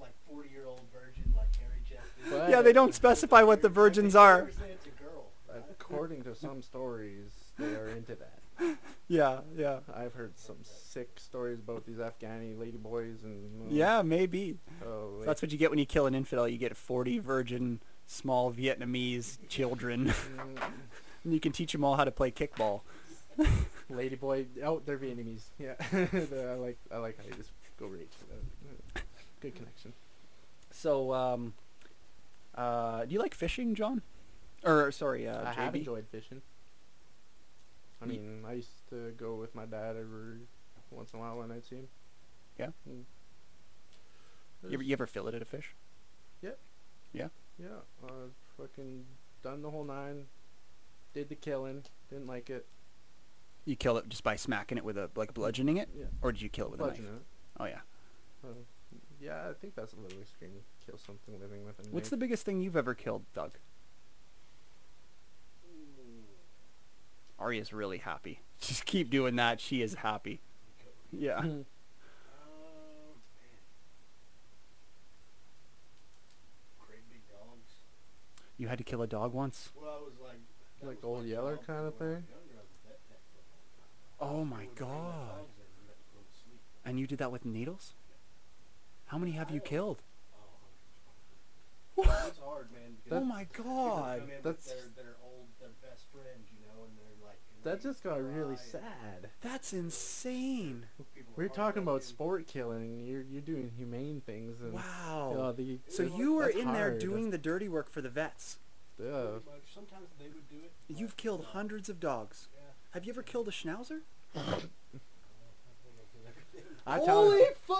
like 0.00 0.14
40 0.30 0.48
year 0.48 0.64
old 0.64 0.80
virgin, 0.94 1.26
like 1.36 1.52
hairy 1.58 1.82
chested. 1.84 2.23
But- 2.38 2.50
Yeah, 2.50 2.62
they 2.62 2.72
don't 2.72 2.94
specify 2.94 3.42
what 3.42 3.62
the 3.62 3.68
virgins 3.68 4.14
are. 4.16 4.50
Say 4.58 4.70
it's 4.72 4.86
a 4.86 5.02
girl. 5.02 5.26
right? 5.52 5.62
According 5.70 6.22
to 6.24 6.34
some 6.34 6.62
stories, 6.62 7.30
they 7.58 7.74
are 7.74 7.88
into 7.88 8.16
that. 8.16 8.38
Yeah, 9.06 9.40
yeah, 9.54 9.80
I've 9.94 10.14
heard 10.14 10.32
some 10.38 10.56
sick 10.62 11.10
stories 11.16 11.58
about 11.58 11.84
these 11.84 11.98
Afghani 11.98 12.56
ladyboys 12.56 13.22
and 13.22 13.60
uh, 13.60 13.66
yeah, 13.68 14.00
maybe. 14.00 14.56
Oh, 14.82 15.20
That's 15.26 15.42
what 15.42 15.52
you 15.52 15.58
get 15.58 15.68
when 15.68 15.78
you 15.78 15.84
kill 15.84 16.06
an 16.06 16.14
infidel. 16.14 16.48
You 16.48 16.56
get 16.56 16.74
40 16.74 17.18
virgin 17.18 17.80
small 18.06 18.50
Vietnamese 18.50 19.36
children, 19.50 20.06
Mm, 20.06 20.58
and 21.24 21.32
you 21.34 21.38
can 21.38 21.52
teach 21.52 21.72
them 21.72 21.84
all 21.84 21.96
how 21.96 22.04
to 22.04 22.10
play 22.10 22.30
kickball. 22.30 22.80
ladyboy. 23.90 24.46
Oh, 24.64 24.80
they're 24.86 24.96
Vietnamese. 24.96 25.42
Yeah, 25.58 25.74
I 25.92 26.54
like 26.54 26.78
I 26.90 26.96
like 26.96 27.18
how 27.18 27.24
you 27.24 27.34
just 27.36 27.50
go 27.78 27.86
right. 27.86 28.08
Good 29.40 29.54
connection. 29.54 29.92
So, 30.70 31.12
um, 31.12 31.52
uh, 32.56 33.04
do 33.04 33.12
you 33.12 33.18
like 33.20 33.34
fishing, 33.34 33.74
John? 33.74 34.02
Or 34.64 34.90
sorry, 34.92 35.28
uh, 35.28 35.48
I 35.48 35.52
have 35.52 35.74
enjoyed 35.74 36.06
fishing. 36.10 36.40
I 38.02 38.06
mean, 38.06 38.44
I 38.46 38.54
used 38.54 38.88
to 38.90 39.12
go 39.16 39.34
with 39.34 39.54
my 39.54 39.64
dad 39.64 39.96
every 39.96 40.40
once 40.90 41.12
in 41.12 41.18
a 41.18 41.22
while 41.22 41.38
when 41.38 41.50
I'd 41.50 41.64
see 41.64 41.76
him. 41.76 41.88
Yeah? 42.58 42.66
Mm. 42.88 43.04
You 44.68 44.74
ever, 44.74 44.82
you 44.82 44.92
ever 44.92 45.06
filleted 45.06 45.42
a 45.42 45.44
fish? 45.44 45.74
Yeah, 46.42 46.50
Yeah. 47.12 47.28
Yeah. 47.58 47.66
uh, 48.04 48.08
fucking 48.58 49.04
done 49.42 49.62
the 49.62 49.70
whole 49.70 49.84
nine. 49.84 50.24
Did 51.14 51.28
the 51.28 51.34
killing. 51.34 51.84
Didn't 52.10 52.26
like 52.26 52.50
it. 52.50 52.66
You 53.64 53.76
kill 53.76 53.96
it 53.98 54.08
just 54.08 54.24
by 54.24 54.36
smacking 54.36 54.76
it 54.78 54.84
with 54.84 54.98
a 54.98 55.10
like 55.14 55.32
bludgeoning 55.32 55.76
it, 55.78 55.88
Yeah, 55.96 56.06
or 56.22 56.32
did 56.32 56.42
you 56.42 56.48
kill 56.48 56.66
it 56.66 56.70
with 56.72 56.80
a 56.80 56.86
knife? 56.86 56.98
it. 56.98 57.04
Oh 57.60 57.64
yeah. 57.64 57.80
Uh, 58.42 58.48
yeah, 59.24 59.48
I 59.48 59.54
think 59.54 59.74
that's 59.74 59.94
a 59.94 59.96
little 59.96 60.20
extreme. 60.20 60.50
Kill 60.84 60.98
something 60.98 61.40
living 61.40 61.64
with 61.64 61.78
a 61.78 61.90
What's 61.90 62.10
the 62.10 62.16
biggest 62.16 62.44
thing 62.44 62.60
you've 62.60 62.76
ever 62.76 62.94
killed, 62.94 63.24
Doug? 63.34 63.52
Arya's 67.38 67.72
really 67.72 67.98
happy. 67.98 68.40
Just 68.60 68.84
keep 68.84 69.10
doing 69.10 69.36
that. 69.36 69.60
She 69.60 69.82
is 69.82 69.94
happy. 69.94 70.40
Yeah. 71.10 71.38
Um, 71.38 71.46
man. 71.48 71.64
Great 76.86 77.08
big 77.10 77.22
dogs. 77.28 77.72
You 78.58 78.68
had 78.68 78.78
to 78.78 78.84
kill 78.84 79.02
a 79.02 79.06
dog 79.06 79.32
once? 79.32 79.72
Well, 79.74 79.90
I 79.90 80.04
was 80.04 80.14
like. 80.22 80.38
Like 80.82 81.02
was 81.02 81.04
Old 81.04 81.24
Yeller 81.26 81.56
kinda 81.56 81.72
when 81.72 81.78
I 81.80 81.84
was 81.84 81.94
thing? 81.98 82.08
younger. 82.08 82.24
I 82.30 82.60
was 82.60 82.68
a 82.84 82.88
vet 82.88 83.00
tech 83.08 83.20
for 83.32 83.40
a 83.40 83.44
long 83.48 83.64
time. 83.78 84.36
Oh 84.36 84.44
my 84.44 84.66
would 84.66 84.74
bring 84.74 84.88
the 84.88 84.94
god. 84.94 85.28
dogs 85.28 85.56
in 85.56 85.64
and 85.64 85.88
let 85.88 85.96
them 85.96 86.06
go 86.12 86.20
to 86.20 86.32
sleep. 86.44 86.60
And 86.84 87.00
you 87.00 87.06
did 87.06 87.18
that 87.18 87.32
with 87.32 87.44
needles? 87.46 87.94
How 89.14 89.18
many 89.20 89.30
have 89.30 89.48
you 89.52 89.60
killed? 89.60 90.02
Oh. 91.96 92.02
It's 92.26 92.38
hard, 92.40 92.66
man. 92.72 92.96
because 93.04 93.22
Oh 93.22 93.24
my 93.24 93.44
people 93.44 93.64
god. 93.72 94.22
in 94.22 94.26
with 94.26 94.42
That's- 94.42 94.64
their, 94.66 95.04
their 95.04 95.14
old, 95.22 95.46
their 95.60 95.68
best 95.88 96.06
friends, 96.10 96.48
you 96.50 96.58
know, 96.66 96.82
and 96.82 96.98
they're 96.98 97.24
like. 97.28 97.38
and 97.54 97.62
That 97.62 97.80
they 97.80 97.88
just 97.90 98.02
got 98.02 98.20
really 98.20 98.56
cry 98.56 98.64
sad. 98.80 99.30
That's 99.40 99.72
insane. 99.72 100.86
people 101.14 101.32
are 101.32 101.36
We're 101.36 101.48
talking 101.48 101.84
about 101.84 102.02
heartbroken. 102.02 102.08
sport 102.08 102.46
killing, 102.48 102.82
and 102.82 103.06
you're 103.06 103.22
you're 103.22 103.40
doing 103.40 103.70
humane 103.76 104.20
things, 104.26 104.60
and 104.60 104.72
Wow. 104.72 105.28
you 105.30 105.38
know, 105.38 105.52
the, 105.52 105.78
So 105.86 106.02
It 106.02 106.12
you 106.14 106.32
were 106.34 106.46
that's 106.46 106.56
in 106.56 106.72
there 106.72 106.88
hard. 106.90 106.98
doing 106.98 107.30
the 107.30 107.38
dirty 107.38 107.68
work 107.68 107.88
for 107.88 108.00
the 108.00 108.08
vets. 108.10 108.58
yeah. 108.98 109.04
Pretty 109.06 109.46
much. 109.48 109.72
Sometimes 109.72 110.08
they 110.18 110.26
would 110.26 110.48
do 110.50 110.56
it. 110.56 110.72
You've 110.88 111.16
killed 111.16 111.44
hundreds 111.52 111.88
of 111.88 112.00
dogs. 112.00 112.48
Yeah. 112.52 112.62
Have 112.90 113.04
you 113.04 113.12
ever 113.12 113.22
killed 113.22 113.46
a 113.46 113.52
schnauzer? 113.52 114.00
I 116.86 116.98
tell 116.98 117.24
Holy 117.24 117.38
you, 117.38 117.48
fuck! 117.66 117.78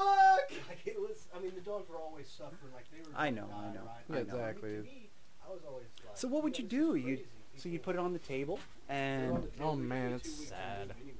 Like 0.69 0.81
it 0.87 0.99
was. 0.99 1.27
I 1.37 1.41
mean, 1.41 1.53
the 1.55 1.61
dogs 1.61 1.89
were 1.91 1.97
always 1.99 2.27
suffering. 2.29 2.73
Like 2.75 2.87
they 2.91 2.99
were. 3.01 3.17
I 3.17 3.31
know, 3.31 3.47
I 3.55 3.73
know, 3.75 3.81
right? 3.85 4.05
I 4.11 4.13
Yeah, 4.13 4.15
know. 4.15 4.21
exactly. 4.21 4.71
To 4.77 4.83
me, 4.83 5.09
I 5.47 5.51
was 5.53 5.61
always 5.69 5.87
like. 6.07 6.17
So 6.17 6.29
what 6.29 6.43
would 6.43 6.59
you 6.59 6.65
do? 6.65 6.95
You'd 6.95 7.25
so 7.57 7.69
you'd 7.69 7.83
put 7.83 7.95
it 7.97 7.99
on 8.01 8.13
the 8.13 8.19
table 8.19 8.59
and 8.89 9.37
the 9.37 9.49
table, 9.49 9.69
Oh, 9.71 9.77
you 9.77 9.83
man, 9.83 10.13
it's 10.15 10.25
two 10.25 10.31
weeks 10.39 10.51
to 10.51 10.57
sad. 10.57 10.89
move 10.89 10.97
anyways, 10.97 11.17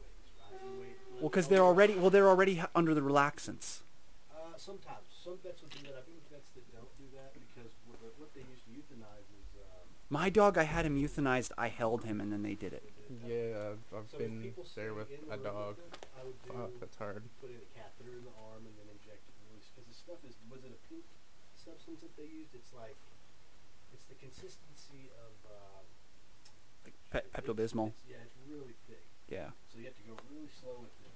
right? 0.51 0.61
You 0.65 0.81
wait- 0.81 0.89
let 1.15 1.21
well, 1.23 1.29
because 1.31 1.47
they're 1.49 1.63
already 1.63 1.95
well, 1.95 2.11
they're 2.11 2.29
already 2.29 2.63
under 2.75 2.95
the 2.95 3.03
relaxants. 3.03 3.81
Uh, 4.33 4.37
sometimes 4.57 5.05
some 5.23 5.37
vets 5.45 5.61
will 5.63 5.69
do 5.69 5.79
that. 5.87 5.95
I've 5.99 6.07
been 6.07 6.15
with 6.17 6.31
vets 6.33 6.49
that 6.57 6.65
don't 6.73 6.91
do 6.99 7.05
that 7.15 7.35
because 7.35 7.71
what, 7.87 8.01
what 8.19 8.35
they 8.35 8.41
used 8.41 8.65
to 8.65 8.71
euthanize 8.73 9.29
is. 9.29 9.47
Um, 9.61 9.87
My 10.09 10.31
dog, 10.31 10.57
I 10.59 10.65
had 10.65 10.87
him 10.87 10.97
euthanized. 10.97 11.53
I 11.59 11.69
held 11.69 12.05
him, 12.05 12.21
and 12.21 12.33
then 12.33 12.43
they 12.43 12.55
did 12.55 12.73
it. 12.73 12.83
They 13.23 13.29
did 13.29 13.35
it 13.35 13.53
that 13.55 13.61
way. 13.61 13.71
yeah, 13.71 13.71
I've, 13.75 13.85
I've 13.95 14.11
So 14.11 14.19
been 14.19 14.35
there 14.75 14.95
with 14.95 15.11
in 15.11 15.23
a 15.31 15.37
dog. 15.39 15.77
with 15.77 15.91
them, 15.91 16.11
I 16.19 16.21
would 16.25 16.39
do 16.43 16.51
Fuck, 16.55 16.73
that's 16.81 16.97
hard. 16.97 17.23
put 17.41 17.51
in 17.51 17.61
a 17.63 17.71
catheter 17.77 18.15
in 18.19 18.25
the 18.27 18.35
arm 18.51 18.63
and 18.67 18.75
then 18.79 18.89
inject 18.91 19.23
it 19.29 19.35
and 19.39 19.61
because 19.61 19.87
the 19.89 19.95
stuff 19.97 20.21
is 20.27 20.35
was 20.51 20.63
it 20.65 20.73
a 20.75 20.81
pink 20.89 21.05
substance 21.57 22.01
that 22.03 22.15
they 22.17 22.27
used? 22.29 22.55
It's 22.55 22.73
like 22.75 22.97
it's 23.95 24.05
the 24.11 24.19
consistency 24.19 25.11
of 25.23 25.33
um, 25.51 25.85
Like 26.85 26.97
Pe- 27.11 27.29
Pepto 27.31 27.55
Bismol. 27.55 27.95
it's- 27.95 28.11
Yeah, 28.11 28.23
it's 28.27 28.37
really 28.51 28.75
thick, 28.91 29.05
Yeah. 29.31 29.51
so 29.71 29.79
you 29.79 29.87
have 29.87 29.97
to 29.97 30.03
go 30.09 30.15
really 30.35 30.51
slow 30.61 30.77
with 30.83 30.91
it. 31.07 31.15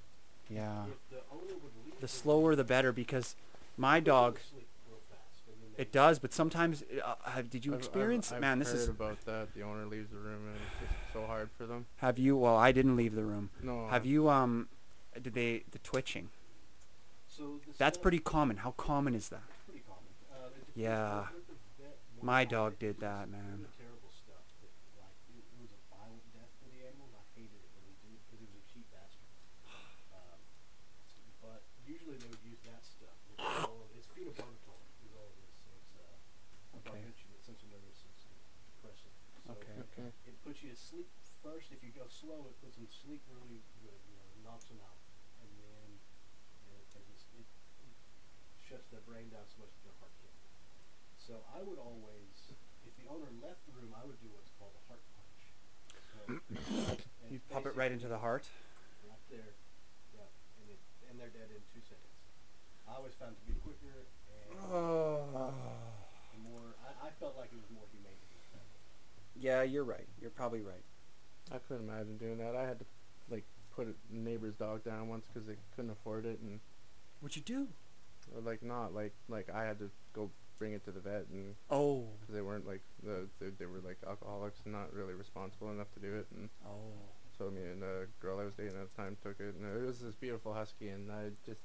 Yeah. 0.54 0.86
If 0.86 1.02
the 1.10 1.22
owner 1.30 1.54
would 1.62 1.74
leave 1.84 2.00
The 2.00 2.08
slower 2.08 2.54
the 2.56 2.64
better 2.64 2.92
because 2.92 3.36
my 3.76 4.00
they 4.00 4.04
go 4.04 4.04
to 4.04 4.10
dog, 4.10 4.38
sleep 4.48 4.68
real 4.88 4.98
fast, 5.10 5.42
and 5.46 5.56
then 5.62 5.70
they- 5.76 5.82
it 5.82 5.92
does, 5.92 6.18
but 6.18 6.32
sometimes, 6.32 6.82
uh, 7.04 7.42
did 7.42 7.66
you 7.66 7.72
I've- 7.72 7.76
I've- 7.76 7.86
experience? 7.86 8.32
I've 8.32 8.40
Man, 8.40 8.58
this 8.58 8.68
heard 8.70 8.78
is. 8.80 8.88
about 8.88 9.20
that. 9.26 9.52
The 9.54 9.62
owner 9.62 9.84
leaves 9.86 10.08
the 10.10 10.16
room, 10.16 10.46
and 10.46 10.56
it's 10.56 10.80
just 10.80 10.97
so 11.12 11.26
hard 11.26 11.51
for 11.56 11.66
them. 11.66 11.86
Have 11.98 12.18
you? 12.18 12.36
Well, 12.36 12.56
I 12.56 12.72
didn't 12.72 12.97
leave 12.97 13.14
the 13.14 13.24
room. 13.24 13.51
No. 13.62 13.89
Have 13.89 14.06
you? 14.06 14.28
Um, 14.28 14.68
did 15.20 15.35
they 15.35 15.64
the 15.70 15.78
twitching? 15.78 16.28
So 17.28 17.60
the 17.66 17.72
That's 17.78 17.98
pretty 17.98 18.18
common. 18.18 18.59
How 18.59 18.72
common 18.72 19.14
is 19.14 19.28
that? 19.28 19.43
Pretty 19.66 19.82
common. 19.86 20.10
Uh, 20.30 20.51
Yeah. 20.74 21.10
on 21.10 21.18
what 21.35 21.47
the 21.48 21.55
vet 21.82 21.98
My 22.22 22.44
dog 22.44 22.78
did 22.78 23.01
that, 23.01 23.28
really 23.28 23.39
man. 23.39 23.66
Terrible 23.78 24.10
stuff. 24.10 24.43
That, 24.62 24.72
like 24.98 25.16
it, 25.32 25.44
it 25.44 25.59
was 25.62 25.70
a 25.72 25.80
violent 25.93 26.24
death 26.35 26.51
for 26.59 26.68
the 26.72 26.80
animals. 26.86 27.12
I 27.14 27.22
hated 27.39 27.59
it 27.62 27.70
when 27.78 27.85
he 27.86 27.94
did 28.02 28.12
it 28.18 28.22
because 28.26 28.40
he 28.43 28.47
was 28.51 28.59
a 28.59 28.64
cheap 28.72 28.86
bastard. 28.90 29.30
Um, 30.12 30.39
but 31.43 31.62
usually 31.86 32.18
they 32.18 32.26
would 32.26 32.43
use 32.43 32.59
that 32.66 32.82
stuff. 32.82 33.14
Which 33.30 33.39
is 33.44 33.64
all, 33.70 33.86
it's 33.94 34.09
phenobarbital 34.10 34.78
is 35.06 35.12
all 35.14 35.30
it 35.30 35.39
is. 35.47 35.55
So 35.62 35.68
it's 35.78 35.94
uh, 35.94 36.78
Okay. 36.82 37.01
barbiturate, 37.06 37.43
central 37.47 37.70
nervous 37.70 38.02
system 38.02 38.35
depressant. 38.74 39.14
So 39.47 39.55
Okay. 39.55 39.76
Okay. 39.94 40.09
it 40.26 40.35
puts 40.48 40.64
you 40.64 40.72
to 40.72 40.80
sleep 40.80 41.04
first. 41.44 41.68
If 41.68 41.84
you 41.84 41.92
go 41.92 42.08
slow, 42.08 42.48
it 42.48 42.56
puts 42.64 42.80
them 42.80 42.88
to 42.88 42.96
sleep 43.04 43.20
really 43.28 43.60
good. 43.84 44.00
You 44.08 44.16
know, 44.16 44.48
knocks 44.48 44.64
them 44.72 44.80
out, 44.80 44.96
and 45.44 45.50
then 45.60 45.88
you 46.64 46.72
know, 46.72 46.80
they 46.96 47.04
just 47.12 47.28
it, 47.36 47.44
it 47.84 47.92
shuts 48.56 48.88
their 48.88 49.04
brain 49.04 49.28
down 49.28 49.44
so 49.44 49.60
much 49.60 49.68
that 49.76 49.92
their 49.92 49.98
heart 50.00 50.16
can't. 50.24 50.40
So 51.20 51.44
I 51.52 51.60
would 51.60 51.76
always, 51.76 52.56
if 52.88 52.96
the 52.96 53.04
owner 53.12 53.28
left 53.44 53.60
the 53.68 53.76
room, 53.76 53.92
I 53.92 54.00
would 54.08 54.16
do 54.24 54.32
what's 54.32 54.48
called 54.56 54.72
a 54.72 54.82
heart 54.88 55.04
punch. 55.20 55.40
So, 56.16 56.16
You 57.28 57.44
pop 57.52 57.68
it 57.68 57.76
right 57.76 57.92
into 57.92 58.08
the 58.08 58.16
heart. 58.16 58.48
Right 59.04 59.20
there, 59.28 59.52
yeah, 60.16 60.32
and 60.64 60.72
it, 60.72 60.80
and 61.12 61.20
they're 61.20 61.28
dead 61.28 61.52
in 61.52 61.60
two 61.76 61.84
seconds. 61.84 62.16
I 62.88 62.96
always 62.96 63.12
found 63.20 63.36
it 63.36 63.40
to 63.44 63.46
be 63.52 63.56
quicker 63.60 64.08
and 64.32 64.56
ah. 64.64 65.52
more. 66.40 66.72
I, 66.80 66.88
I 67.04 67.10
felt 67.20 67.36
like 67.36 67.52
it 67.52 67.60
was 67.60 67.68
more 67.68 67.84
humane 67.92 68.16
to 68.16 68.28
do 68.32 68.40
it 68.40 68.48
that 68.56 68.64
way. 68.64 68.80
Yeah, 69.40 69.62
you're 69.62 69.85
right. 69.85 70.06
You're 70.20 70.31
probably 70.31 70.60
right. 70.60 70.82
I 71.52 71.59
couldn't 71.59 71.89
imagine 71.89 72.16
doing 72.19 72.39
that. 72.39 72.55
I 72.56 72.62
had 72.66 72.78
to 72.81 72.85
like 73.31 73.44
put 73.74 73.86
a 73.89 73.94
neighbor's 74.15 74.55
dog 74.55 74.85
down 74.85 75.09
once 75.09 75.27
because 75.32 75.47
they 75.47 75.56
couldn't 75.77 75.90
afford 75.93 76.27
it, 76.27 76.39
and 76.43 76.60
What'd 77.20 77.36
you 77.36 77.43
do? 77.43 77.69
or, 78.35 78.40
like 78.43 78.62
not 78.62 78.94
like 78.94 79.12
like 79.28 79.48
I 79.55 79.65
had 79.65 79.78
to 79.78 79.90
go 80.12 80.31
bring 80.59 80.73
it 80.73 80.85
to 80.85 80.90
the 80.90 81.01
vet, 81.01 81.27
and 81.32 81.55
Oh. 81.70 82.05
because 82.20 82.35
they 82.35 82.43
weren't 82.43 82.66
like 82.66 82.82
the 83.02 83.28
they, 83.40 83.51
they 83.59 83.66
were 83.66 83.81
like 83.85 83.97
alcoholics 84.06 84.59
and 84.65 84.73
not 84.73 84.93
really 84.93 85.15
responsible 85.15 85.70
enough 85.70 85.90
to 85.94 86.01
do 86.01 86.15
it, 86.15 86.27
and 86.35 86.48
Oh. 86.66 86.93
so 87.39 87.51
me 87.51 87.62
and 87.62 87.81
the 87.81 88.06
girl 88.20 88.40
I 88.40 88.44
was 88.44 88.55
dating 88.55 88.74
at 88.77 88.94
the 88.94 89.02
time 89.02 89.16
took 89.23 89.40
it, 89.40 89.55
and 89.55 89.65
it 89.65 89.86
was 89.86 90.01
this 90.01 90.15
beautiful 90.16 90.52
husky, 90.52 90.89
and 90.89 91.10
I 91.10 91.31
just 91.47 91.60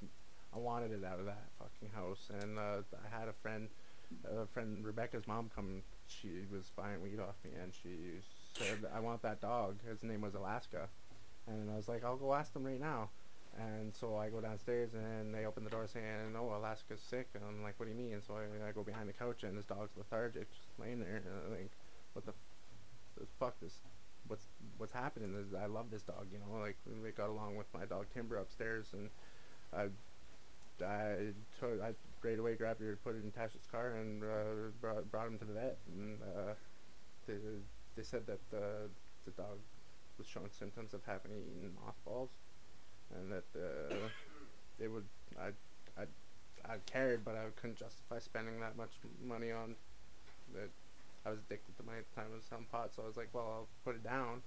I 0.54 0.58
wanted 0.58 0.92
it 0.92 1.04
out 1.04 1.18
of 1.18 1.26
that 1.26 1.42
fucking 1.58 1.90
house, 1.94 2.30
and 2.40 2.58
uh, 2.58 2.82
I 3.04 3.18
had 3.18 3.28
a 3.28 3.32
friend, 3.42 3.68
a 4.30 4.46
friend 4.46 4.84
Rebecca's 4.84 5.26
mom 5.26 5.50
come. 5.54 5.82
She 6.08 6.44
was 6.52 6.70
buying 6.76 7.02
weed 7.02 7.20
off 7.20 7.36
me, 7.44 7.50
and 7.60 7.72
she 7.74 8.20
said, 8.54 8.84
"I 8.94 9.00
want 9.00 9.22
that 9.22 9.40
dog." 9.40 9.78
His 9.86 10.02
name 10.02 10.20
was 10.20 10.34
Alaska, 10.34 10.88
and 11.46 11.70
I 11.70 11.76
was 11.76 11.88
like, 11.88 12.04
"I'll 12.04 12.16
go 12.16 12.34
ask 12.34 12.52
them 12.52 12.64
right 12.64 12.80
now." 12.80 13.10
And 13.56 13.94
so 13.94 14.16
I 14.16 14.30
go 14.30 14.40
downstairs, 14.40 14.94
and 14.94 15.32
they 15.32 15.46
open 15.46 15.64
the 15.64 15.70
door 15.70 15.86
saying, 15.86 16.34
"Oh, 16.36 16.56
Alaska's 16.56 17.00
sick." 17.00 17.28
And 17.34 17.44
I'm 17.44 17.62
like, 17.62 17.78
"What 17.78 17.86
do 17.86 17.92
you 17.92 17.98
mean?" 17.98 18.14
And 18.14 18.22
so 18.24 18.34
I, 18.36 18.68
I 18.68 18.72
go 18.72 18.82
behind 18.82 19.08
the 19.08 19.12
couch, 19.12 19.42
and 19.42 19.56
this 19.56 19.64
dog's 19.64 19.96
lethargic, 19.96 20.50
just 20.50 20.78
laying 20.78 21.00
there. 21.00 21.22
And 21.24 21.52
I 21.52 21.56
think, 21.56 21.70
"What 22.12 22.26
the, 22.26 22.32
f- 23.20 23.28
fuck 23.38 23.60
this 23.60 23.80
what's 24.28 24.46
what's 24.78 24.92
happening 24.92 25.34
is 25.34 25.54
I 25.54 25.66
love 25.66 25.90
this 25.90 26.02
dog, 26.02 26.26
you 26.32 26.38
know, 26.38 26.60
like 26.60 26.76
we 27.02 27.10
got 27.10 27.28
along 27.28 27.56
with 27.56 27.66
my 27.74 27.84
dog 27.84 28.06
Timber 28.14 28.36
upstairs, 28.36 28.86
and 28.92 29.10
I 29.72 29.88
I 30.82 31.32
took 31.60 31.80
I 31.82 31.94
right 32.22 32.38
away 32.38 32.54
grabbed 32.56 32.80
her, 32.80 32.98
put 33.04 33.14
it 33.16 33.22
in 33.24 33.30
Tasha's 33.30 33.66
car, 33.70 33.92
and 34.00 34.22
uh, 34.22 34.70
brought 34.80 35.10
brought 35.10 35.26
him 35.28 35.38
to 35.38 35.44
the 35.44 35.52
vet, 35.54 35.78
and 35.94 36.18
uh, 36.22 36.54
they 37.26 37.34
they 37.96 38.02
said 38.02 38.26
that 38.26 38.40
the 38.50 38.88
the 39.24 39.30
dog 39.32 39.58
was 40.18 40.26
showing 40.26 40.50
symptoms 40.50 40.94
of 40.94 41.00
having 41.06 41.32
eaten 41.32 41.72
mothballs, 41.84 42.30
and 43.14 43.32
that 43.32 43.44
uh, 43.56 43.94
they 44.78 44.88
would 44.88 45.04
I 45.40 45.48
I 46.00 46.04
I 46.64 46.76
cared, 46.86 47.24
but 47.24 47.36
I 47.36 47.44
couldn't 47.60 47.76
justify 47.78 48.18
spending 48.18 48.60
that 48.60 48.76
much 48.76 48.92
money 49.22 49.52
on 49.52 49.76
that. 50.54 50.70
I 51.26 51.30
was 51.30 51.38
addicted 51.46 51.76
to 51.78 51.82
the 51.82 51.90
time. 52.14 52.32
Was 52.34 52.44
selling 52.44 52.66
pot, 52.70 52.90
so 52.94 53.02
I 53.02 53.06
was 53.06 53.16
like, 53.16 53.30
well, 53.32 53.48
I'll 53.48 53.68
put 53.84 53.94
it 53.96 54.04
down 54.04 54.42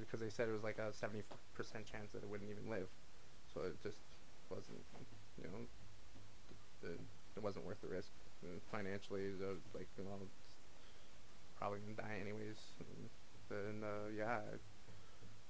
because 0.00 0.20
they 0.20 0.28
said 0.30 0.48
it 0.48 0.52
was 0.52 0.64
like 0.64 0.78
a 0.78 0.92
seventy 0.92 1.22
percent 1.54 1.86
chance 1.86 2.12
that 2.12 2.22
it 2.22 2.28
wouldn't 2.28 2.50
even 2.50 2.68
live. 2.70 2.88
So 3.54 3.62
it 3.62 3.80
just 3.82 3.98
wasn't, 4.50 4.82
you 5.36 5.48
know, 5.48 5.64
it, 6.88 7.00
it 7.36 7.42
wasn't 7.42 7.64
worth 7.64 7.80
the 7.80 7.88
risk. 7.88 8.10
And 8.42 8.60
financially, 8.70 9.26
it 9.28 9.40
was 9.40 9.58
like, 9.74 9.88
know, 9.98 10.26
probably 11.58 11.80
gonna 11.80 11.98
die 11.98 12.18
anyways. 12.20 12.58
And 12.78 13.10
then 13.50 13.74
uh, 13.82 14.08
yeah, 14.14 14.40
I, 14.42 14.56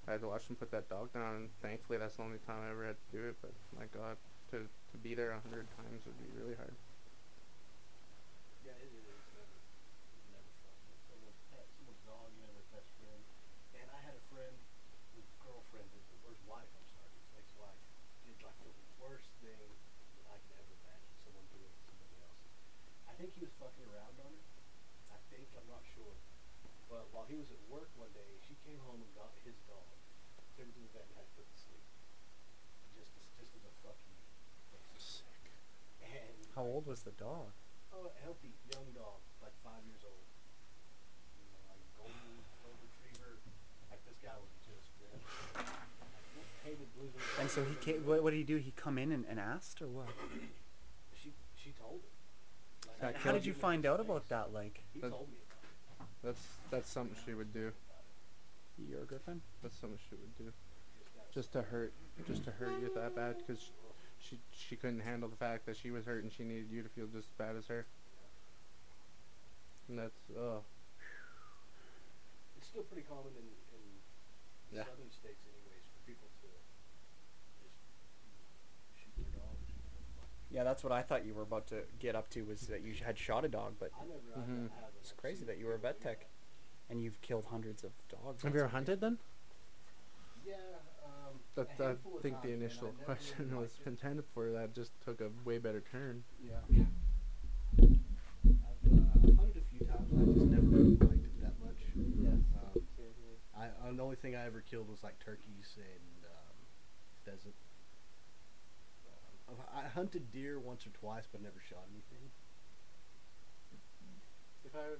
I 0.08 0.12
had 0.16 0.20
to 0.22 0.28
watch 0.28 0.46
them 0.48 0.56
put 0.56 0.70
that 0.72 0.88
dog 0.88 1.12
down. 1.12 1.34
And 1.36 1.48
thankfully, 1.60 1.98
that's 1.98 2.16
the 2.16 2.24
only 2.24 2.40
time 2.48 2.64
I 2.64 2.70
ever 2.70 2.86
had 2.86 2.96
to 2.96 3.08
do 3.12 3.28
it. 3.28 3.36
But 3.42 3.52
my 3.76 3.84
God, 3.92 4.16
to 4.52 4.64
to 4.64 4.96
be 5.04 5.12
there 5.12 5.36
a 5.36 5.40
hundred 5.44 5.68
times 5.76 6.00
would 6.08 6.16
be 6.16 6.32
really 6.40 6.56
hard. 6.56 6.72
Yeah, 8.64 8.72
it 8.80 8.88
is 8.88 9.04
never, 9.04 9.52
never 10.32 10.52
fun. 10.64 10.72
It's 10.96 11.04
someone's 11.12 11.40
pet, 11.52 11.68
someone's 11.76 12.00
dog, 12.08 12.32
you 12.32 12.40
know, 12.40 12.52
their 12.56 12.68
best 12.72 12.88
friend. 12.96 13.20
And 13.76 13.86
I 13.92 14.00
had 14.00 14.16
a 14.16 14.24
friend, 14.32 14.56
his 15.12 15.28
girlfriend, 15.44 15.84
did 15.92 16.04
the, 16.08 16.16
or 16.24 16.32
his 16.32 16.44
wife, 16.48 16.68
I'm 16.72 16.88
sorry, 16.88 17.12
his 17.20 17.28
ex-wife, 17.36 17.80
did 18.24 18.36
like 18.40 18.56
the 18.64 18.72
worst 18.96 19.28
thing 19.44 19.68
that 20.16 20.26
I 20.32 20.36
could 20.40 20.56
ever 20.56 20.72
imagine 20.72 21.12
someone 21.20 21.44
doing 21.52 21.68
to 21.68 21.80
somebody 21.84 22.16
else. 22.24 22.40
I 23.08 23.12
think 23.20 23.36
he 23.36 23.44
was 23.44 23.52
fucking 23.60 23.84
around 23.92 24.16
on 24.24 24.32
her. 24.32 24.40
I 25.12 25.20
think, 25.32 25.44
I'm 25.52 25.68
not 25.68 25.84
sure. 25.96 26.16
But 26.88 27.12
while 27.12 27.28
he 27.28 27.36
was 27.36 27.52
at 27.52 27.60
work 27.68 27.92
one 28.00 28.12
day, 28.16 28.40
she 28.48 28.56
came 28.64 28.80
home 28.88 29.04
and 29.04 29.10
got 29.12 29.32
his 29.44 29.56
dog, 29.68 29.88
took 30.92 31.04
him 31.04 31.04
to 31.04 31.04
the 31.04 31.04
vet 31.04 31.04
and 31.08 31.14
had 31.16 31.26
to 31.28 31.34
put 31.36 31.46
to 31.48 31.56
sleep. 31.58 31.84
Just 32.96 33.12
as, 33.18 33.24
just 33.38 33.52
as 33.56 33.62
a 33.68 33.72
fuck 33.84 33.98
you. 34.08 34.16
basically. 34.72 35.56
And 36.04 36.36
How 36.56 36.64
old 36.64 36.86
was 36.88 37.02
the 37.04 37.12
dog? 37.16 37.52
Oh, 37.92 38.08
a 38.08 38.14
healthy 38.24 38.52
young 38.72 38.88
dog, 38.94 39.20
like 39.42 39.54
five 39.64 39.82
years 39.88 40.02
old. 40.06 40.24
You 41.36 41.46
know, 41.50 41.60
like 41.72 41.82
golden 41.98 42.30
golden 42.62 42.78
retriever. 42.84 43.40
Like 43.90 44.02
this 44.06 44.18
guy 44.22 44.36
was 44.38 44.52
just 44.64 44.88
And 47.40 47.48
so 47.50 47.64
he 47.64 47.74
came. 47.80 48.04
What, 48.06 48.22
what 48.22 48.30
did 48.30 48.36
he 48.38 48.44
do? 48.44 48.56
He 48.56 48.72
come 48.76 48.98
in 48.98 49.10
and, 49.12 49.24
and 49.28 49.38
asked, 49.40 49.80
or 49.82 49.88
what? 49.88 50.08
She 51.20 51.32
she 51.56 51.70
told 51.80 51.98
him. 51.98 52.10
Like, 53.02 53.14
That 53.14 53.20
How 53.22 53.30
I 53.30 53.32
did 53.34 53.46
you 53.46 53.52
find 53.54 53.84
out 53.86 53.98
about 54.00 54.28
that? 54.28 54.52
Like 54.52 54.82
He 54.94 55.00
That- 55.00 55.10
told 55.10 55.28
me. 55.28 55.34
About 55.98 56.08
That's 56.22 56.42
that's 56.70 56.90
something 56.90 57.16
she 57.24 57.34
would 57.34 57.52
do. 57.52 57.72
your 58.78 59.04
Griffin? 59.04 59.40
That's 59.62 59.74
something 59.76 59.98
she 60.08 60.14
would 60.14 60.36
do. 60.38 60.52
Just 61.32 61.52
to 61.52 61.62
hurt, 61.62 61.92
just 62.26 62.44
to 62.44 62.50
hurt 62.50 62.80
you 62.80 62.90
that 62.94 63.14
bad, 63.14 63.36
because 63.38 63.70
she 64.18 64.38
she 64.50 64.76
couldn't 64.76 65.00
handle 65.00 65.28
the 65.28 65.36
fact 65.36 65.66
that 65.66 65.76
she 65.76 65.90
was 65.90 66.04
hurt 66.04 66.22
and 66.22 66.32
she 66.32 66.42
needed 66.42 66.66
you 66.70 66.82
to 66.82 66.88
feel 66.88 67.06
just 67.06 67.28
as 67.28 67.34
bad 67.38 67.56
as 67.56 67.66
her. 67.66 67.86
And 69.88 69.98
that's 69.98 70.18
oh. 70.38 70.62
It's 72.56 72.66
still 72.66 72.82
pretty 72.82 73.06
common 73.08 73.32
in, 73.38 73.46
in 73.46 74.76
Yeah. 74.78 74.84
southern 74.84 75.10
states, 75.10 75.44
anyways, 75.46 75.84
for 75.94 76.00
people 76.10 76.28
to 76.42 76.48
just 77.62 77.78
shoot 78.98 79.14
their 79.16 79.40
dogs. 79.40 79.68
You 79.70 79.76
know? 80.16 80.26
Yeah, 80.50 80.64
that's 80.64 80.82
what 80.82 80.92
I 80.92 81.02
thought 81.02 81.24
you 81.24 81.34
were 81.34 81.42
about 81.42 81.68
to 81.68 81.82
get 82.00 82.16
up 82.16 82.28
to. 82.30 82.42
Was 82.42 82.62
that 82.66 82.82
you 82.82 82.94
had 83.04 83.16
shot 83.16 83.44
a 83.44 83.48
dog, 83.48 83.74
but 83.78 83.90
I 84.00 84.04
never. 84.04 84.20
I 84.34 84.40
Mhm. 84.40 84.70
haven't. 84.74 84.96
it's 85.00 85.12
crazy 85.12 85.44
that 85.44 85.58
you 85.58 85.66
were 85.66 85.74
a 85.74 85.78
vet 85.78 86.00
tech, 86.00 86.26
and 86.90 87.00
you've 87.00 87.20
killed 87.20 87.44
hundreds 87.46 87.84
of 87.84 87.92
dogs. 88.08 88.42
Have 88.42 88.54
you 88.54 88.60
ever 88.60 88.68
hunted 88.68 89.00
then? 89.00 89.18
Yeah. 90.44 90.54
That 91.54 91.68
a 91.78 91.82
I 91.82 91.86
handful 91.88 92.16
of 92.16 92.22
think 92.22 92.42
the 92.42 92.48
times, 92.48 92.52
and 92.54 92.62
I 92.62 92.64
initial 92.64 92.88
never 92.98 93.04
question 93.04 93.56
was 93.56 93.70
liked 93.74 93.86
intended 93.86 94.24
for 94.34 94.50
that 94.52 94.74
just 94.74 94.92
took 95.04 95.20
a 95.20 95.30
way 95.44 95.58
better 95.58 95.82
turn. 95.90 96.22
Yeah. 96.42 96.62
I've, 96.68 96.78
uh, 97.82 99.02
I've 99.14 99.36
hunted 99.36 99.62
a 99.62 99.66
few 99.74 99.86
times. 99.86 100.08
I 100.14 100.24
just 100.38 100.46
never 100.46 100.66
really 100.66 100.96
liked 100.96 101.24
it 101.24 101.40
that 101.42 101.58
much. 101.58 101.80
Yes. 101.96 102.40
Um, 102.54 102.82
I 103.58 103.64
uh, 103.66 103.92
the 103.92 104.02
only 104.02 104.16
thing 104.16 104.36
I 104.36 104.46
ever 104.46 104.60
killed 104.62 104.88
was 104.88 105.02
like 105.02 105.18
turkeys 105.18 105.74
and 105.76 106.24
um, 106.30 106.56
pheasant. 107.24 107.54
Um, 109.50 109.56
I've, 109.74 109.84
I 109.84 109.88
hunted 109.88 110.30
deer 110.30 110.60
once 110.60 110.86
or 110.86 110.90
twice, 110.90 111.26
but 111.30 111.42
never 111.42 111.58
shot 111.68 111.82
anything. 111.90 112.30
If 114.64 114.76
I 114.76 114.94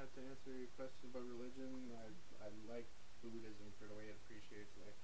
had 0.00 0.08
to 0.14 0.20
answer 0.30 0.54
your 0.54 0.70
question 0.78 1.10
about 1.10 1.26
religion, 1.26 1.92
I 1.92 2.08
I 2.40 2.48
like 2.70 2.86
Buddhism 3.20 3.68
for 3.76 3.84
the 3.90 3.94
way 3.98 4.08
it 4.08 4.16
appreciates 4.24 4.72
life. 4.78 4.96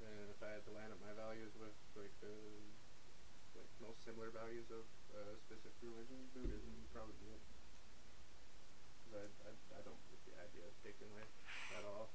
And 0.00 0.30
if 0.32 0.40
I 0.42 0.50
had 0.50 0.64
to 0.64 0.72
line 0.72 0.90
up 0.90 0.98
my 1.00 1.12
values 1.12 1.52
with 1.54 1.72
like 1.94 2.12
the 2.20 2.32
like 3.54 3.68
most 3.80 4.02
similar 4.04 4.30
values 4.30 4.66
of 4.70 4.84
a 5.14 5.36
specific 5.38 5.76
religion, 5.82 6.28
Buddhism 6.34 6.70
would 6.80 6.92
probably 6.92 7.16
be 7.20 7.28
it. 7.34 7.42
'Cause 9.04 9.14
I, 9.18 9.24
I 9.48 9.52
I 9.78 9.80
don't 9.82 10.00
like 10.10 10.22
the 10.24 10.36
idea 10.38 10.64
of 10.66 10.74
taking 10.82 11.10
life 11.12 11.30
at 11.76 11.84
all. 11.84 12.10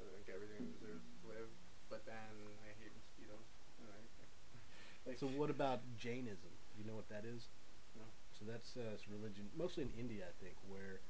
I 0.00 0.04
think 0.16 0.28
everything 0.28 0.64
deserves 0.72 1.04
to 1.22 1.28
live, 1.28 1.48
but 1.88 2.04
then 2.06 2.32
I 2.64 2.72
hate 2.80 2.92
mosquitoes. 2.96 3.44
Like, 5.06 5.18
So 5.18 5.26
what 5.26 5.50
about 5.50 5.80
Jainism? 5.98 6.52
You 6.78 6.84
know 6.84 6.94
what 6.94 7.08
that 7.08 7.24
is? 7.24 7.48
No. 7.96 8.02
So 8.38 8.44
that's 8.44 8.76
uh, 8.76 8.96
religion, 9.10 9.48
mostly 9.56 9.84
in 9.84 9.90
India, 9.98 10.24
I 10.28 10.34
think, 10.44 10.56
where 10.68 11.00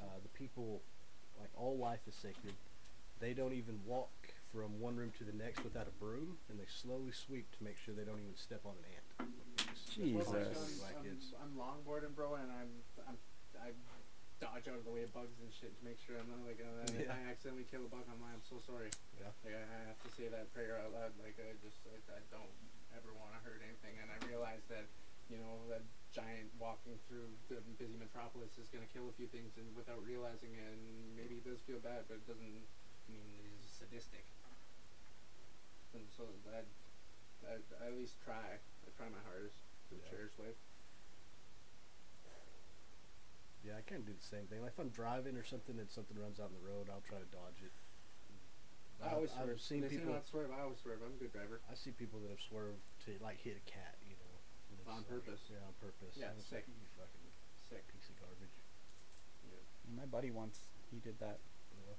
uh, 0.00 0.18
the 0.22 0.28
people, 0.30 0.82
like 1.38 1.50
all 1.56 1.76
life 1.78 2.00
is 2.08 2.14
sacred. 2.14 2.54
They 3.20 3.34
don't 3.34 3.52
even 3.52 3.80
walk 3.86 4.12
from 4.56 4.80
one 4.80 4.96
room 4.96 5.12
to 5.20 5.24
the 5.28 5.36
next 5.36 5.60
without 5.60 5.84
a 5.84 5.92
broom, 6.00 6.40
and 6.48 6.56
they 6.56 6.64
slowly 6.64 7.12
sweep 7.12 7.44
to 7.52 7.60
make 7.60 7.76
sure 7.76 7.92
they 7.92 8.08
don't 8.08 8.24
even 8.24 8.32
step 8.40 8.64
on 8.64 8.72
an 8.80 8.88
ant. 8.88 9.06
They 9.20 9.68
Jesus. 9.92 10.24
Well, 10.24 10.40
like, 10.40 10.96
like 10.96 10.96
I'm, 10.96 11.12
it's 11.12 11.36
I'm 11.36 11.52
longboarding, 11.60 12.16
bro, 12.16 12.40
and 12.40 12.48
I'm 12.48 12.72
I'm 13.04 13.20
I 13.60 13.76
dodge 14.40 14.64
out 14.72 14.80
of 14.80 14.88
the 14.88 14.92
way 14.96 15.04
of 15.04 15.12
bugs 15.12 15.36
and 15.44 15.52
shit 15.52 15.76
to 15.76 15.82
make 15.84 16.00
sure 16.00 16.16
I'm 16.16 16.32
not 16.32 16.40
like 16.48 16.60
uh, 16.64 16.88
if 16.88 17.04
I 17.04 17.20
accidentally 17.28 17.68
kill 17.68 17.84
a 17.84 17.90
bug, 17.92 18.08
I'm 18.08 18.16
like, 18.24 18.32
I'm 18.32 18.44
so 18.48 18.56
sorry. 18.64 18.88
Yeah. 19.20 19.28
Like 19.44 19.60
I 19.60 19.64
I 19.64 19.80
have 19.92 20.00
to 20.08 20.10
say 20.16 20.32
that 20.32 20.48
prayer 20.56 20.80
out 20.80 20.96
loud. 20.96 21.12
Like 21.20 21.36
I 21.36 21.52
just 21.60 21.84
I, 21.92 22.00
I 22.16 22.24
don't 22.32 22.56
ever 22.96 23.12
want 23.12 23.36
to 23.36 23.40
hurt 23.44 23.60
anything, 23.60 24.00
and 24.00 24.08
I 24.08 24.16
realize 24.24 24.64
that 24.72 24.88
you 25.28 25.36
know 25.36 25.68
that 25.68 25.84
giant 26.16 26.48
walking 26.56 26.96
through 27.12 27.28
the 27.52 27.60
busy 27.76 28.00
metropolis 28.00 28.56
is 28.56 28.72
gonna 28.72 28.88
kill 28.88 29.12
a 29.12 29.14
few 29.20 29.28
things, 29.28 29.60
and 29.60 29.68
without 29.76 30.00
realizing 30.00 30.56
it, 30.56 30.64
and 30.64 31.12
maybe 31.12 31.40
he 31.40 31.44
does 31.44 31.60
feel 31.68 31.80
bad, 31.84 32.08
but 32.08 32.24
it 32.24 32.24
doesn't 32.24 32.40
mean 32.40 32.64
it's 33.60 33.76
sadistic. 33.76 34.24
And 35.96 36.04
so 36.12 36.28
I, 36.52 36.60
I, 37.48 37.56
I 37.80 37.84
at 37.88 37.96
least 37.96 38.20
try. 38.20 38.36
I 38.36 38.88
try 38.96 39.08
my 39.08 39.22
hardest 39.24 39.56
to 39.88 39.96
Yeah. 39.96 40.04
cherish 40.12 40.36
life. 40.36 40.60
Yeah, 43.64 43.74
I 43.74 43.82
kind 43.82 43.98
of 44.04 44.06
do 44.06 44.14
the 44.14 44.22
same 44.22 44.46
thing. 44.46 44.62
Like 44.62 44.76
if 44.76 44.78
I'm 44.78 44.94
driving 44.94 45.34
or 45.34 45.42
something 45.42 45.74
and 45.74 45.90
something 45.90 46.14
runs 46.14 46.38
out 46.38 46.54
in 46.54 46.56
the 46.60 46.62
road, 46.62 46.86
I'll 46.86 47.02
try 47.02 47.18
to 47.18 47.26
dodge 47.34 47.58
it. 47.66 47.74
I 49.02 49.12
always 49.12 49.34
I've, 49.34 49.50
swerve. 49.50 49.58
I've 49.58 49.66
seen 49.66 49.80
they 49.82 49.90
people. 49.90 50.14
not 50.14 50.24
swerve. 50.24 50.54
I 50.54 50.62
always 50.62 50.78
swerve. 50.80 51.02
I'm 51.02 51.12
a 51.12 51.20
good 51.20 51.34
driver. 51.34 51.58
I 51.66 51.74
see 51.74 51.90
people 51.90 52.22
that 52.22 52.30
have 52.30 52.40
swerved 52.40 52.78
to 53.10 53.18
like 53.18 53.42
hit 53.42 53.58
a 53.58 53.64
cat, 53.66 53.98
you 54.06 54.14
know. 54.16 54.32
and 54.70 54.76
it's 54.78 54.86
On 54.88 55.02
like- 55.02 55.10
purpose. 55.10 55.42
Yeah, 55.50 55.66
on 55.66 55.74
purpose. 55.82 56.14
Yeah, 56.14 56.30
sick. 56.38 56.62
like 56.62 56.78
you 56.78 56.88
fucking 56.94 57.26
Sick. 57.66 57.82
piece 57.90 58.06
of 58.06 58.16
garbage. 58.22 58.54
Yeah. 59.50 59.98
My 59.98 60.06
buddy 60.06 60.30
once 60.30 60.70
he 60.94 61.02
did 61.02 61.18
that. 61.18 61.42
You 61.74 61.82
know? 61.90 61.98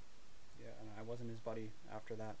Yeah, 0.58 0.74
and 0.80 0.88
I 0.96 1.04
wasn't 1.04 1.28
his 1.28 1.38
buddy 1.38 1.70
after 1.92 2.16
that. 2.16 2.40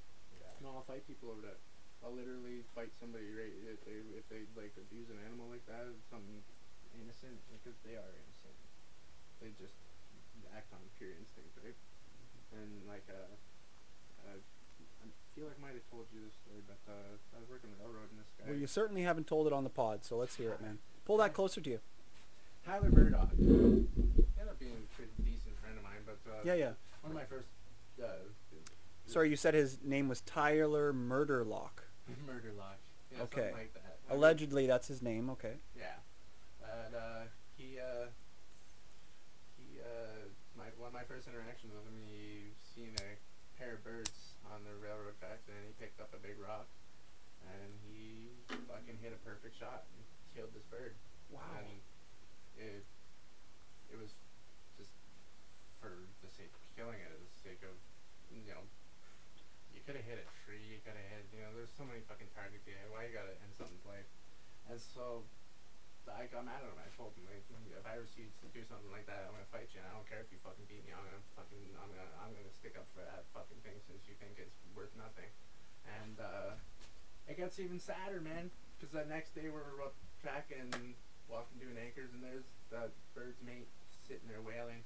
No, 0.62 0.74
I'll 0.74 0.86
fight 0.86 1.06
people 1.06 1.30
over 1.30 1.42
that. 1.46 1.58
I'll 2.02 2.14
literally 2.14 2.62
fight 2.78 2.94
somebody 3.02 3.26
right 3.34 3.50
if 3.66 3.82
they 3.82 3.98
if 4.14 4.26
they 4.30 4.46
like 4.54 4.74
abuse 4.78 5.10
an 5.10 5.18
animal 5.26 5.50
like 5.50 5.66
that, 5.66 5.82
something 6.10 6.42
innocent 6.94 7.38
because 7.50 7.74
they 7.82 7.98
are 7.98 8.10
innocent. 8.14 8.58
They 9.42 9.50
just 9.58 9.74
act 10.54 10.70
on 10.72 10.80
pure 10.98 11.10
instinct, 11.18 11.52
right? 11.62 11.74
And 12.54 12.70
like 12.86 13.06
uh, 13.10 13.34
uh 14.30 14.38
I 14.38 15.06
feel 15.34 15.46
like 15.46 15.58
I 15.58 15.62
might 15.62 15.76
have 15.78 15.86
told 15.90 16.06
you 16.14 16.22
this 16.22 16.34
story, 16.42 16.62
but 16.66 16.78
uh, 16.90 17.14
I 17.34 17.38
was 17.38 17.46
working 17.50 17.70
with 17.70 17.78
railroad 17.78 18.10
and 18.10 18.18
this 18.18 18.30
guy. 18.38 18.50
Well, 18.50 18.58
you 18.58 18.66
certainly 18.66 19.02
haven't 19.02 19.26
told 19.26 19.46
it 19.46 19.54
on 19.54 19.62
the 19.62 19.70
pod, 19.70 20.02
so 20.02 20.18
let's 20.18 20.34
hear 20.34 20.50
it, 20.50 20.60
man. 20.62 20.78
Pull 21.06 21.18
that 21.18 21.34
closer 21.34 21.60
to 21.62 21.70
you. 21.70 21.80
Tyler 22.66 22.90
Murdoch. 22.90 23.30
Ended 23.38 24.50
up 24.50 24.58
being 24.58 24.74
a 24.74 24.86
pretty 24.98 25.14
decent 25.22 25.54
friend 25.62 25.78
of 25.78 25.84
mine, 25.86 26.02
but 26.04 26.18
uh, 26.26 26.42
Yeah, 26.42 26.54
yeah. 26.54 26.72
one 27.02 27.14
of 27.14 27.18
my 27.18 27.24
first 27.24 27.46
uh, 28.02 28.26
Sorry, 29.08 29.30
you 29.32 29.36
said 29.40 29.54
his 29.56 29.78
name 29.82 30.04
was 30.08 30.20
Tyler 30.20 30.92
Murderlock. 30.92 31.88
Murderlock. 32.28 32.76
Yeah, 33.10 33.24
Okay. 33.24 33.50
like 33.56 33.72
that. 33.72 33.96
Allegedly, 34.12 34.66
that's 34.68 34.86
his 34.86 35.00
name. 35.00 35.30
Okay. 35.32 35.56
Yeah. 35.76 35.96
And 36.60 36.92
uh, 36.94 37.24
he 37.56 37.80
uh, 37.80 38.12
he 39.56 39.80
uh, 39.80 40.28
my 40.60 40.68
one 40.76 40.88
of 40.88 40.96
my 40.96 41.04
first 41.08 41.24
interactions 41.24 41.72
with 41.72 41.84
him, 41.88 41.96
he 42.04 42.52
seen 42.76 42.92
a 43.00 43.16
pair 43.56 43.80
of 43.80 43.84
birds 43.84 44.12
on 44.52 44.60
the 44.68 44.76
railroad 44.76 45.16
tracks, 45.20 45.48
and 45.48 45.56
he 45.64 45.72
picked 45.80 46.00
up 46.04 46.12
a 46.12 46.20
big 46.20 46.36
rock, 46.36 46.68
and 47.48 47.72
he 47.88 48.28
fucking 48.68 49.00
hit 49.00 49.16
a 49.16 49.20
perfect 49.24 49.56
shot 49.56 49.88
and 49.96 50.04
killed 50.36 50.52
this 50.52 50.64
bird. 50.68 50.92
Wow. 51.32 51.40
And 51.56 51.80
it 52.60 52.84
it 53.88 53.96
was 53.96 54.12
just 54.76 54.92
for 55.80 55.96
the 56.20 56.28
sake 56.36 56.52
of 56.52 56.60
killing 56.76 57.00
it, 57.00 57.08
for 57.08 57.20
the 57.24 57.40
sake 57.40 57.64
of 57.64 57.72
you 58.32 58.44
know. 58.52 58.60
You 59.88 59.96
could 59.96 60.04
have 60.04 60.20
hit 60.20 60.20
a 60.20 60.28
tree. 60.44 60.60
You 60.68 60.84
could 60.84 61.00
have 61.00 61.08
hit. 61.16 61.24
You 61.32 61.40
know, 61.48 61.56
there's 61.56 61.72
so 61.72 61.80
many 61.80 62.04
fucking 62.04 62.28
targets. 62.36 62.60
you 62.68 62.76
hit. 62.76 62.92
Why 62.92 63.08
you 63.08 63.12
gotta 63.16 63.32
end 63.40 63.56
something's 63.56 63.88
life? 63.88 64.04
And 64.68 64.76
so 64.76 65.24
I 66.04 66.28
got 66.28 66.44
mad 66.44 66.60
at 66.60 66.68
him. 66.68 66.76
I 66.76 66.92
told 66.92 67.16
him, 67.16 67.24
like, 67.24 67.40
if 67.72 67.84
I 67.88 67.96
ever 67.96 68.04
see 68.04 68.28
you 68.28 68.52
do 68.52 68.60
something 68.68 68.92
like 68.92 69.08
that, 69.08 69.24
I'm 69.24 69.32
gonna 69.32 69.48
fight 69.48 69.72
you. 69.72 69.80
And 69.80 69.88
I 69.88 69.96
don't 69.96 70.04
care 70.04 70.20
if 70.20 70.28
you 70.28 70.36
fucking 70.44 70.68
beat 70.68 70.84
me. 70.84 70.92
I'm 70.92 71.00
gonna 71.08 71.24
fucking, 71.32 71.72
I'm 71.80 71.88
gonna, 71.88 72.04
I'm 72.20 72.36
gonna 72.36 72.52
stick 72.52 72.76
up 72.76 72.84
for 72.92 73.00
that 73.00 73.24
fucking 73.32 73.64
thing 73.64 73.80
since 73.88 74.04
you 74.04 74.12
think 74.20 74.36
it's 74.36 74.60
worth 74.76 74.92
nothing. 74.92 75.32
And 75.88 76.20
uh, 76.20 76.60
it 77.24 77.40
gets 77.40 77.56
even 77.56 77.80
sadder, 77.80 78.20
man. 78.20 78.52
Because 78.76 78.92
the 78.92 79.08
next 79.08 79.32
day 79.32 79.48
we 79.48 79.56
were 79.56 79.80
up 79.88 79.96
track 80.20 80.52
and 80.52 80.68
walking 81.32 81.64
doing 81.64 81.80
anchors, 81.80 82.12
and 82.12 82.20
there's 82.20 82.44
that 82.68 82.92
bird's 83.16 83.40
mate 83.40 83.72
sitting 84.04 84.28
there 84.28 84.44
wailing 84.44 84.84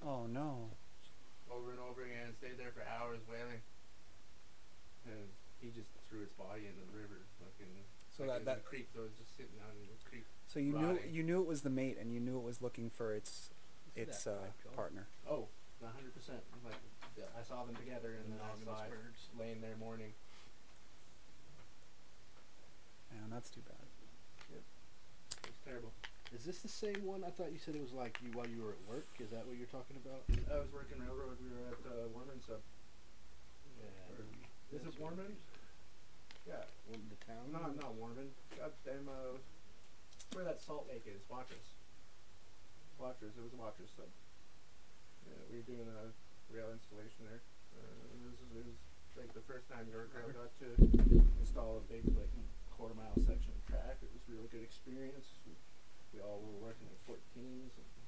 Oh 0.00 0.24
no. 0.24 0.72
over 1.52 1.76
and 1.76 1.80
over 1.84 2.08
again. 2.08 2.32
Stayed 2.40 2.56
there 2.56 2.72
for 2.72 2.80
hours 2.88 3.20
wailing. 3.28 3.60
And 5.06 5.28
he 5.60 5.68
just 5.70 5.88
threw 6.08 6.20
his 6.20 6.32
body 6.36 6.66
into 6.68 6.80
the 6.92 6.96
river, 6.96 7.20
fucking. 7.40 7.72
So 8.16 8.24
like 8.24 8.44
that 8.44 8.44
that 8.44 8.64
the 8.64 8.68
creek. 8.68 8.88
So 8.94 9.02
was 9.02 9.16
just 9.16 9.36
sitting 9.36 9.56
out 9.64 9.72
in 9.72 9.86
the 9.86 10.00
creek. 10.08 10.24
so 10.46 10.58
you 10.60 10.72
knew 10.72 10.98
you 11.08 11.22
knew 11.22 11.40
it 11.40 11.46
was 11.48 11.62
the 11.62 11.70
mate, 11.70 11.96
and 12.00 12.12
you 12.12 12.20
knew 12.20 12.36
it 12.36 12.44
was 12.44 12.60
looking 12.60 12.90
for 12.90 13.14
its 13.14 13.50
its 13.96 14.24
that 14.24 14.30
uh, 14.32 14.74
partner. 14.76 15.06
Oh, 15.28 15.48
hundred 15.82 16.14
percent. 16.14 16.40
Like 16.64 16.76
yeah, 17.16 17.24
I 17.38 17.42
saw 17.42 17.64
them 17.64 17.76
together, 17.76 18.16
and 18.20 18.32
then 18.32 18.40
I 18.42 18.52
Monogamous 18.60 18.78
saw 18.78 18.84
it 18.84 18.90
birds. 18.90 19.20
laying 19.38 19.60
there 19.60 19.76
mourning. 19.78 20.12
Man, 23.10 23.28
that's 23.30 23.50
too 23.50 23.62
bad. 23.66 23.84
It 24.52 24.62
was 25.46 25.58
terrible. 25.64 25.92
Is 26.30 26.46
this 26.46 26.62
the 26.62 26.70
same 26.70 27.02
one? 27.02 27.24
I 27.26 27.30
thought 27.30 27.50
you 27.50 27.58
said 27.58 27.74
it 27.74 27.82
was 27.82 27.92
like 27.92 28.18
you 28.22 28.30
while 28.38 28.46
you 28.46 28.62
were 28.62 28.70
at 28.78 28.82
work. 28.86 29.08
Is 29.18 29.30
that 29.34 29.42
what 29.46 29.58
you're 29.58 29.70
talking 29.70 29.98
about? 29.98 30.22
I 30.46 30.62
was 30.62 30.70
working 30.70 31.02
railroad. 31.02 31.34
We 31.42 31.50
were 31.50 31.74
at 31.74 31.82
uh, 31.82 32.06
Warman 32.14 32.38
sub. 32.38 32.62
Yeah. 33.82 34.14
Or- 34.14 34.22
Is 34.70 34.86
it 34.86 34.94
Warman? 35.02 35.34
Yeah. 36.46 36.62
One 36.86 37.02
the 37.10 37.18
town? 37.26 37.50
No, 37.50 37.58
not 37.74 37.94
Warman. 37.98 38.30
God 38.54 38.70
damn. 38.86 39.10
Uh, 39.10 39.38
where 40.32 40.46
that 40.46 40.62
Salt 40.62 40.86
Lake 40.86 41.06
is, 41.10 41.18
Watrous. 41.26 41.74
Watrous. 43.02 43.34
It 43.34 43.42
was 43.42 43.54
Watrous 43.58 43.90
sub. 43.98 44.06
Yeah, 45.26 45.42
we 45.50 45.58
were 45.58 45.66
doing 45.66 45.90
a 45.90 46.14
rail 46.54 46.70
installation 46.70 47.26
there. 47.26 47.42
Uh, 47.74 48.14
it 48.14 48.20
was 48.22 48.38
it 48.38 48.62
was 48.62 48.78
like 49.18 49.34
the 49.34 49.42
first 49.42 49.66
time 49.66 49.90
York 49.90 50.14
Rail 50.14 50.30
got 50.30 50.54
to 50.62 50.70
install 51.42 51.82
a 51.82 51.84
big 51.90 52.06
like 52.14 52.30
quarter 52.80 52.94
mile 52.94 53.12
section 53.26 53.50
of 53.52 53.62
track. 53.66 53.98
It 54.00 54.08
was 54.14 54.22
a 54.24 54.38
really 54.38 54.48
good 54.54 54.64
experience. 54.64 55.34
We, 55.44 55.52
we 56.14 56.18
all 56.22 56.40
were 56.40 56.72
working 56.72 56.88
in 56.88 56.96
14s. 57.04 57.74
And, 57.74 57.88
and, 57.90 57.99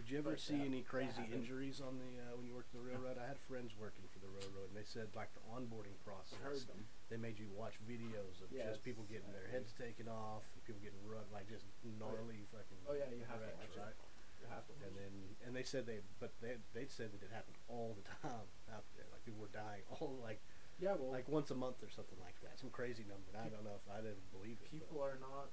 Did 0.00 0.08
you 0.08 0.18
ever 0.24 0.32
like 0.32 0.40
see 0.40 0.56
that- 0.56 0.64
any 0.72 0.80
crazy 0.82 1.22
injuries 1.28 1.78
on 1.84 2.00
the 2.00 2.10
uh, 2.24 2.32
when 2.34 2.48
you 2.48 2.56
worked 2.56 2.72
the 2.72 2.80
railroad? 2.80 3.20
I 3.20 3.28
had 3.28 3.36
friends 3.44 3.76
working 3.76 4.08
for 4.08 4.18
the 4.18 4.32
railroad, 4.32 4.72
and 4.72 4.76
they 4.76 4.86
said 4.88 5.12
like 5.14 5.28
the 5.36 5.44
onboarding 5.52 5.92
I 6.08 6.08
heard 6.40 6.56
process. 6.56 6.64
them. 6.66 6.82
They 7.12 7.20
made 7.20 7.36
you 7.38 7.52
watch 7.52 7.76
videos 7.84 8.40
of 8.40 8.48
Yeah, 8.50 8.64
just 8.72 8.80
people 8.82 9.04
getting 9.12 9.28
their 9.30 9.46
heads 9.52 9.76
taken 9.76 10.08
off, 10.08 10.48
people 10.64 10.80
getting 10.80 10.98
run 11.04 11.22
like 11.30 11.46
just 11.52 11.68
gnarly 11.84 12.42
fucking. 12.48 12.80
Oh, 12.88 12.96
yeah, 12.96 13.12
you 13.12 13.22
have 13.28 13.38
to 13.44 13.50
wrecks, 13.50 13.60
watch 13.60 13.76
it. 13.76 13.84
right? 13.84 13.98
You 14.40 14.46
have 14.48 14.64
to 14.66 14.74
And 14.88 14.94
then 14.96 15.12
and 15.44 15.52
they 15.52 15.62
said 15.68 15.84
they 15.84 16.00
but 16.16 16.32
they 16.40 16.56
they 16.72 16.88
said 16.88 17.12
that 17.12 17.20
it 17.20 17.28
happened 17.30 17.60
all 17.68 17.92
the 17.92 18.06
time 18.24 18.48
out 18.72 18.88
there. 18.96 19.04
Like 19.12 19.20
people 19.28 19.44
were 19.44 19.52
dying 19.52 19.84
all 20.00 20.16
like 20.24 20.40
yeah, 20.80 20.96
well, 20.96 21.12
like 21.12 21.28
once 21.28 21.52
a 21.52 21.58
month 21.60 21.84
or 21.84 21.92
something 21.92 22.16
like 22.24 22.40
that. 22.40 22.56
Some 22.56 22.72
crazy 22.72 23.04
number. 23.04 23.28
And 23.36 23.44
I 23.44 23.52
don't 23.52 23.68
know 23.68 23.76
if 23.76 23.84
I'd 23.92 24.08
ever 24.08 24.24
believe 24.32 24.56
it. 24.64 24.72
but- 24.72 24.80
people 24.80 24.98
are 25.04 25.20
not 25.20 25.52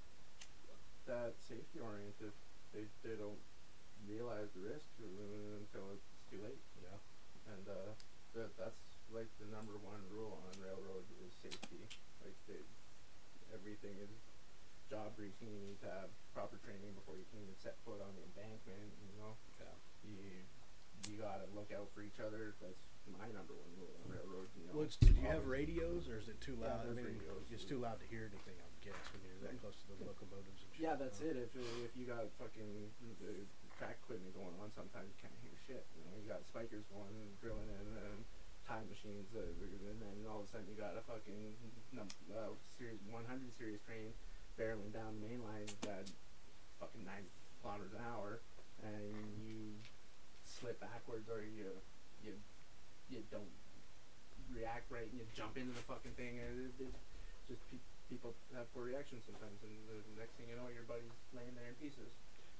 that 1.06 1.36
safety 1.38 1.84
oriented. 1.84 2.32
They 2.72 2.88
they 3.04 3.20
don't 3.20 3.40
realize 4.08 4.50
the 4.56 4.64
risk 4.64 4.88
until 5.04 5.92
it's 5.94 6.08
too 6.32 6.40
late. 6.44 6.60
yeah. 6.82 6.96
And 7.54 7.64
uh, 7.68 7.92
that 8.36 8.52
that's 8.60 8.82
like 9.12 9.32
the 9.40 9.48
number 9.52 9.76
one 9.80 10.04
rule 10.12 10.40
on 10.48 10.52
railroad 10.60 11.08
is 11.24 11.32
safety. 11.40 11.80
Like 12.24 12.36
they, 12.48 12.60
everything 13.56 13.96
is 14.04 14.12
job 14.92 15.16
briefing. 15.16 15.52
You 15.52 15.64
need 15.76 15.80
to 15.84 15.92
have 15.92 16.12
proper 16.36 16.60
training 16.64 16.92
before 16.96 17.16
you 17.16 17.24
can 17.32 17.40
even 17.44 17.56
set 17.60 17.80
foot 17.88 18.04
on 18.04 18.12
the 18.20 18.24
embankment. 18.36 18.92
You 19.04 19.16
know, 19.20 19.32
Yeah. 19.60 19.76
you 20.04 20.16
you 21.08 21.16
gotta 21.24 21.48
look 21.56 21.72
out 21.72 21.88
for 21.96 22.04
each 22.04 22.20
other. 22.20 22.52
That's 22.60 22.84
my 23.08 23.32
number 23.32 23.56
one 23.56 23.72
rule 23.80 23.96
on 24.04 24.12
railroads. 24.12 24.52
You 24.60 24.68
know, 24.68 24.74
Well, 24.76 24.84
it's, 24.92 25.00
do 25.00 25.08
you 25.16 25.24
have 25.32 25.48
radios, 25.48 26.12
or 26.12 26.20
is 26.20 26.28
it 26.28 26.36
too 26.44 26.60
Yeah, 26.60 26.68
loud? 26.76 26.92
I 26.92 26.92
mean, 26.92 27.08
radios. 27.16 27.48
it's 27.48 27.64
too 27.64 27.80
loud 27.80 28.04
to 28.04 28.08
hear 28.12 28.28
anything. 28.28 28.60
I 28.60 28.68
would 28.68 28.84
guess 28.84 29.00
when 29.16 29.24
you're 29.24 29.40
that 29.48 29.56
close 29.64 29.80
to 29.88 29.96
the 29.96 30.04
locomotives 30.04 30.60
and 30.60 30.68
shit. 30.76 30.84
Yeah, 30.84 31.00
that's 31.00 31.24
huh? 31.24 31.32
it. 31.32 31.40
If 31.40 31.56
if 31.88 31.96
you 31.96 32.04
got 32.04 32.28
fucking 32.36 32.92
track 33.78 34.02
equipment 34.04 34.34
going 34.34 34.54
on, 34.58 34.74
sometimes 34.74 35.06
you 35.06 35.18
can't 35.22 35.38
hear 35.46 35.54
shit. 35.70 35.86
You 35.94 36.04
know, 36.10 36.14
you 36.18 36.26
got 36.26 36.42
spikers 36.50 36.84
going, 36.90 37.14
and 37.14 37.30
drilling 37.38 37.70
in, 37.70 37.86
and 38.02 38.18
time 38.66 38.84
machines, 38.90 39.30
uh, 39.38 39.46
and 39.46 40.02
then 40.02 40.16
all 40.28 40.44
of 40.44 40.46
a 40.46 40.50
sudden 40.52 40.68
you 40.68 40.76
got 40.76 40.98
a 40.98 41.04
fucking 41.06 41.56
uh, 41.96 42.52
series 42.76 43.00
100 43.08 43.24
series 43.56 43.80
train 43.88 44.12
barreling 44.60 44.92
down 44.92 45.16
the 45.22 45.24
main 45.30 45.40
line 45.46 45.70
at 45.88 46.10
fucking 46.82 47.06
90 47.06 47.30
kilometers 47.62 47.94
an 47.94 48.04
hour, 48.04 48.42
and 48.84 49.14
you 49.46 49.78
slip 50.44 50.82
backwards 50.82 51.30
or 51.30 51.46
you 51.46 51.70
you 52.26 52.34
you 53.14 53.22
don't 53.30 53.54
react 54.52 54.90
right 54.90 55.06
and 55.12 55.20
you 55.20 55.28
jump 55.36 55.60
into 55.60 55.76
the 55.76 55.86
fucking 55.86 56.16
thing 56.16 56.40
and 56.40 56.72
it, 56.72 56.88
it 56.88 56.94
just 57.52 57.62
pe- 57.68 57.84
people 58.08 58.32
have 58.56 58.64
poor 58.72 58.88
reactions 58.88 59.22
sometimes 59.28 59.60
and 59.60 59.76
the 59.92 60.00
next 60.16 60.34
thing 60.40 60.48
you 60.48 60.56
know 60.56 60.72
your 60.72 60.88
buddy's 60.88 61.12
laying 61.36 61.52
there 61.54 61.68
in 61.68 61.76
pieces 61.84 62.10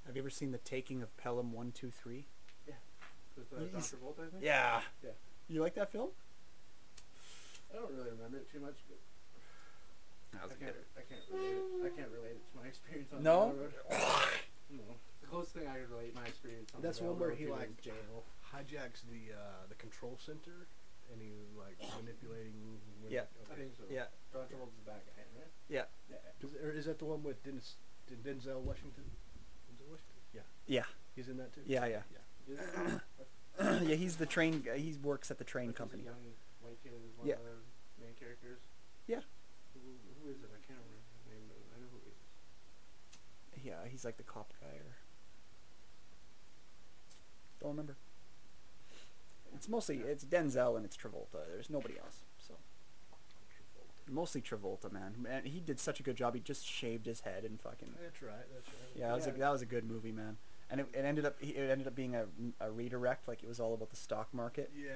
Have 0.08 0.16
you 0.16 0.22
ever 0.22 0.30
seen 0.30 0.52
the 0.52 0.58
taking 0.60 1.04
of 1.04 1.16
Pelham 1.18 1.52
One 1.52 1.72
Two 1.72 1.92
Three? 1.92 2.26
with 3.38 3.54
uh, 3.54 3.62
You- 3.62 3.70
John 3.70 3.82
Travolta 3.82 4.26
I 4.26 4.30
think 4.32 4.42
Yeah. 4.44 4.82
Yeah. 5.04 5.12
You 5.48 5.62
like 5.62 5.76
that 5.76 5.92
film? 5.92 6.10
I 7.70 7.76
don't 7.76 7.92
really 7.94 8.10
remember 8.10 8.38
it 8.38 8.50
too 8.52 8.60
much 8.60 8.82
but 8.90 8.98
That 10.34 10.50
I 10.50 10.56
can't, 10.58 10.76
I 10.98 11.02
can't 11.06 11.22
relate 11.30 11.54
it 11.54 11.86
I 11.86 11.90
can't 11.94 12.10
relate 12.10 12.42
it 12.42 12.46
to 12.50 12.54
my 12.58 12.66
experience 12.72 13.14
on 13.14 13.22
No? 13.22 13.54
the 13.54 13.70
railroad 13.70 14.34
no 14.72 14.84
the 15.22 15.28
closest 15.28 15.54
thing 15.54 15.68
I 15.68 15.78
could 15.78 15.92
relate 15.92 16.16
my 16.16 16.26
experience 16.26 16.72
on 16.74 16.82
That's 16.82 16.98
the 16.98 17.06
one 17.06 17.20
where 17.20 17.30
railroad 17.30 17.38
he 17.38 17.46
to 17.46 17.52
like 17.54 17.82
jail 17.82 18.26
hijacks 18.50 19.06
the 19.06 19.36
uh, 19.38 19.68
the 19.70 19.76
control 19.76 20.18
center, 20.18 20.66
and 21.14 21.22
he 21.22 21.30
like 21.60 21.78
manipulating. 22.02 22.56
When, 23.04 23.12
Yeah. 23.14 23.30
I 23.30 23.54
Okay. 23.54 23.62
think 23.70 23.76
so 23.78 23.84
Yeah. 23.92 24.10
John 24.34 24.48
Travolta's 24.50 24.74
the 24.82 24.88
bad 24.90 25.06
guy 25.06 25.22
right 25.38 25.52
Yeah. 25.70 25.86
yeah 26.10 26.18
Is, 26.42 26.56
or 26.58 26.72
is 26.74 26.86
that 26.90 26.98
the 26.98 27.06
one 27.06 27.22
with 27.22 27.44
Dennis, 27.44 27.76
Denzel 28.10 28.62
Washington? 28.66 29.06
Denzel 30.34 30.42
Washington. 30.42 30.44
Yeah, 30.68 30.80
Yeah. 30.80 30.86
he's 31.16 31.28
in 31.30 31.38
that 31.38 31.54
too. 31.54 31.62
Yeah. 31.66 31.86
Yeah. 31.86 32.02
Yeah. 32.48 33.00
Yeah. 33.84 33.96
He's 33.96 34.18
the 34.18 34.26
train. 34.26 34.62
guy. 34.62 34.78
He 34.78 34.94
works 35.04 35.32
at 35.32 35.38
the 35.40 35.44
train 35.44 35.68
Like, 35.68 35.76
he's 35.76 35.80
a 35.80 35.84
company. 35.84 36.04
young 36.04 36.34
white 36.62 36.78
kid 36.84 36.92
is 36.94 37.18
one 37.18 37.28
Yeah. 37.28 37.36
of 37.36 37.44
the 37.44 38.06
main 38.06 38.14
characters. 38.20 38.60
Yeah. 39.08 39.22
Who, 39.74 39.80
who 40.24 40.30
is 40.30 40.38
it? 40.44 40.50
I 40.54 40.60
can't 40.68 40.78
remember 40.80 41.02
his 41.18 41.26
name, 41.34 41.44
but 41.50 41.58
I 41.76 41.80
know 41.82 41.88
who 41.92 42.00
he 42.06 42.12
is. 42.12 43.66
Yeah. 43.66 43.90
He's 43.90 44.06
like 44.06 44.18
the 44.18 44.24
cop 44.24 44.54
guy 44.62 44.68
or. 44.78 44.98
Don't 47.60 47.72
remember. 47.72 47.98
It's 49.56 49.68
mostly 49.68 49.98
it's 49.98 50.24
Denzel 50.24 50.76
and 50.78 50.86
it's 50.86 50.96
Travolta. 50.96 51.48
There's 51.52 51.70
nobody 51.72 51.98
else. 51.98 52.26
Mostly 54.10 54.42
Travolta, 54.42 54.92
man. 54.92 55.16
Man, 55.18 55.44
he 55.46 55.60
did 55.60 55.80
such 55.80 56.00
a 56.00 56.04
good 56.04 56.16
job. 56.16 56.34
He 56.34 56.40
just 56.40 56.66
shaved 56.66 57.06
his 57.06 57.22
head 57.22 57.44
and 57.44 57.60
fucking. 57.60 57.90
That's 58.02 58.22
right. 58.22 58.32
That's 58.54 58.68
right. 58.68 58.92
Yeah, 58.96 59.08
that 59.10 59.16
was 59.16 59.28
a, 59.28 59.32
that 59.32 59.52
was 59.52 59.62
a 59.62 59.66
good 59.66 59.90
movie, 59.90 60.12
man. 60.12 60.38
And 60.70 60.82
it, 60.82 60.88
it 60.94 61.06
ended 61.06 61.26
up 61.26 61.36
it 61.42 61.56
ended 61.56 61.88
up 61.88 61.96
being 61.96 62.16
a, 62.16 62.26
a 62.60 62.72
redirect, 62.72 63.28
like 63.28 63.42
it 63.44 63.48
was 63.48 63.60
all 63.60 63.74
about 63.74 63.90
the 63.90 63.96
stock 63.96 64.28
market. 64.34 64.72
Yeah. 64.78 64.92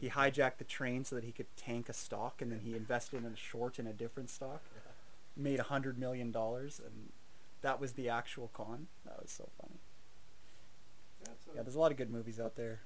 He 0.00 0.08
hijacked 0.08 0.58
the 0.58 0.64
train 0.64 1.04
so 1.04 1.16
that 1.16 1.24
he 1.24 1.32
could 1.32 1.46
tank 1.56 1.88
a 1.88 1.92
stock, 1.92 2.40
and 2.40 2.50
then 2.50 2.60
he 2.60 2.74
invested 2.74 3.24
in 3.24 3.32
a 3.32 3.36
short 3.36 3.78
in 3.78 3.86
a 3.86 3.92
different 3.92 4.30
stock. 4.30 4.62
Made 5.36 5.60
a 5.60 5.64
hundred 5.64 5.98
million 5.98 6.30
dollars, 6.30 6.80
and 6.84 7.10
that 7.62 7.80
was 7.80 7.92
the 7.92 8.08
actual 8.08 8.50
con. 8.54 8.86
That 9.04 9.20
was 9.20 9.30
so 9.30 9.48
funny. 9.60 9.80
That's, 11.24 11.46
Yeah, 11.54 11.62
there's 11.62 11.74
a 11.74 11.80
lot 11.80 11.90
of 11.90 11.98
good 11.98 12.10
movies 12.10 12.38
out 12.40 12.56
there. 12.56 12.80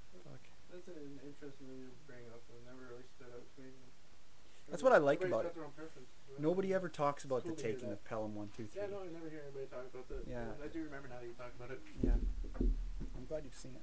That's 0.70 0.86
an 0.86 1.19
interesting 1.27 1.66
movie 1.66 1.90
to 1.90 2.02
bring 2.07 2.24
up. 2.31 2.47
It 2.47 2.62
never 2.62 2.94
really 2.94 3.02
stood 3.19 3.35
out 3.35 3.43
to 3.43 3.62
me. 3.62 3.74
That's 4.71 4.83
what 4.83 4.93
I 4.93 4.99
like 4.99 5.25
about 5.25 5.47
it. 5.47 5.55
their 5.55 5.65
own 5.65 5.71
preference. 5.77 6.09
Nobody 6.39 6.73
ever 6.73 6.89
talks 6.89 7.25
about 7.25 7.45
cool 7.45 7.55
the 7.55 7.63
taking 7.63 7.91
of 7.93 8.05
Pelham 8.05 8.35
One 8.35 8.49
Two 8.57 8.65
Three. 8.67 8.83
Yeah, 8.83 8.89
no, 8.91 8.99
I 9.01 9.13
never 9.13 9.29
hear 9.29 9.43
anybody 9.45 9.67
talk 9.67 9.85
about 9.93 10.09
that. 10.09 10.25
Yeah. 10.29 10.45
I 10.63 10.69
do 10.69 10.83
remember 10.85 11.09
now 11.09 11.17
that 11.21 11.27
you 11.27 11.35
talk 11.35 11.53
about 11.59 11.71
it. 11.71 11.81
Yeah. 12.03 12.13
I'm 13.17 13.25
glad 13.29 13.43
you've 13.45 13.55
seen 13.55 13.73
it. 13.75 13.83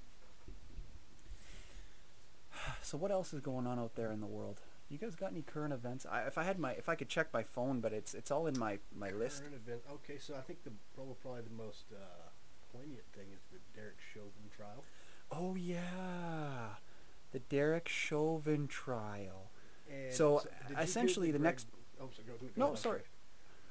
So 2.81 2.97
what 2.97 3.11
else 3.11 3.33
is 3.33 3.41
going 3.41 3.67
on 3.67 3.77
out 3.79 3.95
there 3.95 4.11
in 4.11 4.19
the 4.21 4.27
world? 4.27 4.61
You 4.89 4.97
guys 4.97 5.15
got 5.15 5.31
any 5.31 5.41
current 5.41 5.73
events? 5.73 6.05
I, 6.09 6.21
if 6.21 6.37
I 6.37 6.43
had 6.43 6.57
my, 6.57 6.71
if 6.71 6.87
I 6.87 6.95
could 6.95 7.09
check 7.09 7.27
my 7.33 7.43
phone, 7.43 7.81
but 7.81 7.91
it's 7.91 8.13
it's 8.13 8.31
all 8.31 8.47
in 8.47 8.57
my 8.57 8.79
my 8.95 9.11
list. 9.11 9.41
Current 9.41 9.55
event. 9.55 9.81
Okay, 9.91 10.17
so 10.17 10.33
I 10.35 10.41
think 10.41 10.63
the 10.63 10.71
probably 10.95 11.15
probably 11.21 11.41
the 11.41 11.63
most 11.63 11.85
uh, 11.93 12.29
poignant 12.71 13.03
thing 13.13 13.25
is 13.33 13.41
the 13.51 13.59
Derek 13.75 13.97
Chauvin 14.13 14.49
trial. 14.55 14.83
Oh 15.31 15.55
yeah, 15.55 16.77
the 17.33 17.39
Derek 17.39 17.89
Chauvin 17.89 18.67
trial. 18.67 19.51
And 19.89 20.13
So, 20.13 20.43
essentially 20.77 21.31
the 21.31 21.39
Greg- 21.39 21.43
next- 21.53 21.67
Oh, 21.99 22.09
so 22.15 22.21
go, 22.23 22.33
go 22.33 22.47
No, 22.55 22.65
ahead, 22.67 22.77
sorry. 22.79 23.01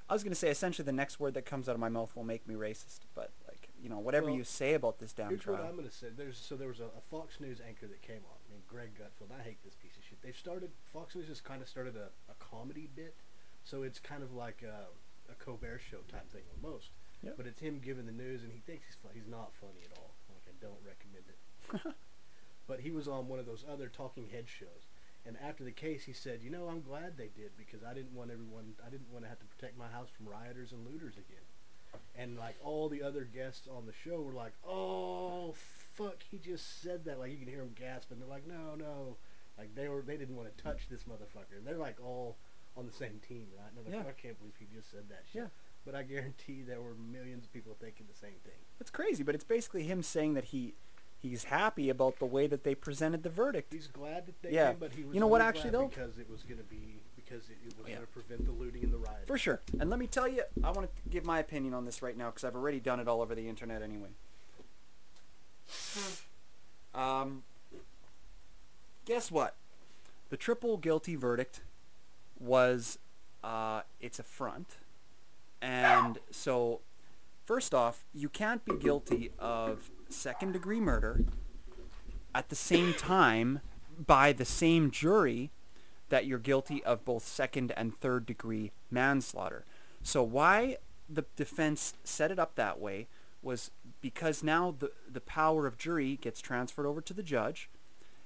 I 0.09 0.13
was 0.13 0.23
gonna 0.23 0.35
say 0.37 0.51
essentially 0.51 0.85
the 0.87 0.93
next 0.93 1.19
word 1.19 1.35
that 1.35 1.45
comes 1.47 1.69
out 1.69 1.75
of 1.75 1.81
my 1.81 1.89
mouth 1.89 2.15
will 2.15 2.25
make 2.25 2.47
me 2.47 2.55
racist, 2.55 3.01
but 3.15 3.33
like 3.49 3.69
you 3.83 3.89
know 3.89 3.99
whatever 3.99 4.27
Well, 4.27 4.37
you 4.37 4.45
say 4.45 4.75
about 4.75 4.99
this 4.99 5.13
damn 5.13 5.31
Here's 5.31 5.47
what. 5.47 5.61
I'm 5.61 5.75
gonna 5.77 5.91
say. 5.91 6.09
There's 6.17 6.39
so 6.39 6.55
there 6.57 6.69
was 6.69 6.79
a, 6.81 6.85
a 6.97 7.01
Fox 7.11 7.41
News 7.41 7.61
anchor 7.67 7.87
that 7.89 8.03
came 8.03 8.23
on 8.25 8.39
named 8.51 8.63
Greg 8.69 8.95
Gutfeld. 8.95 9.33
I 9.39 9.43
hate 9.43 9.63
this 9.65 9.75
piece 9.75 9.97
of 9.97 10.05
shit. 10.05 10.23
They've 10.23 10.37
started 10.37 10.71
Fox 10.93 11.15
News 11.17 11.27
has 11.29 11.41
kind 11.41 11.61
of 11.61 11.69
started 11.69 11.97
a, 11.97 12.11
a 12.31 12.35
comedy 12.39 12.89
bit, 12.95 13.17
so 13.65 13.83
it's 13.83 13.99
kind 13.99 14.23
of 14.23 14.33
like 14.33 14.63
a, 14.63 14.87
a 15.31 15.35
Colbert 15.45 15.81
show 15.91 15.99
type 16.09 16.31
thing 16.31 16.43
almost. 16.63 16.91
Yep. 17.23 17.35
But 17.37 17.47
it's 17.47 17.61
him 17.61 17.81
giving 17.85 18.07
the 18.07 18.13
news, 18.13 18.43
and 18.45 18.53
he 18.53 18.61
thinks 18.61 18.87
he's 18.87 18.95
fu- 18.97 19.09
he's 19.13 19.27
not 19.29 19.53
funny 19.61 19.83
at 19.91 19.99
all. 19.99 20.15
Like 20.29 20.43
I 20.49 20.55
don't 20.61 20.79
recommend 20.87 21.25
it. 21.29 21.95
but 22.69 22.81
he 22.81 22.93
was 22.93 23.09
on 23.09 23.27
one 23.27 23.39
of 23.41 23.47
those 23.47 23.65
other 23.69 23.89
talking 23.89 24.29
head 24.29 24.45
shows. 24.49 24.87
And 25.27 25.36
after 25.43 25.65
the 25.65 25.73
case, 25.73 26.05
he 26.05 26.12
said, 26.12 26.43
"You 26.43 26.51
know, 26.51 26.69
I'm 26.69 26.82
glad 26.82 27.16
they 27.16 27.28
did 27.35 27.57
because 27.57 27.82
I 27.82 27.94
didn't 27.94 28.15
want 28.15 28.31
everyone. 28.31 28.74
I 28.86 28.90
didn't 28.90 29.11
want 29.11 29.24
to 29.24 29.28
have 29.28 29.40
to 29.40 29.47
protect 29.47 29.77
my 29.77 29.89
house 29.89 30.09
from 30.16 30.28
rioters 30.28 30.73
and 30.73 30.86
looters 30.86 31.15
again." 31.15 31.44
And 32.15 32.36
like 32.39 32.57
all 32.62 32.89
the 32.89 33.03
other 33.03 33.24
guests 33.24 33.66
on 33.69 33.86
the 33.86 33.93
show 33.93 34.20
were 34.20 34.32
like, 34.32 34.53
"Oh 34.66 35.55
fuck, 35.94 36.23
he 36.31 36.39
just 36.39 36.81
said 36.81 37.05
that." 37.07 37.19
Like 37.19 37.32
you 37.32 37.39
can 37.39 37.48
hear 37.48 37.59
them 37.59 37.74
gasp, 37.74 38.11
and 38.12 38.20
they're 38.20 38.28
like, 38.28 38.47
"No, 38.47 38.74
no," 38.77 39.16
like 39.59 39.74
they 39.74 39.89
were 39.89 40.03
they 40.03 40.16
didn't 40.16 40.36
want 40.36 40.55
to 40.55 40.62
touch 40.62 40.89
this 40.89 41.05
motherfucker. 41.05 41.59
And 41.59 41.66
they're 41.66 41.77
like 41.77 41.98
all 42.03 42.36
on 42.77 42.86
the 42.86 42.93
same 42.93 43.20
team, 43.27 43.47
right? 43.57 43.69
And 43.69 43.77
they're 43.77 43.85
like, 43.85 44.05
Yeah. 44.05 44.07
Oh, 44.07 44.15
"I 44.16 44.20
can't 44.20 44.39
believe 44.39 44.55
he 44.59 44.66
just 44.74 44.90
said 44.90 45.09
that 45.09 45.24
shit." 45.32 45.43
Yeah. 45.43 45.48
But 45.85 45.94
I 45.94 46.03
guarantee 46.03 46.62
there 46.62 46.81
were 46.81 46.94
millions 46.94 47.44
of 47.44 47.53
people 47.53 47.77
thinking 47.81 48.07
the 48.09 48.19
same 48.19 48.39
thing. 48.44 48.59
It's 48.81 48.90
crazy, 48.90 49.23
but 49.23 49.35
it's 49.35 49.44
basically 49.44 49.85
him 49.85 50.03
saying 50.03 50.35
that 50.35 50.47
he 50.47 50.74
he's 51.21 51.45
happy 51.45 51.89
about 51.91 52.19
the 52.19 52.27
way 52.27 52.47
that 52.47 52.65
they 52.65 52.75
presented 52.75 53.23
the 53.23 53.31
verdict. 53.31 53.73
He's 53.73 53.87
glad 53.89 54.27
that 54.27 54.41
they 54.43 54.53
Yeah. 54.53 54.71
came, 54.71 54.79
but 54.79 54.93
he 54.93 55.05
was 55.05 55.15
You 55.15 55.21
know 55.21 55.27
what, 55.27 55.41
actually, 55.41 55.71
though? 55.71 55.89
because 55.89 56.19
it 56.19 56.29
was 56.31 56.43
going 56.43 56.59
to 56.59 56.65
be 56.65 57.01
because 57.17 57.49
it, 57.51 57.57
it 57.67 57.77
was 57.79 57.89
Yeah. 57.89 57.97
going 57.97 58.07
to 58.07 58.13
prevent 58.13 58.45
the 58.47 58.53
looting 58.53 58.85
and 58.85 58.93
the 58.93 58.99
rioting. 58.99 59.27
For 59.27 59.37
sure. 59.37 59.61
And 59.81 59.91
let 59.91 59.99
me 59.99 60.07
tell 60.07 60.29
you, 60.29 60.43
I 60.63 60.71
want 60.71 60.89
to 60.95 61.09
give 61.11 61.25
my 61.25 61.41
opinion 61.41 61.75
on 61.75 61.85
this 61.85 62.01
right 62.03 62.17
now 62.17 62.27
because 62.31 62.45
I've 62.45 62.55
already 62.55 62.79
done 62.81 63.01
it 63.01 63.09
all 63.09 63.21
over 63.21 63.35
the 63.35 63.49
internet 63.49 63.83
anyway. 63.83 64.11
Um, 66.95 67.43
guess 69.05 69.31
what? 69.31 69.55
The 70.31 70.37
triple 70.39 70.79
guilty 70.79 71.15
verdict 71.15 71.61
was 72.41 72.99
uh, 73.45 73.83
it's 74.01 74.19
a 74.19 74.23
front. 74.23 74.77
And 75.61 76.19
so, 76.31 76.81
first 77.45 77.75
off, 77.75 78.07
you 78.15 78.31
can't 78.31 78.65
be 78.65 78.73
guilty 78.77 79.31
of 79.39 79.91
second 80.09 80.53
degree 80.53 80.81
murder 80.81 81.24
at 82.35 82.49
the 82.49 82.57
same 82.57 82.95
time 82.95 83.61
by 83.99 84.33
the 84.33 84.45
same 84.45 84.91
jury 84.91 85.51
that 86.09 86.27
you're 86.27 86.39
guilty 86.39 86.85
of 86.85 87.05
both 87.05 87.27
second 87.27 87.73
and 87.77 87.97
third 87.97 88.27
degree 88.27 88.73
manslaughter. 88.91 89.65
So 90.03 90.23
why 90.23 90.77
the 91.09 91.24
defense 91.37 91.95
set 92.05 92.31
it 92.31 92.39
up 92.39 92.55
that 92.55 92.78
way 92.78 93.07
was 93.43 93.70
because 94.01 94.43
now 94.43 94.74
the 94.78 94.91
the 95.11 95.20
power 95.20 95.66
of 95.66 95.78
jury 95.78 96.19
gets 96.20 96.41
transferred 96.41 96.87
over 96.87 97.01
to 97.01 97.15
the 97.15 97.23
judge 97.23 97.69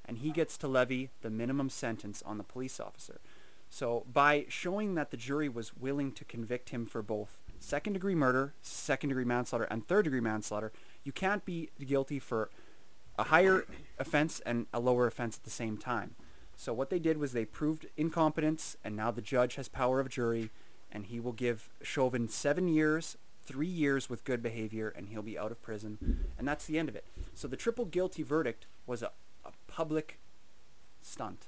and 0.04 0.18
he 0.18 0.30
gets 0.30 0.56
to 0.58 0.68
levy 0.68 1.10
the 1.22 1.30
minimum 1.30 1.68
sentence 1.68 2.22
on 2.26 2.38
the 2.38 2.44
police 2.44 2.80
officer. 2.80 3.20
So 3.68 4.04
by 4.12 4.46
showing 4.48 4.94
that 4.96 5.10
the 5.10 5.16
jury 5.16 5.48
was 5.48 5.76
willing 5.76 6.12
to 6.12 6.24
convict 6.24 6.70
him 6.70 6.84
for 6.84 7.02
both 7.02 7.38
second 7.60 7.92
degree 7.92 8.14
murder, 8.14 8.54
second 8.62 9.10
degree 9.10 9.24
manslaughter, 9.24 9.68
and 9.70 9.86
third 9.86 10.04
degree 10.04 10.20
manslaughter, 10.20 10.72
you 11.04 11.12
can't 11.12 11.44
be 11.44 11.70
guilty 11.84 12.18
for 12.18 12.50
a 13.18 13.24
higher 13.24 13.64
offense 13.98 14.40
and 14.46 14.66
a 14.72 14.80
lower 14.80 15.06
offense 15.06 15.36
at 15.36 15.44
the 15.44 15.50
same 15.50 15.76
time. 15.76 16.14
So 16.56 16.72
what 16.74 16.90
they 16.90 16.98
did 16.98 17.18
was 17.18 17.32
they 17.32 17.44
proved 17.44 17.86
incompetence, 17.96 18.76
and 18.84 18.94
now 18.96 19.10
the 19.10 19.22
judge 19.22 19.54
has 19.56 19.68
power 19.68 19.98
of 20.00 20.08
jury, 20.08 20.50
and 20.92 21.06
he 21.06 21.18
will 21.20 21.32
give 21.32 21.70
Chauvin 21.82 22.28
seven 22.28 22.68
years, 22.68 23.16
three 23.44 23.66
years 23.66 24.10
with 24.10 24.24
good 24.24 24.42
behavior, 24.42 24.92
and 24.94 25.08
he'll 25.08 25.22
be 25.22 25.38
out 25.38 25.50
of 25.50 25.62
prison, 25.62 26.26
and 26.38 26.46
that's 26.46 26.66
the 26.66 26.78
end 26.78 26.88
of 26.88 26.96
it. 26.96 27.04
So 27.34 27.48
the 27.48 27.56
triple 27.56 27.86
guilty 27.86 28.22
verdict 28.22 28.66
was 28.86 29.02
a, 29.02 29.10
a 29.44 29.52
public 29.68 30.18
stunt. 31.02 31.46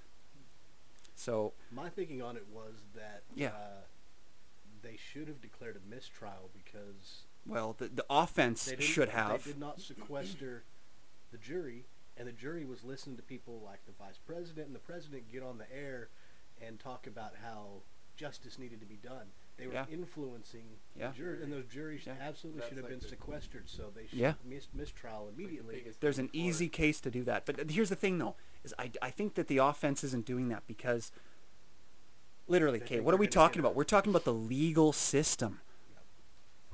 So 1.15 1.53
My 1.71 1.89
thinking 1.91 2.23
on 2.23 2.37
it 2.37 2.47
was 2.53 2.73
that 2.95 3.23
Yeah. 3.35 3.49
uh, 3.49 3.83
they 4.83 4.97
should 4.97 5.29
have 5.29 5.41
declared 5.41 5.77
a 5.77 5.95
mistrial 5.95 6.51
because 6.55 7.25
well, 7.47 7.75
the 7.79 7.89
the 7.89 8.05
offense 8.11 8.65
they 8.67 8.81
should 8.81 9.09
have. 9.11 9.45
They 9.45 9.53
did 9.53 9.61
not 9.61 9.81
sequester 9.81 10.65
the 11.31 11.39
jury, 11.39 11.85
and 12.17 12.29
the 12.29 12.33
jury 12.33 12.65
was 12.65 12.85
listening 12.85 13.17
to 13.17 13.23
people 13.23 13.61
like 13.65 13.85
the 13.87 13.93
vice 13.99 14.19
president 14.27 14.67
and 14.67 14.75
the 14.75 14.81
president 14.81 15.31
get 15.33 15.43
on 15.43 15.59
the 15.59 15.71
air 15.75 16.09
and 16.65 16.79
talk 16.79 17.07
about 17.07 17.33
how 17.43 17.83
justice 18.17 18.59
needed 18.59 18.79
to 18.81 18.87
be 18.87 18.97
done. 19.03 19.27
They 19.57 19.67
were 19.67 19.73
Yeah. 19.75 19.87
influencing 19.91 20.65
Yeah. 20.97 21.09
the 21.11 21.17
jury, 21.17 21.43
and 21.43 21.53
those 21.53 21.67
juries 21.67 22.07
Yeah. 22.07 22.17
absolutely 22.21 22.61
That's 22.61 22.69
should 22.69 22.77
have 22.79 22.85
like 22.85 22.91
been 22.93 23.01
the- 23.01 23.09
sequestered. 23.09 23.69
So 23.69 23.91
they 23.95 24.07
should 24.07 24.19
Yeah. 24.19 24.35
mis- 24.45 24.69
mistrial 24.73 25.29
immediately. 25.29 25.77
biggest 25.77 26.01
There's 26.01 26.19
an 26.19 26.31
easy 26.33 26.67
it. 26.67 26.73
case 26.73 27.01
to 27.01 27.11
do 27.11 27.25
that. 27.25 27.45
But 27.47 27.71
here's 27.71 27.89
the 27.89 27.97
thing, 27.97 28.19
though, 28.19 28.37
is 28.65 28.75
I, 28.79 28.93
I 29.03 29.11
think 29.11 29.35
that 29.35 29.49
the 29.49 29.59
offense 29.59 30.05
isn't 30.05 30.25
doing 30.27 30.49
that 30.51 30.67
because, 30.67 31.11
literally, 32.47 32.79
They 32.79 32.85
okay, 32.85 33.01
what 33.01 33.15
are 33.15 33.19
we 33.19 33.27
talking 33.27 33.61
about? 33.61 33.71
it. 33.71 33.77
We're 33.77 33.85
talking 33.85 34.11
about 34.11 34.25
the 34.25 34.35
legal 34.35 34.93
system. 34.93 35.61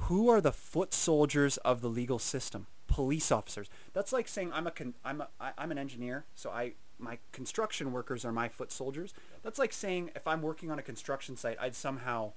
Who 0.02 0.28
are 0.30 0.40
the 0.40 0.52
foot 0.52 0.94
soldiers 0.94 1.56
of 1.58 1.80
the 1.82 1.88
legal 1.88 2.18
system? 2.18 2.66
Police 2.86 3.30
officers. 3.30 3.68
That's 3.92 4.12
like 4.12 4.28
saying 4.28 4.50
I'm 4.52 4.66
a 4.66 4.70
con- 4.70 4.94
I'm 5.04 5.20
a, 5.20 5.28
I, 5.40 5.52
I'm 5.58 5.70
an 5.70 5.78
engineer, 5.78 6.24
so 6.34 6.50
I 6.50 6.72
my 6.98 7.18
construction 7.32 7.92
workers 7.92 8.24
are 8.24 8.32
my 8.32 8.48
foot 8.48 8.72
soldiers. 8.72 9.12
That's 9.42 9.58
like 9.58 9.72
saying 9.72 10.10
if 10.16 10.26
I'm 10.26 10.42
working 10.42 10.70
on 10.70 10.78
a 10.78 10.82
construction 10.82 11.36
site, 11.36 11.58
I'd 11.60 11.74
somehow 11.76 12.32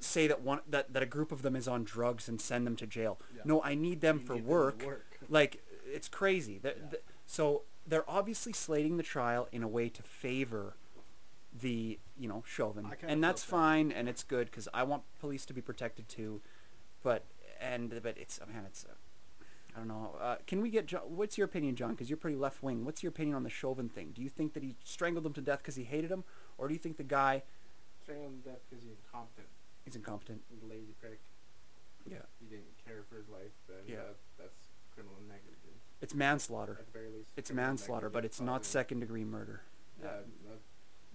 say 0.00 0.26
that 0.26 0.42
one 0.42 0.60
that, 0.68 0.92
that 0.92 1.02
a 1.02 1.06
group 1.06 1.32
of 1.32 1.42
them 1.42 1.54
is 1.56 1.68
on 1.68 1.84
drugs 1.84 2.28
and 2.28 2.40
send 2.40 2.66
them 2.66 2.76
to 2.76 2.86
jail. 2.86 3.18
Yeah. 3.36 3.42
No, 3.44 3.62
I 3.62 3.74
need 3.74 4.00
them 4.00 4.20
You 4.20 4.26
for 4.26 4.34
need 4.34 4.42
them 4.42 4.48
work. 4.50 4.82
work. 4.84 5.06
Like 5.28 5.62
it's 5.86 6.08
crazy. 6.08 6.60
Yeah. 6.64 6.72
so 7.26 7.62
they're 7.86 8.08
obviously 8.08 8.52
slating 8.54 8.96
the 8.96 9.02
trial 9.02 9.48
in 9.52 9.62
a 9.62 9.68
way 9.68 9.88
to 9.90 10.02
favor 10.02 10.74
the 11.60 11.98
you 12.18 12.28
know 12.28 12.42
Chauvin, 12.46 12.86
and 13.02 13.22
that's 13.22 13.44
felt 13.44 13.50
that. 13.50 13.56
fine 13.66 13.92
and 13.92 14.08
it's 14.08 14.22
good 14.22 14.46
because 14.50 14.68
I 14.74 14.82
want 14.82 15.02
police 15.20 15.44
to 15.46 15.52
be 15.54 15.60
protected 15.60 16.08
too. 16.08 16.40
But 17.02 17.24
and 17.60 17.90
but 18.02 18.16
it's 18.18 18.40
man, 18.52 18.64
it's. 18.66 18.84
Uh, 18.84 18.94
I 19.76 19.78
don't 19.78 19.88
know. 19.88 20.14
Uh, 20.20 20.36
can 20.46 20.60
we 20.60 20.70
get 20.70 20.86
John, 20.86 21.02
what's 21.08 21.36
your 21.36 21.46
opinion, 21.46 21.74
John? 21.74 21.90
Because 21.90 22.08
you're 22.08 22.16
pretty 22.16 22.36
left 22.36 22.62
wing. 22.62 22.84
What's 22.84 23.02
your 23.02 23.10
opinion 23.10 23.34
on 23.34 23.42
the 23.42 23.50
Chauvin 23.50 23.88
thing? 23.88 24.12
Do 24.14 24.22
you 24.22 24.28
think 24.28 24.54
that 24.54 24.62
he 24.62 24.76
strangled 24.84 25.26
him 25.26 25.32
to 25.32 25.40
death 25.40 25.58
because 25.58 25.74
he 25.74 25.82
hated 25.82 26.12
him, 26.12 26.22
or 26.58 26.68
do 26.68 26.74
you 26.74 26.78
think 26.78 26.96
the 26.96 27.02
guy 27.02 27.42
Strangled 28.04 28.34
him 28.34 28.42
to 28.44 28.48
death 28.50 28.60
because 28.70 28.84
he's 28.84 28.92
incompetent. 29.04 29.48
He's 29.84 29.96
incompetent? 29.96 30.42
He's 30.48 30.62
lazy 30.62 30.94
prick. 31.00 31.18
Yeah, 32.08 32.18
He 32.38 32.46
didn't 32.46 32.70
care 32.86 33.02
for 33.10 33.16
his 33.16 33.28
life, 33.28 33.50
then 33.66 33.78
Yeah. 33.88 33.96
uh, 33.96 34.12
that's 34.38 34.68
criminal 34.94 35.16
negligence. 35.26 35.82
it's 36.00 36.14
manslaughter. 36.14 36.76
At 36.78 36.86
the 36.86 36.92
very 36.98 37.08
least. 37.10 37.30
It's 37.36 37.50
manslaughter, 37.50 38.08
but 38.10 38.24
it's 38.24 38.40
not 38.40 38.64
second 38.64 39.00
degree 39.00 39.24
murder. 39.24 39.62
Yeah, 40.00 40.08
uh, 40.08 40.12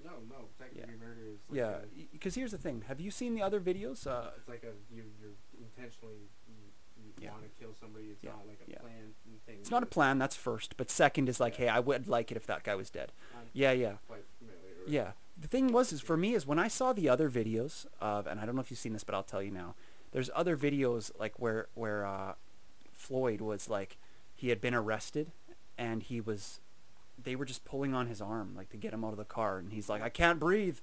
no, 0.04 0.12
no. 0.30 0.46
technically 0.58 0.94
Yeah. 0.94 1.00
murder 1.08 1.22
is 1.34 1.40
like 1.50 1.58
Yeah, 1.58 1.76
because 2.12 2.36
here's 2.36 2.52
the 2.52 2.58
thing. 2.58 2.84
Have 2.88 3.00
you 3.00 3.12
seen 3.12 3.36
the 3.36 3.42
other 3.42 3.60
videos? 3.60 4.06
Uh, 4.08 4.32
it's 4.38 4.48
like 4.50 4.64
a 4.64 4.74
you 4.94 5.04
you're 5.22 5.32
intentionally 5.60 6.30
you, 6.48 6.56
you 6.98 7.12
Yeah. 7.20 7.32
want 7.32 7.44
to 7.44 7.50
kill 7.60 7.74
somebody. 7.80 8.06
It's 8.06 8.24
Yeah, 8.24 8.32
not 8.32 8.48
like 8.48 8.60
a 8.68 8.72
yeah. 8.72 8.80
planned 8.80 9.14
thing. 9.46 9.58
it's 9.60 9.72
not 9.72 9.84
a 9.84 9.88
plan. 9.88 10.18
That's 10.20 10.36
first. 10.36 10.78
But 10.78 10.90
second 10.90 11.30
is 11.30 11.40
like, 11.40 11.56
hey, 11.56 11.68
I 11.70 11.80
would 11.80 12.08
like 12.08 12.32
it 12.32 12.38
if 12.38 12.46
that 12.48 12.64
guy 12.64 12.76
was 12.76 12.90
dead. 12.90 13.12
I'm 13.36 13.48
Yeah, 13.54 13.72
yeah. 13.72 13.98
Yeah. 14.88 15.12
The 15.38 15.48
thing 15.48 15.72
was, 15.72 15.94
is 15.94 16.02
for 16.02 16.18
me, 16.18 16.34
is 16.34 16.46
when 16.46 16.60
I 16.60 16.68
saw 16.68 16.92
the 16.92 17.08
other 17.08 17.30
videos 17.30 17.86
of, 18.02 18.28
and 18.28 18.40
I 18.40 18.46
don't 18.46 18.56
know 18.56 18.62
if 18.62 18.70
you've 18.72 18.80
seen 18.80 18.92
this, 18.94 19.04
but 19.06 19.16
I'll 19.16 19.24
tell 19.24 19.42
you 19.42 19.52
now. 19.52 19.76
There's 20.12 20.30
other 20.36 20.58
videos 20.58 21.12
like 21.20 21.40
where 21.40 21.68
where 21.76 22.06
uh, 22.06 22.34
Floyd 22.92 23.40
was 23.42 23.70
like, 23.70 23.98
he 24.36 24.50
had 24.50 24.60
been 24.60 24.74
arrested, 24.74 25.32
and 25.78 26.02
he 26.04 26.20
was, 26.20 26.60
they 27.24 27.36
were 27.36 27.46
just 27.46 27.66
pulling 27.66 27.94
on 27.94 28.08
his 28.08 28.22
arm 28.22 28.54
like 28.56 28.70
to 28.70 28.78
get 28.78 28.94
him 28.94 29.04
out 29.04 29.12
of 29.12 29.18
the 29.18 29.26
car, 29.26 29.58
and 29.58 29.72
he's 29.74 29.90
like, 29.90 30.02
I 30.02 30.10
can't 30.10 30.40
breathe. 30.40 30.78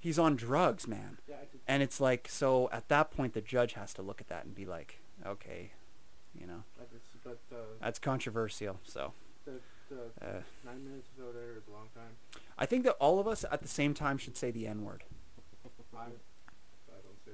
He's 0.00 0.18
on 0.18 0.36
drugs, 0.36 0.86
man. 0.86 1.18
Yeah, 1.28 1.36
I. 1.36 1.46
And 1.66 1.82
it's 1.82 2.00
like, 2.00 2.28
so 2.30 2.68
at 2.72 2.88
that 2.88 3.10
point, 3.10 3.32
the 3.34 3.40
judge 3.40 3.72
has 3.74 3.92
to 3.94 4.02
look 4.02 4.20
at 4.20 4.28
that 4.28 4.44
and 4.44 4.54
be 4.54 4.64
like, 4.66 5.00
okay, 5.26 5.70
you 6.38 6.46
know, 6.46 6.62
but 7.24 7.38
uh, 7.52 7.56
that's 7.80 7.98
controversial. 7.98 8.78
So 8.84 9.12
the 9.44 9.52
the 9.88 10.26
uh, 10.26 10.40
nine 10.64 10.84
minutes 10.84 11.08
ago 11.16 11.30
there 11.32 11.56
is 11.56 11.62
a 11.68 11.72
long 11.72 11.88
time. 11.94 12.42
I 12.58 12.66
think 12.66 12.84
that 12.84 12.92
all 13.00 13.18
of 13.18 13.26
us 13.26 13.44
at 13.50 13.62
the 13.62 13.68
same 13.68 13.94
time 13.94 14.18
should 14.18 14.36
say 14.36 14.50
the 14.50 14.66
N 14.66 14.84
word. 14.84 15.04
I 15.96 15.98
I 15.98 16.04
don't 17.02 17.24
say 17.24 17.32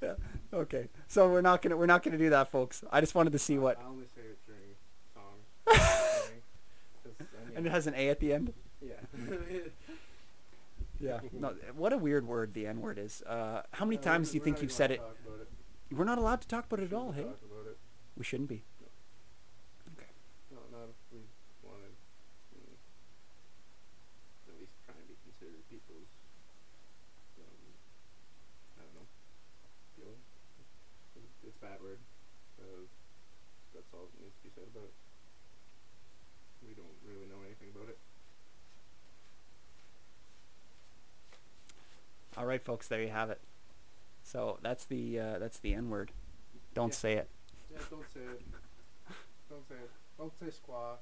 that. 0.00 0.18
Okay, 0.52 0.88
so 1.08 1.28
we're 1.28 1.40
not 1.42 1.60
gonna 1.60 1.76
we're 1.76 1.86
not 1.86 2.02
gonna 2.02 2.16
do 2.18 2.30
that, 2.30 2.50
folks. 2.50 2.82
I 2.90 3.00
just 3.00 3.14
wanted 3.14 3.32
to 3.32 3.38
see 3.38 3.58
what, 3.58 3.78
I 3.78 3.84
only 3.88 4.06
say 4.06 4.22
it 4.22 4.38
during 4.46 4.60
songs. 5.12 5.14
during- 5.14 5.14
'cause, 5.14 5.24
I 5.24 5.36
mean, 5.36 5.55
and 7.54 7.66
it 7.66 7.70
has 7.70 7.86
an 7.86 7.94
A 7.96 8.08
at 8.08 8.20
the 8.20 8.32
end. 8.32 8.52
yeah. 8.82 8.94
Yeah. 10.98 11.20
No, 11.32 11.54
what 11.76 11.92
a 11.92 11.98
weird 11.98 12.26
word 12.26 12.54
the 12.54 12.66
N 12.66 12.80
word 12.80 12.98
is. 12.98 13.22
Uh, 13.22 13.62
how 13.72 13.84
many 13.84 13.96
No, 13.96 14.02
times 14.02 14.30
do 14.30 14.38
you 14.38 14.42
think 14.42 14.62
you've 14.62 14.72
said 14.72 14.90
it? 14.90 14.96
to 14.96 15.02
talk 15.04 15.16
about 15.26 15.40
it. 15.42 15.48
We're 15.94 16.04
not 16.08 16.16
allowed 16.18 16.40
to 16.40 16.48
talk 16.48 16.64
about 16.66 16.80
it 16.80 16.86
at 16.90 16.96
all. 16.96 17.12
Hey, 17.12 17.22
talk 17.22 17.36
about 17.44 17.66
it. 17.68 17.76
we 18.16 18.24
shouldn't 18.24 18.48
be. 18.48 18.64
No, 20.50 20.56
not 20.72 20.88
if 20.88 20.96
we 21.12 21.20
wanted 21.60 21.92
mm, 22.56 22.74
at 24.48 24.56
least 24.56 24.72
try 24.88 24.96
and 24.96 25.04
be 25.04 25.16
considered 25.20 25.60
people's, 25.68 26.08
um, 27.44 27.60
I 28.80 28.88
don't 28.88 28.96
know, 28.96 29.06
feeling. 30.00 30.20
It's- 31.20 31.44
It's 31.44 31.56
a 31.60 31.60
bad 31.60 31.76
word. 31.84 32.00
Uh, 32.56 32.88
that's 33.76 33.92
all 33.92 34.08
that 34.08 34.16
needs 34.24 34.32
to 34.40 34.42
be 34.48 34.50
said 34.56 34.64
about 34.72 34.88
it. 34.88 34.96
We 36.64 36.72
don't 36.72 36.96
really 37.04 37.28
know 37.28 37.44
anything 37.44 37.68
about 37.76 37.92
it. 37.92 38.00
All 42.36 42.46
right, 42.46 42.62
folks. 42.62 42.88
There 42.88 43.02
you 43.02 43.08
have 43.08 43.30
it. 43.30 43.40
So 44.22 44.58
that's 44.62 44.84
the 44.84 45.18
uh, 45.20 45.38
that's 45.38 45.58
the 45.60 45.74
N 45.74 45.88
word. 45.90 46.10
Don't 46.74 46.88
Yeah. 46.92 46.96
say 46.96 47.12
it. 47.14 47.28
Yeah, 47.72 47.78
don't 47.90 48.04
say 48.12 48.20
it. 48.20 48.42
Don't 49.48 49.68
say 49.68 49.74
it. 49.76 49.90
Don't 50.18 50.32
say 50.38 50.46
squaw. 50.46 50.96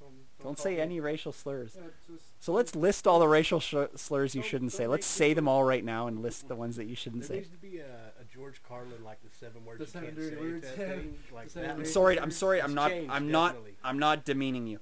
Don't, 0.00 0.12
Don't 0.42 0.56
call 0.56 0.62
say 0.64 0.76
me- 0.76 0.80
any 0.80 1.00
racial 1.00 1.32
slurs. 1.32 1.72
Yeah, 1.76 1.88
just 2.08 2.24
So 2.38 2.52
let's 2.52 2.76
list 2.76 3.06
all 3.08 3.18
the 3.18 3.26
racial 3.26 3.58
sh- 3.58 3.74
slurs 3.96 4.34
you 4.34 4.42
shouldn't 4.42 4.72
say. 4.72 4.86
Let's 4.86 5.06
say 5.06 5.34
them 5.34 5.48
all 5.48 5.64
right 5.64 5.84
now 5.84 6.06
and 6.06 6.22
list 6.22 6.46
the 6.46 6.54
ones 6.54 6.76
that 6.76 6.84
you 6.86 6.94
shouldn't 6.94 7.22
There 7.22 7.28
say. 7.28 7.34
needs 7.40 7.48
to 7.50 7.56
be 7.56 7.78
a, 7.78 8.12
a 8.20 8.24
George 8.32 8.62
Carlin 8.62 9.02
like 9.04 9.20
the 9.22 9.28
seven 9.36 9.64
words 9.64 9.78
The 9.80 9.84
you 9.86 9.90
seven 9.90 10.14
can't 10.14 10.30
say 10.34 10.36
words, 10.40 10.66
type 10.68 10.76
thing, 10.76 11.18
like 11.34 11.52
that. 11.52 11.70
I'm 11.70 11.84
sorry. 11.84 12.20
I'm 12.20 12.30
sorry. 12.30 12.62
I'm 12.62 12.74
not. 12.74 12.92
I'm 13.10 13.30
not. 13.30 13.56
I'm 13.84 13.98
not 13.98 14.24
demeaning 14.24 14.66
you. 14.68 14.78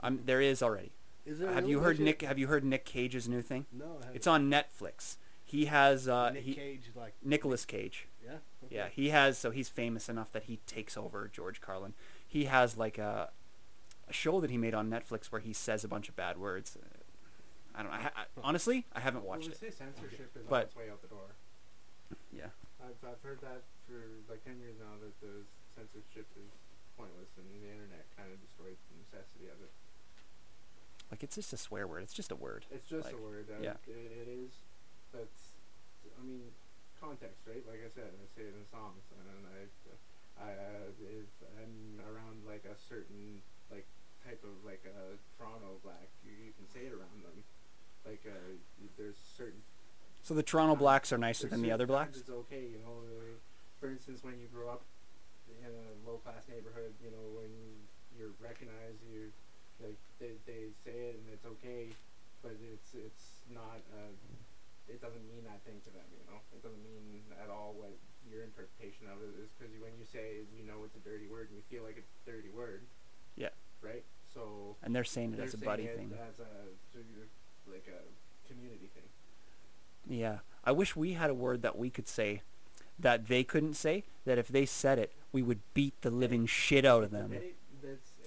I'm. 0.00 0.20
There 0.24 0.40
is 0.40 0.62
already. 0.62 0.92
Is 1.24 1.38
there 1.38 1.52
Have 1.52 1.68
you 1.68 1.80
heard 1.80 1.94
Is 1.96 2.00
it? 2.00 2.04
Nick? 2.04 2.22
Have 2.22 2.38
you 2.38 2.46
heard 2.48 2.64
Nick 2.64 2.84
Cage's 2.84 3.28
new 3.28 3.42
thing? 3.42 3.66
No, 3.72 3.98
I. 4.02 4.14
It's 4.14 4.26
on 4.26 4.50
Netflix. 4.50 5.16
He 5.44 5.66
has. 5.66 6.08
Uh, 6.08 6.30
Nick 6.30 6.42
he, 6.44 6.54
Cage, 6.54 6.90
like 6.96 7.14
Nicolas 7.22 7.64
Cage. 7.64 8.08
yeah. 8.24 8.36
Okay. 8.64 8.74
Yeah, 8.76 8.88
he 8.88 9.10
has. 9.10 9.38
So 9.38 9.50
he's 9.50 9.68
famous 9.68 10.08
enough 10.08 10.32
that 10.32 10.44
he 10.44 10.58
takes 10.66 10.96
over 10.96 11.28
George 11.32 11.60
Carlin. 11.60 11.94
He 12.26 12.44
has 12.46 12.76
like 12.76 12.98
a, 12.98 13.30
a 14.08 14.12
show 14.12 14.40
that 14.40 14.50
he 14.50 14.56
made 14.58 14.74
on 14.74 14.90
Netflix 14.90 15.26
where 15.26 15.40
he 15.40 15.52
says 15.52 15.84
a 15.84 15.88
bunch 15.88 16.08
of 16.08 16.16
bad 16.16 16.38
words. 16.38 16.76
Uh, 16.80 16.86
I 17.74 17.82
don't 17.82 17.90
know. 17.92 17.98
I, 17.98 18.10
I, 18.14 18.24
honestly, 18.42 18.86
I 18.92 19.00
haven't 19.00 19.22
Well, 19.24 19.38
watched 19.38 19.48
they 19.60 19.66
it. 19.68 19.72
say 19.72 19.84
censorship 19.84 20.30
is 20.36 20.44
But- 20.48 20.54
on 20.56 20.62
its 20.62 20.76
way 20.76 20.90
out 20.90 21.00
the 21.02 21.08
door. 21.08 21.32
Yeah. 22.32 22.50
I've, 22.82 22.98
I've 23.06 23.22
heard 23.22 23.40
that 23.42 23.62
for 23.86 24.02
like 24.28 24.42
10 24.44 24.58
years 24.58 24.74
now 24.80 24.98
that 25.00 25.14
the 25.22 25.46
censorship 25.72 26.26
is 26.36 26.50
pointless 26.98 27.30
and 27.38 27.46
the 27.48 27.62
internet 27.70 28.04
kind 28.18 28.28
of 28.28 28.36
destroys 28.42 28.76
the 28.90 28.96
necessity 29.00 29.46
of 29.48 29.56
it. 29.62 29.70
Like 31.12 31.22
it's 31.22 31.36
just 31.36 31.52
a 31.52 31.60
swear 31.60 31.86
word. 31.86 32.02
It's 32.02 32.16
just 32.16 32.32
a 32.32 32.40
word. 32.40 32.64
It's 32.72 32.88
just 32.88 33.12
Like, 33.12 33.20
a 33.20 33.20
word. 33.20 33.46
Uh, 33.52 33.60
yeah. 33.60 33.76
It, 33.84 34.24
it 34.24 34.28
is. 34.32 34.64
That's, 35.12 35.52
I 36.16 36.24
mean, 36.24 36.48
context, 36.96 37.44
right? 37.44 37.60
Like 37.68 37.84
I 37.84 37.92
said, 37.92 38.16
I 38.16 38.24
say 38.32 38.48
it 38.48 38.56
in 38.56 38.64
songs 38.72 39.04
and 39.12 39.44
I, 39.44 39.68
I, 40.40 40.50
uh, 40.56 40.88
if 41.04 41.28
I'm 41.60 42.00
around 42.08 42.48
like 42.48 42.64
a 42.64 42.72
certain 42.88 43.44
like 43.68 43.84
type 44.24 44.40
of 44.40 44.56
like 44.64 44.82
a 44.88 45.18
Toronto 45.36 45.76
black. 45.84 46.08
You, 46.24 46.32
you 46.32 46.52
can 46.56 46.64
say 46.70 46.86
it 46.88 46.94
around 46.96 47.20
them. 47.20 47.44
Like 48.06 48.24
uh, 48.24 48.56
there's 48.96 49.20
certain 49.36 49.60
So 50.22 50.34
the 50.34 50.42
Toronto 50.42 50.76
blacks 50.76 51.12
are 51.12 51.18
nicer 51.18 51.46
than 51.46 51.62
the 51.62 51.72
other 51.72 51.86
blacks. 51.86 52.18
It's 52.18 52.30
okay, 52.30 52.72
you 52.72 52.80
know. 52.80 53.04
for 53.78 53.90
instance, 53.90 54.24
when 54.24 54.40
you 54.40 54.48
grow 54.48 54.70
up 54.70 54.82
in 55.60 55.68
a 55.68 56.08
low 56.08 56.18
class 56.24 56.48
neighborhood, 56.48 56.94
you 57.04 57.10
know, 57.10 57.36
when 57.36 57.52
you're 58.16 58.34
recognized, 58.40 59.04
you 59.12 59.30
like 59.82 59.98
they, 60.18 60.38
they 60.46 60.70
say 60.86 61.12
it 61.12 61.20
and 61.20 61.26
it's 61.34 61.46
okay, 61.58 61.90
but 62.42 62.54
it's 62.62 62.94
it's 62.94 63.42
not. 63.50 63.82
Uh, 63.92 64.14
it 64.90 64.98
doesn't 64.98 65.22
mean 65.30 65.46
that 65.46 65.62
thing 65.62 65.78
to 65.86 65.90
them, 65.94 66.06
you 66.10 66.24
know. 66.26 66.38
It 66.54 66.62
doesn't 66.62 66.82
mean 66.82 67.22
at 67.38 67.50
all 67.50 67.74
what 67.78 67.94
your 68.26 68.42
interpretation 68.42 69.06
of 69.10 69.22
it 69.22 69.34
is, 69.42 69.50
because 69.54 69.70
when 69.78 69.94
you 69.98 70.06
say 70.06 70.46
you 70.54 70.64
know 70.66 70.82
it's 70.86 70.96
a 70.96 71.02
dirty 71.06 71.26
word 71.26 71.50
and 71.50 71.58
you 71.58 71.64
feel 71.70 71.82
like 71.86 71.98
it's 71.98 72.10
a 72.22 72.30
dirty 72.30 72.50
word. 72.50 72.82
Yeah. 73.36 73.54
Right. 73.82 74.04
So. 74.34 74.76
And 74.82 74.94
they're 74.94 75.04
saying 75.04 75.34
it 75.34 75.36
they're 75.36 75.46
as 75.46 75.54
a 75.54 75.58
buddy 75.58 75.84
it 75.84 75.96
thing. 75.96 76.10
As 76.14 76.38
a 76.40 76.50
like 77.70 77.86
a 77.88 78.48
community 78.48 78.90
thing. 78.94 79.08
Yeah. 80.08 80.38
I 80.64 80.72
wish 80.72 80.94
we 80.96 81.14
had 81.14 81.30
a 81.30 81.34
word 81.34 81.62
that 81.62 81.78
we 81.78 81.90
could 81.90 82.08
say 82.08 82.42
that 82.98 83.26
they 83.26 83.42
couldn't 83.42 83.74
say, 83.74 84.04
that 84.24 84.38
if 84.38 84.48
they 84.48 84.66
said 84.66 84.98
it, 84.98 85.12
we 85.32 85.42
would 85.42 85.60
beat 85.74 86.00
the 86.02 86.10
living 86.10 86.46
shit 86.46 86.84
out 86.84 87.02
of 87.02 87.10
them. 87.10 87.30
Debate, 87.30 87.40
that's- 87.40 87.50
it's 87.52 87.61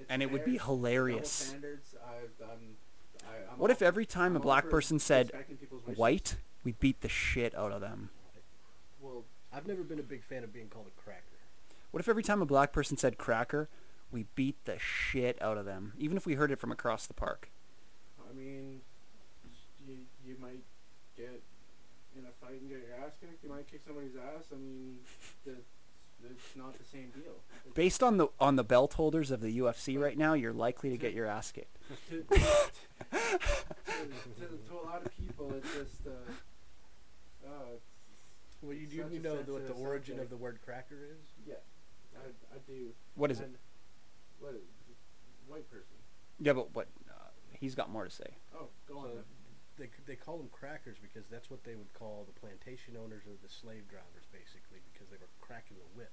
And 0.10 0.22
it 0.22 0.32
would 0.32 0.46
be 0.46 0.58
hilarious. 0.58 1.32
standards, 1.32 1.96
I, 2.06 2.44
I'm, 2.44 2.78
I, 3.24 3.52
I'm 3.52 3.58
What 3.58 3.72
if 3.72 3.82
every 3.82 4.06
time 4.06 4.36
a 4.36 4.40
black 4.40 4.70
person 4.70 5.00
said 5.00 5.28
respecting 5.28 5.58
people's 5.58 5.86
wishes. 5.86 5.98
white, 5.98 6.36
we 6.64 6.74
beat 6.74 7.02
the 7.02 7.10
shit 7.10 7.56
out 7.56 7.72
of 7.72 7.82
them? 7.82 8.10
Well, 9.02 9.24
I've 9.54 9.68
never 9.68 9.84
been 9.84 10.00
a 10.00 10.04
big 10.04 10.24
fan 10.24 10.44
of 10.44 10.54
being 10.54 10.68
called 10.68 10.88
a 10.88 11.02
cracker. 11.02 11.22
What 11.92 12.02
if 12.02 12.10
every 12.10 12.24
time 12.24 12.42
a 12.42 12.46
black 12.46 12.72
person 12.74 12.98
said 12.98 13.18
cracker, 13.18 13.70
we 14.12 14.26
beat 14.36 14.58
the 14.66 14.78
shit 14.78 15.42
out 15.42 15.58
of 15.58 15.66
them, 15.66 15.94
even 15.98 16.18
if 16.18 16.26
we 16.26 16.36
heard 16.36 16.52
it 16.52 16.60
from 16.60 16.72
across 16.72 17.08
the 17.08 17.14
park? 17.14 17.50
I 18.20 18.34
mean, 18.38 18.82
you 19.88 19.98
you 20.26 20.36
might 20.42 20.64
get 21.16 21.42
in 22.18 22.26
a 22.26 22.46
fight 22.46 22.60
and 22.60 22.70
get 22.70 22.80
your 22.80 23.06
ass 23.06 23.14
kicked. 23.20 23.44
You 23.44 23.50
might 23.50 23.70
kick 23.70 23.82
somebody's 23.86 24.16
ass. 24.16 24.46
I 24.52 24.56
mean, 24.56 24.98
that's 25.46 25.72
it's 26.32 26.56
not 26.56 26.78
the 26.78 26.84
same 26.86 27.10
deal. 27.12 27.24
It's- 27.24 27.74
Based 27.74 28.02
on 28.04 28.18
the 28.18 28.28
on 28.40 28.56
the 28.56 28.64
belt 28.64 28.94
holders 28.94 29.32
of 29.32 29.42
the 29.42 29.58
UFC 29.60 30.00
right 30.00 30.18
now, 30.18 30.34
you're 30.34 30.54
likely 30.54 30.90
to 30.92 30.98
get 30.98 31.14
your 31.14 31.26
ass 31.26 31.52
kicked. 31.52 31.78
to, 32.10 32.18
to, 32.24 32.36
to, 32.36 32.40
to 34.70 34.74
a 34.74 34.84
lot 34.86 35.06
of 35.06 35.12
people, 35.18 35.54
it's 35.58 35.68
just 35.74 36.08
uh, 36.08 36.12
uh, 37.48 37.50
it's, 37.76 37.86
Well, 38.62 38.74
you 38.74 38.88
do 38.88 38.96
you 38.96 39.20
know 39.20 39.36
what 39.36 39.46
the 39.46 39.54
sensitive 39.54 39.78
origin 39.78 40.20
of 40.20 40.30
the 40.30 40.38
word 40.38 40.60
cracker 40.64 40.96
is? 41.12 41.28
yeah, 41.48 41.56
I, 42.16 42.28
I 42.56 42.60
do. 42.68 42.90
What 43.16 43.32
is 43.32 43.40
it? 43.40 43.46
And 43.46 43.56
What 44.40 44.54
is 44.54 44.62
white 45.48 45.70
person? 45.70 45.96
Yeah, 46.40 46.54
but 46.54 46.74
what? 46.76 46.88
Uh, 47.10 47.14
he's 47.60 47.76
got 47.76 47.90
more 47.90 48.06
to 48.06 48.12
say. 48.12 48.38
Oh, 48.58 48.68
go 48.88 49.00
on 49.00 49.04
So 49.04 49.10
then. 49.16 49.24
They 49.78 49.90
they 50.06 50.16
call 50.16 50.38
them 50.38 50.50
crackers 50.52 50.98
because 51.02 51.28
that's 51.30 51.50
what 51.50 51.64
they 51.64 51.76
would 51.76 51.92
call 51.94 52.26
the 52.28 52.38
plantation 52.40 52.96
owners 52.98 53.24
or 53.28 53.36
the 53.42 53.50
slave 53.52 53.88
drivers, 53.90 54.26
basically, 54.32 54.80
because 54.94 55.10
they 55.10 55.18
were 55.18 55.30
cracking 55.42 55.78
the 55.78 55.90
whip. 55.98 56.12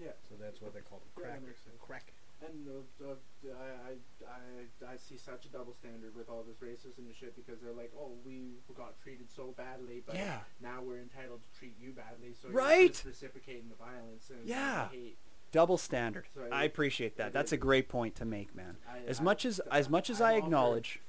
Yeah. 0.00 0.12
So 0.28 0.34
that's 0.40 0.60
why 0.60 0.68
they 0.74 0.80
call 0.80 0.98
them 0.98 1.12
crackers. 1.14 1.58
sense. 1.62 1.78
Crack. 1.80 2.12
And 2.44 2.66
uh, 2.68 3.06
uh, 3.06 3.14
I, 3.54 3.94
I, 4.26 4.90
I, 4.90 4.92
I 4.94 4.96
see 4.96 5.16
such 5.16 5.46
a 5.46 5.48
double 5.48 5.72
standard 5.72 6.16
with 6.16 6.28
all 6.28 6.42
this 6.42 6.58
racism 6.58 7.06
and 7.06 7.14
shit 7.14 7.36
because 7.36 7.60
they're 7.62 7.72
like, 7.72 7.92
oh, 7.96 8.10
we 8.26 8.58
got 8.76 9.00
treated 9.00 9.30
so 9.30 9.54
badly, 9.56 10.02
but 10.04 10.16
Yeah. 10.16 10.40
now 10.60 10.82
we're 10.82 10.98
entitled 10.98 11.40
to 11.46 11.58
treat 11.58 11.76
you 11.80 11.92
badly, 11.92 12.34
so 12.34 12.48
Right. 12.50 12.80
you're 12.80 12.88
just 12.88 13.04
reciprocating 13.04 13.68
the 13.70 13.76
violence 13.76 14.28
and 14.30 14.46
Yeah. 14.48 14.88
the 14.90 14.98
hate. 14.98 15.18
Double 15.52 15.78
standard. 15.78 16.26
I 16.50 16.64
appreciate 16.64 17.16
that. 17.16 17.32
That's 17.32 17.52
a 17.52 17.56
great 17.56 17.88
point 17.88 18.16
to 18.16 18.24
make, 18.24 18.54
man. 18.54 18.76
As 19.06 19.20
much 19.20 19.44
as 19.46 19.60
as 19.70 19.88
much 19.88 20.10
as 20.10 20.20
I 20.20 20.32
acknowledge, 20.34 21.00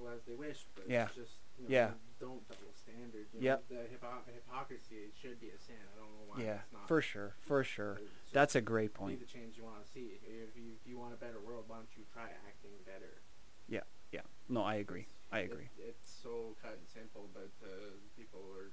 people 0.00 0.12
as 0.12 0.22
they 0.24 0.34
wish, 0.34 0.66
but 0.74 0.88
Yeah. 0.88 1.06
it's 1.06 1.14
just 1.14 1.32
you 1.58 1.64
know, 1.68 1.70
Yeah. 1.74 1.92
don't 2.18 2.46
double 2.48 2.72
standard. 2.72 3.26
You 3.34 3.40
Yep. 3.40 3.70
know, 3.70 3.76
the 3.82 3.88
hypo- 3.90 4.24
hypocrisy 4.32 5.04
it 5.04 5.14
should 5.16 5.38
be 5.40 5.50
a 5.50 5.58
sin. 5.58 5.76
I 5.92 5.96
don't 5.98 6.12
know 6.14 6.24
why 6.26 6.42
yeah, 6.42 6.62
it's 6.62 6.72
not. 6.72 6.88
for 6.88 7.02
sure, 7.02 7.36
for 7.40 7.62
sure. 7.64 8.00
That's 8.32 8.54
a 8.54 8.60
great 8.62 8.94
be 8.94 8.98
point. 8.98 9.20
the 9.20 9.26
change 9.26 9.56
you 9.58 9.64
want 9.64 9.84
to 9.84 9.90
see. 9.90 10.18
If 10.24 10.56
you, 10.56 10.72
if 10.80 10.86
you 10.86 10.96
want 10.98 11.12
a 11.12 11.16
better 11.18 11.38
world, 11.40 11.68
why 11.68 11.76
don't 11.76 11.96
you 11.96 12.04
try 12.12 12.30
acting 12.46 12.72
better? 12.86 13.20
Yeah, 13.68 13.82
yeah. 14.10 14.22
No, 14.48 14.62
I 14.62 14.76
agree. 14.76 15.06
I 15.30 15.40
It- 15.40 15.52
agree. 15.52 15.68
it's 15.78 16.08
so 16.08 16.56
cut 16.62 16.72
and 16.78 16.88
simple, 16.88 17.28
but 17.34 17.50
uh, 17.62 17.68
people 18.16 18.40
are 18.56 18.70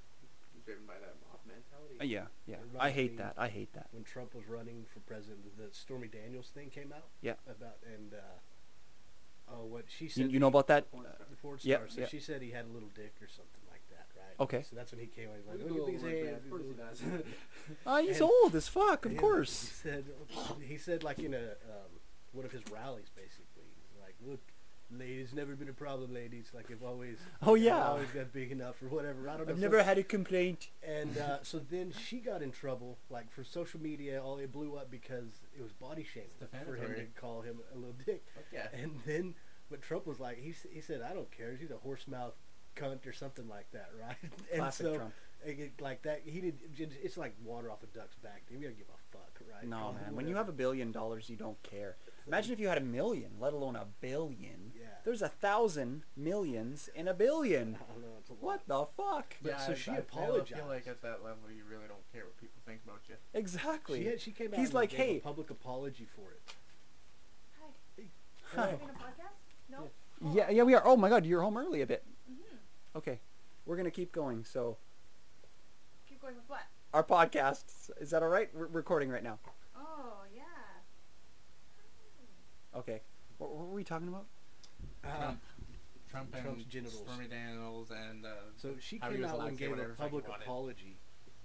driven 0.64 0.86
by 0.86 0.98
that 0.98 1.20
mob 1.20 1.40
mentality. 1.46 2.00
Uh, 2.00 2.04
yeah, 2.04 2.28
yeah. 2.46 2.62
I 2.78 2.90
hate 2.90 3.16
that. 3.18 3.34
I 3.36 3.48
hate 3.48 3.72
that. 3.74 3.88
When 3.92 4.04
Trump 4.04 4.34
was 4.34 4.46
running 4.46 4.86
for 4.86 5.00
president, 5.00 5.56
the 5.58 5.72
Stormy 5.72 6.08
Daniels 6.08 6.50
thing 6.50 6.70
came 6.70 6.92
out. 6.92 7.10
Yeah. 7.20 7.34
About 7.46 7.78
and 7.84 8.14
uh, 8.14 8.18
oh, 9.52 9.64
what 9.66 9.84
she 9.88 10.08
said. 10.08 10.30
you 10.32 10.38
know 10.40 10.48
about 10.48 10.66
that? 10.68 10.90
Porn 10.90 11.04
star. 11.04 11.26
the 11.30 11.36
porn 11.36 11.58
Yep, 11.62 11.78
star. 11.80 11.88
So 11.94 12.00
yep. 12.00 12.10
she 12.10 12.20
said 12.20 12.42
he 12.42 12.50
had 12.50 12.64
a 12.66 12.72
little 12.72 12.88
dick 12.94 13.14
or 13.22 13.28
something 13.28 13.62
like 13.70 13.82
that, 13.90 14.06
right? 14.16 14.34
Okay. 14.44 14.62
So 14.68 14.76
that's 14.76 14.92
when 14.92 15.00
he 15.00 15.06
came 15.06 15.28
out. 15.28 15.36
He's 15.38 15.46
like, 15.46 15.58
Look 15.58 15.70
at 15.70 15.76
"Look 15.76 15.86
these 15.86 16.02
hands." 16.02 16.44
Of 16.44 16.50
course 16.50 16.62
he 16.66 16.74
does. 16.74 17.02
Uh, 17.86 17.98
he's 18.02 18.20
And- 18.20 18.30
old 18.30 18.54
as 18.54 18.68
fuck. 18.68 19.06
Of 19.06 19.16
course. 19.16 19.60
He 19.82 19.88
said, 19.88 20.04
he 20.60 20.76
said 20.78 21.02
like 21.04 21.18
in 21.18 21.34
a 21.34 21.38
um, 21.38 21.90
one 22.32 22.44
of 22.44 22.52
his 22.52 22.62
rallies, 22.70 23.10
basically, 23.16 23.64
like, 24.00 24.14
look, 24.24 24.40
ladies, 24.90 25.32
never 25.34 25.54
been 25.54 25.68
a 25.68 25.72
problem, 25.72 26.12
ladies. 26.14 26.46
Like 26.54 26.70
I've 26.70 26.82
always, 26.82 27.18
Oh, 27.42 27.54
I've 27.56 27.62
yeah. 27.62 27.88
always 27.88 28.08
got 28.10 28.32
big 28.32 28.50
enough 28.52 28.82
or 28.82 28.86
whatever. 28.88 29.28
I 29.28 29.36
don't 29.36 29.46
know. 29.46 29.52
I've 29.52 29.56
some- 29.56 29.60
never 29.60 29.82
had 29.82 29.98
a 29.98 30.02
complaint. 30.02 30.68
And 30.86 31.16
uh, 31.18 31.38
so 31.42 31.58
then 31.58 31.92
she 31.92 32.18
got 32.18 32.42
in 32.42 32.50
trouble, 32.50 32.98
like 33.10 33.30
for 33.30 33.44
social 33.44 33.80
media. 33.80 34.22
All 34.22 34.38
it 34.38 34.52
blew 34.52 34.76
up 34.76 34.90
because 34.90 35.42
it 35.56 35.62
was 35.62 35.72
body 35.72 36.04
shaming 36.04 36.30
for 36.64 36.74
him 36.76 36.94
to 36.94 37.04
call 37.20 37.42
him 37.42 37.58
a 37.74 37.76
little 37.76 37.96
dick. 38.04 38.24
Fuck 38.34 38.44
yeah. 38.52 38.68
And 38.72 38.92
then, 39.06 39.34
but 39.70 39.82
Trump 39.82 40.06
was 40.06 40.20
like, 40.20 40.38
he 40.38 40.54
he 40.72 40.80
said, 40.80 41.02
I 41.02 41.12
don't 41.14 41.30
care. 41.30 41.56
He's 41.58 41.70
a 41.70 41.76
horse 41.76 42.06
mouth 42.08 42.34
cunt 42.76 43.06
or 43.06 43.12
something 43.12 43.48
like 43.48 43.70
that, 43.72 43.90
right? 44.00 44.16
And 44.52 44.60
Classic 44.60 44.86
so, 44.86 44.96
Trump. 44.96 45.12
it- 45.44 45.58
it- 45.58 45.80
like 45.80 46.02
that, 46.02 46.22
he 46.24 46.40
did. 46.40 46.58
It's 47.02 47.16
like 47.16 47.34
water 47.44 47.70
off 47.70 47.82
a 47.82 47.86
duck's 47.86 48.16
back. 48.16 48.42
We 48.50 48.56
don't 48.64 48.76
give 48.78 48.86
a 48.88 49.16
fuck, 49.16 49.40
right? 49.52 49.68
No, 49.68 49.76
Call 49.76 49.92
him 49.92 50.00
man. 50.06 50.16
When 50.16 50.28
you 50.28 50.36
have 50.36 50.48
a 50.48 50.52
billion 50.52 50.92
dollars, 50.92 51.28
you 51.28 51.36
don't 51.36 51.60
care. 51.62 51.96
Imagine 52.26 52.52
if 52.52 52.60
you 52.60 52.68
had 52.68 52.76
a 52.76 52.82
million, 52.82 53.30
let 53.40 53.54
alone 53.54 53.74
a 53.74 53.86
billion. 54.02 54.72
Yeah. 54.98 55.04
There's 55.04 55.22
a 55.22 55.28
thousand 55.28 56.02
millions 56.16 56.88
in 56.94 57.08
a 57.08 57.14
billion. 57.14 57.72
Know, 57.72 57.78
a. 58.30 58.34
What 58.44 58.66
the 58.68 58.86
fuck? 58.96 59.34
But 59.42 59.60
so 59.60 59.72
I- 59.72 59.74
she 59.74 59.90
I 59.90 59.94
feel- 59.94 60.02
apologized. 60.02 60.52
I 60.54 60.56
feel 60.58 60.66
like 60.68 60.86
at 60.86 61.02
that 61.02 61.22
level, 61.24 61.50
you 61.54 61.62
really 61.68 61.86
don't 61.88 62.04
care 62.12 62.24
what 62.24 62.36
people 62.38 62.60
think 62.66 62.80
about 62.84 63.00
you. 63.08 63.14
Exactly. 63.34 64.00
She, 64.02 64.06
had, 64.08 64.20
she 64.20 64.30
came 64.32 64.48
out 64.52 64.58
He's 64.58 64.68
and 64.68 64.74
like, 64.74 64.90
gave 64.90 65.00
a 65.00 65.02
"Hey." 65.02 65.18
public 65.20 65.50
apology 65.50 66.06
for 66.14 66.32
it. 66.32 66.40
Hi. 67.60 68.56
Huh. 68.56 68.62
Are 68.62 68.66
we 68.66 68.70
having 68.72 68.88
a 68.88 68.92
podcast? 68.98 69.70
No. 69.70 69.90
Yeah, 70.34 70.50
yeah, 70.50 70.62
we 70.64 70.74
are. 70.74 70.82
Oh 70.86 70.96
my 70.96 71.08
God, 71.08 71.24
you're 71.26 71.42
home 71.42 71.56
early 71.56 71.80
a 71.82 71.86
bit. 71.86 72.02
Mm-hmm. 72.30 72.98
Okay, 72.98 73.20
we're 73.66 73.76
gonna 73.76 73.90
keep 73.90 74.10
going. 74.12 74.44
So 74.44 74.76
Keep 76.08 76.20
going 76.22 76.34
with 76.34 76.44
what? 76.48 76.62
our 76.92 77.04
podcast 77.04 77.90
is 78.00 78.10
that 78.10 78.22
all 78.22 78.28
right? 78.28 78.48
We're 78.54 78.66
recording 78.66 79.10
right 79.10 79.22
now. 79.22 79.38
Oh 79.76 80.22
yeah. 80.34 80.42
Okay. 82.78 83.02
What, 83.38 83.50
what 83.54 83.66
were 83.68 83.74
we 83.74 83.84
talking 83.84 84.08
about? 84.08 84.26
Trump, 85.16 85.40
Trump 86.10 86.34
and 86.34 86.42
Trump's 86.44 86.64
genitals. 86.64 87.02
Stormy 87.06 87.26
Daniels 87.28 87.90
and 87.90 88.24
uh, 88.26 88.28
So 88.56 88.74
she 88.80 88.98
came 88.98 89.24
out 89.24 89.40
and 89.48 89.56
gave 89.58 89.68
a 89.68 89.72
whatever 89.72 89.88
the 89.92 89.94
fuck 89.96 90.06
he 90.10 90.10
public 90.20 90.24
apology 90.42 90.96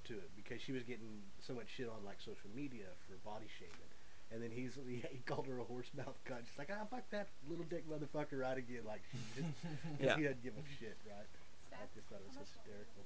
to 0.05 0.13
it 0.15 0.29
because 0.35 0.61
she 0.61 0.71
was 0.71 0.83
getting 0.83 1.21
so 1.39 1.53
much 1.53 1.67
shit 1.75 1.87
on 1.87 2.03
like 2.05 2.19
social 2.19 2.49
media 2.55 2.85
for 3.07 3.15
body 3.27 3.47
shaming. 3.59 3.91
And 4.31 4.41
then 4.41 4.49
he's 4.51 4.73
he, 4.87 5.03
he 5.11 5.19
called 5.25 5.47
her 5.47 5.59
a 5.59 5.63
horse 5.63 5.91
mouth 5.95 6.17
cunt. 6.25 6.45
She's 6.49 6.57
like, 6.57 6.69
ah, 6.71 6.85
fuck 6.89 7.09
that 7.11 7.27
little 7.49 7.65
dick 7.65 7.85
motherfucker 7.89 8.39
right 8.41 8.57
again. 8.57 8.81
Like, 8.85 9.03
she 9.11 9.17
just, 9.41 9.53
'cause 9.61 9.99
Yeah. 9.99 10.17
he 10.17 10.23
doesn't 10.23 10.43
give 10.43 10.53
a 10.57 10.65
shit, 10.79 10.97
right? 11.07 11.27
I 11.71 11.85
just 11.95 12.07
thought 12.07 12.19
it 12.19 12.27
was 12.27 12.37
hysterical. 12.37 13.03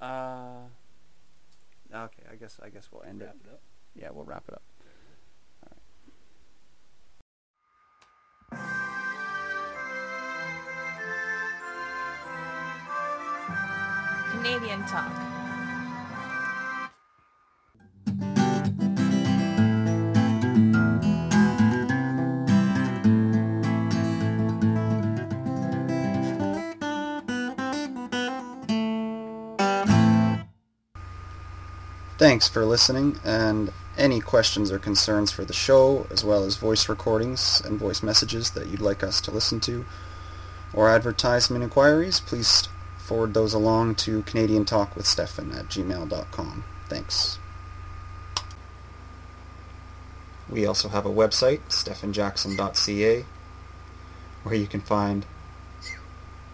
Uh. 0.00 0.68
Okay, 1.92 2.22
I 2.30 2.36
guess 2.36 2.60
I 2.62 2.68
guess 2.68 2.88
we'll 2.92 3.02
end 3.02 3.20
Wrap 3.22 3.34
it. 3.34 3.48
it 3.48 3.52
up. 3.52 3.60
Yeah, 3.94 4.08
we'll 4.12 4.24
wrap 4.24 4.44
it 4.48 4.54
up. 4.54 4.62
Canadian 14.30 14.84
talk. 14.86 15.12
Thanks 32.18 32.48
for 32.48 32.64
listening, 32.64 33.16
and 33.24 33.70
any 33.98 34.20
questions 34.20 34.70
or 34.70 34.78
concerns 34.78 35.30
for 35.30 35.44
the 35.44 35.52
show, 35.52 36.06
as 36.10 36.24
well 36.24 36.44
as 36.44 36.56
voice 36.56 36.88
recordings 36.88 37.60
and 37.64 37.78
voice 37.78 38.02
messages 38.02 38.50
that 38.52 38.68
you'd 38.68 38.80
like 38.80 39.02
us 39.02 39.20
to 39.22 39.30
listen 39.30 39.60
to, 39.60 39.84
or 40.72 40.88
advertisement 40.88 41.64
inquiries, 41.64 42.20
please 42.20 42.68
forward 42.98 43.34
those 43.34 43.54
along 43.54 43.96
to 43.96 44.22
Canadian 44.22 44.64
Talk 44.64 44.94
with 44.94 45.06
Stefan 45.06 45.52
at 45.52 45.66
gmail.com. 45.66 46.64
Thanks. 46.88 47.38
We 50.48 50.64
also 50.64 50.88
have 50.88 51.04
a 51.04 51.10
website, 51.10 51.60
stephenjackson.ca, 51.68 53.24
where 54.42 54.54
you 54.54 54.66
can 54.66 54.80
find 54.80 55.26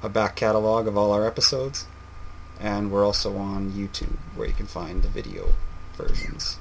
a 0.02 0.08
back 0.08 0.36
catalog 0.36 0.86
of 0.86 0.96
all 0.96 1.12
our 1.12 1.26
episodes. 1.26 1.86
And 2.60 2.90
we're 2.90 3.04
also 3.04 3.36
on 3.36 3.72
YouTube, 3.72 4.16
where 4.36 4.46
you 4.46 4.54
can 4.54 4.66
find 4.66 5.02
the 5.02 5.08
video 5.08 5.54
versions. 5.96 6.58